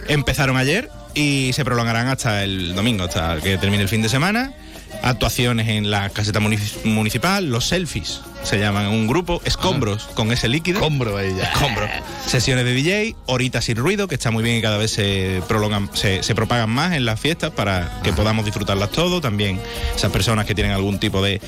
Empezaron 0.09 0.57
ayer 0.57 0.89
y 1.13 1.51
se 1.53 1.67
prolongarán 1.67 2.09
hasta 2.09 2.45
el 2.45 2.75
domingo, 2.75 3.05
hasta 3.05 3.39
que 3.43 3.59
termine 3.59 3.83
el 3.83 3.91
fin 3.91 4.01
de 4.01 4.09
semana. 4.09 4.55
Actuaciones 5.03 5.69
en 5.69 5.91
la 5.91 6.09
caseta 6.11 6.41
munici- 6.41 6.83
municipal, 6.85 7.47
los 7.51 7.67
selfies, 7.67 8.21
se 8.43 8.59
llaman 8.59 8.87
un 8.89 9.07
grupo, 9.07 9.41
escombros 9.45 10.05
con 10.15 10.33
ese 10.33 10.49
líquido. 10.49 10.79
Escombro 10.79 11.21
ya. 11.23 11.45
Escombro. 11.45 11.87
Sesiones 12.27 12.65
de 12.65 12.73
DJ, 12.73 13.17
horitas 13.27 13.65
sin 13.67 13.77
ruido, 13.77 14.09
que 14.09 14.15
está 14.15 14.31
muy 14.31 14.43
bien 14.43 14.57
y 14.57 14.63
cada 14.63 14.79
vez 14.79 14.91
se 14.93 15.43
prolongan, 15.47 15.91
se, 15.95 16.23
se 16.23 16.35
propagan 16.35 16.71
más 16.71 16.95
en 16.95 17.05
las 17.05 17.21
fiestas 17.21 17.51
para 17.51 18.01
que 18.03 18.13
podamos 18.13 18.45
disfrutarlas 18.47 18.91
todo. 18.91 19.21
También 19.21 19.61
esas 19.95 20.11
personas 20.11 20.47
que 20.47 20.55
tienen 20.55 20.73
algún 20.73 20.99
tipo 20.99 21.23
de 21.23 21.41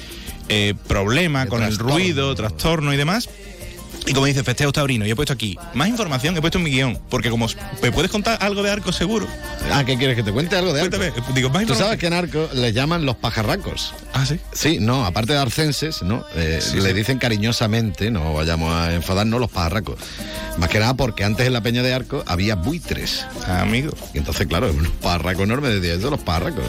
eh, 0.48 0.74
problema 0.86 1.44
De 1.44 1.50
con 1.50 1.62
el 1.62 1.78
ruido, 1.78 2.34
trastorno 2.34 2.92
y 2.92 2.96
demás. 2.96 3.28
Y 4.06 4.12
como 4.12 4.26
dice, 4.26 4.44
festejo 4.44 4.70
taurino, 4.72 5.04
y 5.04 5.10
he 5.10 5.16
puesto 5.16 5.32
aquí 5.32 5.58
más 5.74 5.88
información, 5.88 6.36
he 6.36 6.40
puesto 6.40 6.58
en 6.58 6.64
mi 6.64 6.70
guion, 6.70 6.98
porque 7.10 7.28
como 7.28 7.48
me 7.82 7.90
puedes 7.90 8.10
contar 8.10 8.38
algo 8.40 8.62
de 8.62 8.70
arco 8.70 8.92
seguro. 8.92 9.26
Ah, 9.72 9.84
¿qué 9.84 9.96
quieres 9.98 10.14
que 10.14 10.22
te 10.22 10.30
cuente 10.32 10.54
algo 10.56 10.72
de 10.72 10.80
Arcos? 10.82 10.98
Cuéntame, 11.00 11.34
digo, 11.34 11.50
más 11.50 11.66
Tú 11.66 11.74
sabes 11.74 11.98
que 11.98 12.06
en 12.06 12.12
Arcos 12.12 12.54
les 12.54 12.72
llaman 12.72 13.04
los 13.04 13.16
pajarracos. 13.16 13.92
Ah, 14.14 14.24
sí. 14.24 14.38
Sí, 14.52 14.78
no, 14.80 15.04
aparte 15.04 15.32
de 15.32 15.40
arcenses, 15.40 16.02
¿no? 16.02 16.24
Eh, 16.36 16.60
Sí, 16.62 16.76
le 16.80 16.90
sí. 16.90 16.92
dicen 16.94 17.18
cariñosamente, 17.18 18.12
no 18.12 18.32
vayamos 18.32 18.72
a 18.72 18.94
enfadarnos, 18.94 19.40
los 19.40 19.50
pajarracos. 19.50 19.98
Más 20.58 20.68
que 20.70 20.78
nada 20.78 20.94
porque 20.94 21.24
antes 21.24 21.44
en 21.46 21.52
la 21.52 21.60
peña 21.62 21.82
de 21.82 21.92
Arcos 21.92 22.22
había 22.26 22.54
buitres. 22.54 23.26
Ah, 23.48 23.62
amigo. 23.62 23.92
Y 24.14 24.18
entonces, 24.18 24.46
claro, 24.46 24.70
un 24.70 24.88
pajarraco 25.02 25.42
enorme 25.42 25.68
decía, 25.68 25.94
eso 25.94 26.10
los 26.10 26.20
pajarracos. 26.20 26.64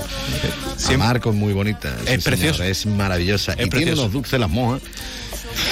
Siempre- 0.78 0.98
Marcos 0.98 1.36
es 1.36 1.40
muy 1.40 1.54
bonita. 1.54 1.96
Es 2.08 2.24
precioso. 2.24 2.58
señor, 2.58 2.72
es 2.72 2.86
maravillosa. 2.88 3.52
Es 3.54 3.58
y 3.68 3.70
tiene 3.70 3.70
precioso. 3.86 4.02
unos 4.02 4.14
dulces 4.14 4.40
las 4.40 4.50
mojas. 4.50 4.82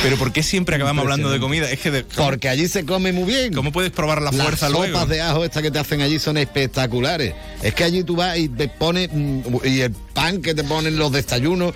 Pero 0.04 0.18
¿por 0.18 0.32
qué 0.32 0.44
siempre 0.44 0.76
acabamos 0.76 1.02
hablando 1.04 1.30
de 1.30 1.40
comida? 1.40 1.70
Es 1.70 1.80
que 1.80 1.92
de- 1.92 2.04
Porque 2.04 2.50
allí 2.50 2.68
se 2.68 2.86
come 2.86 3.12
muy 3.14 3.24
bien. 3.26 3.54
¿Cómo 3.54 3.72
puedes 3.72 3.92
probar 3.92 4.22
la 4.22 4.32
Las 4.32 4.42
fuerza 4.42 4.68
sopas 4.70 4.90
luego? 4.92 5.06
de 5.08 5.22
ajo 5.22 5.44
estas 5.46 5.64
que 5.64 5.72
te 5.72 5.80
hacen 5.80 6.02
allí 6.02 6.20
son 6.20 6.38
espectaculares. 6.38 7.34
Es 7.62 7.74
que 7.74 7.84
allí 7.84 8.04
tú 8.04 8.16
vas 8.16 8.38
y 8.38 8.50
te 8.50 8.68
pones 8.68 9.10
mm, 9.12 9.40
y 9.64 9.82
el 9.82 9.92
pan 9.92 10.42
que 10.42 10.54
te 10.54 10.64
ponen 10.64 10.98
los 10.98 11.12
desayunos. 11.12 11.74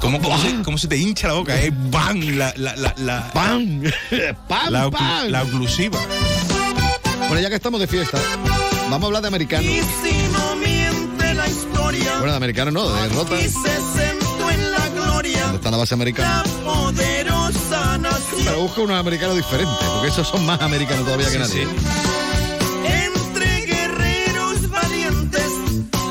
¿Cómo, 0.00 0.20
cómo 0.22 0.38
se, 0.40 0.62
cómo 0.62 0.78
se 0.78 0.88
te 0.88 0.96
hincha 0.96 1.28
la 1.28 1.34
boca? 1.34 1.60
Es 1.60 1.70
¡bam! 1.90 2.20
La, 2.38 2.54
la, 2.56 2.74
la, 2.76 2.94
la, 2.98 3.30
¡Pan! 3.32 3.82
¡Pan! 4.48 4.72
la, 4.72 4.90
pan! 4.90 5.30
la 5.30 5.42
oclusiva. 5.42 5.98
Bueno, 7.28 7.40
ya 7.40 7.48
que 7.50 7.56
estamos 7.56 7.80
de 7.80 7.86
fiesta, 7.86 8.18
vamos 8.90 9.02
a 9.02 9.06
hablar 9.06 9.22
de 9.22 9.28
americano. 9.28 9.62
Y 9.68 9.80
si 9.80 10.16
no 10.32 10.56
miente 10.56 11.34
la 11.34 11.46
historia. 11.48 12.12
Bueno, 12.18 12.30
de 12.32 12.36
americano 12.36 12.70
no, 12.70 12.88
de 12.90 13.02
derrota. 13.08 13.34
Y 13.40 13.44
se 13.44 13.50
sentó 13.50 14.50
en 14.50 14.70
la 14.72 14.88
gloria. 14.90 15.40
¿Dónde 15.42 15.56
está 15.56 15.70
la 15.70 15.76
base 15.76 15.94
americana? 15.94 16.42
La. 16.64 16.64
Pero 18.44 18.58
busca 18.60 18.80
unos 18.82 18.98
americanos 18.98 19.36
diferentes, 19.36 19.76
porque 19.88 20.08
esos 20.08 20.28
son 20.28 20.44
más 20.46 20.60
americanos 20.60 21.04
todavía 21.04 21.26
que 21.26 21.32
Sí, 21.32 21.38
nadie. 21.38 21.66
sí. 21.66 21.70
Entre 22.84 23.66
guerreros 23.66 24.68
valientes, 24.70 25.50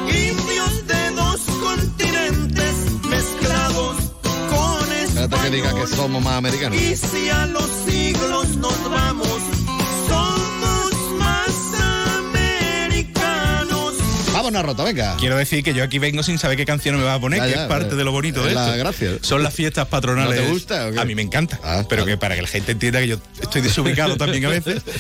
indios 0.08 0.88
de 0.88 1.12
dos 1.16 1.42
continentes, 1.62 2.74
mezclados 3.10 3.96
con 4.50 4.92
Espérate 4.92 5.36
que 5.44 5.50
diga 5.50 5.74
que 5.74 5.82
español. 5.82 5.98
somos 5.98 6.24
más 6.24 6.34
americanos. 6.36 6.80
Y 6.82 6.96
si 6.96 7.30
a 7.30 7.46
los 7.48 7.70
siglos 7.86 8.48
nos 8.58 8.90
vamos, 8.90 9.28
Vámonos, 14.44 14.66
Rota, 14.66 14.84
venga. 14.84 15.16
Quiero 15.18 15.38
decir 15.38 15.64
que 15.64 15.74
yo 15.74 15.84
aquí 15.86 16.00
vengo 16.00 16.22
sin 16.22 16.38
saber 16.38 16.58
qué 16.58 16.66
canción 16.66 16.98
me 16.98 17.04
va 17.04 17.14
a 17.14 17.20
poner, 17.20 17.40
Ya, 17.40 17.46
que 17.46 17.52
ya, 17.54 17.62
es 17.64 17.68
parte 17.70 17.94
eh, 17.94 17.98
de 17.98 18.04
lo 18.04 18.12
bonito 18.12 18.42
de 18.44 18.50
es 18.50 18.56
la 18.56 18.66
esto. 18.68 18.78
gracia. 18.78 19.12
Son 19.22 19.42
las 19.42 19.54
fiestas 19.54 19.88
patronales. 19.88 20.38
¿No 20.40 20.46
te 20.46 20.52
gusta 20.52 20.88
o 20.88 20.92
qué? 20.92 21.00
A 21.00 21.06
mí 21.06 21.16
me 21.16 21.22
encanta, 21.22 21.60
Ah, 21.64 21.84
pero 21.88 22.06
que 22.06 22.18
para 22.18 22.36
que 22.36 22.42
la 22.42 22.48
gente 22.50 22.74
entienda 22.74 23.00
que 23.00 23.08
yo 23.08 23.18
estoy 23.42 23.62
desubicado 23.62 24.18
también 24.18 24.46
a 24.46 24.50
veces. 24.50 24.82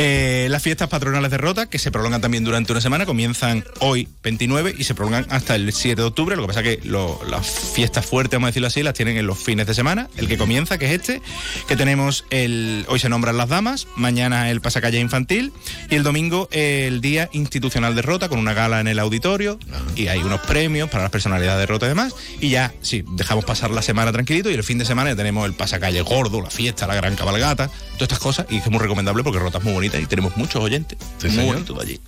Eh, 0.00 0.46
las 0.50 0.62
fiestas 0.62 0.88
patronales 0.88 1.30
de 1.30 1.38
Rota, 1.38 1.66
que 1.66 1.78
se 1.78 1.90
prolongan 1.90 2.20
también 2.20 2.44
durante 2.44 2.70
una 2.72 2.80
semana, 2.80 3.04
comienzan 3.04 3.64
hoy 3.80 4.08
29 4.22 4.74
y 4.78 4.84
se 4.84 4.94
prolongan 4.94 5.26
hasta 5.30 5.56
el 5.56 5.72
7 5.72 6.00
de 6.00 6.06
octubre. 6.06 6.36
Lo 6.36 6.42
que 6.42 6.48
pasa 6.48 6.62
que 6.62 6.78
lo- 6.84 7.20
las 7.28 7.46
fiestas 7.74 8.06
fuertes, 8.06 8.36
vamos 8.36 8.46
a 8.46 8.50
decirlo 8.50 8.68
así, 8.68 8.82
las 8.84 8.94
tienen 8.94 9.16
en 9.16 9.26
los 9.26 9.38
fines 9.38 9.66
de 9.66 9.74
semana. 9.74 10.08
El 10.16 10.28
que 10.28 10.38
comienza, 10.38 10.78
que 10.78 10.86
es 10.86 10.92
este, 11.00 11.20
que 11.66 11.76
tenemos 11.76 12.24
el. 12.30 12.84
Hoy 12.88 12.98
se 13.00 13.08
nombran 13.08 13.36
las 13.36 13.48
damas, 13.48 13.88
mañana 13.96 14.50
el 14.50 14.60
pasacalle 14.60 15.00
infantil 15.00 15.52
y 15.90 15.96
el 15.96 16.02
domingo 16.04 16.48
el 16.52 17.00
Día 17.00 17.28
Institucional 17.32 17.94
de 17.96 18.02
Rota 18.02 18.28
con 18.28 18.38
una 18.38 18.54
gala 18.54 18.80
en 18.80 18.87
el 18.88 18.98
auditorio 18.98 19.58
y 19.94 20.08
hay 20.08 20.20
unos 20.20 20.40
premios 20.40 20.88
para 20.90 21.04
las 21.04 21.10
personalidades 21.12 21.60
de 21.60 21.66
Rota 21.66 21.86
y 21.86 21.90
demás. 21.90 22.14
Y 22.40 22.50
ya, 22.50 22.72
sí, 22.80 23.04
dejamos 23.12 23.44
pasar 23.44 23.70
la 23.70 23.82
semana 23.82 24.12
tranquilito 24.12 24.50
y 24.50 24.54
el 24.54 24.64
fin 24.64 24.78
de 24.78 24.84
semana 24.84 25.10
ya 25.10 25.16
tenemos 25.16 25.46
el 25.46 25.54
pasacalle 25.54 26.00
gordo, 26.02 26.40
la 26.40 26.50
fiesta, 26.50 26.86
la 26.86 26.94
gran 26.94 27.16
cabalgata, 27.16 27.68
todas 27.68 28.02
estas 28.02 28.18
cosas 28.18 28.46
y 28.50 28.56
es 28.58 28.70
muy 28.70 28.80
recomendable 28.80 29.22
porque 29.22 29.38
Rota 29.38 29.58
es 29.58 29.64
muy 29.64 29.72
bonita 29.72 29.98
y 29.98 30.06
tenemos 30.06 30.36
muchos 30.36 30.62
oyentes. 30.62 30.98
Sí, 31.18 31.28
muy 31.28 31.36
señor. 31.36 31.54
bonito 31.54 31.80
allí. 31.80 32.00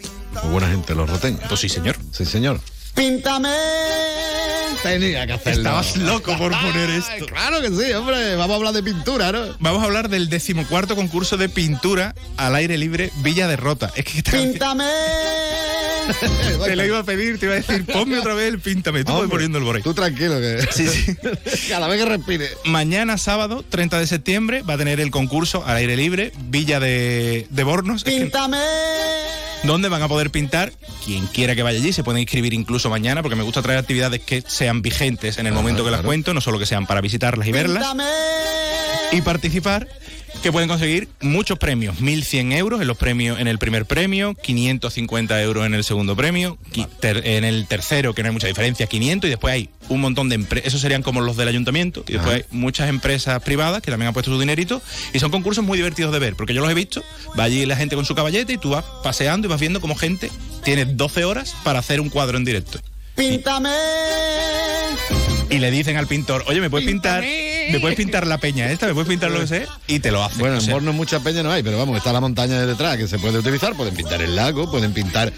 Muy 0.42 0.52
buena 0.52 0.68
gente, 0.68 0.94
los 0.94 1.08
roteños. 1.08 1.40
Pues 1.48 1.60
sí, 1.60 1.68
señor. 1.68 1.96
Sí, 2.12 2.24
señor. 2.24 2.60
Píntame. 2.94 3.48
Tenía 4.82 5.26
que 5.26 5.32
hacerlo. 5.34 5.60
Estabas 5.60 5.96
loco 5.96 6.36
por 6.38 6.52
poner 6.52 6.90
esto. 6.90 7.26
Claro 7.26 7.60
que 7.60 7.68
sí, 7.68 7.92
hombre. 7.92 8.34
Vamos 8.36 8.54
a 8.54 8.56
hablar 8.56 8.74
de 8.74 8.82
pintura, 8.82 9.30
¿no? 9.32 9.40
Vamos 9.58 9.82
a 9.82 9.86
hablar 9.86 10.08
del 10.08 10.28
decimocuarto 10.28 10.96
concurso 10.96 11.36
de 11.36 11.48
pintura 11.48 12.14
al 12.36 12.54
aire 12.54 12.78
libre 12.78 13.10
Villa 13.16 13.46
de 13.48 13.56
Rota. 13.56 13.92
Es 13.94 14.04
que 14.04 14.18
esta 14.18 14.32
Píntame. 14.32 14.84
te 16.64 16.76
lo 16.76 16.84
iba 16.84 16.98
a 17.00 17.04
pedir, 17.04 17.38
te 17.38 17.46
iba 17.46 17.54
a 17.54 17.58
decir, 17.58 17.84
ponme 17.86 18.18
otra 18.18 18.34
vez 18.34 18.48
el 18.48 18.58
píntame. 18.60 19.04
Tú 19.04 19.12
voy 19.12 19.22
Hombre, 19.22 19.36
poniendo 19.46 19.58
el 19.58 19.76
ahí. 19.76 19.82
Tú 19.82 19.94
tranquilo, 19.94 20.40
que 20.40 20.66
Sí, 20.72 20.88
sí. 20.88 21.16
cada 21.68 21.86
vez 21.88 22.02
que 22.02 22.08
respire. 22.08 22.48
Mañana 22.64 23.18
sábado, 23.18 23.64
30 23.68 23.98
de 23.98 24.06
septiembre, 24.06 24.62
va 24.62 24.74
a 24.74 24.78
tener 24.78 25.00
el 25.00 25.10
concurso 25.10 25.62
al 25.66 25.76
aire 25.76 25.96
libre 25.96 26.32
Villa 26.48 26.80
de, 26.80 27.46
de 27.50 27.64
Bornos. 27.64 27.98
Es 27.98 28.04
que- 28.04 28.20
Píntame. 28.22 28.58
Donde 29.64 29.88
van 29.88 30.02
a 30.02 30.08
poder 30.08 30.30
pintar. 30.30 30.72
Quien 31.04 31.26
quiera 31.26 31.54
que 31.54 31.62
vaya 31.62 31.78
allí 31.78 31.92
se 31.92 32.04
pueden 32.04 32.20
inscribir 32.20 32.54
incluso 32.54 32.90
mañana, 32.90 33.22
porque 33.22 33.36
me 33.36 33.42
gusta 33.42 33.62
traer 33.62 33.78
actividades 33.78 34.20
que 34.20 34.42
sean 34.46 34.82
vigentes 34.82 35.38
en 35.38 35.46
el 35.46 35.52
momento 35.52 35.84
que 35.84 35.90
las 35.90 36.02
cuento, 36.02 36.34
no 36.34 36.40
solo 36.40 36.58
que 36.58 36.66
sean 36.66 36.86
para 36.86 37.00
visitarlas 37.00 37.48
y 37.48 37.52
verlas. 37.52 37.82
Píntame. 37.82 38.04
y 39.12 39.22
participar 39.22 39.88
que 40.42 40.50
pueden 40.52 40.68
conseguir 40.68 41.08
muchos 41.20 41.58
premios. 41.58 41.96
1.100 42.00 42.52
euros 42.56 42.80
en 42.80 42.86
los 42.86 42.96
premios 42.96 43.38
en 43.40 43.46
el 43.48 43.58
primer 43.58 43.84
premio 43.86 44.34
550 44.34 45.42
euros 45.42 45.66
en 45.66 45.74
el 45.74 45.84
segundo 45.84 46.16
premio 46.16 46.56
ter- 47.00 47.26
en 47.26 47.44
el 47.44 47.66
tercero 47.66 48.14
que 48.14 48.22
no 48.22 48.28
hay 48.28 48.32
mucha 48.32 48.46
diferencia 48.46 48.86
500 48.86 49.28
y 49.28 49.30
después 49.30 49.52
hay 49.54 49.70
un 49.88 50.00
montón 50.00 50.28
de 50.28 50.36
empresas 50.36 50.68
esos 50.68 50.80
serían 50.80 51.02
como 51.02 51.20
los 51.20 51.36
del 51.36 51.48
ayuntamiento 51.48 52.04
y 52.08 52.12
después 52.14 52.36
hay 52.36 52.44
muchas 52.50 52.88
empresas 52.88 53.42
privadas 53.42 53.82
que 53.82 53.90
también 53.90 54.08
han 54.08 54.14
puesto 54.14 54.30
su 54.32 54.38
dinerito 54.40 54.80
y 55.12 55.18
son 55.18 55.30
concursos 55.30 55.64
muy 55.64 55.76
divertidos 55.76 56.12
de 56.12 56.18
ver 56.18 56.34
porque 56.36 56.54
yo 56.54 56.62
los 56.62 56.70
he 56.70 56.74
visto 56.74 57.02
va 57.38 57.44
allí 57.44 57.66
la 57.66 57.76
gente 57.76 57.96
con 57.96 58.04
su 58.06 58.14
caballete 58.14 58.54
y 58.54 58.58
tú 58.58 58.70
vas 58.70 58.84
paseando 59.02 59.46
y 59.46 59.50
vas 59.50 59.60
viendo 59.60 59.80
como 59.80 59.94
gente 59.94 60.30
tiene 60.64 60.84
12 60.86 61.24
horas 61.24 61.54
para 61.64 61.78
hacer 61.80 62.00
un 62.00 62.08
cuadro 62.10 62.38
en 62.38 62.44
directo. 62.44 62.78
Píntame. 63.16 63.70
Y 65.50 65.58
le 65.58 65.70
dicen 65.70 65.96
al 65.96 66.06
pintor, 66.06 66.44
oye, 66.46 66.60
¿me 66.60 66.70
puedes 66.70 66.86
pintar 66.86 67.22
me 67.22 67.78
puedes 67.80 67.96
pintar 67.96 68.26
la 68.26 68.38
peña 68.38 68.70
esta? 68.70 68.86
¿Me 68.86 68.94
puedes 68.94 69.08
pintar 69.08 69.30
lo 69.30 69.40
que 69.40 69.46
sé? 69.46 69.66
Y 69.86 70.00
te 70.00 70.10
lo 70.10 70.24
hace. 70.24 70.38
Bueno, 70.38 70.56
O 70.56 70.58
en 70.58 70.64
sea, 70.64 70.74
Borno 70.74 70.92
mucha 70.92 71.20
peña 71.20 71.42
no 71.42 71.52
hay, 71.52 71.62
pero 71.62 71.78
vamos, 71.78 71.96
está 71.96 72.12
la 72.12 72.20
montaña 72.20 72.58
de 72.60 72.66
detrás 72.66 72.96
que 72.96 73.06
se 73.06 73.18
puede 73.18 73.38
utilizar. 73.38 73.74
Pueden 73.76 73.94
pintar 73.94 74.20
el 74.22 74.34
lago, 74.34 74.70
pueden 74.70 74.92
pintar 74.92 75.32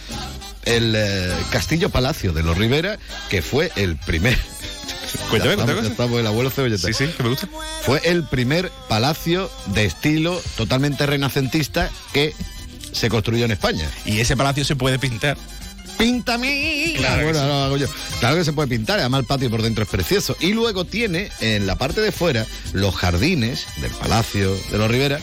el 0.64 0.94
eh, 0.97 1.32
Castillo 1.51 1.90
Palacio 1.90 2.32
de 2.32 2.43
los 2.43 2.56
Rivera, 2.56 2.98
que 3.28 3.43
fue 3.43 3.70
el 3.76 3.97
primer. 3.97 4.39
Cuéntame, 5.30 5.56
Ya 5.56 5.60
estamos, 5.62 5.64
cuéntame. 5.64 5.82
ya 5.82 5.89
estamos, 5.93 6.20
el 6.20 6.26
abuelo 6.26 6.51
cebolleta. 6.51 6.86
Sí, 6.86 6.94
sí, 6.94 7.06
que 7.14 7.22
me 7.22 7.28
gusta. 7.30 7.48
Fue 7.82 8.01
el 8.05 8.24
primer 8.24 8.70
palacio 8.89 9.51
de 9.66 9.84
estilo 9.84 10.40
totalmente 10.56 11.05
renacentista 11.06 11.90
que 12.14 12.34
se 12.93 13.09
construyó 13.10 13.44
en 13.44 13.51
España. 13.51 13.89
Y 14.06 14.20
ese 14.20 14.36
palacio 14.36 14.64
se 14.64 14.76
puede 14.76 14.98
pintar. 14.98 15.36
¡Píntame! 16.03 16.95
Claro 16.97 17.23
bueno, 17.24 17.47
lo 17.47 17.55
hago 17.55 17.77
yo. 17.77 17.87
Claro 18.19 18.37
que 18.37 18.45
se 18.45 18.53
puede 18.53 18.69
pintar, 18.69 18.99
además 18.99 19.20
el 19.20 19.27
patio 19.27 19.49
por 19.51 19.62
dentro 19.62 19.85
es 19.85 19.91
precioso. 19.91 20.37
Y 20.41 20.53
luego 20.53 20.85
tiene 20.85 21.31
en 21.41 21.66
la 21.66 21.77
parte 21.77 22.01
de 22.01 22.11
fuera 22.11 22.45
los 22.73 22.95
jardines 22.97 23.66
del 23.81 23.93
Palacio 23.93 24.53
de 24.70 24.79
los 24.79 24.91
Rivera. 24.91 25.20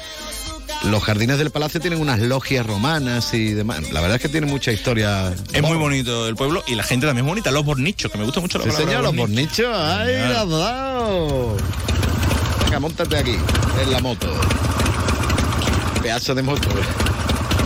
Los 0.83 1.03
jardines 1.03 1.37
del 1.37 1.51
palacio 1.51 1.81
tienen 1.81 1.99
unas 1.99 2.19
logias 2.19 2.65
romanas 2.65 3.33
y 3.33 3.53
demás. 3.53 3.91
La 3.91 3.99
verdad 3.99 4.15
es 4.15 4.21
que 4.21 4.29
tiene 4.29 4.47
mucha 4.47 4.71
historia. 4.71 5.33
Es 5.51 5.61
muy 5.61 5.75
bonito 5.75 6.25
el 6.29 6.37
pueblo 6.37 6.63
y 6.67 6.75
la 6.75 6.83
gente 6.83 7.05
también 7.05 7.25
es 7.25 7.29
bonita. 7.29 7.51
Los 7.51 7.65
bornichos, 7.65 8.09
que 8.09 8.17
me 8.17 8.23
gusta 8.23 8.39
mucho 8.39 8.59
la 8.59 8.63
Sí, 8.63 8.71
señor, 8.71 9.03
los 9.03 9.13
bornicho. 9.13 9.67
bornichos. 9.69 9.75
¡Ay, 9.75 10.13
dado! 10.31 11.57
Venga, 12.63 12.79
montate 12.79 13.17
aquí, 13.17 13.35
en 13.83 13.91
la 13.91 13.99
moto. 13.99 14.33
Pedazo 16.01 16.33
de 16.33 16.43
moto. 16.43 16.69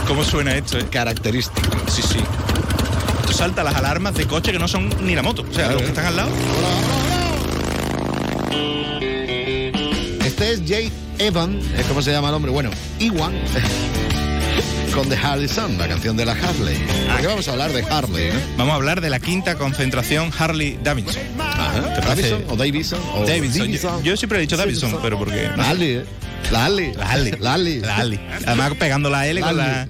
¿Cómo 0.07 0.23
suena 0.23 0.56
esto, 0.56 0.80
eh? 0.80 0.88
Característico. 0.90 1.77
Sí, 1.88 2.02
sí. 2.02 2.18
Salta 3.34 3.64
las 3.64 3.76
alarmas 3.76 4.14
de 4.14 4.27
coche 4.27 4.51
que 4.51 4.60
no 4.60 4.68
son 4.68 4.89
ni 5.01 5.15
la 5.15 5.23
moto. 5.23 5.43
O 5.49 5.53
sea, 5.53 5.72
los 5.72 5.81
que 5.81 5.88
están 5.88 6.05
al 6.05 6.15
lado. 6.15 6.30
Este 10.23 10.53
es 10.53 10.61
Jay 10.68 10.91
Evan, 11.18 11.60
es 11.77 11.85
como 11.88 12.01
se 12.01 12.11
llama 12.11 12.30
el 12.30 12.35
hombre. 12.35 12.51
Bueno, 12.51 12.69
Iwan. 12.99 13.34
Con 14.93 15.10
The 15.10 15.18
Harley 15.18 15.47
Song, 15.47 15.77
la 15.80 15.88
canción 15.88 16.15
de 16.15 16.26
la 16.26 16.34
Harley. 16.34 16.77
Aquí 17.18 17.26
vamos 17.26 17.47
a 17.47 17.51
hablar 17.53 17.73
de 17.73 17.84
Harley, 17.84 18.30
¿no? 18.31 18.39
Vamos 18.57 18.73
a 18.73 18.76
hablar 18.76 19.01
de 19.01 19.10
la 19.10 19.19
quinta 19.19 19.55
concentración 19.55 20.31
Harley 20.38 20.77
Davidson. 20.84 21.23
Ajá. 21.69 21.94
O 22.49 22.56
Davidson. 22.56 22.99
O 23.15 23.26
Davidson. 23.26 24.03
Yo, 24.03 24.18
siempre 24.18 24.38
he 24.38 24.41
dicho 24.41 24.57
Davidson, 24.57 24.98
pero 25.02 25.18
porque. 25.18 25.49
La 25.56 25.69
Harley, 25.69 25.91
¿eh? 25.98 26.06
La 26.52 26.65
Harley. 26.65 26.94
La 26.94 27.10
Harley. 27.10 27.31
La 27.40 27.53
Harley. 27.53 27.80
La 27.80 27.98
Harley. 27.98 28.19
Además 28.45 28.73
pegando 28.77 29.10
la 29.10 29.27
L 29.27 29.41
con 29.41 29.57
la, 29.57 29.88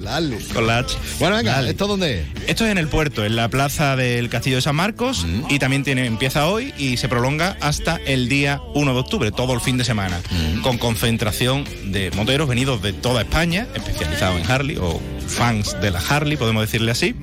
con 0.54 0.68
la 0.68 0.78
H. 0.80 0.98
Bueno, 1.20 1.38
venga. 1.38 1.68
¿esto 1.68 1.88
dónde 1.88 2.22
es? 2.22 2.28
Esto 2.48 2.66
es 2.66 2.72
en 2.72 2.78
el 2.78 2.88
puerto, 2.88 3.26
en 3.26 3.36
la 3.36 3.50
plaza 3.50 3.96
del 3.96 4.30
Castillo 4.30 4.58
de 4.58 4.62
San 4.62 4.76
Marcos 4.76 5.26
y 5.50 5.60
también 5.60 5.84
tiene, 5.84 6.06
empieza 6.06 6.48
hoy 6.48 6.74
y 6.78 6.98
se 6.98 7.10
prolonga 7.10 7.58
hasta 7.60 7.98
el 8.06 8.30
día 8.30 8.62
1 8.76 8.94
de 8.94 9.00
octubre, 9.00 9.32
todo 9.32 9.54
el 9.54 9.62
fin 9.62 9.78
de 9.78 9.84
semana, 9.84 10.22
con 10.62 10.78
concentración 10.78 11.66
de 11.86 12.12
moteros 12.12 12.48
venidos 12.48 12.82
de 12.82 12.94
toda 12.94 13.22
España, 13.22 13.68
especializados 13.74 14.40
en 14.40 14.50
Harley 14.50 14.78
o 14.78 15.02
fans 15.28 15.76
de 15.82 15.92
la 15.92 16.00
Harley, 16.00 16.38
podemos 16.38 16.62
decirle 16.64 16.92
así. 16.92 17.16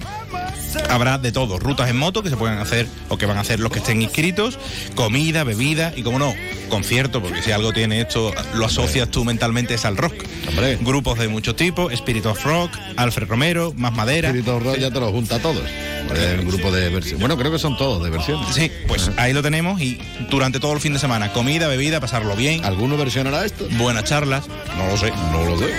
Habrá 0.88 1.18
de 1.18 1.32
todo, 1.32 1.58
rutas 1.58 1.88
en 1.90 1.96
moto 1.96 2.22
que 2.22 2.30
se 2.30 2.36
pueden 2.36 2.58
hacer 2.58 2.86
o 3.08 3.18
que 3.18 3.26
van 3.26 3.38
a 3.38 3.40
hacer 3.40 3.60
los 3.60 3.72
que 3.72 3.78
estén 3.78 4.02
inscritos, 4.02 4.58
comida, 4.94 5.44
bebida 5.44 5.92
y, 5.96 6.02
como 6.02 6.18
no, 6.18 6.34
concierto, 6.68 7.22
porque 7.22 7.42
si 7.42 7.52
algo 7.52 7.72
tiene 7.72 8.00
esto, 8.00 8.32
lo 8.54 8.66
asocias 8.66 9.10
tú 9.10 9.24
mentalmente 9.24 9.74
es 9.74 9.84
al 9.84 9.96
rock. 9.96 10.14
Hombre. 10.48 10.78
Grupos 10.80 11.18
de 11.18 11.28
muchos 11.28 11.56
tipos, 11.56 11.92
Spirit 11.92 12.26
of 12.26 12.44
Rock, 12.44 12.72
Alfred 12.96 13.28
Romero, 13.28 13.72
Más 13.76 13.92
Madera. 13.92 14.28
Spirit 14.28 14.48
of 14.48 14.62
Rock 14.62 14.78
ya 14.78 14.90
te 14.90 15.00
lo 15.00 15.10
junta 15.10 15.36
a 15.36 15.38
todos. 15.40 15.62
Un 16.10 16.46
grupo 16.46 16.72
de 16.72 16.88
versiones. 16.88 17.20
Bueno, 17.20 17.36
creo 17.36 17.52
que 17.52 17.58
son 17.58 17.76
todos 17.76 18.02
de 18.02 18.10
versiones. 18.10 18.52
Sí, 18.52 18.70
pues 18.88 19.10
ahí 19.16 19.32
lo 19.32 19.42
tenemos 19.42 19.80
y 19.80 20.00
durante 20.28 20.58
todo 20.58 20.72
el 20.72 20.80
fin 20.80 20.92
de 20.92 20.98
semana, 20.98 21.32
comida, 21.32 21.68
bebida, 21.68 22.00
pasarlo 22.00 22.34
bien. 22.34 22.64
¿Alguno 22.64 22.96
versionará 22.96 23.44
esto? 23.44 23.68
Buenas 23.78 24.04
charlas, 24.04 24.44
no 24.76 24.86
lo 24.88 24.96
sé. 24.96 25.12
No 25.30 25.44
lo 25.44 25.58
sé. 25.58 25.72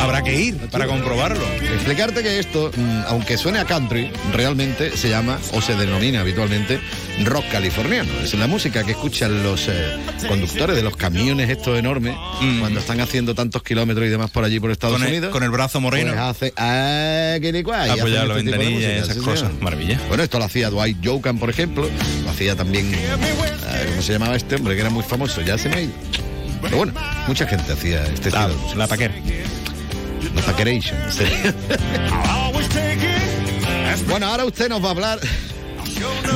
Habrá 0.00 0.22
que 0.22 0.34
ir 0.34 0.56
para 0.70 0.86
comprobarlo. 0.86 1.44
Explicarte 1.72 2.22
que 2.22 2.38
esto, 2.38 2.70
mm, 2.76 3.02
aunque 3.06 3.38
suene 3.38 3.58
a 3.60 3.64
country, 3.64 4.03
realmente 4.32 4.96
se 4.96 5.08
llama 5.08 5.38
o 5.52 5.60
se 5.60 5.74
denomina 5.76 6.20
habitualmente 6.20 6.78
rock 7.24 7.44
californiano. 7.52 8.10
Es 8.22 8.34
la 8.34 8.46
música 8.46 8.84
que 8.84 8.92
escuchan 8.92 9.42
los 9.42 9.68
eh, 9.68 9.96
conductores 10.28 10.76
de 10.76 10.82
los 10.82 10.96
camiones 10.96 11.50
estos 11.50 11.78
enormes 11.78 12.16
cuando 12.60 12.80
están 12.80 13.00
haciendo 13.00 13.34
tantos 13.34 13.62
kilómetros 13.62 14.06
y 14.06 14.10
demás 14.10 14.30
por 14.30 14.44
allí 14.44 14.60
por 14.60 14.70
Estados 14.70 14.98
Mm. 15.00 15.02
El, 15.04 15.08
Unidos. 15.08 15.30
con 15.32 15.42
el 15.42 15.50
brazo 15.50 15.80
moreno. 15.80 16.12
Pues 16.12 16.20
hace, 16.22 16.52
ah, 16.56 17.36
que 17.40 17.52
Apoyar 17.92 18.26
la 18.28 18.38
este 18.38 18.50
y 18.80 18.84
esas 18.84 19.16
sí, 19.16 19.20
cosas. 19.22 19.48
señor. 19.48 19.62
Maravilla. 19.62 20.00
Bueno, 20.08 20.22
esto 20.22 20.38
lo 20.38 20.44
hacía 20.44 20.70
Dwight 20.70 21.00
Yoakam, 21.00 21.38
por 21.38 21.50
ejemplo. 21.50 21.88
Lo 22.24 22.30
hacía 22.30 22.54
también, 22.56 22.92
eh, 22.94 23.86
¿cómo 23.90 24.02
se 24.02 24.12
llamaba 24.12 24.36
este 24.36 24.56
hombre? 24.56 24.74
Que 24.74 24.80
era 24.82 24.90
muy 24.90 25.02
famoso. 25.02 25.40
Ya 25.42 25.56
se 25.58 25.68
me 25.68 25.76
ha 25.76 25.80
ido. 25.82 25.92
Pero 26.62 26.76
bueno, 26.78 26.92
mucha 27.26 27.46
gente 27.46 27.72
hacía 27.72 28.04
este 28.06 28.30
Ah, 28.32 28.42
estilo 28.48 28.58
música. 28.62 28.78
la 28.78 28.88
taquera. 28.88 29.14
La 30.34 30.42
Paqueration. 30.42 30.96
sí. 31.10 31.24
bueno, 34.14 34.28
ahora 34.28 34.44
usted 34.44 34.68
nos 34.68 34.80
va 34.80 34.86
a 34.86 34.90
hablar. 34.92 35.18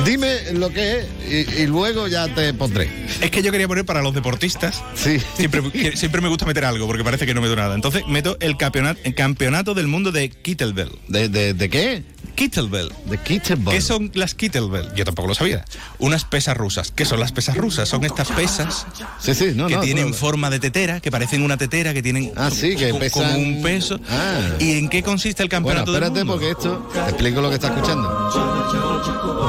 Dime 0.03 0.51
lo 0.51 0.69
que 0.69 0.99
es 0.99 1.07
y, 1.29 1.61
y 1.61 1.65
luego 1.65 2.09
ya 2.09 2.27
te 2.27 2.53
pondré. 2.53 2.89
Es 3.21 3.31
que 3.31 3.41
yo 3.43 3.51
quería 3.51 3.67
poner 3.67 3.85
para 3.85 4.01
los 4.01 4.13
deportistas. 4.13 4.81
Sí. 4.95 5.19
Siempre, 5.37 6.21
me 6.21 6.29
gusta 6.29 6.45
meter 6.45 6.65
algo 6.65 6.87
porque 6.87 7.03
parece 7.03 7.25
que 7.25 7.33
no 7.33 7.41
meto 7.41 7.55
nada. 7.55 7.75
Entonces 7.75 8.03
meto 8.07 8.37
el 8.39 8.55
campeonato, 8.57 8.99
el 9.03 9.13
campeonato 9.15 9.73
del 9.73 9.87
mundo 9.87 10.11
de 10.11 10.29
Kettlebell. 10.29 10.91
¿De, 11.07 11.27
de, 11.29 11.53
de 11.53 11.69
qué? 11.69 12.03
Kettlebell. 12.35 12.91
De 13.05 13.17
Kettlebell. 13.17 13.73
¿Qué 13.75 13.81
son 13.81 14.11
las 14.13 14.33
Kettlebell? 14.35 14.93
Yo 14.95 15.03
tampoco 15.03 15.27
lo 15.27 15.35
sabía. 15.35 15.65
Unas 15.97 16.23
pesas 16.23 16.55
rusas. 16.55 16.91
¿Qué 16.95 17.03
son 17.05 17.19
las 17.19 17.31
pesas 17.33 17.57
rusas? 17.57 17.89
Son 17.89 18.03
estas 18.05 18.29
pesas 18.29 18.85
Sí, 19.19 19.33
sí, 19.35 19.51
no, 19.55 19.67
que 19.67 19.75
no, 19.75 19.81
tienen 19.81 20.09
no. 20.09 20.13
forma 20.13 20.49
de 20.49 20.59
tetera, 20.59 21.01
que 21.01 21.11
parecen 21.11 21.41
una 21.43 21.57
tetera, 21.57 21.93
que 21.93 22.01
tienen 22.01 22.31
Ah, 22.37 22.49
sí, 22.51 22.75
que 22.77 22.89
co- 22.91 22.99
pesan- 22.99 23.33
como 23.33 23.37
un 23.39 23.61
peso. 23.61 23.99
Ah. 24.09 24.39
¿Y 24.59 24.77
en 24.77 24.87
qué 24.89 25.03
consiste 25.03 25.43
el 25.43 25.49
Bueno, 25.49 25.65
campeonato 25.83 25.91
del 25.91 26.03
espérate 26.03 26.23
mundo? 26.23 26.33
porque 26.33 26.51
esto, 26.51 26.89
te 26.93 26.99
explico 27.09 27.41
lo 27.41 27.49
que 27.49 27.55
está 27.55 27.67
escuchando. 27.67 28.29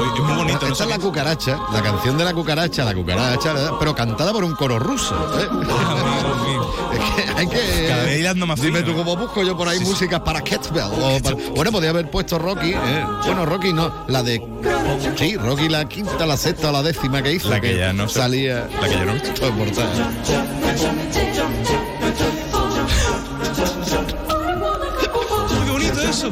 Uy, 0.00 0.08
es 0.18 0.24
muy 0.24 0.34
bonito. 0.36 0.66
Esta 0.66 0.84
es 0.84 0.90
la 0.90 0.98
cucaracha, 0.98 1.58
la 1.72 1.82
canción 1.82 2.18
de 2.18 2.24
la 2.24 2.32
cucaracha, 2.34 2.84
la 2.84 2.94
cucaracha, 2.94 3.52
¿verdad? 3.60 3.76
pero 3.78 3.94
cantada 3.94 4.32
por 4.32 4.44
un 4.44 4.54
coro 4.54 4.78
ruso. 4.78 5.14
¿eh? 5.40 5.48
Es 6.90 7.24
que 7.24 7.32
hay 7.38 7.46
que. 7.46 7.86
Cada 7.88 8.02
vez 8.04 8.18
hilando 8.20 8.46
más 8.46 8.60
Dime 8.60 8.82
tú 8.82 8.94
cómo 8.94 9.16
busco 9.16 9.42
yo 9.42 9.56
por 9.56 9.66
ahí 9.68 9.80
música 9.80 10.22
para 10.22 10.42
Kettlebell. 10.42 10.90
o 10.92 11.20
para- 11.22 11.36
bueno, 11.54 11.72
podría 11.72 11.90
haber 11.90 12.10
puesto 12.10 12.38
Rocky. 12.38 12.72
¿eh? 12.72 13.04
Bueno, 13.24 13.46
Rocky 13.46 13.72
no, 13.72 13.92
la 14.08 14.22
de. 14.22 14.42
Sí, 15.16 15.36
Rocky 15.36 15.68
la 15.68 15.86
quinta, 15.88 16.26
la 16.26 16.36
sexta 16.36 16.68
o 16.68 16.72
la 16.72 16.82
décima 16.82 17.22
que 17.22 17.32
hizo. 17.32 17.48
La 17.48 17.60
que 17.60 17.76
ya 17.76 17.92
no 17.92 18.08
salía. 18.08 18.68
La 18.80 18.88
que 18.88 18.94
ya 18.94 19.04
no. 19.04 19.14
Todo 19.34 19.52
mortal. 19.52 19.88
Qué 25.64 25.70
bonito 25.70 26.00
eso. 26.02 26.30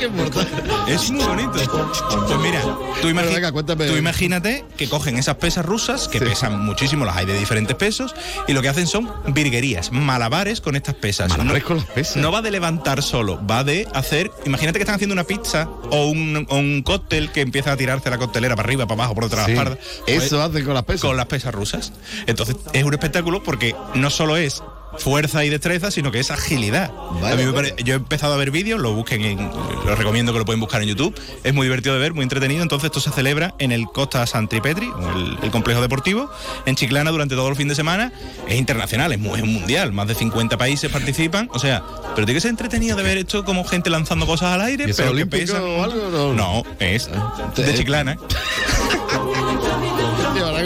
Qué. 0.00 0.94
Es 0.94 1.10
muy 1.10 1.22
bonito. 1.24 1.52
Pues 1.52 2.38
mira, 2.40 2.62
tú, 3.02 3.08
imagi- 3.08 3.14
Pero 3.22 3.34
venga, 3.34 3.52
cuéntame. 3.52 3.86
tú 3.86 3.96
imagínate 3.96 4.64
que 4.76 4.88
cogen 4.88 5.18
esas 5.18 5.36
pesas 5.36 5.64
rusas, 5.64 6.08
que 6.08 6.20
pesan 6.20 6.58
muchísimo, 6.64 7.04
las 7.04 7.16
hay 7.16 7.26
de 7.26 7.38
diferentes 7.38 7.76
pesos, 7.76 8.14
y 8.48 8.52
lo 8.54 8.62
que 8.62 8.68
hacen 8.70 8.86
son 8.86 9.10
virguerías, 9.28 9.92
malabares 9.92 10.60
con 10.60 10.74
estas 10.74 10.94
pesas. 10.94 11.28
Malabares 11.30 11.62
no, 11.62 11.68
con 11.68 11.76
las 11.78 11.86
pesas. 11.86 12.16
no 12.16 12.32
va 12.32 12.40
de 12.42 12.50
levantar 12.50 13.02
solo, 13.02 13.40
va 13.46 13.62
de 13.62 13.86
hacer. 13.94 14.30
Imagínate 14.46 14.78
que 14.78 14.82
están 14.84 14.94
haciendo 14.96 15.12
una 15.12 15.24
pizza 15.24 15.68
o 15.90 16.06
un, 16.06 16.46
o 16.48 16.56
un 16.56 16.82
cóctel 16.82 17.30
que 17.30 17.42
empieza 17.42 17.72
a 17.72 17.76
tirarse 17.76 18.08
la 18.10 18.18
coctelera 18.18 18.56
para 18.56 18.66
arriba, 18.66 18.86
para 18.86 19.02
abajo, 19.02 19.14
por 19.14 19.24
detrás 19.24 19.46
Sí, 19.46 19.52
de 19.52 19.56
la 19.56 19.62
espalda. 19.70 19.82
Eso 20.06 20.42
hacen 20.42 20.64
con 20.64 20.74
las 20.74 20.84
pesas. 20.84 21.00
con 21.02 21.16
las 21.16 21.26
pesas 21.26 21.54
rusas. 21.54 21.92
Entonces 22.26 22.56
es 22.72 22.84
un 22.84 22.92
espectáculo 22.94 23.42
porque 23.42 23.74
no 23.94 24.08
solo 24.10 24.36
es 24.36 24.62
fuerza 24.98 25.44
y 25.44 25.48
destreza, 25.48 25.90
sino 25.90 26.10
que 26.10 26.20
es 26.20 26.30
agilidad. 26.30 26.90
Vale, 27.20 27.34
A 27.34 27.36
mí 27.36 27.44
me 27.44 27.50
vale. 27.52 27.70
pare- 27.70 27.82
Yo 27.84 27.94
he 27.94 27.96
empezado 27.96 28.34
a 28.34 28.36
ver 28.36 28.50
vídeos, 28.50 28.80
lo 28.80 28.92
busquen 28.92 29.22
en, 29.22 29.38
lo 29.84 29.94
recomiendo 29.96 30.32
que 30.32 30.38
lo 30.38 30.44
pueden 30.44 30.60
buscar 30.60 30.82
en 30.82 30.88
YouTube. 30.88 31.18
Es 31.44 31.54
muy 31.54 31.66
divertido 31.66 31.94
de 31.94 32.00
ver, 32.00 32.12
muy 32.14 32.22
entretenido. 32.22 32.62
Entonces 32.62 32.86
esto 32.86 33.00
se 33.00 33.10
celebra 33.10 33.54
en 33.58 33.72
el 33.72 33.86
Costa 33.86 34.26
Santripetri, 34.26 34.90
el, 35.14 35.38
el 35.42 35.50
complejo 35.50 35.80
deportivo, 35.80 36.30
en 36.66 36.74
Chiclana 36.76 37.10
durante 37.10 37.34
todo 37.34 37.48
el 37.48 37.56
fin 37.56 37.68
de 37.68 37.74
semana. 37.74 38.12
Es 38.48 38.56
internacional, 38.56 39.12
es, 39.12 39.18
mu- 39.18 39.36
es 39.36 39.44
mundial, 39.44 39.92
más 39.92 40.08
de 40.08 40.14
50 40.14 40.56
países 40.58 40.90
participan. 40.90 41.48
O 41.52 41.58
sea, 41.58 41.82
pero 42.14 42.26
tiene 42.26 42.34
que 42.34 42.40
ser 42.40 42.50
entretenido 42.50 42.96
de 42.96 43.02
ver 43.02 43.18
esto 43.18 43.44
como 43.44 43.64
gente 43.64 43.90
lanzando 43.90 44.26
cosas 44.26 44.52
al 44.52 44.60
aire, 44.62 44.84
¿Y 44.86 44.90
eso 44.90 45.02
pero 45.02 45.14
que 45.16 45.26
pesan. 45.26 45.62
o 45.62 45.84
algo? 45.84 46.10
No. 46.10 46.34
No, 46.34 46.62
es 46.80 47.08
de 47.56 47.74
Chiclana. 47.74 48.16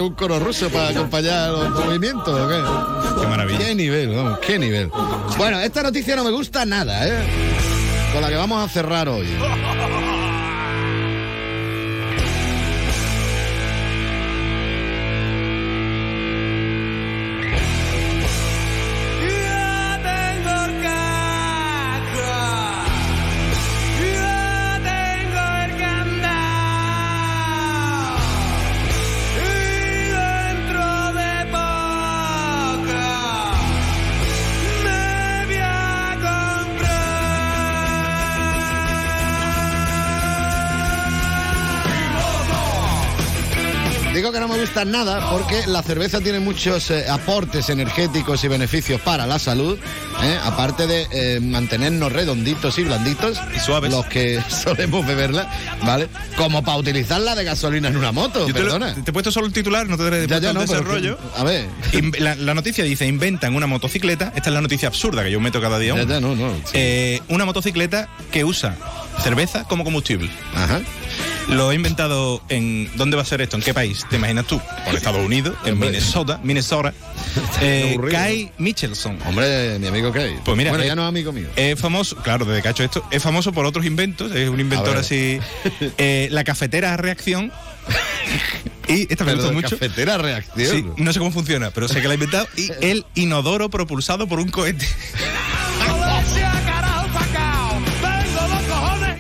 ¿Llevarán 0.05 0.11
un 0.11 0.15
coro 0.15 0.39
ruso 0.39 0.69
para 0.71 0.89
acompañar 0.89 1.51
los 1.51 1.71
movimientos 1.71 2.29
o 2.29 2.49
qué? 2.49 3.21
Qué 3.21 3.27
maravilla. 3.27 3.59
Qué 3.59 3.75
nivel, 3.75 4.15
vamos, 4.15 4.39
qué 4.41 4.59
nivel. 4.59 4.91
Bueno, 5.39 5.59
esta 5.61 5.83
noticia 5.83 6.15
no 6.17 6.25
me 6.25 6.31
gusta 6.31 6.67
nada, 6.67 7.07
¿eh? 7.07 7.27
Con 8.13 8.21
la 8.21 8.29
que 8.29 8.37
vamos 8.37 8.65
a 8.65 8.69
cerrar 8.69 9.09
hoy. 9.09 9.27
Que 44.35 44.41
no 44.41 44.49
me 44.49 44.59
gusta 44.59 44.85
nada 44.85 45.31
porque 45.31 45.67
la 45.67 45.83
cerveza 45.83 46.21
tiene 46.21 46.41
muchos 46.41 46.91
eh, 46.91 47.07
aportes 47.09 47.69
energéticos 47.71 48.43
y 48.45 48.49
beneficios 48.49 49.01
para 49.01 49.27
la 49.27 49.39
salud, 49.39 49.79
¿eh? 50.23 50.39
aparte 50.45 50.87
de 50.87 51.07
eh, 51.13 51.41
mantenernos 51.41 52.13
redonditos 52.13 52.79
y 52.79 52.83
blanditos, 52.85 53.41
suaves, 53.65 53.91
los 53.93 54.05
que 54.07 54.43
solemos 54.49 55.07
beberla, 55.07 55.49
¿vale? 55.83 56.09
Como 56.37 56.63
para 56.65 56.79
utilizarla 56.79 57.35
de 57.35 57.45
gasolina 57.45 57.89
en 57.89 57.97
una 57.97 58.13
moto, 58.13 58.47
Yo 58.47 58.53
te, 58.53 58.61
lo- 58.61 58.67
perdona. 58.73 58.95
te 58.95 59.11
he 59.11 59.13
puesto 59.13 59.31
solo 59.31 59.47
el 59.47 59.53
titular, 59.53 59.89
no 59.89 59.97
te 59.97 60.03
he 60.09 60.27
Ya, 60.27 60.39
puesto 60.39 60.41
ya, 60.41 60.53
no, 60.53 60.61
pero 60.61 60.73
desarrollo. 60.73 61.17
que- 61.19 61.41
a 61.41 61.45
ver. 61.45 61.69
La, 62.19 62.35
la 62.35 62.55
noticia 62.55 62.85
dice, 62.85 63.07
inventan 63.07 63.55
una 63.55 63.67
motocicleta, 63.67 64.33
esta 64.37 64.51
es 64.51 64.55
la 64.55 64.61
noticia 64.61 64.89
absurda 64.89 65.23
que 65.23 65.31
yo 65.31 65.41
meto 65.41 65.61
cada 65.61 65.79
día. 65.79 65.95
Ya, 65.95 66.03
una. 66.03 66.15
ya, 66.15 66.21
no, 66.21 66.35
no, 66.35 66.53
sí. 66.65 66.73
Eh, 66.75 67.23
una 67.29 67.45
motocicleta 67.45 68.09
que 68.33 68.45
usa 68.45 68.77
cerveza 69.23 69.65
como 69.65 69.85
combustible. 69.85 70.29
Ajá. 70.57 70.81
Lo 71.49 71.73
he 71.73 71.75
inventado 71.75 72.43
en... 72.49 72.91
¿Dónde 72.97 73.17
va 73.17 73.23
a 73.23 73.27
ser 73.27 73.41
esto? 73.41 73.57
¿En 73.57 73.63
qué 73.63 73.75
país? 73.75 74.05
¿Te 74.09 74.17
imaginas 74.17 74.47
tú? 74.47 74.61
En 74.87 74.97
Estados 74.97 75.25
Unidos, 75.25 75.57
en. 75.65 75.79
Minnesota, 75.79 76.41
Minnesota. 76.43 76.93
Eh. 77.61 77.99
Kai 78.11 78.53
Michelson. 78.59 79.19
Hombre, 79.27 79.79
mi 79.79 79.87
amigo 79.87 80.13
Kay. 80.13 80.39
Pues 80.45 80.57
mira, 80.57 80.71
bueno, 80.71 80.85
eh, 80.85 80.89
ya 80.89 80.97
no 80.97 81.03
es 81.03 81.09
amigo 81.09 81.33
mío. 81.33 81.49
Es 81.57 81.79
famoso, 81.79 82.17
claro, 82.17 82.45
desde 82.45 82.63
que 82.63 82.69
ha 82.69 82.71
hecho 82.71 82.85
esto, 82.85 83.07
es 83.11 83.23
famoso 83.23 83.53
por 83.53 83.67
otros 83.67 83.85
inventos, 83.85 84.33
es 84.33 84.49
un 84.49 84.61
inventor 84.61 84.97
así. 84.97 85.41
Eh, 85.99 86.29
la 86.31 86.45
cafetera 86.45 86.95
a 86.95 86.97
reacción. 86.97 87.53
Y 88.89 89.11
esta 89.11 89.25
me 89.25 89.35
gusta 89.35 89.53
mucho. 89.53 89.71
cafetera 89.71 90.15
a 90.15 90.19
reacción. 90.19 90.71
Sí, 90.97 91.03
no 91.03 91.13
sé 91.13 91.19
cómo 91.19 91.31
funciona, 91.31 91.71
pero 91.71 91.89
sé 91.89 92.01
que 92.01 92.09
la 92.09 92.13
ha 92.13 92.15
inventado. 92.15 92.47
Y 92.57 92.71
el 92.81 93.07
inodoro 93.15 93.71
propulsado 93.71 94.27
por 94.27 94.41
un 94.41 94.49
cohete. 94.49 94.87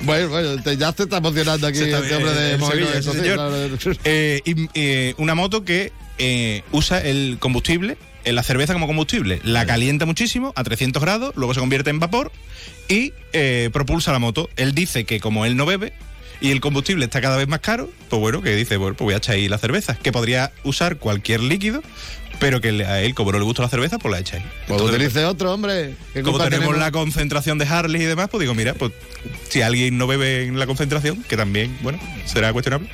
Bueno, 0.05 0.28
bueno, 0.28 0.62
te- 0.62 0.76
ya 0.76 0.93
se 0.93 1.05
está 1.05 1.18
emocionando 1.18 1.66
aquí 1.66 1.78
Se 1.78 1.85
está- 1.85 1.98
este 2.01 2.14
hombre 2.16 2.31
eh, 2.32 2.35
de 2.35 2.52
el 2.52 2.59
Movimiento, 2.59 2.93
Sevilla, 2.93 2.98
ese 3.01 3.10
sí, 3.12 3.18
señor. 3.18 3.35
claro. 3.36 3.98
Eh, 4.05 4.40
y, 4.44 4.55
eh, 4.74 5.14
una 5.18 5.35
moto 5.35 5.64
que 5.64 5.93
eh, 6.18 6.62
usa 6.72 7.01
el 7.01 7.36
combustible, 7.40 7.97
eh, 8.24 8.32
la 8.32 8.43
cerveza 8.43 8.72
como 8.72 8.86
combustible, 8.86 9.40
la 9.44 9.66
calienta 9.66 10.06
muchísimo 10.06 10.52
a 10.56 10.64
300 10.64 11.02
grados, 11.02 11.32
luego 11.36 11.55
se 11.55 11.60
convierte 11.60 11.90
en 11.90 11.98
vapor 12.01 12.31
y 12.89 13.12
eh, 13.32 13.70
propulsa 13.72 14.12
la 14.12 14.18
moto. 14.18 14.48
Él 14.56 14.74
dice 14.74 15.05
que 15.05 15.20
como 15.20 15.44
él 15.47 15.56
no 15.56 15.66
bebe 15.66 15.93
y 16.40 16.51
el 16.51 16.60
combustible 16.60 17.05
está 17.05 17.20
cada 17.20 17.36
vez 17.36 17.48
más 17.48 17.60
caro, 17.60 17.90
pues 18.09 18.20
bueno, 18.20 18.43
que 18.43 18.55
dice, 18.55 18.76
bueno, 18.76 18.97
pues 18.97 19.05
voy 19.06 19.14
a 19.14 19.18
echar 19.18 19.35
ahí 19.36 19.48
la 19.48 19.59
cerveza, 19.59 19.97
que 19.97 20.12
podría 20.12 20.52
usar 20.62 20.97
cualquier 20.98 21.40
líquido, 21.40 21.82
pero 22.44 22.60
que 22.60 22.84
a 22.84 23.00
él, 23.00 23.14
como 23.14 23.32
no 23.32 23.38
le 23.38 23.44
gusta 23.44 23.62
la 23.62 23.70
cerveza, 23.70 23.98
pues 23.98 24.12
la 24.12 24.20
echa 24.20 24.36
ahí. 24.36 24.44
Pues 24.68 24.78
utilice 24.82 25.24
otro, 25.24 25.54
hombre. 25.54 25.94
¿Qué 26.12 26.22
como 26.22 26.38
tenemos, 26.38 26.76
la 26.76 26.92
concentración 26.92 27.56
de 27.56 27.64
Harley 27.64 28.02
y 28.02 28.04
demás, 28.04 28.28
pues 28.30 28.42
digo, 28.42 28.54
mira, 28.54 28.74
pues 28.74 28.92
si 29.48 29.62
alguien 29.62 29.96
no 29.96 30.06
bebe 30.06 30.44
en 30.44 30.58
la 30.58 30.66
concentración, 30.66 31.22
que 31.22 31.38
también, 31.38 31.74
bueno, 31.80 31.98
será 32.26 32.52
cuestionable. 32.52 32.90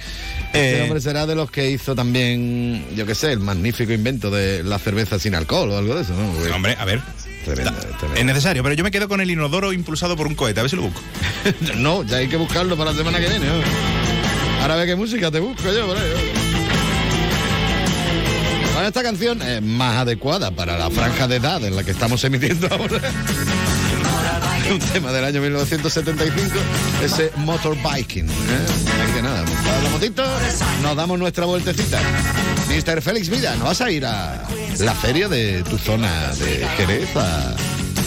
Este 0.53 0.79
eh, 0.79 0.83
hombre 0.83 1.01
será 1.01 1.27
de 1.27 1.35
los 1.35 1.51
que 1.51 1.69
hizo 1.69 1.97
también, 1.97 2.87
yo 2.95 3.07
qué 3.07 3.17
sé, 3.17 3.33
el 3.33 3.41
magnífico 3.41 3.93
invento 3.93 4.31
de 4.31 4.63
la 4.63 4.79
cerveza 4.79 5.19
sin 5.19 5.35
alcohol 5.35 5.69
o 5.73 5.79
algo 5.79 5.97
de 5.97 6.03
eso, 6.03 6.15
¿no? 6.15 6.31
Porque- 6.31 6.53
hombre, 6.53 6.77
a 6.79 6.85
ver, 6.85 7.01
Tremendo, 7.45 7.73
es 8.15 8.25
necesario, 8.25 8.63
pero 8.63 8.77
yo 8.77 8.85
me 8.85 8.93
quedo 8.93 9.09
con 9.09 9.21
el 9.21 9.33
inodoro 9.33 9.73
impulsado 9.73 10.17
por 10.17 10.29
un 10.29 10.37
cohete, 10.37 10.61
a 10.61 10.63
ver 10.63 10.71
si 10.71 10.77
lo 10.77 10.83
busco. 10.83 11.01
no, 11.77 12.05
ya 12.05 12.19
hay 12.19 12.29
que 12.29 12.37
buscarlo 12.37 12.77
para 12.77 12.93
la 12.93 12.99
semana 12.99 13.19
que 13.19 13.27
viene. 13.27 13.47
¿no? 13.47 13.55
Ahora 14.63 14.77
ve 14.77 14.87
qué 14.87 14.95
música 14.95 15.29
te 15.33 15.41
busco 15.41 15.73
yo, 15.73 15.89
por 15.89 15.97
ahí, 15.97 16.11
¿no? 16.35 16.50
Esta 18.87 19.03
canción 19.03 19.41
es 19.43 19.63
más 19.63 19.99
adecuada 19.99 20.51
para 20.51 20.77
la 20.77 20.91
franja 20.91 21.29
de 21.29 21.37
edad 21.37 21.63
en 21.65 21.77
la 21.77 21.85
que 21.85 21.93
estamos 21.93 22.25
emitiendo 22.25 22.67
ahora. 22.71 23.01
un 24.73 24.79
tema 24.79 25.11
del 25.13 25.25
año 25.25 25.41
1975, 25.41 26.55
ese 27.05 27.31
motorbiking. 27.37 28.29
¿eh? 28.29 28.33
Que 29.15 29.23
nada, 29.23 29.45
nos 30.83 30.97
damos 30.97 31.19
nuestra 31.19 31.45
vueltecita. 31.45 32.01
Mister 32.69 33.03
Félix 33.03 33.29
Vida, 33.29 33.57
¿no 33.57 33.65
vas 33.65 33.81
a 33.81 33.91
ir 33.91 34.07
a 34.07 34.43
la 34.79 34.95
feria 34.95 35.29
de 35.29 35.63
tu 35.65 35.77
zona 35.77 36.33
de 36.37 36.67
Jerez, 36.77 37.09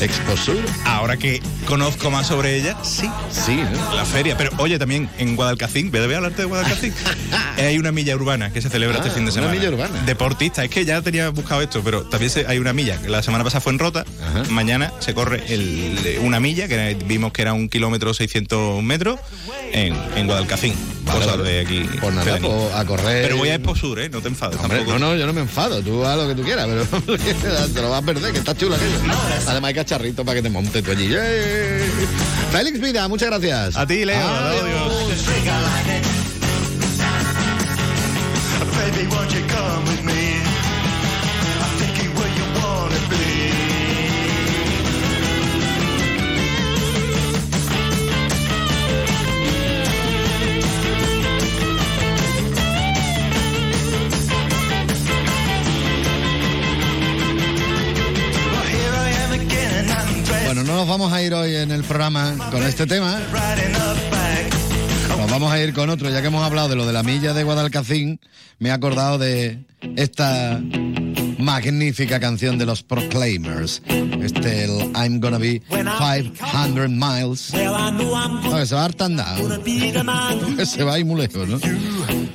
Exposur? 0.06 0.58
Ahora 0.86 1.18
que 1.18 1.42
conozco 1.66 2.12
más 2.12 2.28
sobre 2.28 2.56
ella, 2.58 2.78
sí. 2.84 3.10
Sí, 3.32 3.56
¿no? 3.58 3.96
La 3.96 4.06
feria, 4.06 4.38
pero 4.38 4.52
oye, 4.58 4.78
también 4.80 5.10
en 5.18 5.36
Guadalcacín, 5.36 5.92
voy 5.92 6.00
a 6.02 6.04
hablarte 6.04 6.44
de 6.44 6.46
Guadalcacín. 6.48 6.94
hay 7.58 7.78
una 7.78 7.92
milla 7.92 8.16
urbana 8.16 8.52
que 8.52 8.62
se 8.62 8.70
celebra 8.70 8.98
Ah, 8.98 9.00
este 9.00 9.10
fin 9.12 9.26
de 9.26 9.32
una 9.32 9.42
semana. 9.42 9.54
milla 9.54 9.70
urbana. 9.70 10.02
Deportista, 10.06 10.64
es 10.64 10.70
que 10.70 10.86
ya 10.86 11.02
tenía 11.02 11.30
buscado 11.30 11.62
esto, 11.62 11.82
pero 11.84 12.04
también 12.04 12.30
se- 12.30 12.46
hay 12.48 12.58
una 12.60 12.74
milla. 12.74 13.00
La 13.08 13.24
semana 13.24 13.44
pasada 13.44 13.62
fue 13.62 13.72
en 13.74 13.80
Rota, 13.80 14.06
mañana 14.50 14.92
se 15.00 15.14
corre 15.14 15.44
el- 15.48 16.20
una 16.22 16.40
milla, 16.40 16.68
que 16.68 16.98
vimos 17.06 17.32
que 17.34 17.42
era 17.42 17.54
un 17.54 17.70
kilómetro 17.70 18.14
600 18.14 18.84
metros, 18.84 19.20
en, 19.72 19.96
en 20.16 20.28
Guadalcacín. 20.28 20.74
Vale, 21.06 21.20
Cosas 21.26 21.44
de 21.44 21.60
aquí. 21.60 21.86
Pues 22.00 22.14
nada, 22.14 22.38
pues 22.40 22.74
a 22.74 22.86
correr. 22.86 23.24
Pero 23.24 23.38
voy 23.38 23.50
a 23.50 23.56
Exposur, 23.56 24.00
¿eh? 24.00 24.10
No 24.10 24.22
te 24.22 24.30
enfades 24.30 24.58
Hombre, 24.60 24.78
tampoco. 24.80 25.00
no, 25.00 25.08
no, 25.12 25.16
yo 25.18 25.26
no 25.26 25.34
me 25.34 25.42
enfado. 25.42 25.82
Tú 25.82 26.06
haz 26.06 26.16
lo 26.16 26.28
que 26.30 26.36
tú 26.36 26.44
quieras, 26.44 26.66
pero 26.68 27.18
te 27.74 27.82
lo 27.82 27.90
vas 27.90 28.02
a 28.02 28.06
perder, 28.06 28.32
que 28.32 28.40
está 28.40 28.56
chula 28.56 28.78
aquello. 28.78 28.96
Además 29.48 29.68
hay 29.70 29.74
cacharrito 29.94 30.26
para 30.26 30.36
que 30.36 30.42
te 30.42 30.50
montes 30.50 30.84
tú 30.84 30.92
allí. 30.92 31.08
¡Yay! 31.08 31.92
Félix 32.52 32.80
Vida, 32.80 33.08
muchas 33.08 33.30
gracias. 33.30 33.78
A 33.78 33.86
ti, 33.86 34.06
Leo. 34.06 34.28
Adiós. 34.28 35.24
Baby, 38.76 39.08
won't 39.08 39.32
you 39.32 39.42
come 39.48 39.86
with 39.86 40.04
me? 40.04 40.33
No 60.66 60.78
nos 60.78 60.88
vamos 60.88 61.12
a 61.12 61.22
ir 61.22 61.34
hoy 61.34 61.56
en 61.56 61.72
el 61.72 61.84
programa 61.84 62.36
con 62.50 62.64
este 62.64 62.88
tema. 62.88 63.20
Nos 65.18 65.30
vamos 65.30 65.52
a 65.52 65.62
ir 65.62 65.74
con 65.74 65.90
otro, 65.90 66.10
ya 66.10 66.22
que 66.22 66.28
hemos 66.28 66.44
hablado 66.44 66.70
de 66.70 66.76
lo 66.76 66.86
de 66.86 66.94
la 66.94 67.04
milla 67.04 67.34
de 67.34 67.44
Guadalcacín, 67.44 68.20
me 68.60 68.70
he 68.70 68.72
acordado 68.72 69.18
de 69.18 69.60
esta 69.98 70.62
magnífica 71.38 72.20
canción 72.20 72.58
de 72.58 72.66
los 72.66 72.82
Proclaimers. 72.82 73.82
Este, 74.22 74.64
el 74.64 74.92
I'm 74.96 75.20
Gonna 75.20 75.38
Be 75.38 75.62
500 75.70 76.90
Miles. 76.90 77.54
No, 77.54 78.56
que 78.58 78.66
se 78.66 78.76
va 78.76 78.86
harta 78.86 79.06
andar. 79.06 79.38
Que 80.56 80.66
se 80.66 80.84
va 80.84 80.94
ahí 80.94 81.04
muy 81.04 81.22
lejos, 81.22 81.48
¿no? 81.48 81.60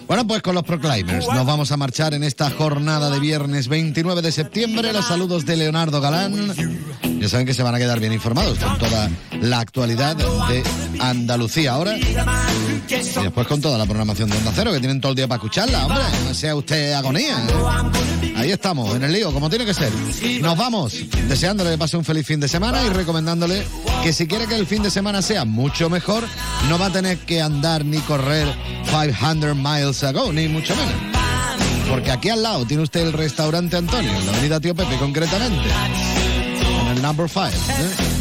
Bueno, 0.07 0.27
pues 0.27 0.43
con 0.43 0.55
los 0.55 0.65
Proclaimers 0.65 1.27
nos 1.29 1.47
vamos 1.47 1.73
a 1.73 1.79
marchar 1.79 2.13
en 2.13 2.25
esta 2.25 2.51
jornada 2.51 3.11
de 3.11 3.21
viernes 3.21 3.69
29 3.69 4.21
de 4.21 4.33
septiembre. 4.33 4.93
Los 4.93 5.07
saludos 5.07 5.47
de 5.47 5.57
Leonardo 5.57 6.01
Galán. 6.03 6.53
Saben 7.29 7.47
que 7.47 7.55
se 7.55 7.63
van 7.63 7.75
a 7.75 7.79
quedar 7.79 8.01
bien 8.01 8.13
informados 8.13 8.59
con 8.59 8.79
toda 8.79 9.11
la 9.41 9.61
actualidad 9.61 10.17
de 10.17 10.63
Andalucía 11.01 11.73
ahora. 11.73 11.97
Y 11.97 13.23
después 13.23 13.47
con 13.47 13.61
toda 13.61 13.77
la 13.77 13.85
programación 13.85 14.31
de 14.31 14.37
Onda 14.39 14.53
Cero, 14.55 14.73
que 14.73 14.79
tienen 14.79 15.01
todo 15.01 15.13
el 15.13 15.17
día 15.17 15.29
para 15.29 15.37
escucharla, 15.37 15.87
hombre. 15.87 16.03
No 16.27 16.35
sea 16.35 16.57
usted 16.57 16.93
agonía. 16.95 17.37
Ahí 18.37 18.51
estamos, 18.51 18.95
en 18.95 19.03
el 19.03 19.13
lío, 19.13 19.33
como 19.33 19.51
tiene 19.51 19.67
que 19.67 19.75
ser. 19.75 19.93
Nos 20.41 20.57
vamos, 20.57 20.95
deseándole 21.29 21.73
que 21.73 21.79
pase 21.79 21.97
un 21.97 22.05
feliz 22.05 22.27
fin 22.27 22.41
de 22.41 22.49
semana 22.49 22.83
y 22.83 22.89
recomendándole 22.89 23.67
que 24.03 24.13
si 24.13 24.27
quiere 24.27 24.47
que 24.47 24.57
el 24.57 24.67
fin 24.67 24.83
de 24.83 24.91
semana 24.91 25.23
sea 25.23 25.45
mucho 25.45 25.91
mejor, 25.91 26.25
no 26.69 26.79
va 26.79 26.87
a 26.87 26.93
tener 26.93 27.19
que 27.19 27.43
andar 27.43 27.85
ni 27.85 27.99
correr 27.99 28.47
500 28.87 29.55
miles 29.55 30.03
ago, 30.05 30.33
ni 30.33 30.49
mucho 30.49 30.75
menos. 30.77 30.95
Porque 31.89 32.11
aquí 32.11 32.29
al 32.29 32.43
lado 32.43 32.65
tiene 32.67 32.83
usted 32.83 33.01
el 33.01 33.13
restaurante 33.13 33.77
Antonio, 33.77 34.11
en 34.11 34.27
la 34.27 34.33
avenida 34.33 34.61
Tío 34.61 34.75
Pepe 34.75 34.97
concretamente, 34.99 35.69
number 37.09 37.27
5. 37.27 38.18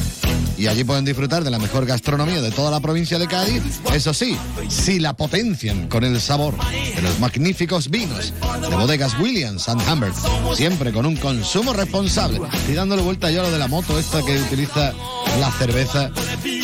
Y 0.58 0.68
allí 0.68 0.84
pueden 0.84 1.06
disfrutar 1.06 1.44
de 1.44 1.52
la 1.52 1.60
mejor 1.60 1.86
gastronomía 1.86 2.42
de 2.42 2.52
toda 2.52 2.72
la 2.72 2.80
provincia 2.80 3.20
de 3.20 3.28
Cádiz. 3.28 3.62
Eso 3.94 4.14
sí, 4.14 4.36
si 4.70 5.00
la 5.00 5.14
potencian 5.16 5.88
con 5.88 6.04
el 6.04 6.20
sabor 6.20 6.56
de 6.72 7.02
los 7.02 7.20
magníficos 7.20 7.90
vinos 7.90 8.34
de 8.62 8.76
bodegas 8.76 9.18
Williams 9.20 9.70
and 9.70 9.82
Humbert. 9.88 10.16
Siempre 10.56 10.92
con 10.92 11.06
un 11.06 11.16
consumo 11.16 11.74
responsable. 11.74 12.42
Y 12.68 12.74
dándole 12.74 13.04
vuelta 13.04 13.30
yo 13.30 13.42
a 13.42 13.44
lo 13.44 13.52
de 13.52 13.60
la 13.60 13.68
moto 13.68 14.00
esta 14.00 14.24
que 14.24 14.40
utiliza 14.40 14.94
la 15.40 15.52
cerveza 15.52 16.12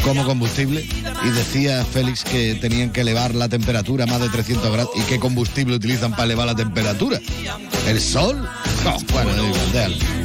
como 0.03 0.25
combustible. 0.25 0.87
Y 1.25 1.29
decía 1.29 1.85
Félix 1.85 2.23
que 2.23 2.55
tenían 2.55 2.91
que 2.91 3.01
elevar 3.01 3.35
la 3.35 3.47
temperatura 3.47 4.05
a 4.05 4.07
más 4.07 4.21
de 4.21 4.29
300 4.29 4.71
grados. 4.71 4.91
¿Y 4.95 5.01
qué 5.01 5.19
combustible 5.19 5.75
utilizan 5.75 6.11
para 6.11 6.23
elevar 6.23 6.47
la 6.47 6.55
temperatura? 6.55 7.19
¿El 7.87 8.01
sol? 8.01 8.47
No, 8.83 8.97
bueno. 9.11 9.31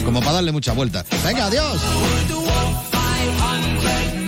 Como 0.04 0.20
para 0.20 0.32
darle 0.32 0.52
mucha 0.52 0.72
vuelta. 0.72 1.04
Venga, 1.24 1.46
adiós. 1.46 1.80
500 3.18 4.27